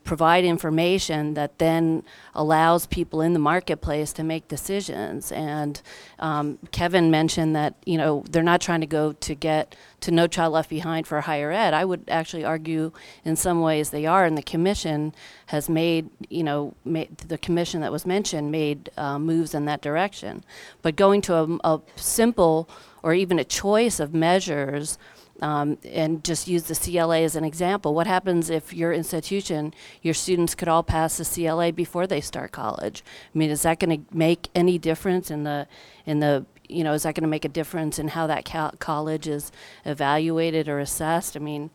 provide 0.04 0.44
information 0.46 1.34
that 1.34 1.60
then 1.60 2.04
allows 2.36 2.86
people 2.86 3.22
in 3.22 3.34
the 3.34 3.40
marketplace 3.40 4.14
to 4.14 4.24
make 4.24 4.48
decisions. 4.48 5.32
And 5.32 5.82
um, 6.20 6.60
Kevin 6.72 7.12
mentioned 7.12 7.56
that 7.56 7.76
you 7.86 7.98
know 7.98 8.24
they're 8.30 8.44
not 8.44 8.62
trying 8.62 8.82
to 8.82 8.88
go 8.88 9.14
to 9.14 9.36
get 9.36 9.76
to 10.02 10.12
No 10.12 10.28
Child 10.28 10.54
Left 10.54 10.70
Behind 10.70 11.08
for 11.08 11.22
higher 11.22 11.52
ed. 11.52 11.74
I 11.74 11.86
would 11.86 12.04
actually 12.08 12.44
argue 12.44 12.92
in 13.24 13.36
some 13.36 13.62
ways 13.62 13.90
they 13.90 14.06
are, 14.06 14.26
and 14.26 14.38
the 14.38 14.44
commission 14.44 15.14
has 15.48 15.70
made 15.70 16.10
you 16.30 16.44
know 16.44 16.74
the 16.86 17.38
commission 17.38 17.82
that 17.82 17.92
was 17.92 18.06
mentioned 18.06 18.52
made 18.52 18.90
uh, 18.98 19.20
moves 19.20 19.54
in 19.54 19.66
that 19.66 19.82
direction. 19.82 20.44
But 20.82 20.96
going 20.96 21.22
to 21.22 21.36
a, 21.36 21.60
a 21.64 21.82
simple 21.96 22.70
or 23.04 23.14
even 23.14 23.38
a 23.38 23.44
choice 23.44 24.00
of 24.00 24.14
measures 24.14 24.98
um, 25.44 25.78
and 25.84 26.24
just 26.24 26.48
use 26.48 26.64
the 26.64 26.76
CLA 26.76 27.22
as 27.22 27.36
an 27.36 27.44
example. 27.44 27.94
What 27.94 28.08
happens 28.08 28.50
if 28.50 28.74
your 28.74 28.94
institution, 28.94 29.74
your 30.02 30.14
students 30.14 30.56
could 30.56 30.70
all 30.70 30.84
pass 30.84 31.18
the 31.18 31.26
CLA 31.26 31.74
before 31.74 32.08
they 32.08 32.22
start 32.22 32.54
college? 32.54 33.04
I 33.36 33.38
mean, 33.38 33.50
is 33.50 33.64
that 33.64 33.80
going 33.80 34.06
to 34.06 34.16
make 34.16 34.48
any 34.56 34.78
difference 34.78 35.30
in 35.30 35.44
the 35.44 35.68
in 36.06 36.22
the 36.22 36.46
you 36.70 36.82
know, 36.82 36.94
is 36.94 37.04
that 37.04 37.14
going 37.14 37.24
to 37.24 37.30
make 37.30 37.44
a 37.44 37.50
difference 37.50 38.00
in 38.00 38.08
how 38.08 38.26
that 38.26 38.46
college 38.80 39.28
is 39.28 39.52
evaluated 39.84 40.70
or 40.70 40.80
assessed? 40.80 41.36
I 41.36 41.40
mean, 41.40 41.72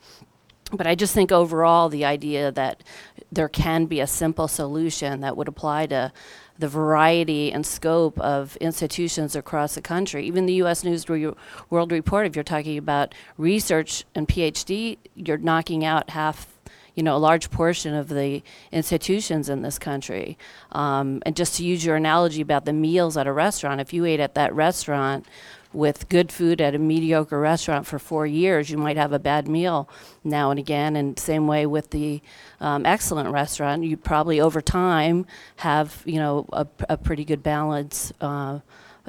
but 0.72 0.86
I 0.86 0.94
just 0.94 1.12
think 1.12 1.30
overall 1.30 1.90
the 1.90 2.06
idea 2.06 2.50
that 2.50 2.82
there 3.30 3.50
can 3.50 3.84
be 3.84 4.00
a 4.00 4.06
simple 4.06 4.48
solution 4.48 5.20
that 5.20 5.36
would 5.36 5.46
apply 5.46 5.86
to 5.88 6.10
the 6.58 6.68
variety 6.68 7.52
and 7.52 7.64
scope 7.64 8.18
of 8.18 8.56
institutions 8.56 9.36
across 9.36 9.74
the 9.74 9.80
country. 9.80 10.26
Even 10.26 10.46
the 10.46 10.54
U.S. 10.54 10.82
News 10.82 11.08
World 11.08 11.92
Report, 11.92 12.26
if 12.26 12.34
you're 12.34 12.42
talking 12.42 12.76
about 12.76 13.14
research 13.36 14.04
and 14.14 14.26
PhD, 14.26 14.98
you're 15.14 15.38
knocking 15.38 15.84
out 15.84 16.10
half 16.10 16.58
you 16.98 17.04
know, 17.04 17.14
a 17.14 17.18
large 17.18 17.48
portion 17.52 17.94
of 17.94 18.08
the 18.08 18.42
institutions 18.72 19.48
in 19.48 19.62
this 19.62 19.78
country. 19.78 20.36
Um, 20.72 21.22
and 21.24 21.36
just 21.36 21.54
to 21.58 21.64
use 21.64 21.84
your 21.84 21.94
analogy 21.94 22.42
about 22.42 22.64
the 22.64 22.72
meals 22.72 23.16
at 23.16 23.28
a 23.28 23.32
restaurant, 23.32 23.80
if 23.80 23.92
you 23.92 24.04
ate 24.04 24.18
at 24.18 24.34
that 24.34 24.52
restaurant 24.52 25.24
with 25.72 26.08
good 26.08 26.32
food 26.32 26.60
at 26.60 26.74
a 26.74 26.78
mediocre 26.78 27.38
restaurant 27.38 27.86
for 27.86 27.98
four 27.98 28.26
years, 28.26 28.70
you 28.70 28.78
might 28.78 28.96
have 28.96 29.12
a 29.12 29.18
bad 29.18 29.46
meal 29.46 29.88
now 30.24 30.50
and 30.50 30.58
again. 30.58 30.96
And 30.96 31.18
same 31.18 31.46
way 31.46 31.66
with 31.66 31.90
the 31.90 32.20
um, 32.60 32.86
excellent 32.86 33.30
restaurant, 33.30 33.84
you 33.84 33.96
probably 33.96 34.40
over 34.40 34.60
time 34.60 35.26
have 35.56 36.02
you 36.04 36.16
know 36.16 36.46
a, 36.52 36.66
a 36.88 36.96
pretty 36.96 37.24
good 37.24 37.42
balance. 37.42 38.12
Uh, 38.20 38.60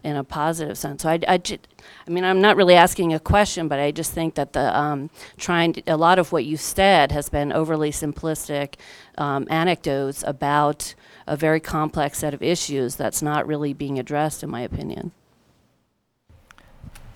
in 0.03 0.15
a 0.15 0.23
positive 0.23 0.77
sense. 0.77 1.03
So 1.03 1.09
I, 1.09 1.19
I, 1.27 1.41
I 1.45 2.09
mean, 2.09 2.23
I'm 2.23 2.41
not 2.41 2.55
really 2.55 2.75
asking 2.75 3.13
a 3.13 3.19
question, 3.19 3.67
but 3.67 3.79
I 3.79 3.91
just 3.91 4.11
think 4.11 4.35
that 4.35 4.53
the 4.53 4.77
um, 4.77 5.09
trying 5.37 5.73
to, 5.73 5.83
a 5.87 5.97
lot 5.97 6.19
of 6.19 6.31
what 6.31 6.45
you 6.45 6.57
said 6.57 7.11
has 7.11 7.29
been 7.29 7.51
overly 7.51 7.91
simplistic 7.91 8.75
um, 9.17 9.47
anecdotes 9.49 10.23
about 10.25 10.95
a 11.27 11.35
very 11.35 11.59
complex 11.59 12.19
set 12.19 12.33
of 12.33 12.41
issues 12.41 12.95
that's 12.95 13.21
not 13.21 13.45
really 13.45 13.73
being 13.73 13.99
addressed, 13.99 14.43
in 14.43 14.49
my 14.49 14.61
opinion. 14.61 15.11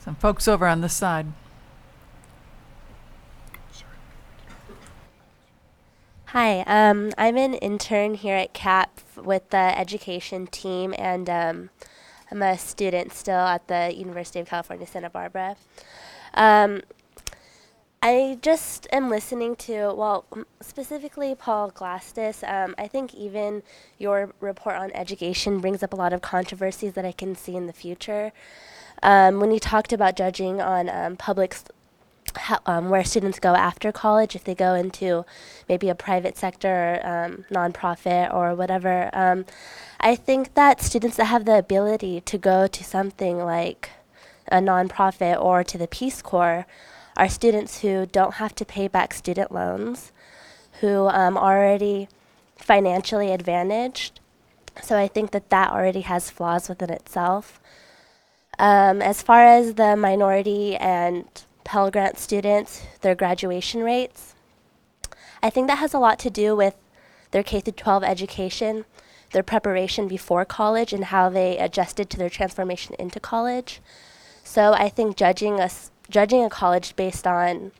Some 0.03 0.15
folks 0.15 0.49
over 0.49 0.67
on 0.67 0.81
this 0.81 0.93
side. 0.93 1.27
Hi, 6.25 6.59
um, 6.67 7.13
I'm 7.17 7.37
an 7.37 7.53
intern 7.53 8.15
here 8.15 8.35
at 8.35 8.53
CAP 8.53 8.99
with 9.15 9.49
the 9.51 9.79
education 9.79 10.47
team, 10.47 10.93
and 10.97 11.29
um, 11.29 11.69
I'm 12.29 12.41
a 12.41 12.57
student 12.57 13.13
still 13.13 13.45
at 13.47 13.69
the 13.69 13.93
University 13.95 14.41
of 14.41 14.47
California, 14.47 14.85
Santa 14.85 15.09
Barbara. 15.09 15.55
Um, 16.33 16.81
I 18.01 18.39
just 18.41 18.87
am 18.91 19.09
listening 19.09 19.55
to, 19.55 19.93
well, 19.93 20.25
specifically 20.59 21.33
Paul 21.33 21.71
Glastris. 21.71 22.43
Um, 22.45 22.75
I 22.77 22.89
think 22.89 23.15
even 23.15 23.63
your 23.97 24.33
report 24.41 24.75
on 24.75 24.91
education 24.91 25.59
brings 25.59 25.81
up 25.81 25.93
a 25.93 25.95
lot 25.95 26.11
of 26.11 26.21
controversies 26.21 26.91
that 26.95 27.05
I 27.05 27.13
can 27.13 27.35
see 27.35 27.55
in 27.55 27.67
the 27.67 27.73
future. 27.73 28.33
Um, 29.03 29.39
when 29.39 29.51
you 29.51 29.59
talked 29.59 29.93
about 29.93 30.15
judging 30.15 30.61
on 30.61 30.89
um, 30.89 31.17
public 31.17 31.55
how, 32.35 32.59
um, 32.65 32.89
where 32.89 33.03
students 33.03 33.39
go 33.39 33.53
after 33.53 33.91
college, 33.91 34.35
if 34.35 34.43
they 34.43 34.55
go 34.55 34.73
into 34.73 35.25
maybe 35.69 35.89
a 35.89 35.95
private 35.95 36.37
sector, 36.37 36.99
um, 37.03 37.45
nonprofit, 37.51 38.33
or 38.33 38.55
whatever. 38.55 39.09
Um, 39.13 39.45
I 39.99 40.15
think 40.15 40.55
that 40.55 40.81
students 40.81 41.17
that 41.17 41.25
have 41.25 41.45
the 41.45 41.57
ability 41.57 42.21
to 42.21 42.37
go 42.37 42.65
to 42.65 42.83
something 42.83 43.37
like 43.37 43.91
a 44.47 44.57
nonprofit 44.57 45.39
or 45.39 45.63
to 45.63 45.77
the 45.77 45.87
Peace 45.87 46.21
Corps 46.21 46.65
are 47.15 47.29
students 47.29 47.81
who 47.81 48.05
don't 48.05 48.35
have 48.35 48.55
to 48.55 48.65
pay 48.65 48.87
back 48.87 49.13
student 49.13 49.51
loans, 49.51 50.11
who 50.81 51.07
um, 51.09 51.37
are 51.37 51.57
already 51.57 52.07
financially 52.55 53.31
advantaged. 53.31 54.19
So 54.81 54.97
I 54.97 55.07
think 55.07 55.31
that 55.31 55.49
that 55.49 55.71
already 55.71 56.01
has 56.01 56.31
flaws 56.31 56.67
within 56.67 56.89
itself. 56.89 57.59
Um, 58.63 59.01
as 59.01 59.21
far 59.21 59.43
as 59.43 59.73
the 59.73 59.97
minority 59.97 60.77
and 60.77 61.25
Pell 61.65 61.91
Grant 61.91 62.17
students, 62.17 62.83
their 63.01 63.13
graduation 63.13 63.83
rates. 63.83 64.35
I 65.41 65.49
think 65.49 65.67
that 65.67 65.79
has 65.79 65.93
a 65.93 65.99
lot 65.99 66.17
to 66.19 66.29
do 66.29 66.55
with 66.55 66.73
their 67.31 67.43
K 67.43 67.59
12 67.59 68.05
education, 68.05 68.85
their 69.33 69.43
preparation 69.43 70.07
before 70.07 70.45
college, 70.45 70.93
and 70.93 71.03
how 71.03 71.27
they 71.27 71.57
adjusted 71.57 72.09
to 72.11 72.17
their 72.17 72.29
transformation 72.29 72.95
into 72.97 73.19
college. 73.19 73.81
So 74.45 74.71
I 74.71 74.87
think 74.87 75.17
judging 75.17 75.59
a, 75.59 75.69
judging 76.09 76.45
a 76.45 76.49
college 76.49 76.95
based 76.95 77.27
on 77.27 77.73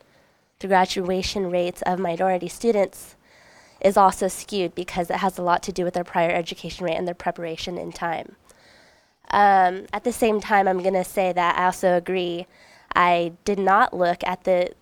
the 0.59 0.67
graduation 0.67 1.49
rates 1.49 1.81
of 1.83 1.97
minority 1.97 2.49
students 2.49 3.15
is 3.79 3.95
also 3.95 4.27
skewed 4.27 4.75
because 4.75 5.09
it 5.09 5.17
has 5.17 5.37
a 5.37 5.43
lot 5.43 5.63
to 5.63 5.71
do 5.71 5.85
with 5.85 5.93
their 5.93 6.03
prior 6.03 6.31
education 6.31 6.85
rate 6.85 6.97
and 6.97 7.07
their 7.07 7.15
preparation 7.15 7.77
in 7.77 7.93
time. 7.93 8.35
Um, 9.31 9.87
at 9.91 10.03
the 10.03 10.11
same 10.11 10.39
time, 10.39 10.67
I'm 10.67 10.81
going 10.81 10.93
to 10.93 11.03
say 11.03 11.33
that 11.33 11.57
I 11.57 11.65
also 11.65 11.95
agree 11.95 12.45
I 12.95 13.33
did 13.45 13.59
not 13.59 13.95
look 13.95 14.23
at 14.25 14.43
the 14.43 14.73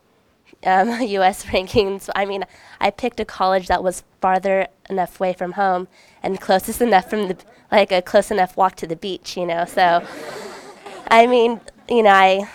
um, 0.66 1.02
U.S. 1.02 1.46
rankings. 1.48 2.10
I 2.16 2.26
mean, 2.26 2.46
I 2.80 2.92
picked 2.92 3.20
a 3.20 3.26
college 3.26 3.68
that 3.68 3.84
was 3.84 4.04
farther 4.20 4.68
enough 4.90 5.20
away 5.20 5.34
from 5.34 5.54
home 5.54 5.88
and 6.22 6.40
closest 6.40 6.82
enough 6.82 7.10
from 7.10 7.28
the 7.28 7.38
like 7.72 7.92
a 7.92 8.02
close 8.02 8.32
enough 8.32 8.58
walk 8.58 8.76
to 8.76 8.88
the 8.88 8.98
beach, 8.98 9.38
you 9.38 9.46
know. 9.46 9.64
So, 9.66 10.06
I 11.08 11.26
mean, 11.26 11.62
you 11.88 12.04
know, 12.04 12.10
I, 12.10 12.50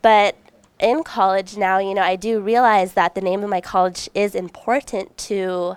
but 0.00 0.36
in 0.78 1.02
college 1.02 1.56
now, 1.56 1.78
you 1.78 1.92
know, 1.92 2.02
I 2.02 2.16
do 2.16 2.40
realize 2.40 2.94
that 2.94 3.14
the 3.16 3.20
name 3.20 3.42
of 3.42 3.50
my 3.50 3.60
college 3.60 4.08
is 4.14 4.34
important 4.34 5.18
to 5.18 5.76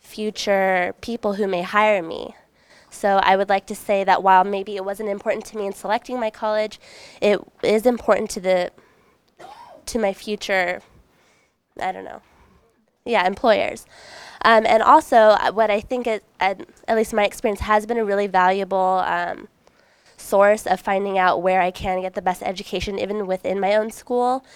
future 0.00 0.94
people 1.02 1.34
who 1.34 1.46
may 1.46 1.62
hire 1.62 2.02
me. 2.02 2.34
So 3.04 3.20
I 3.22 3.36
would 3.36 3.50
like 3.50 3.66
to 3.66 3.74
say 3.74 4.02
that 4.04 4.22
while 4.22 4.44
maybe 4.44 4.76
it 4.76 4.84
wasn't 4.86 5.10
important 5.10 5.44
to 5.46 5.58
me 5.58 5.66
in 5.66 5.74
selecting 5.74 6.18
my 6.18 6.30
college, 6.30 6.80
it 7.20 7.38
is 7.62 7.84
important 7.84 8.30
to 8.30 8.40
the 8.40 8.70
to 9.84 9.98
my 9.98 10.14
future. 10.14 10.80
I 11.78 11.92
don't 11.92 12.04
know. 12.06 12.22
Yeah, 13.04 13.26
employers. 13.26 13.84
Um, 14.42 14.64
and 14.64 14.82
also, 14.82 15.16
uh, 15.16 15.52
what 15.52 15.70
I 15.70 15.82
think, 15.82 16.06
it, 16.06 16.24
at, 16.40 16.66
at, 16.88 16.96
least 16.96 17.12
my 17.12 17.26
experience, 17.26 17.60
has 17.60 17.84
been 17.84 17.98
a 17.98 18.06
really 18.06 18.26
valuable 18.26 19.02
um, 19.04 19.48
source 20.16 20.66
of 20.66 20.80
finding 20.80 21.18
out 21.18 21.42
where 21.42 21.60
I 21.60 21.72
can 21.72 22.00
get 22.00 22.14
the 22.14 22.22
best 22.22 22.42
education, 22.42 22.98
even 22.98 23.26
within 23.26 23.60
my 23.60 23.76
own 23.76 23.90
school, 23.90 24.46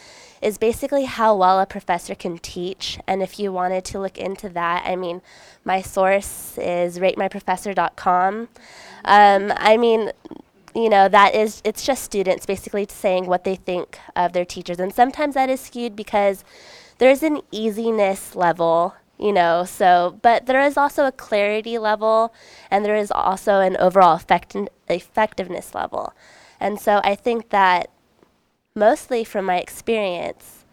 is 0.41 0.59
basically 0.59 1.05
how 1.05 1.37
well 1.37 1.61
a 1.61 1.67
professor 1.67 2.15
can 2.15 2.39
teach. 2.39 2.99
And 3.07 3.23
if 3.23 3.39
you 3.39 3.53
wanted 3.53 3.85
to 3.87 3.99
look 3.99 4.19
into 4.19 4.49
that, 4.51 4.85
I 4.87 4.97
mean, 4.97 5.23
my 5.65 5.83
source 5.83 6.57
is 6.59 6.99
ratemyprofessor.com. 6.99 8.49
Um, 9.05 9.53
I 9.57 9.77
mean, 9.77 10.13
you 10.75 10.89
know, 10.89 11.09
that 11.09 11.35
is, 11.35 11.61
it's 11.65 11.85
just 11.85 12.03
students 12.03 12.47
basically 12.47 12.87
saying 12.89 13.27
what 13.27 13.45
they 13.45 13.57
think 13.57 13.99
of 14.15 14.33
their 14.33 14.45
teachers. 14.45 14.79
And 14.79 14.95
sometimes 14.95 15.35
that 15.35 15.51
is 15.51 15.61
skewed 15.61 15.97
because 15.97 16.45
there's 16.99 17.23
an 17.23 17.41
easiness 17.51 18.35
level 18.35 18.95
you 19.19 19.33
know 19.33 19.65
so 19.65 20.19
but 20.23 20.47
there 20.47 20.61
is 20.61 20.77
also 20.77 21.05
a 21.05 21.13
clarity 21.13 21.77
level 21.77 22.33
and 22.71 22.85
there 22.85 22.97
is 22.97 23.11
also 23.11 23.61
an 23.61 23.77
overall 23.79 24.15
effect- 24.15 24.57
effectiveness 24.89 25.75
level 25.75 26.13
and 26.61 26.81
so 26.81 27.01
i 27.05 27.15
think 27.15 27.51
that 27.51 27.91
mostly 28.79 29.25
from 29.25 29.45
my 29.45 29.59
experience, 29.59 30.65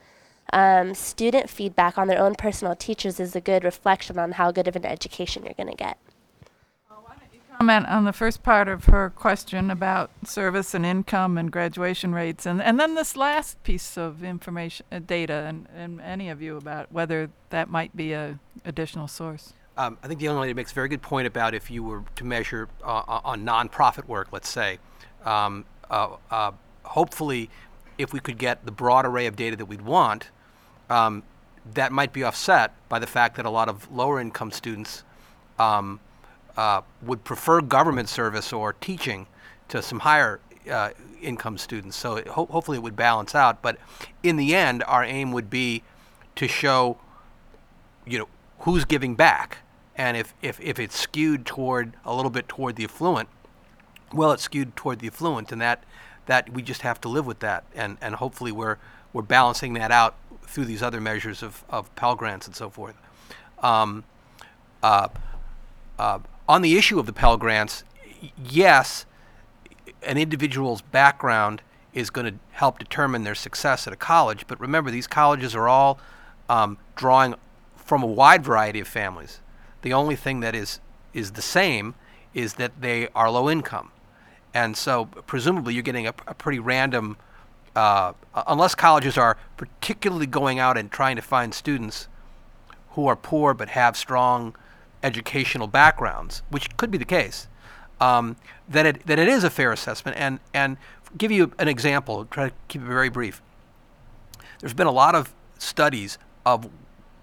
um, 0.53 0.93
student 0.93 1.49
feedback 1.49 1.97
on 1.97 2.07
their 2.07 2.19
own 2.19 2.35
personal 2.35 2.75
teachers 2.75 3.19
is 3.19 3.35
a 3.35 3.41
good 3.41 3.63
reflection 3.63 4.19
on 4.19 4.33
how 4.33 4.51
good 4.51 4.67
of 4.67 4.75
an 4.75 4.85
education 4.85 5.43
you're 5.43 5.55
going 5.55 5.69
to 5.69 5.75
get. 5.75 5.97
Well, 6.89 7.03
why 7.03 7.15
don't 7.15 7.33
you 7.33 7.39
comment 7.57 7.87
on 7.87 8.05
the 8.05 8.13
first 8.13 8.43
part 8.43 8.67
of 8.67 8.85
her 8.85 9.09
question 9.09 9.71
about 9.71 10.11
service 10.23 10.73
and 10.73 10.85
income 10.85 11.37
and 11.37 11.51
graduation 11.51 12.13
rates, 12.13 12.45
and, 12.45 12.61
and 12.61 12.79
then 12.79 12.95
this 12.95 13.17
last 13.17 13.61
piece 13.63 13.97
of 13.97 14.23
information, 14.23 14.85
uh, 14.91 14.99
data, 14.99 15.45
and, 15.47 15.67
and 15.75 15.99
any 15.99 16.29
of 16.29 16.41
you 16.41 16.57
about 16.57 16.91
whether 16.91 17.29
that 17.49 17.69
might 17.69 17.95
be 17.95 18.13
a 18.13 18.39
additional 18.63 19.07
source. 19.07 19.53
Um, 19.77 19.97
I 20.03 20.07
think 20.07 20.19
the 20.19 20.25
young 20.25 20.39
lady 20.39 20.53
makes 20.53 20.71
a 20.71 20.75
very 20.75 20.87
good 20.87 21.01
point 21.01 21.27
about 21.27 21.53
if 21.53 21.69
you 21.69 21.83
were 21.83 22.03
to 22.15 22.23
measure 22.23 22.69
uh, 22.81 23.19
on 23.25 23.45
nonprofit 23.45 24.07
work, 24.07 24.29
let's 24.31 24.47
say, 24.47 24.77
um, 25.25 25.65
uh, 25.89 26.15
uh 26.31 26.51
hopefully 26.85 27.49
if 27.97 28.13
we 28.13 28.19
could 28.19 28.37
get 28.37 28.65
the 28.65 28.71
broad 28.71 29.05
array 29.05 29.25
of 29.25 29.35
data 29.35 29.55
that 29.55 29.65
we'd 29.65 29.81
want, 29.81 30.29
um, 30.89 31.23
that 31.73 31.91
might 31.91 32.13
be 32.13 32.23
offset 32.23 32.73
by 32.89 32.99
the 32.99 33.07
fact 33.07 33.35
that 33.37 33.45
a 33.45 33.49
lot 33.49 33.69
of 33.69 33.91
lower 33.91 34.19
income 34.19 34.51
students 34.51 35.03
um, 35.57 35.99
uh, 36.57 36.81
would 37.01 37.23
prefer 37.23 37.61
government 37.61 38.09
service 38.09 38.53
or 38.53 38.73
teaching 38.73 39.27
to 39.67 39.81
some 39.81 39.99
higher 39.99 40.39
uh, 40.69 40.89
income 41.21 41.57
students. 41.57 41.97
So 41.97 42.17
it, 42.17 42.27
ho- 42.27 42.45
hopefully 42.45 42.77
it 42.77 42.81
would 42.81 42.95
balance 42.95 43.33
out. 43.33 43.61
But 43.61 43.77
in 44.21 44.35
the 44.35 44.53
end, 44.53 44.83
our 44.87 45.03
aim 45.03 45.31
would 45.31 45.49
be 45.49 45.83
to 46.35 46.47
show, 46.47 46.97
you 48.05 48.19
know, 48.19 48.27
who's 48.59 48.85
giving 48.85 49.15
back. 49.15 49.59
And 49.95 50.17
if, 50.17 50.33
if, 50.41 50.59
if 50.59 50.77
it's 50.77 50.97
skewed 50.97 51.45
toward 51.45 51.93
a 52.03 52.13
little 52.13 52.31
bit 52.31 52.47
toward 52.47 52.75
the 52.75 52.83
affluent, 52.83 53.29
well, 54.13 54.31
it's 54.31 54.43
skewed 54.43 54.75
toward 54.75 54.99
the 54.99 55.07
affluent, 55.07 55.51
and 55.51 55.61
that 55.61 55.83
that 56.25 56.51
we 56.51 56.61
just 56.61 56.81
have 56.81 56.99
to 57.01 57.09
live 57.09 57.25
with 57.25 57.39
that, 57.39 57.63
and, 57.75 57.97
and 58.01 58.15
hopefully 58.15 58.51
we're, 58.51 58.77
we're 59.13 59.21
balancing 59.21 59.73
that 59.73 59.91
out 59.91 60.15
through 60.47 60.65
these 60.65 60.81
other 60.83 61.01
measures 61.01 61.43
of, 61.43 61.63
of 61.69 61.93
Pell 61.95 62.15
Grants 62.15 62.47
and 62.47 62.55
so 62.55 62.69
forth. 62.69 62.95
Um, 63.59 64.03
uh, 64.81 65.09
uh, 65.97 66.19
on 66.47 66.61
the 66.61 66.77
issue 66.77 66.99
of 66.99 67.05
the 67.05 67.13
Pell 67.13 67.37
Grants, 67.37 67.83
yes, 68.43 69.05
an 70.03 70.17
individual's 70.17 70.81
background 70.81 71.61
is 71.93 72.09
going 72.09 72.25
to 72.25 72.39
help 72.51 72.77
determine 72.77 73.23
their 73.23 73.35
success 73.35 73.87
at 73.87 73.93
a 73.93 73.95
college. 73.95 74.45
But 74.47 74.59
remember, 74.59 74.91
these 74.91 75.07
colleges 75.07 75.55
are 75.55 75.67
all 75.67 75.97
um, 76.49 76.77
drawing 76.95 77.35
from 77.75 78.03
a 78.03 78.07
wide 78.07 78.43
variety 78.43 78.79
of 78.79 78.87
families. 78.87 79.39
The 79.81 79.93
only 79.93 80.15
thing 80.15 80.41
that 80.41 80.55
is 80.55 80.79
is 81.13 81.31
the 81.31 81.41
same 81.41 81.95
is 82.33 82.55
that 82.55 82.81
they 82.81 83.07
are 83.15 83.31
low 83.31 83.49
income, 83.49 83.89
and 84.55 84.75
so 84.75 85.05
presumably 85.05 85.73
you're 85.73 85.83
getting 85.83 86.07
a, 86.07 86.13
a 86.25 86.33
pretty 86.33 86.59
random. 86.59 87.17
Uh, 87.75 88.13
unless 88.47 88.73
colleges 88.73 89.17
are 89.17 89.37
particularly 89.57 90.25
going 90.25 90.59
out 90.59 90.77
and 90.77 90.89
trying 90.89 91.17
to 91.17 91.21
find 91.21 91.53
students 91.53 92.07
who 92.91 93.05
are 93.05 93.17
poor 93.17 93.53
but 93.53 93.67
have 93.67 93.97
strong 93.97 94.55
educational 95.03 95.67
backgrounds, 95.67 96.41
which 96.49 96.75
could 96.77 96.89
be 96.89 96.97
the 96.97 97.05
case, 97.05 97.49
um, 97.99 98.37
that 98.69 98.85
it 98.85 99.05
that 99.05 99.19
it 99.19 99.27
is 99.27 99.43
a 99.43 99.49
fair 99.49 99.73
assessment. 99.73 100.17
And 100.17 100.39
and 100.53 100.77
give 101.17 101.31
you 101.31 101.51
an 101.59 101.67
example. 101.67 102.25
Try 102.25 102.49
to 102.49 102.55
keep 102.69 102.81
it 102.81 102.85
very 102.85 103.09
brief. 103.09 103.41
There's 104.61 104.73
been 104.73 104.87
a 104.87 104.91
lot 104.91 105.13
of 105.13 105.33
studies 105.59 106.17
of 106.45 106.69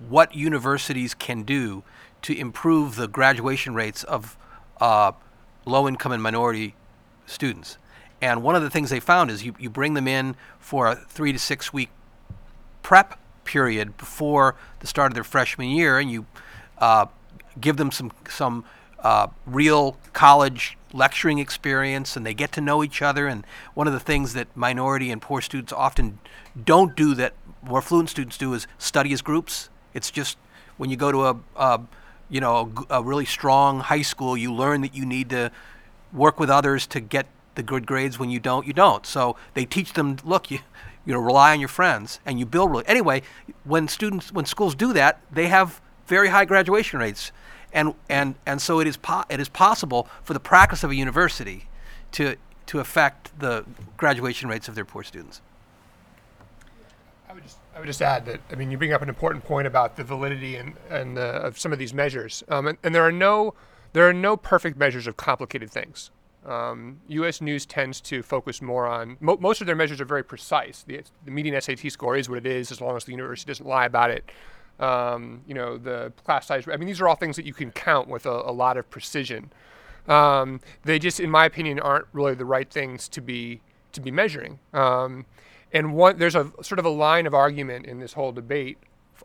what 0.09 0.35
universities 0.35 1.15
can 1.15 1.45
do 1.45 1.83
to 2.23 2.39
improve 2.39 2.97
the 2.97 3.09
graduation 3.09 3.75
rates 3.75 4.05
of 4.05 4.37
uh, 4.81 5.13
low-income 5.65 6.13
and 6.13 6.23
minority 6.23 6.75
students. 7.33 7.79
And 8.21 8.43
one 8.43 8.55
of 8.55 8.63
the 8.63 8.71
things 8.71 8.91
they 8.91 9.01
found 9.01 9.31
is 9.31 9.45
you, 9.45 9.55
you 9.59 9.69
bring 9.69 9.95
them 9.95 10.07
in 10.07 10.37
for 10.61 10.87
a 10.87 10.95
three 10.95 11.33
to 11.33 11.39
six 11.39 11.73
week 11.73 11.91
prep 12.83 13.19
period 13.45 13.97
before 13.97 14.55
the 14.81 14.87
start 14.87 15.11
of 15.11 15.15
their 15.15 15.25
freshman 15.25 15.69
year, 15.71 15.99
and 15.99 16.11
you 16.11 16.27
uh, 16.79 17.07
give 17.61 17.77
them 17.77 17.91
some 17.91 18.13
some 18.29 18.65
uh, 19.01 19.27
real 19.47 19.97
college 20.13 20.79
lecturing 20.93 21.39
experience, 21.39 22.17
and 22.17 22.25
they 22.25 22.35
get 22.35 22.53
to 22.53 22.61
know 22.61 22.85
each 22.85 23.03
other. 23.03 23.27
And 23.27 23.45
one 23.75 23.87
of 23.87 23.93
the 23.93 24.01
things 24.01 24.35
that 24.35 24.57
minority 24.57 25.11
and 25.11 25.21
poor 25.21 25.41
students 25.41 25.73
often 25.73 26.19
don't 26.65 26.95
do 26.95 27.15
that 27.15 27.35
more 27.63 27.83
fluent 27.83 28.11
students 28.11 28.39
do 28.39 28.55
is 28.55 28.67
study 28.79 29.13
as 29.13 29.23
groups. 29.23 29.69
It's 29.95 30.11
just 30.11 30.39
when 30.77 30.91
you 30.91 30.97
go 30.97 31.13
to 31.13 31.27
a, 31.27 31.37
a 31.57 31.81
you 32.31 32.41
know 32.41 32.73
a, 32.91 32.99
a 32.99 33.03
really 33.03 33.27
strong 33.27 33.81
high 33.81 34.03
school, 34.03 34.37
you 34.37 34.55
learn 34.55 34.81
that 34.83 34.95
you 34.95 35.05
need 35.05 35.31
to 35.31 35.51
work 36.13 36.39
with 36.39 36.51
others 36.51 36.87
to 36.89 37.01
get 37.01 37.27
the 37.55 37.63
good 37.63 37.87
grades. 37.87 38.19
When 38.19 38.31
you 38.31 38.41
don't, 38.41 38.67
you 38.67 38.73
don't. 38.73 39.05
So 39.07 39.37
they 39.55 39.65
teach 39.65 39.93
them, 39.93 40.17
look, 40.25 40.51
you 40.51 40.61
you 41.05 41.13
know, 41.13 41.19
rely 41.19 41.53
on 41.53 41.61
your 41.61 41.69
friends, 41.69 42.21
and 42.25 42.39
you 42.39 42.47
build. 42.47 42.83
Anyway, 42.87 43.23
when 43.65 43.89
students, 43.89 44.33
when 44.33 44.45
schools 44.45 44.75
do 44.75 44.93
that, 44.93 45.21
they 45.33 45.49
have 45.49 45.81
very 46.07 46.29
high 46.29 46.45
graduation 46.45 46.99
rates, 46.99 47.33
and 47.73 47.95
and 48.09 48.35
and 48.47 48.61
so 48.63 48.81
it 48.81 48.87
is 48.87 48.97
po- 48.97 49.25
it 49.29 49.41
is 49.41 49.49
possible 49.49 50.09
for 50.23 50.33
the 50.33 50.41
practice 50.41 50.85
of 50.85 50.91
a 50.91 50.95
university 50.95 51.67
to 52.13 52.37
to 52.67 52.79
affect 52.79 53.39
the 53.39 53.65
graduation 53.97 54.49
rates 54.49 54.69
of 54.69 54.75
their 54.75 54.85
poor 54.85 55.03
students. 55.03 55.41
I 57.29 57.33
would 57.33 57.43
just 57.43 57.59
I 57.75 57.79
would 57.81 57.87
just 57.87 58.03
add 58.03 58.27
that 58.27 58.41
I 58.51 58.55
mean 58.55 58.71
you 58.71 58.79
bring 58.79 58.93
up 58.93 59.03
an 59.03 59.09
important 59.09 59.45
point 59.45 59.67
about 59.67 59.97
the 59.97 60.05
validity 60.05 60.57
and 60.57 60.75
and 60.89 61.19
uh, 61.19 61.41
of 61.43 61.59
some 61.59 61.73
of 61.73 61.79
these 61.79 61.93
measures, 61.93 62.45
um, 62.49 62.69
and, 62.69 62.79
and 62.85 62.95
there 62.95 63.03
are 63.03 63.13
no 63.13 63.55
there 63.93 64.09
are 64.09 64.13
no 64.13 64.37
perfect 64.37 64.79
measures 64.79 65.07
of 65.07 65.17
complicated 65.17 65.71
things. 65.71 66.11
Um, 66.45 67.01
U.S. 67.09 67.41
News 67.41 67.65
tends 67.67 68.01
to 68.03 68.23
focus 68.23 68.61
more 68.61 68.87
on 68.87 69.17
mo- 69.21 69.39
most 69.41 69.61
of 69.61 69.67
their 69.67 69.77
measures 69.77 70.01
are 70.01 70.05
very 70.05 70.25
precise. 70.25 70.83
The, 70.83 71.03
the 71.25 71.31
median 71.31 71.61
SAT 71.61 71.93
score 71.93 72.17
is 72.17 72.29
what 72.29 72.39
it 72.39 72.47
is, 72.47 72.73
as 72.73 72.81
long 72.81 72.97
as 72.97 73.05
the 73.05 73.13
university 73.13 73.49
doesn't 73.49 73.67
lie 73.67 73.85
about 73.85 74.11
it. 74.11 74.31
Um, 74.81 75.43
you 75.47 75.55
know, 75.55 75.79
the 75.79 76.13
class 76.25 76.47
size. 76.47 76.67
I 76.67 76.77
mean, 76.77 76.89
these 76.89 77.01
are 77.01 77.07
all 77.07 77.15
things 77.15 77.37
that 77.37 77.45
you 77.45 77.55
can 77.55 77.71
count 77.71 78.09
with 78.09 78.27
a, 78.27 78.31
a 78.31 78.51
lot 78.51 78.77
of 78.77 78.91
precision. 78.91 79.53
Um, 80.09 80.61
they 80.83 80.99
just, 80.99 81.21
in 81.21 81.31
my 81.31 81.45
opinion, 81.45 81.79
aren't 81.79 82.07
really 82.13 82.35
the 82.35 82.45
right 82.45 82.69
things 82.69 83.09
to 83.11 83.21
be 83.21 83.61
to 83.93 84.01
be 84.01 84.11
measuring. 84.11 84.59
Um, 84.73 85.27
and 85.73 85.95
one, 85.95 86.19
there's 86.19 86.35
a 86.35 86.51
sort 86.63 86.79
of 86.79 86.85
a 86.85 86.91
line 86.91 87.27
of 87.27 87.35
argument 87.35 87.87
in 87.87 88.01
this 88.01 88.15
whole 88.15 88.33
debate 88.33 88.79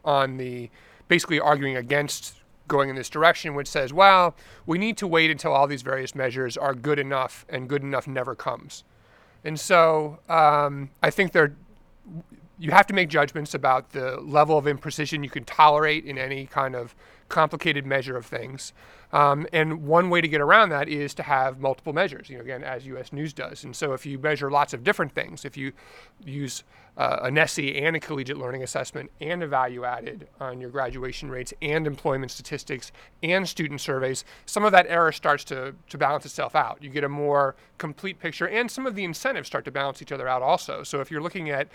on 0.06 0.38
the 0.38 0.70
basically 1.08 1.40
arguing 1.40 1.76
against 1.76 2.36
going 2.68 2.90
in 2.90 2.96
this 2.96 3.10
direction, 3.10 3.56
which 3.56 3.68
says, 3.68 3.94
well, 3.94 4.36
we 4.66 4.78
need 4.78 4.98
to 4.98 5.08
wait 5.08 5.32
until 5.32 5.54
all 5.54 5.68
these 5.68 5.82
various 5.82 6.16
measures 6.16 6.58
are 6.58 6.74
good 6.74 7.00
enough, 7.00 7.46
and 7.50 7.68
good 7.68 7.84
enough 7.84 8.08
never 8.08 8.36
comes. 8.36 8.84
And 9.44 9.60
so 9.60 10.20
um, 10.30 10.90
I 11.02 11.10
think 11.10 11.32
there, 11.32 11.56
you 12.60 12.72
have 12.72 12.88
to 12.88 12.94
make 12.94 13.10
judgments 13.10 13.54
about 13.54 13.92
the 13.92 14.20
level 14.20 14.58
of 14.58 14.66
imprecision 14.66 15.24
you 15.24 15.30
can 15.30 15.46
tolerate 15.46 16.06
in 16.06 16.18
any 16.18 16.46
kind 16.46 16.76
of 16.76 16.96
complicated 17.30 17.86
measure 17.86 18.18
of 18.18 18.26
things. 18.26 18.74
Um, 19.14 19.48
and 19.54 19.84
one 19.84 20.10
way 20.10 20.22
to 20.22 20.28
get 20.28 20.42
around 20.42 20.70
that 20.70 20.90
is 20.90 21.14
to 21.16 21.24
have 21.24 21.60
multiple 21.60 21.94
measures, 21.94 22.30
you 22.30 22.38
know, 22.38 22.44
again, 22.44 22.64
as 22.64 22.86
US 22.88 23.14
News 23.14 23.34
does. 23.34 23.64
And 23.64 23.76
so 23.76 23.94
if 23.94 24.06
you 24.06 24.20
measure 24.20 24.52
lots 24.52 24.74
of 24.74 24.84
different 24.84 25.14
things, 25.14 25.46
if 25.46 25.56
you 25.56 25.72
use 26.26 26.64
uh, 26.98 27.20
a 27.22 27.30
NSSE 27.30 27.80
and 27.84 27.96
a 27.96 28.00
collegiate 28.00 28.38
learning 28.38 28.64
assessment 28.64 29.12
and 29.22 29.44
a 29.44 29.48
value 29.48 29.86
added 29.86 30.28
on 30.40 30.60
your 30.60 30.72
graduation 30.72 31.30
rates 31.30 31.54
and 31.62 31.86
employment 31.86 32.32
statistics 32.32 32.92
and 33.22 33.48
student 33.48 33.80
surveys, 33.80 34.26
some 34.48 34.66
of 34.66 34.72
that 34.72 34.88
error 34.90 35.12
starts 35.12 35.44
to, 35.44 35.76
to 35.90 35.98
balance 35.98 36.26
itself 36.26 36.56
out. 36.56 36.82
You 36.82 36.90
get 36.90 37.04
a 37.04 37.10
more 37.10 37.56
complete 37.78 38.20
picture, 38.20 38.48
and 38.48 38.70
some 38.70 38.88
of 38.88 38.96
the 38.96 39.04
incentives 39.04 39.48
start 39.48 39.64
to 39.66 39.72
balance 39.72 40.02
each 40.02 40.12
other 40.12 40.28
out 40.28 40.42
also. 40.42 40.84
So 40.84 41.00
if 41.00 41.12
you're 41.12 41.22
looking 41.22 41.52
at, 41.52 41.68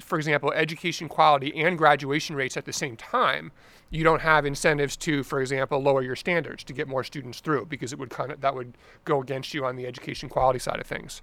for 0.00 0.18
example, 0.18 0.52
education 0.52 1.08
quality 1.08 1.58
and 1.62 1.78
graduation 1.78 2.36
rates 2.36 2.58
at 2.58 2.66
the 2.66 2.72
same 2.72 2.96
time, 2.96 3.50
you 3.90 4.04
don't 4.04 4.20
have 4.20 4.44
incentives 4.44 4.98
to, 4.98 5.22
for 5.22 5.40
example, 5.40 5.82
lower 5.82 6.02
your 6.02 6.16
standards 6.16 6.62
to 6.64 6.74
get 6.74 6.88
more 6.88 7.02
students 7.02 7.40
through 7.40 7.66
because 7.66 7.94
it 7.94 7.98
would 7.98 8.10
kind 8.10 8.30
of 8.30 8.42
that 8.42 8.54
would 8.54 8.76
go 9.06 9.22
against 9.22 9.54
you 9.54 9.64
on 9.64 9.76
the 9.76 9.86
education 9.86 10.28
quality 10.28 10.58
side 10.58 10.78
of 10.78 10.86
things. 10.86 11.22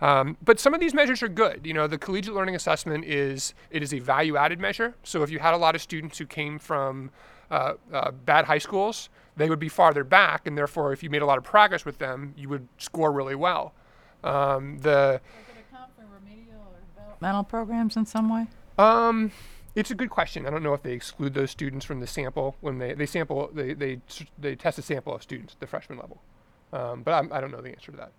Um, 0.00 0.36
but 0.44 0.60
some 0.60 0.74
of 0.74 0.80
these 0.80 0.92
measures 0.92 1.22
are 1.22 1.28
good. 1.28 1.62
You 1.64 1.72
know, 1.72 1.86
the 1.86 1.98
collegiate 1.98 2.34
learning 2.34 2.54
assessment 2.54 3.04
is 3.04 3.54
it 3.70 3.82
is 3.82 3.94
a 3.94 3.98
value-added 3.98 4.60
measure. 4.60 4.94
So 5.02 5.22
if 5.22 5.30
you 5.30 5.38
had 5.38 5.54
a 5.54 5.56
lot 5.56 5.74
of 5.74 5.80
students 5.80 6.18
who 6.18 6.26
came 6.26 6.58
from 6.58 7.10
uh, 7.50 7.74
uh, 7.92 8.10
bad 8.10 8.44
high 8.44 8.58
schools, 8.58 9.08
they 9.36 9.48
would 9.48 9.58
be 9.58 9.68
farther 9.68 10.04
back, 10.04 10.46
and 10.46 10.56
therefore, 10.56 10.92
if 10.92 11.02
you 11.02 11.10
made 11.10 11.22
a 11.22 11.26
lot 11.26 11.38
of 11.38 11.44
progress 11.44 11.84
with 11.84 11.98
them, 11.98 12.34
you 12.36 12.48
would 12.48 12.68
score 12.78 13.12
really 13.12 13.34
well. 13.34 13.72
Um, 14.24 14.78
the 14.78 15.20
Mental 17.20 17.44
programs 17.44 17.96
in 17.96 18.04
some 18.04 18.28
way? 18.28 18.46
um, 18.78 19.32
it's 19.74 19.90
a 19.90 19.94
good 19.94 20.10
question. 20.10 20.46
I 20.46 20.50
don't 20.50 20.62
know 20.62 20.74
if 20.74 20.82
they 20.82 20.92
exclude 20.92 21.32
those 21.34 21.50
students 21.50 21.86
from 21.86 22.00
the 22.00 22.06
sample 22.06 22.56
when 22.60 22.78
they, 22.78 22.92
they 22.94 23.06
sample 23.06 23.50
they, 23.54 23.72
they 23.72 24.00
they 24.38 24.54
test 24.54 24.78
a 24.78 24.82
sample 24.82 25.14
of 25.14 25.22
students 25.22 25.54
at 25.54 25.60
the 25.60 25.66
freshman 25.66 25.98
level, 25.98 26.20
um, 26.72 27.02
but 27.02 27.12
I'm, 27.12 27.32
I 27.32 27.40
don't 27.40 27.50
know 27.50 27.62
the 27.62 27.70
answer 27.70 27.92
to 27.92 27.98
that. 27.98 28.12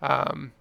Um, 0.00 0.52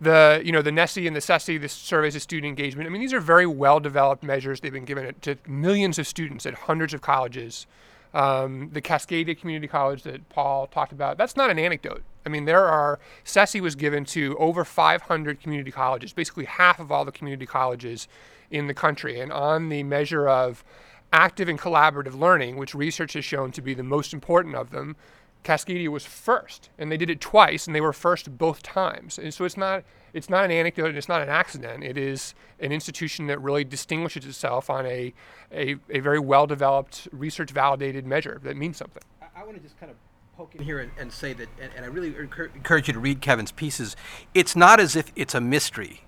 the 0.00 0.42
you 0.44 0.52
know 0.52 0.62
the 0.62 0.70
NSSE 0.70 1.06
and 1.06 1.16
the 1.16 1.20
CCSSE, 1.20 1.60
the 1.60 1.68
surveys 1.68 2.16
of 2.16 2.22
student 2.22 2.48
engagement. 2.48 2.86
I 2.86 2.90
mean, 2.90 3.00
these 3.00 3.12
are 3.12 3.20
very 3.20 3.46
well 3.46 3.80
developed 3.80 4.22
measures. 4.22 4.60
They've 4.60 4.72
been 4.72 4.84
given 4.84 5.14
to 5.22 5.36
millions 5.46 5.98
of 5.98 6.06
students 6.06 6.46
at 6.46 6.54
hundreds 6.54 6.94
of 6.94 7.00
colleges. 7.00 7.66
Um, 8.14 8.70
the 8.72 8.80
Cascadia 8.80 9.38
Community 9.38 9.68
College 9.68 10.02
that 10.04 10.26
Paul 10.30 10.68
talked 10.68 10.92
about, 10.92 11.18
that's 11.18 11.36
not 11.36 11.50
an 11.50 11.58
anecdote. 11.58 12.02
I 12.24 12.30
mean, 12.30 12.46
there 12.46 12.64
are, 12.64 12.98
CCSSE 13.26 13.60
was 13.60 13.74
given 13.74 14.06
to 14.06 14.34
over 14.38 14.64
500 14.64 15.40
community 15.40 15.70
colleges, 15.70 16.14
basically 16.14 16.46
half 16.46 16.80
of 16.80 16.90
all 16.90 17.04
the 17.04 17.12
community 17.12 17.44
colleges 17.44 18.08
in 18.50 18.68
the 18.68 18.74
country. 18.74 19.20
And 19.20 19.30
on 19.30 19.68
the 19.68 19.82
measure 19.82 20.28
of 20.28 20.64
active 21.12 21.48
and 21.48 21.58
collaborative 21.58 22.18
learning, 22.18 22.56
which 22.56 22.74
research 22.74 23.12
has 23.12 23.24
shown 23.24 23.52
to 23.52 23.60
be 23.60 23.74
the 23.74 23.82
most 23.82 24.14
important 24.14 24.54
of 24.54 24.70
them, 24.70 24.96
Cascadia 25.44 25.88
was 25.88 26.04
first, 26.04 26.70
and 26.78 26.90
they 26.90 26.96
did 26.96 27.10
it 27.10 27.20
twice, 27.20 27.66
and 27.66 27.76
they 27.76 27.80
were 27.80 27.92
first 27.92 28.36
both 28.36 28.62
times. 28.62 29.18
And 29.18 29.32
so 29.32 29.44
it's 29.44 29.56
not 29.56 29.84
it's 30.12 30.30
not 30.30 30.44
an 30.44 30.50
anecdote, 30.50 30.88
and 30.88 30.96
it's 30.96 31.08
not 31.08 31.22
an 31.22 31.28
accident. 31.28 31.84
It 31.84 31.98
is 31.98 32.34
an 32.58 32.72
institution 32.72 33.26
that 33.26 33.40
really 33.40 33.64
distinguishes 33.64 34.24
itself 34.24 34.70
on 34.70 34.86
a 34.86 35.12
a, 35.52 35.76
a 35.90 36.00
very 36.00 36.18
well 36.18 36.46
developed, 36.46 37.08
research 37.12 37.50
validated 37.50 38.06
measure 38.06 38.40
that 38.42 38.56
means 38.56 38.76
something. 38.76 39.02
I, 39.22 39.40
I 39.40 39.44
want 39.44 39.56
to 39.56 39.62
just 39.62 39.78
kind 39.78 39.90
of 39.90 39.96
poke 40.36 40.54
in 40.54 40.62
here 40.62 40.80
and, 40.80 40.92
and 40.98 41.12
say 41.12 41.32
that, 41.32 41.48
and, 41.60 41.72
and 41.76 41.84
I 41.84 41.88
really 41.88 42.12
encour- 42.12 42.54
encourage 42.54 42.88
you 42.88 42.94
to 42.94 43.00
read 43.00 43.20
Kevin's 43.20 43.52
pieces. 43.52 43.96
It's 44.34 44.54
not 44.54 44.80
as 44.80 44.94
if 44.96 45.10
it's 45.16 45.34
a 45.34 45.40
mystery 45.40 46.02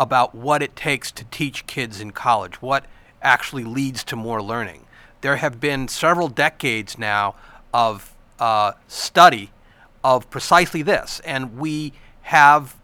about 0.00 0.34
what 0.34 0.62
it 0.62 0.74
takes 0.74 1.12
to 1.12 1.24
teach 1.26 1.66
kids 1.66 2.00
in 2.00 2.10
college, 2.10 2.60
what 2.60 2.86
actually 3.22 3.64
leads 3.64 4.04
to 4.04 4.16
more 4.16 4.42
learning. 4.42 4.84
There 5.20 5.36
have 5.36 5.60
been 5.60 5.88
several 5.88 6.28
decades 6.28 6.98
now 6.98 7.34
of 7.72 8.15
uh, 8.38 8.72
study 8.88 9.50
of 10.04 10.28
precisely 10.30 10.82
this, 10.82 11.20
and 11.24 11.58
we 11.58 11.92
have 12.22 12.76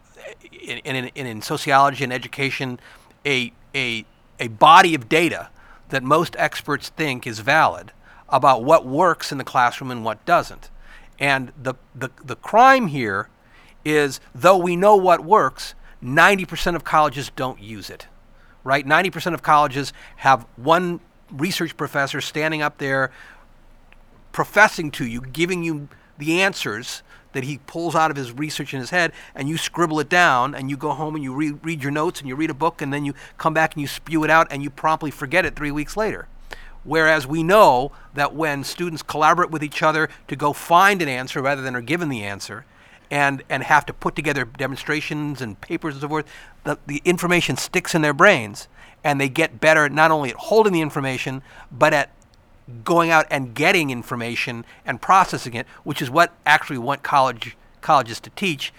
in, 0.62 0.78
in, 0.78 1.26
in 1.26 1.42
sociology 1.42 2.04
and 2.04 2.12
education 2.12 2.78
a, 3.26 3.52
a, 3.74 4.04
a 4.38 4.48
body 4.48 4.94
of 4.94 5.08
data 5.08 5.48
that 5.88 6.02
most 6.02 6.34
experts 6.38 6.88
think 6.88 7.26
is 7.26 7.40
valid 7.40 7.92
about 8.28 8.64
what 8.64 8.86
works 8.86 9.30
in 9.30 9.38
the 9.38 9.44
classroom 9.44 9.90
and 9.90 10.04
what 10.04 10.24
doesn't. 10.24 10.70
And 11.18 11.52
the, 11.60 11.74
the, 11.94 12.10
the 12.24 12.36
crime 12.36 12.88
here 12.88 13.28
is 13.84 14.20
though 14.34 14.56
we 14.56 14.74
know 14.74 14.96
what 14.96 15.24
works, 15.24 15.74
90% 16.02 16.74
of 16.74 16.82
colleges 16.82 17.30
don't 17.36 17.60
use 17.60 17.90
it, 17.90 18.06
right? 18.64 18.86
90% 18.86 19.34
of 19.34 19.42
colleges 19.42 19.92
have 20.16 20.46
one 20.56 21.00
research 21.30 21.76
professor 21.76 22.20
standing 22.20 22.62
up 22.62 22.78
there 22.78 23.10
professing 24.32 24.90
to 24.92 25.06
you, 25.06 25.20
giving 25.20 25.62
you 25.62 25.88
the 26.18 26.40
answers 26.40 27.02
that 27.32 27.44
he 27.44 27.58
pulls 27.66 27.94
out 27.94 28.10
of 28.10 28.16
his 28.16 28.32
research 28.32 28.74
in 28.74 28.80
his 28.80 28.90
head, 28.90 29.12
and 29.34 29.48
you 29.48 29.56
scribble 29.56 30.00
it 30.00 30.08
down, 30.08 30.54
and 30.54 30.68
you 30.68 30.76
go 30.76 30.90
home 30.90 31.14
and 31.14 31.24
you 31.24 31.34
re- 31.34 31.56
read 31.62 31.82
your 31.82 31.92
notes 31.92 32.20
and 32.20 32.28
you 32.28 32.36
read 32.36 32.50
a 32.50 32.54
book, 32.54 32.82
and 32.82 32.92
then 32.92 33.04
you 33.04 33.14
come 33.38 33.54
back 33.54 33.74
and 33.74 33.80
you 33.80 33.86
spew 33.86 34.24
it 34.24 34.30
out, 34.30 34.46
and 34.50 34.62
you 34.62 34.70
promptly 34.70 35.10
forget 35.10 35.46
it 35.46 35.56
three 35.56 35.70
weeks 35.70 35.96
later. 35.96 36.28
Whereas 36.84 37.26
we 37.26 37.42
know 37.42 37.92
that 38.14 38.34
when 38.34 38.64
students 38.64 39.02
collaborate 39.02 39.50
with 39.50 39.62
each 39.62 39.82
other 39.82 40.08
to 40.28 40.36
go 40.36 40.52
find 40.52 41.00
an 41.00 41.08
answer 41.08 41.40
rather 41.40 41.62
than 41.62 41.76
are 41.76 41.80
given 41.80 42.08
the 42.08 42.24
answer, 42.24 42.66
and, 43.10 43.42
and 43.50 43.62
have 43.62 43.84
to 43.86 43.92
put 43.92 44.16
together 44.16 44.46
demonstrations 44.46 45.42
and 45.42 45.60
papers 45.60 45.94
and 45.94 46.00
so 46.00 46.08
forth, 46.08 46.26
the, 46.64 46.78
the 46.86 47.02
information 47.04 47.56
sticks 47.56 47.94
in 47.94 48.00
their 48.00 48.14
brains, 48.14 48.68
and 49.04 49.20
they 49.20 49.28
get 49.28 49.60
better 49.60 49.88
not 49.88 50.10
only 50.10 50.30
at 50.30 50.36
holding 50.36 50.72
the 50.72 50.80
information, 50.80 51.42
but 51.70 51.92
at 51.92 52.10
going 52.84 53.10
out 53.10 53.26
and 53.30 53.54
getting 53.54 53.90
information 53.90 54.64
and 54.84 55.00
processing 55.00 55.54
it, 55.54 55.66
which 55.84 56.02
is 56.02 56.10
what 56.10 56.32
actually 56.46 56.78
we 56.78 56.84
want 56.84 57.02
college 57.02 57.56
colleges 57.80 58.20
to 58.20 58.30
teach 58.30 58.72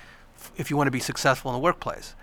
if 0.57 0.69
you 0.69 0.77
want 0.77 0.87
to 0.87 0.91
be 0.91 0.99
successful 0.99 1.51
in 1.51 1.55
the 1.55 1.61
workplace. 1.61 2.15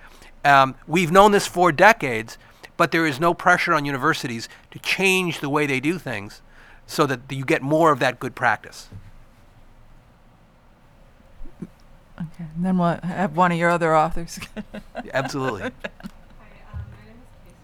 Um, 0.45 0.75
we've 0.87 1.13
known 1.13 1.33
this 1.33 1.47
for 1.47 1.73
decades, 1.73 2.39
but 2.77 2.91
there 2.93 3.07
is 3.07 3.21
no 3.21 3.35
pressure 3.35 3.75
on 3.75 3.85
universities 3.85 4.49
to 4.71 4.79
change 4.79 5.41
the 5.41 5.49
way 5.49 5.67
they 5.67 5.81
do 5.81 5.99
things 5.99 6.41
so 6.87 7.07
that 7.07 7.21
you 7.31 7.45
get 7.45 7.63
more 7.63 7.93
of 7.93 7.99
that 7.99 8.19
good 8.19 8.35
practice. 8.35 8.89
Okay, 11.63 12.47
and 12.55 12.65
then 12.65 12.77
we'll 12.77 12.99
have 13.03 13.37
one 13.37 13.53
of 13.53 13.59
your 13.59 13.71
other 13.71 13.97
authors. 13.97 14.39
Absolutely. 15.15 15.71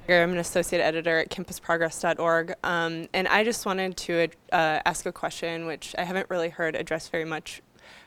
I'm 0.08 0.30
an 0.30 0.38
associate 0.38 0.80
editor 0.80 1.18
at 1.18 1.30
campusprogress.org, 1.30 2.54
um, 2.62 3.08
and 3.12 3.26
I 3.26 3.42
just 3.42 3.66
wanted 3.66 3.96
to 3.96 4.28
uh, 4.52 4.80
ask 4.84 5.04
a 5.04 5.10
question 5.10 5.66
which 5.66 5.96
I 5.98 6.04
haven't 6.04 6.30
really 6.30 6.48
heard 6.48 6.76
addressed 6.76 7.10
very 7.10 7.24
much 7.24 7.60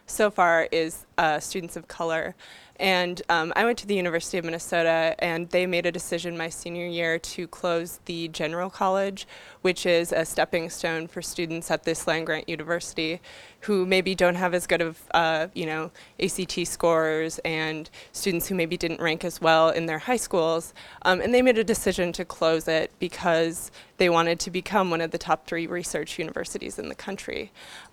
so 0.05 0.31
far 0.31 0.69
is 0.71 1.05
uh, 1.17 1.39
students 1.39 1.75
of 1.75 1.89
color. 1.89 2.35
And 2.79 3.21
um, 3.27 3.51
I 3.57 3.65
went 3.65 3.77
to 3.79 3.87
the 3.87 3.95
University 3.95 4.37
of 4.37 4.45
Minnesota, 4.45 5.13
and 5.19 5.49
they 5.49 5.65
made 5.65 5.85
a 5.85 5.91
decision 5.91 6.37
my 6.37 6.47
senior 6.47 6.87
year 6.87 7.19
to 7.19 7.45
close 7.47 7.99
the 8.05 8.29
General 8.29 8.69
College, 8.69 9.27
which 9.61 9.85
is 9.85 10.13
a 10.13 10.23
stepping 10.23 10.69
stone 10.69 11.07
for 11.07 11.21
students 11.21 11.69
at 11.69 11.83
this 11.83 12.07
land 12.07 12.25
grant 12.25 12.47
university 12.47 13.19
who 13.61 13.85
maybe 13.85 14.15
don't 14.15 14.35
have 14.35 14.53
as 14.53 14.65
good 14.65 14.81
of, 14.81 15.03
uh, 15.13 15.47
you 15.53 15.65
know, 15.65 15.91
ACT 16.21 16.65
scores 16.65 17.39
and 17.39 17.89
students 18.13 18.47
who 18.47 18.55
maybe 18.55 18.77
didn't 18.77 19.01
rank 19.01 19.25
as 19.25 19.41
well 19.41 19.69
in 19.69 19.85
their 19.85 19.99
high 19.99 20.15
schools. 20.15 20.73
Um, 21.01 21.19
and 21.19 21.33
they 21.33 21.41
made 21.41 21.57
a 21.57 21.63
decision 21.65 22.13
to 22.13 22.23
close 22.23 22.69
it 22.69 22.91
because 22.99 23.71
they 23.97 24.09
wanted 24.09 24.39
to 24.39 24.49
become 24.49 24.89
one 24.89 25.01
of 25.01 25.11
the 25.11 25.17
top 25.17 25.45
three 25.45 25.67
research 25.67 26.17
universities 26.17 26.79
in 26.79 26.87
the 26.87 26.95
country. 26.95 27.51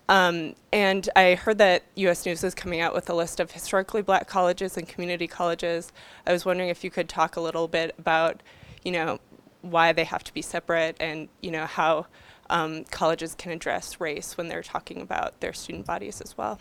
Um, 0.09 0.55
and 0.71 1.09
I 1.15 1.35
heard 1.35 1.57
that 1.57 1.83
US 1.95 2.25
News 2.25 2.43
is 2.43 2.55
coming 2.55 2.79
out 2.79 2.93
with 2.93 3.09
a 3.09 3.13
list 3.13 3.39
of 3.39 3.51
historically 3.51 4.01
black 4.01 4.27
colleges 4.27 4.77
and 4.77 4.87
community 4.87 5.27
colleges. 5.27 5.91
I 6.25 6.31
was 6.31 6.45
wondering 6.45 6.69
if 6.69 6.83
you 6.83 6.89
could 6.89 7.09
talk 7.09 7.35
a 7.35 7.41
little 7.41 7.67
bit 7.67 7.93
about, 7.99 8.41
you 8.83 8.91
know, 8.91 9.19
why 9.61 9.91
they 9.91 10.05
have 10.05 10.23
to 10.23 10.33
be 10.33 10.41
separate 10.41 10.95
and, 10.99 11.27
you 11.41 11.51
know, 11.51 11.65
how 11.65 12.07
um, 12.49 12.85
colleges 12.85 13.35
can 13.35 13.51
address 13.51 13.99
race 13.99 14.37
when 14.37 14.47
they're 14.47 14.63
talking 14.63 15.01
about 15.01 15.39
their 15.41 15.51
student 15.51 15.85
bodies 15.85 16.21
as 16.21 16.37
well. 16.37 16.59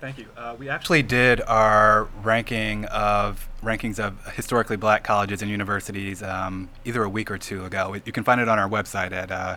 Thank 0.00 0.18
you. 0.18 0.28
Uh, 0.34 0.56
we 0.58 0.70
actually 0.70 1.02
did 1.02 1.42
our 1.42 2.04
ranking 2.22 2.86
of 2.86 3.48
rankings 3.62 3.98
of 3.98 4.32
historically 4.34 4.76
black 4.76 5.04
colleges 5.04 5.42
and 5.42 5.50
universities 5.50 6.22
um, 6.22 6.70
either 6.86 7.02
a 7.02 7.08
week 7.08 7.30
or 7.30 7.36
two 7.36 7.66
ago. 7.66 7.94
You 8.04 8.12
can 8.12 8.24
find 8.24 8.40
it 8.40 8.48
on 8.48 8.58
our 8.58 8.68
website 8.68 9.12
at 9.12 9.30
uh, 9.30 9.56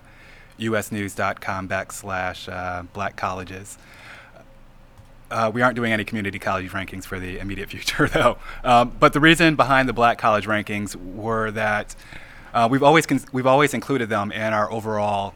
usnews.com 0.60 1.68
backslash 1.68 2.52
uh, 2.52 2.84
black 2.94 3.16
colleges. 3.16 3.78
Uh, 5.32 5.50
we 5.52 5.62
aren't 5.62 5.76
doing 5.76 5.92
any 5.92 6.04
community 6.04 6.38
college 6.38 6.70
rankings 6.72 7.06
for 7.06 7.20
the 7.20 7.40
immediate 7.40 7.70
future, 7.70 8.08
though. 8.08 8.38
Um, 8.64 8.96
but 9.00 9.14
the 9.14 9.20
reason 9.20 9.56
behind 9.56 9.90
the 9.90 9.94
black 9.94 10.18
college 10.18 10.46
rankings 10.46 10.96
were 10.96 11.50
that 11.52 11.96
uh, 12.54 12.68
we've 12.70 12.84
always 12.84 13.06
cons- 13.06 13.26
we've 13.34 13.48
always 13.48 13.74
included 13.74 14.10
them 14.10 14.32
in 14.32 14.54
our 14.54 14.72
overall 14.72 15.34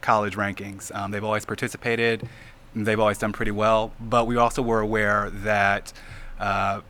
college 0.00 0.36
rankings. 0.36 0.94
Um, 0.94 1.10
they've 1.10 1.22
always 1.24 1.44
participated. 1.44 2.28
They've 2.74 2.98
always 2.98 3.18
done 3.18 3.32
pretty 3.32 3.52
well. 3.52 3.92
But 4.00 4.26
we 4.26 4.36
also 4.36 4.62
were 4.62 4.80
aware 4.80 5.30
that 5.30 5.92
uh, 6.40 6.80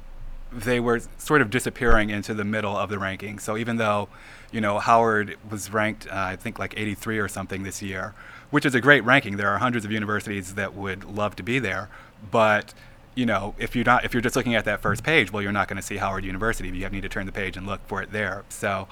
they 0.65 0.81
were 0.81 1.01
sort 1.19 1.43
of 1.43 1.51
disappearing 1.51 2.11
into 2.11 2.35
the 2.35 2.45
middle 2.45 2.77
of 2.77 2.91
the 2.91 2.97
rankings. 2.97 3.43
So 3.43 3.57
even 3.57 3.77
though, 3.77 4.09
you 4.51 4.61
know, 4.61 4.79
Howard 4.79 5.37
was 5.51 5.73
ranked, 5.73 6.07
uh, 6.09 6.15
I 6.15 6.37
think 6.37 6.59
like 6.59 6.75
83 6.77 7.19
or 7.19 7.29
something 7.29 7.63
this 7.63 7.83
year, 7.83 8.15
which 8.51 8.65
is 8.65 8.75
a 8.75 8.81
great 8.81 9.05
ranking. 9.05 9.37
There 9.37 9.49
are 9.49 9.59
hundreds 9.59 9.85
of 9.85 9.93
universities 9.93 10.55
that 10.55 10.75
would 10.75 11.05
love 11.05 11.37
to 11.37 11.43
be 11.43 11.59
there, 11.59 11.89
but 12.31 12.75
you 13.15 13.25
know, 13.25 13.55
if 13.59 13.75
you're 13.75 13.85
not, 13.85 14.05
if 14.05 14.13
you're 14.13 14.21
just 14.21 14.37
looking 14.37 14.55
at 14.55 14.67
that 14.67 14.83
first 14.83 15.03
page, 15.03 15.33
well, 15.33 15.43
you're 15.43 15.51
not 15.51 15.69
going 15.69 15.79
to 15.79 15.83
see 15.83 15.97
Howard 15.97 16.25
University. 16.25 16.69
You 16.69 16.83
have 16.83 16.93
need 16.93 17.01
to 17.03 17.09
turn 17.09 17.25
the 17.25 17.33
page 17.33 17.57
and 17.57 17.67
look 17.67 17.81
for 17.87 18.03
it 18.03 18.13
there. 18.13 18.45
So 18.51 18.89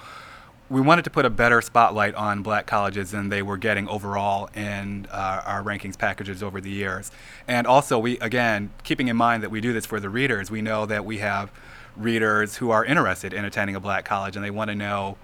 we 0.69 0.81
wanted 0.81 1.03
to 1.03 1.11
put 1.11 1.25
a 1.25 1.29
better 1.29 1.61
spotlight 1.61 2.15
on 2.15 2.41
black 2.41 2.65
colleges 2.65 3.11
than 3.11 3.29
they 3.29 3.41
were 3.41 3.57
getting 3.57 3.87
overall 3.87 4.49
in 4.55 5.07
uh, 5.11 5.41
our 5.45 5.63
rankings 5.63 5.97
packages 5.97 6.41
over 6.41 6.59
the 6.59 6.71
years. 6.71 7.11
And 7.47 7.67
also, 7.67 7.99
we 7.99 8.17
again, 8.19 8.71
keeping 8.83 9.07
in 9.07 9.15
mind 9.15 9.43
that 9.43 9.51
we 9.51 9.61
do 9.61 9.73
this 9.73 9.85
for 9.85 9.99
the 9.99 10.09
readers, 10.09 10.49
we 10.49 10.61
know 10.61 10.85
that 10.87 11.05
we 11.05 11.19
have 11.19 11.51
readers 11.95 12.57
who 12.57 12.71
are 12.71 12.83
interested 12.83 13.33
in 13.33 13.45
attending 13.45 13.75
a 13.75 13.79
black 13.79 14.05
college 14.05 14.35
and 14.35 14.43
they 14.43 14.51
want 14.51 14.69
to 14.69 14.75
know 14.75 15.17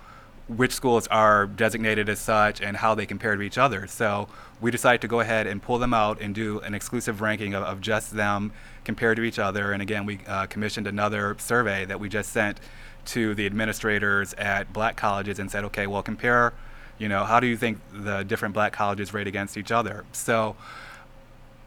which 0.47 0.73
schools 0.73 1.07
are 1.07 1.47
designated 1.47 2.09
as 2.09 2.19
such 2.19 2.61
and 2.61 2.77
how 2.77 2.93
they 2.93 3.05
compare 3.05 3.35
to 3.35 3.41
each 3.41 3.57
other. 3.57 3.87
So 3.87 4.27
we 4.59 4.69
decided 4.69 5.01
to 5.01 5.07
go 5.07 5.21
ahead 5.21 5.47
and 5.47 5.61
pull 5.61 5.79
them 5.79 5.93
out 5.93 6.19
and 6.21 6.35
do 6.35 6.59
an 6.59 6.73
exclusive 6.73 7.21
ranking 7.21 7.53
of, 7.53 7.63
of 7.63 7.81
just 7.81 8.11
them 8.11 8.51
compared 8.83 9.17
to 9.17 9.23
each 9.23 9.39
other. 9.39 9.71
And 9.71 9.81
again, 9.81 10.05
we 10.05 10.19
uh, 10.27 10.47
commissioned 10.47 10.87
another 10.87 11.35
survey 11.39 11.85
that 11.85 11.99
we 11.99 12.09
just 12.09 12.31
sent 12.31 12.59
to 13.05 13.33
the 13.35 13.45
administrators 13.45 14.33
at 14.35 14.71
black 14.73 14.95
colleges 14.95 15.39
and 15.39 15.49
said, 15.49 15.63
okay, 15.65 15.87
well, 15.87 16.03
compare, 16.03 16.53
you 16.97 17.09
know, 17.09 17.23
how 17.23 17.39
do 17.39 17.47
you 17.47 17.57
think 17.57 17.79
the 17.91 18.23
different 18.23 18.53
black 18.53 18.73
colleges 18.73 19.13
rate 19.13 19.27
against 19.27 19.57
each 19.57 19.71
other? 19.71 20.05
So 20.11 20.55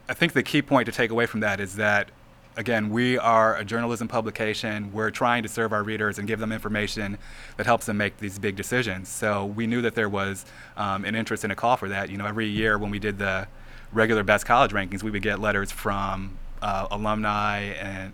I 0.09 0.15
think 0.15 0.33
the 0.33 0.43
key 0.43 0.63
point 0.63 0.87
to 0.87 0.93
take 0.93 1.11
away 1.11 1.27
from 1.27 1.41
that 1.41 1.61
is 1.61 1.77
that, 1.77 2.11
again, 2.57 2.91
we 2.91 3.19
are 3.19 3.57
a 3.57 3.65
journalism 3.65 4.07
publication. 4.07 4.93
We're 4.93 5.11
trying 5.11 5.43
to 5.43 5.49
serve 5.49 5.73
our 5.73 5.83
readers 5.83 6.19
and 6.19 6.29
give 6.29 6.39
them 6.39 6.53
information 6.53 7.19
that 7.57 7.67
helps 7.67 7.87
them 7.87 7.97
make 7.97 8.19
these 8.19 8.39
big 8.39 8.55
decisions. 8.55 9.09
So 9.09 9.45
we 9.45 9.67
knew 9.67 9.83
that 9.83 9.95
there 9.95 10.09
was 10.09 10.45
um, 10.77 11.05
an 11.05 11.15
interest 11.17 11.43
and 11.43 11.53
a 11.53 11.57
call 11.57 11.77
for 11.77 11.89
that. 11.89 12.11
You 12.11 12.17
know, 12.17 12.27
every 12.27 12.47
year 12.47 12.79
when 12.79 12.91
we 12.91 12.99
did 12.99 13.19
the 13.19 13.49
regular 13.93 14.23
best 14.23 14.47
college 14.47 14.73
rankings, 14.73 15.03
we 15.03 15.11
would 15.11 15.23
get 15.23 15.41
letters 15.41 15.73
from 15.73 16.39
uh, 16.63 16.87
alumni 16.91 17.61
and 17.61 18.13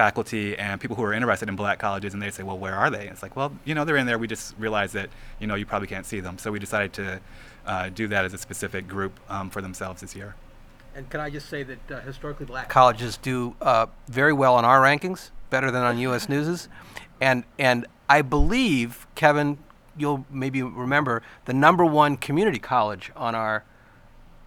faculty 0.00 0.56
and 0.56 0.80
people 0.80 0.96
who 0.96 1.02
are 1.02 1.12
interested 1.12 1.46
in 1.46 1.56
black 1.56 1.78
colleges 1.78 2.14
and 2.14 2.22
they 2.22 2.30
say 2.30 2.42
well 2.42 2.56
where 2.56 2.74
are 2.74 2.88
they? 2.88 3.02
And 3.02 3.10
it's 3.10 3.22
like 3.22 3.36
well 3.36 3.52
you 3.66 3.74
know 3.74 3.84
they're 3.84 3.98
in 3.98 4.06
there. 4.06 4.18
We 4.18 4.26
just 4.26 4.54
realized 4.58 4.94
that 4.94 5.10
you 5.38 5.46
know 5.46 5.56
you 5.56 5.66
probably 5.66 5.88
can't 5.88 6.06
see 6.06 6.20
them. 6.20 6.38
So 6.38 6.50
we 6.50 6.58
decided 6.58 6.94
to 6.94 7.20
uh, 7.66 7.90
do 7.90 8.08
that 8.08 8.24
as 8.24 8.32
a 8.32 8.38
specific 8.38 8.88
group 8.88 9.20
um, 9.28 9.50
for 9.50 9.60
themselves 9.60 10.00
this 10.00 10.16
year. 10.16 10.36
And 10.94 11.10
can 11.10 11.20
I 11.20 11.28
just 11.28 11.50
say 11.50 11.64
that 11.64 11.90
uh, 11.90 12.00
historically 12.00 12.46
black 12.46 12.70
colleges 12.70 13.18
do 13.18 13.54
uh, 13.60 13.86
very 14.08 14.32
well 14.32 14.54
on 14.54 14.64
our 14.64 14.80
rankings, 14.80 15.30
better 15.50 15.70
than 15.70 15.82
on 15.82 15.98
U.S. 15.98 16.28
News's, 16.32 16.70
and 17.20 17.44
and 17.58 17.84
I 18.08 18.22
believe 18.22 19.06
Kevin, 19.14 19.58
you'll 19.98 20.24
maybe 20.30 20.62
remember 20.62 21.20
the 21.44 21.52
number 21.52 21.84
one 21.84 22.16
community 22.16 22.58
college 22.58 23.12
on 23.14 23.34
our 23.34 23.64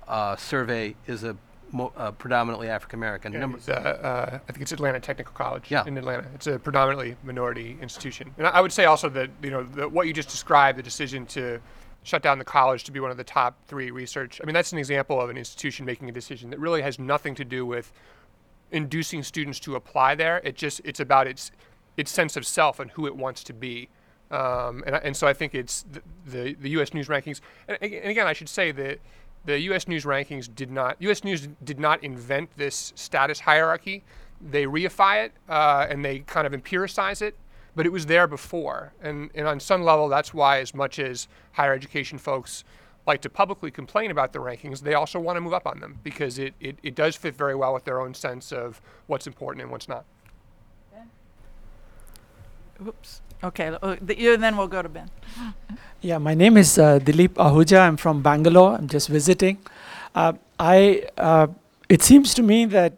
uh, 0.07 0.35
survey 0.35 0.95
is 1.05 1.23
a 1.23 1.37
mo- 1.73 1.91
uh, 1.97 2.11
predominantly 2.11 2.69
African 2.69 2.99
American. 2.99 3.33
Yeah, 3.33 3.39
number 3.39 3.59
uh, 3.67 3.71
uh, 3.73 4.39
I 4.47 4.51
think 4.51 4.61
it's 4.61 4.71
Atlanta 4.71 4.99
Technical 4.99 5.33
College 5.33 5.69
Yeah. 5.69 5.83
in 5.85 5.97
Atlanta. 5.97 6.25
It's 6.35 6.47
a 6.47 6.57
predominantly 6.59 7.17
minority 7.23 7.77
institution. 7.81 8.33
And 8.37 8.47
I 8.47 8.61
would 8.61 8.71
say 8.71 8.85
also 8.85 9.09
that 9.09 9.29
you 9.41 9.49
know 9.49 9.63
the, 9.63 9.89
what 9.89 10.07
you 10.07 10.13
just 10.13 10.29
described, 10.29 10.77
the 10.77 10.83
decision 10.83 11.25
to 11.27 11.59
shut 12.03 12.21
down 12.21 12.37
the 12.37 12.45
college 12.45 12.83
to 12.83 12.91
be 12.91 12.99
one 12.99 13.11
of 13.11 13.17
the 13.17 13.23
top 13.23 13.55
three 13.65 13.89
research. 13.89 14.39
I 14.41 14.45
mean, 14.45 14.53
that's 14.53 14.71
an 14.73 14.77
example 14.77 15.19
of 15.21 15.29
an 15.29 15.37
institution 15.37 15.85
making 15.85 16.09
a 16.09 16.11
decision 16.11 16.49
that 16.51 16.59
really 16.59 16.81
has 16.81 16.99
nothing 16.99 17.33
to 17.35 17.45
do 17.45 17.65
with 17.65 17.91
inducing 18.71 19.23
students 19.23 19.59
to 19.61 19.75
apply 19.75 20.15
there. 20.15 20.41
It 20.43 20.55
just 20.55 20.81
it's 20.83 20.99
about 20.99 21.27
its 21.27 21.51
its 21.97 22.11
sense 22.11 22.37
of 22.37 22.45
self 22.45 22.79
and 22.79 22.91
who 22.91 23.05
it 23.07 23.15
wants 23.15 23.43
to 23.45 23.53
be. 23.53 23.89
Um, 24.31 24.83
and, 24.87 24.95
and 24.95 25.15
so 25.15 25.27
I 25.27 25.33
think 25.33 25.53
it's 25.53 25.83
the, 25.91 26.01
the, 26.25 26.53
the 26.55 26.69
U.S. 26.71 26.91
News 26.91 27.07
rankings. 27.07 27.39
And, 27.67 27.77
and 27.83 27.93
again, 28.09 28.25
I 28.25 28.33
should 28.33 28.49
say 28.49 28.71
that 28.71 28.97
the 29.45 29.59
U.S. 29.61 29.87
News 29.87 30.05
rankings 30.05 30.53
did 30.53 30.71
not 30.71 30.95
U.S. 31.01 31.23
News 31.23 31.47
did 31.63 31.79
not 31.79 32.03
invent 32.03 32.49
this 32.55 32.93
status 32.95 33.41
hierarchy. 33.41 34.03
They 34.41 34.65
reify 34.65 35.25
it 35.25 35.33
uh, 35.49 35.87
and 35.89 36.03
they 36.03 36.19
kind 36.19 36.45
of 36.45 36.53
empiricize 36.53 37.21
it, 37.21 37.35
but 37.75 37.85
it 37.85 37.91
was 37.91 38.05
there 38.05 38.27
before. 38.27 38.93
And, 39.01 39.29
and 39.35 39.47
on 39.47 39.59
some 39.59 39.83
level, 39.83 40.09
that's 40.09 40.33
why, 40.33 40.59
as 40.59 40.73
much 40.73 40.99
as 40.99 41.27
higher 41.53 41.73
education 41.73 42.17
folks 42.17 42.63
like 43.05 43.21
to 43.21 43.29
publicly 43.29 43.71
complain 43.71 44.11
about 44.11 44.33
the 44.33 44.39
rankings, 44.39 44.81
they 44.81 44.93
also 44.93 45.19
want 45.19 45.37
to 45.37 45.41
move 45.41 45.53
up 45.53 45.67
on 45.67 45.79
them 45.79 45.99
because 46.03 46.39
it, 46.39 46.53
it, 46.59 46.77
it 46.83 46.95
does 46.95 47.15
fit 47.15 47.35
very 47.35 47.55
well 47.55 47.73
with 47.73 47.83
their 47.83 47.99
own 47.99 48.13
sense 48.13 48.51
of 48.51 48.81
what's 49.07 49.27
important 49.27 49.61
and 49.61 49.71
what's 49.71 49.89
not. 49.89 50.05
Oops. 52.85 53.21
Okay, 53.43 53.75
uh, 53.81 53.97
then 53.99 54.55
we'll 54.55 54.67
go 54.67 54.81
to 54.81 54.89
Ben. 54.89 55.09
Yeah, 56.01 56.17
my 56.17 56.33
name 56.33 56.57
is 56.57 56.77
uh, 56.77 56.99
Dilip 56.99 57.29
Ahuja. 57.35 57.79
I'm 57.79 57.95
from 57.95 58.21
Bangalore. 58.21 58.75
I'm 58.75 58.89
just 58.89 59.07
visiting. 59.07 59.57
Uh, 60.13 60.33
I. 60.59 61.05
Uh, 61.17 61.47
it 61.87 62.01
seems 62.01 62.33
to 62.33 62.43
me 62.43 62.65
that 62.65 62.93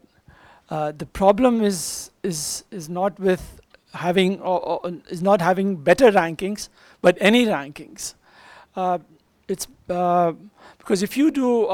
uh, 0.72 0.92
the 0.92 1.06
problem 1.06 1.62
is 1.62 2.10
is 2.24 2.64
is 2.72 2.90
not 2.90 3.20
with 3.20 3.62
having 3.94 4.42
or, 4.42 4.60
or 4.60 4.92
is 5.10 5.22
not 5.22 5.40
having 5.40 5.76
better 5.76 6.12
rankings, 6.12 6.70
but 7.04 7.16
any 7.22 7.46
rankings. 7.46 8.16
It's 9.48 9.68
because 10.80 11.04
if 11.04 11.16
you 11.16 11.30
do 11.30 11.70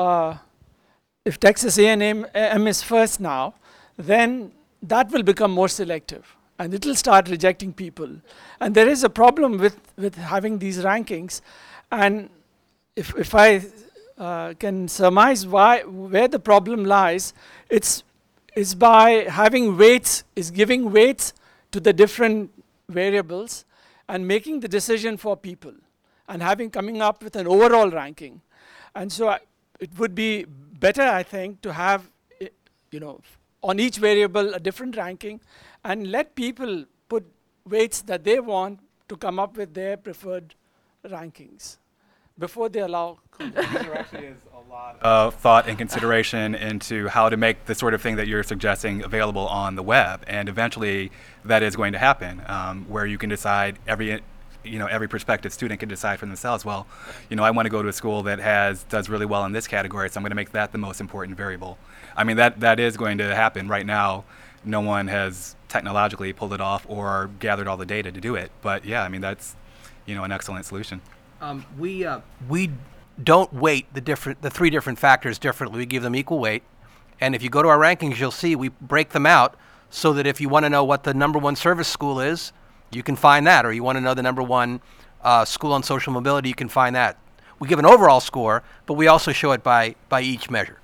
if 1.23 1.39
Texas 1.39 1.77
A&M 1.77 2.67
is 2.67 2.83
first 2.83 3.21
now, 3.21 3.53
then 3.97 4.51
that 4.83 5.11
will 5.11 5.23
become 5.23 5.51
more 5.51 5.69
selective 5.69 6.35
and 6.61 6.75
it 6.75 6.85
will 6.85 6.95
start 6.95 7.27
rejecting 7.27 7.73
people. 7.73 8.09
And 8.59 8.75
there 8.75 8.87
is 8.87 9.03
a 9.03 9.09
problem 9.09 9.57
with, 9.57 9.77
with 9.97 10.13
having 10.13 10.59
these 10.59 10.77
rankings. 10.77 11.41
And 11.91 12.29
if, 12.95 13.15
if 13.17 13.33
I 13.33 13.65
uh, 14.19 14.53
can 14.59 14.87
surmise 14.87 15.47
why, 15.47 15.81
where 15.81 16.27
the 16.27 16.37
problem 16.39 16.85
lies, 16.85 17.33
it's, 17.67 18.03
it's 18.55 18.75
by 18.75 19.25
having 19.27 19.75
weights, 19.75 20.23
is 20.35 20.51
giving 20.51 20.91
weights 20.91 21.33
to 21.71 21.79
the 21.79 21.93
different 21.93 22.51
variables 22.89 23.65
and 24.07 24.27
making 24.27 24.59
the 24.59 24.67
decision 24.67 25.17
for 25.17 25.35
people 25.35 25.73
and 26.27 26.43
having 26.43 26.69
coming 26.69 27.01
up 27.01 27.23
with 27.23 27.35
an 27.35 27.47
overall 27.47 27.89
ranking. 27.89 28.39
And 28.93 29.11
so 29.11 29.29
I, 29.29 29.39
it 29.79 29.89
would 29.97 30.13
be 30.13 30.45
better, 30.79 31.01
I 31.01 31.23
think, 31.23 31.61
to 31.63 31.73
have, 31.73 32.07
you 32.91 32.99
know, 32.99 33.19
on 33.63 33.79
each 33.79 33.97
variable 33.97 34.53
a 34.53 34.59
different 34.59 34.95
ranking 34.95 35.39
and 35.83 36.11
let 36.11 36.35
people 36.35 36.85
put 37.09 37.25
weights 37.67 38.01
that 38.03 38.23
they 38.23 38.39
want 38.39 38.79
to 39.07 39.17
come 39.17 39.39
up 39.39 39.57
with 39.57 39.73
their 39.73 39.97
preferred 39.97 40.55
rankings 41.05 41.77
before 42.37 42.69
they 42.69 42.79
allow. 42.79 43.19
there 43.39 43.97
actually 43.97 44.25
is 44.27 44.37
a 44.53 44.69
lot 44.69 44.97
of 45.01 45.35
thought 45.35 45.67
and 45.67 45.77
consideration 45.77 46.55
into 46.55 47.07
how 47.07 47.29
to 47.29 47.37
make 47.37 47.65
the 47.65 47.75
sort 47.75 47.93
of 47.93 48.01
thing 48.01 48.15
that 48.15 48.27
you're 48.27 48.43
suggesting 48.43 49.03
available 49.03 49.47
on 49.47 49.75
the 49.75 49.83
web, 49.83 50.23
and 50.27 50.47
eventually 50.47 51.11
that 51.43 51.63
is 51.63 51.75
going 51.75 51.93
to 51.93 51.99
happen, 51.99 52.41
um, 52.47 52.85
where 52.87 53.05
you 53.05 53.17
can 53.17 53.29
decide 53.29 53.79
every 53.87 54.21
you 54.63 54.77
know 54.77 54.85
every 54.85 55.07
prospective 55.07 55.51
student 55.51 55.79
can 55.79 55.89
decide 55.89 56.19
for 56.19 56.27
themselves 56.27 56.63
well 56.63 56.85
you 57.31 57.35
know 57.35 57.43
i 57.43 57.49
want 57.49 57.65
to 57.65 57.69
go 57.71 57.81
to 57.81 57.89
a 57.89 57.93
school 57.93 58.21
that 58.21 58.37
has 58.37 58.83
does 58.83 59.09
really 59.09 59.25
well 59.25 59.43
in 59.45 59.51
this 59.53 59.67
category 59.67 60.07
so 60.07 60.19
i'm 60.19 60.23
going 60.23 60.29
to 60.29 60.35
make 60.35 60.51
that 60.51 60.71
the 60.71 60.77
most 60.77 61.01
important 61.01 61.35
variable 61.35 61.79
i 62.15 62.23
mean 62.23 62.37
that 62.37 62.59
that 62.59 62.79
is 62.79 62.95
going 62.95 63.17
to 63.17 63.35
happen 63.35 63.67
right 63.67 63.87
now 63.87 64.23
no 64.63 64.81
one 64.81 65.07
has 65.07 65.55
technologically 65.67 66.33
pulled 66.33 66.53
it 66.53 66.61
off 66.61 66.85
or 66.89 67.29
gathered 67.39 67.67
all 67.67 67.77
the 67.77 67.85
data 67.85 68.11
to 68.11 68.21
do 68.21 68.35
it 68.35 68.51
but 68.61 68.85
yeah 68.85 69.03
i 69.03 69.07
mean 69.07 69.21
that's 69.21 69.55
you 70.05 70.15
know 70.15 70.23
an 70.23 70.31
excellent 70.31 70.65
solution 70.65 71.01
um, 71.41 71.65
we 71.77 72.05
uh, 72.05 72.19
we 72.47 72.69
don't 73.23 73.53
weight 73.53 73.91
the 73.93 74.01
different 74.01 74.41
the 74.41 74.49
three 74.49 74.69
different 74.69 74.99
factors 74.99 75.39
differently 75.39 75.79
we 75.79 75.85
give 75.85 76.03
them 76.03 76.15
equal 76.15 76.39
weight 76.39 76.63
and 77.19 77.35
if 77.35 77.41
you 77.41 77.49
go 77.49 77.61
to 77.61 77.69
our 77.69 77.77
rankings 77.77 78.19
you'll 78.19 78.31
see 78.31 78.55
we 78.55 78.69
break 78.69 79.09
them 79.09 79.25
out 79.25 79.55
so 79.89 80.13
that 80.13 80.25
if 80.25 80.39
you 80.39 80.47
want 80.47 80.63
to 80.63 80.69
know 80.69 80.83
what 80.83 81.03
the 81.03 81.13
number 81.13 81.39
one 81.39 81.55
service 81.55 81.87
school 81.87 82.19
is 82.19 82.53
you 82.91 83.03
can 83.03 83.15
find 83.15 83.47
that. 83.47 83.65
Or 83.65 83.73
you 83.73 83.83
want 83.83 83.97
to 83.97 84.01
know 84.01 84.13
the 84.13 84.23
number 84.23 84.43
one 84.43 84.81
uh, 85.23 85.45
school 85.45 85.73
on 85.73 85.83
social 85.83 86.13
mobility, 86.13 86.49
you 86.49 86.55
can 86.55 86.69
find 86.69 86.95
that. 86.95 87.17
We 87.59 87.67
give 87.67 87.79
an 87.79 87.85
overall 87.85 88.19
score, 88.19 88.63
but 88.85 88.95
we 88.95 89.07
also 89.07 89.31
show 89.31 89.51
it 89.51 89.63
by, 89.63 89.95
by 90.09 90.21
each 90.21 90.49
measure. 90.49 90.79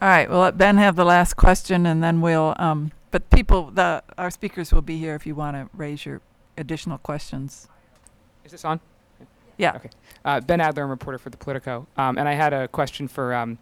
All 0.00 0.08
right, 0.08 0.28
we'll 0.28 0.40
let 0.40 0.58
Ben 0.58 0.76
have 0.76 0.94
the 0.94 1.06
last 1.06 1.34
question, 1.34 1.86
and 1.86 2.02
then 2.02 2.20
we'll. 2.20 2.54
Um, 2.58 2.92
but 3.10 3.30
people, 3.30 3.70
the 3.70 4.02
our 4.18 4.30
speakers 4.30 4.70
will 4.70 4.82
be 4.82 4.98
here 4.98 5.14
if 5.14 5.26
you 5.26 5.34
want 5.34 5.56
to 5.56 5.70
raise 5.72 6.04
your 6.04 6.20
additional 6.58 6.98
questions. 6.98 7.66
Is 8.44 8.52
this 8.52 8.64
on? 8.66 8.78
Yeah. 9.56 9.76
Okay. 9.76 9.88
Uh, 10.22 10.40
ben 10.40 10.60
Adler, 10.60 10.82
I'm 10.82 10.90
a 10.90 10.90
reporter 10.90 11.18
for 11.18 11.30
the 11.30 11.38
Politico, 11.38 11.86
um, 11.96 12.18
and 12.18 12.28
I 12.28 12.34
had 12.34 12.52
a 12.52 12.68
question 12.68 13.08
for 13.08 13.32
um, 13.32 13.58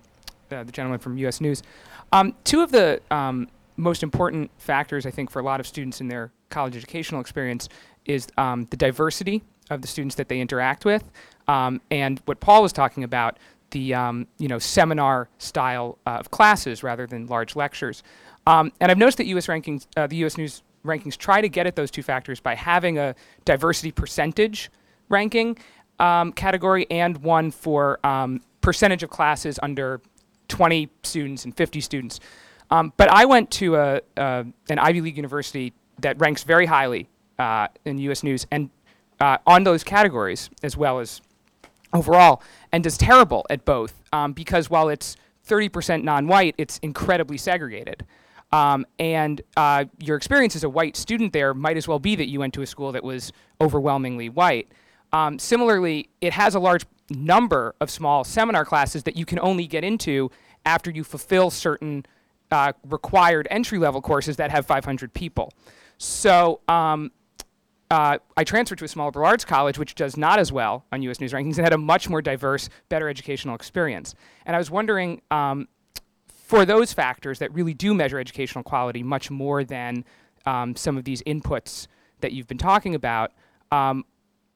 the, 0.49 0.65
the, 0.65 0.73
gentleman 0.73 0.99
from 0.99 1.17
U.S. 1.19 1.41
News. 1.41 1.63
Um, 2.11 2.35
two 2.43 2.63
of 2.63 2.73
the 2.73 3.01
um, 3.13 3.49
most 3.77 4.03
important 4.03 4.51
factors, 4.59 5.07
I 5.07 5.13
think, 5.13 5.31
for 5.31 5.39
a 5.39 5.45
lot 5.45 5.61
of 5.61 5.69
students 5.69 6.01
in 6.01 6.09
their 6.09 6.33
college 6.51 6.77
educational 6.77 7.21
experience 7.21 7.69
is 8.07 8.27
um, 8.39 8.67
the 8.71 8.77
diversity 8.77 9.45
of 9.71 9.83
the 9.83 9.89
students 9.89 10.17
that 10.17 10.29
they 10.29 10.41
interact 10.41 10.85
with, 10.85 11.09
um, 11.47 11.81
and 11.93 12.21
what 12.25 12.41
Paul 12.41 12.63
was 12.63 12.73
talking 12.73 13.05
about, 13.05 13.39
the 13.75 13.93
um, 13.93 14.27
you 14.39 14.49
know 14.49 14.59
seminar 14.59 15.29
style 15.37 15.99
uh, 16.07 16.13
of 16.13 16.31
classes 16.31 16.83
rather 16.83 17.07
than 17.07 17.27
large 17.27 17.55
lectures. 17.55 18.03
Um, 18.47 18.73
and 18.81 18.91
I've 18.91 18.99
noticed 18.99 19.19
that 19.19 19.27
U.S. 19.27 19.49
rankings, 19.49 19.87
uh, 19.97 20.07
the 20.07 20.17
U.S. 20.17 20.39
News 20.39 20.63
rankings, 20.85 21.19
try 21.19 21.43
to 21.43 21.49
get 21.49 21.67
at 21.67 21.77
those 21.77 21.91
two 21.91 22.03
factors 22.03 22.41
by 22.41 22.55
having 22.55 22.99
a 22.99 23.15
diversity 23.45 23.91
percentage 23.91 24.71
ranking 25.11 25.59
um, 25.99 26.33
category 26.33 26.87
and 26.91 27.19
one 27.19 27.51
for 27.51 28.05
um, 28.07 28.41
percentage 28.61 29.03
of 29.03 29.11
classes 29.11 29.59
under 29.63 30.01
20 30.49 30.89
students 31.03 31.45
and 31.45 31.57
50 31.57 31.81
students. 31.81 32.21
Um, 32.71 32.93
but 32.97 33.09
I 33.11 33.25
went 33.25 33.51
to 33.53 33.77
a, 33.77 34.01
an 34.17 34.55
Ivy 34.79 35.01
League 35.01 35.17
university 35.17 35.73
that 36.01 36.19
ranks 36.21 36.43
very 36.45 36.67
highly 36.67 37.09
uh, 37.39 37.69
in 37.85 37.99
U.S. 37.99 38.23
News 38.23 38.47
and 38.51 38.71
uh, 39.21 39.39
on 39.47 39.65
those 39.65 39.85
categories 39.85 40.51
as 40.63 40.77
well 40.77 40.99
as 40.99 41.21
overall, 41.95 42.43
and 42.73 42.85
does 42.85 42.99
terrible 42.99 43.47
at 43.49 43.65
both 43.65 44.03
um, 44.13 44.33
because 44.33 44.69
while 44.69 44.89
it's 44.89 45.17
30% 45.49 46.03
non-white, 46.03 46.55
it's 46.59 46.79
incredibly 46.79 47.39
segregated. 47.39 48.05
Um, 48.53 48.87
and 48.99 49.41
uh, 49.57 49.87
your 49.99 50.17
experience 50.17 50.55
as 50.55 50.65
a 50.65 50.69
white 50.69 50.97
student 50.97 51.33
there 51.33 51.55
might 51.55 51.77
as 51.77 51.89
well 51.89 51.99
be 51.99 52.15
that 52.17 52.29
you 52.29 52.39
went 52.41 52.55
to 52.55 52.63
a 52.63 52.67
school 52.67 52.93
that 52.93 53.03
was 53.03 53.33
overwhelmingly 53.61 54.29
white. 54.29 54.69
Um, 55.13 55.39
similarly, 55.39 56.09
it 56.21 56.33
has 56.33 56.55
a 56.55 56.61
large 56.61 56.85
number 57.11 57.75
of 57.81 57.91
small 57.91 58.25
seminar 58.25 58.65
classes 58.65 59.03
that 59.05 59.17
you 59.17 59.25
can 59.25 59.39
only 59.41 59.67
get 59.67 59.85
into 59.85 60.31
after 60.65 60.91
you 60.91 61.05
fulfill 61.05 61.51
certain 61.51 62.07
uh, 62.51 62.73
required 62.89 63.49
entry 63.51 63.79
level 63.79 64.01
courses 64.01 64.37
that 64.37 64.51
have 64.51 64.67
500 64.67 65.13
people. 65.13 65.53
So 65.99 66.61
um, 66.69 67.11
uh, 67.91 68.19
I 68.37 68.45
transferred 68.45 68.79
to 68.79 68.85
a 68.85 68.89
small 68.89 69.07
liberal 69.07 69.27
arts 69.27 69.45
college, 69.45 69.79
which 69.79 69.95
does 69.95 70.17
not 70.17 70.39
as 70.39 70.51
well 70.51 70.85
on 70.91 71.03
U.S. 71.03 71.21
News 71.21 71.33
rankings 71.33 71.57
and 71.57 71.65
had 71.65 71.73
a 71.73 71.79
much 71.79 72.09
more 72.09 72.23
diverse, 72.23 72.69
better 72.89 73.09
educational 73.09 73.55
experience. 73.55 74.15
And 74.47 74.57
I 74.57 74.59
was 74.59 74.71
wondering, 74.71 75.21
um, 75.31 75.69
for 76.29 76.65
those 76.65 76.93
factors 76.93 77.39
that 77.39 77.53
really 77.53 77.75
do 77.75 77.95
measure 77.95 78.19
educational 78.19 78.65
quality 78.65 79.03
much 79.03 79.31
more 79.31 79.65
than 79.65 80.05
um, 80.47 80.77
some 80.77 80.97
of 80.97 81.05
these 81.05 81.23
inputs 81.23 81.87
that 82.21 82.33
you've 82.33 82.47
been 82.47 82.59
talking 82.59 82.95
about, 82.95 83.33
um, 83.71 84.05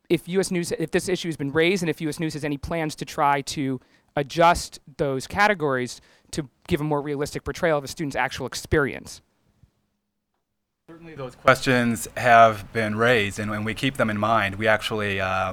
if 0.09 0.26
U.S. 0.28 0.50
News, 0.50 0.72
if 0.72 0.90
this 0.90 1.09
issue 1.09 1.28
has 1.28 1.36
been 1.36 1.52
raised, 1.52 1.82
and 1.82 1.90
if 1.90 2.00
U.S. 2.00 2.18
News 2.18 2.32
has 2.34 2.44
any 2.44 2.56
plans 2.56 2.94
to 2.96 3.05
try 3.05 3.42
to 3.42 3.80
adjust 4.16 4.80
those 4.96 5.26
categories 5.26 6.00
to 6.32 6.48
give 6.66 6.80
a 6.80 6.84
more 6.84 7.00
realistic 7.00 7.44
portrayal 7.44 7.78
of 7.78 7.84
a 7.84 7.88
student's 7.88 8.16
actual 8.16 8.46
experience. 8.46 9.22
Certainly, 10.90 11.16
those 11.16 11.35
questions 11.35 12.09
have 12.16 12.73
been 12.73 12.97
raised, 12.97 13.39
and, 13.39 13.51
and 13.51 13.66
we 13.66 13.74
keep 13.74 13.98
them 13.98 14.09
in 14.09 14.16
mind. 14.16 14.55
We 14.55 14.66
actually, 14.66 15.20
uh, 15.20 15.52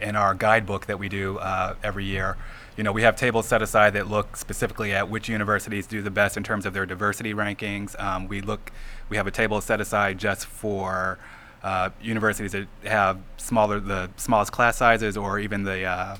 in 0.00 0.16
our 0.16 0.34
guidebook 0.34 0.86
that 0.86 0.98
we 0.98 1.08
do 1.08 1.38
uh, 1.38 1.76
every 1.84 2.04
year, 2.04 2.36
you 2.76 2.82
know, 2.82 2.90
we 2.90 3.02
have 3.02 3.14
tables 3.14 3.46
set 3.46 3.62
aside 3.62 3.92
that 3.92 4.08
look 4.08 4.36
specifically 4.36 4.92
at 4.92 5.08
which 5.08 5.28
universities 5.28 5.86
do 5.86 6.02
the 6.02 6.10
best 6.10 6.36
in 6.36 6.42
terms 6.42 6.66
of 6.66 6.74
their 6.74 6.84
diversity 6.84 7.32
rankings. 7.32 7.96
Um, 8.02 8.26
we 8.26 8.40
look, 8.40 8.72
we 9.08 9.16
have 9.16 9.28
a 9.28 9.30
table 9.30 9.60
set 9.60 9.80
aside 9.80 10.18
just 10.18 10.46
for 10.46 11.20
uh, 11.62 11.90
universities 12.02 12.50
that 12.50 12.66
have 12.82 13.20
smaller, 13.36 13.78
the 13.78 14.10
smallest 14.16 14.50
class 14.50 14.76
sizes, 14.76 15.16
or 15.16 15.38
even 15.38 15.62
the 15.62 15.84
uh, 15.84 16.16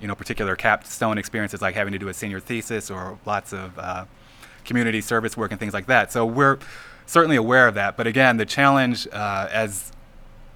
you 0.00 0.06
know, 0.06 0.14
particular 0.14 0.54
capstone 0.54 1.18
experiences 1.18 1.60
like 1.60 1.74
having 1.74 1.92
to 1.92 1.98
do 1.98 2.06
a 2.06 2.14
senior 2.14 2.38
thesis 2.38 2.92
or 2.92 3.18
lots 3.26 3.52
of 3.52 3.76
uh, 3.76 4.04
community 4.64 5.00
service 5.00 5.36
work 5.36 5.50
and 5.50 5.58
things 5.58 5.74
like 5.74 5.86
that. 5.86 6.12
So 6.12 6.24
we're 6.24 6.60
certainly 7.06 7.36
aware 7.36 7.66
of 7.68 7.74
that. 7.74 7.96
But 7.96 8.06
again, 8.06 8.36
the 8.36 8.46
challenge, 8.46 9.06
uh, 9.12 9.48
as 9.50 9.92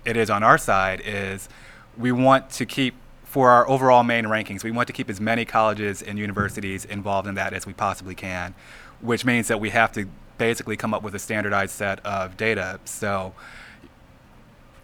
it 0.04 0.16
is 0.16 0.30
on 0.30 0.42
our 0.42 0.58
side, 0.58 1.02
is 1.04 1.48
we 1.96 2.12
want 2.12 2.50
to 2.50 2.66
keep 2.66 2.94
for 3.30 3.50
our 3.50 3.68
overall 3.68 4.02
main 4.02 4.24
rankings, 4.24 4.64
we 4.64 4.72
want 4.72 4.88
to 4.88 4.92
keep 4.92 5.08
as 5.08 5.20
many 5.20 5.44
colleges 5.44 6.02
and 6.02 6.18
universities 6.18 6.84
involved 6.84 7.28
in 7.28 7.36
that 7.36 7.52
as 7.52 7.64
we 7.64 7.72
possibly 7.72 8.14
can, 8.14 8.52
which 9.00 9.24
means 9.24 9.46
that 9.46 9.60
we 9.60 9.70
have 9.70 9.92
to 9.92 10.08
basically 10.36 10.76
come 10.76 10.92
up 10.92 11.04
with 11.04 11.14
a 11.14 11.18
standardized 11.18 11.72
set 11.72 12.04
of 12.04 12.36
data. 12.36 12.80
So, 12.86 13.32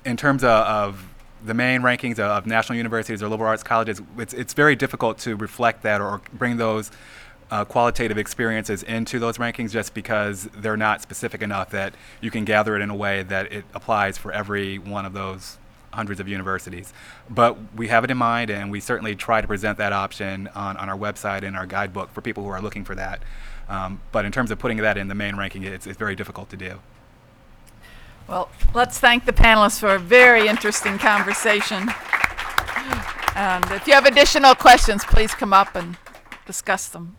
in 0.05 0.17
terms 0.17 0.45
of, 0.45 0.51
of 0.51 1.15
the 1.45 1.55
main 1.55 1.81
rankings 1.81 2.21
of 2.21 2.47
national 2.47 2.77
universities 2.77 3.21
or 3.21 3.29
liberal 3.29 3.51
arts 3.51 3.65
colleges, 3.65 4.01
it's, 4.17 4.33
it's 4.33 4.55
very 4.55 4.77
difficult 4.77 5.19
to 5.19 5.35
reflect 5.35 5.83
that 5.83 6.01
or 6.01 6.21
bring 6.33 6.57
those 6.57 6.93
uh, 7.51 7.65
qualitative 7.65 8.19
experiences 8.19 8.83
into 8.83 9.19
those 9.19 9.39
rankings 9.39 9.71
just 9.71 9.95
because 9.95 10.49
they're 10.55 10.77
not 10.77 11.01
specific 11.03 11.43
enough 11.43 11.71
that 11.71 11.95
you 12.21 12.31
can 12.31 12.45
gather 12.45 12.77
it 12.77 12.83
in 12.83 12.91
a 12.91 12.95
way 12.95 13.23
that 13.23 13.53
it 13.53 13.65
applies 13.75 14.19
for 14.19 14.33
every 14.33 14.79
one 14.79 15.07
of 15.07 15.13
those 15.13 15.59
hundreds 15.93 16.21
of 16.21 16.29
universities. 16.29 16.93
But 17.31 17.57
we 17.75 17.89
have 17.89 18.05
it 18.05 18.11
in 18.11 18.17
mind, 18.17 18.51
and 18.51 18.71
we 18.71 18.81
certainly 18.81 19.17
try 19.17 19.41
to 19.41 19.47
present 19.47 19.79
that 19.79 19.93
option 19.93 20.49
on, 20.55 20.77
on 20.77 20.89
our 20.89 20.97
website 20.97 21.43
and 21.43 21.57
our 21.57 21.67
guidebook 21.67 22.13
for 22.13 22.21
people 22.21 22.43
who 22.43 22.51
are 22.51 22.61
looking 22.61 22.85
for 22.85 22.95
that. 22.95 23.23
Um, 23.69 24.01
but 24.13 24.25
in 24.25 24.33
terms 24.33 24.51
of 24.51 24.59
putting 24.59 24.77
that 24.79 24.97
in 24.97 25.09
the 25.09 25.15
main 25.15 25.37
ranking, 25.37 25.63
it's, 25.63 25.87
it's 25.87 25.99
very 25.99 26.15
difficult 26.15 26.51
to 26.51 26.57
do. 26.57 26.81
Well, 28.29 28.51
let's 28.75 28.99
thank 28.99 29.25
the 29.25 29.33
panelists 29.33 29.79
for 29.79 29.95
a 29.95 29.99
very 29.99 30.49
interesting 30.49 30.99
conversation. 30.99 31.89
And 33.35 33.65
if 33.71 33.87
you 33.87 33.95
have 33.95 34.07
additional 34.07 34.55
questions, 34.55 35.05
please 35.05 35.35
come 35.35 35.53
up 35.53 35.75
and 35.75 35.97
discuss 36.47 36.89
them. 36.89 37.17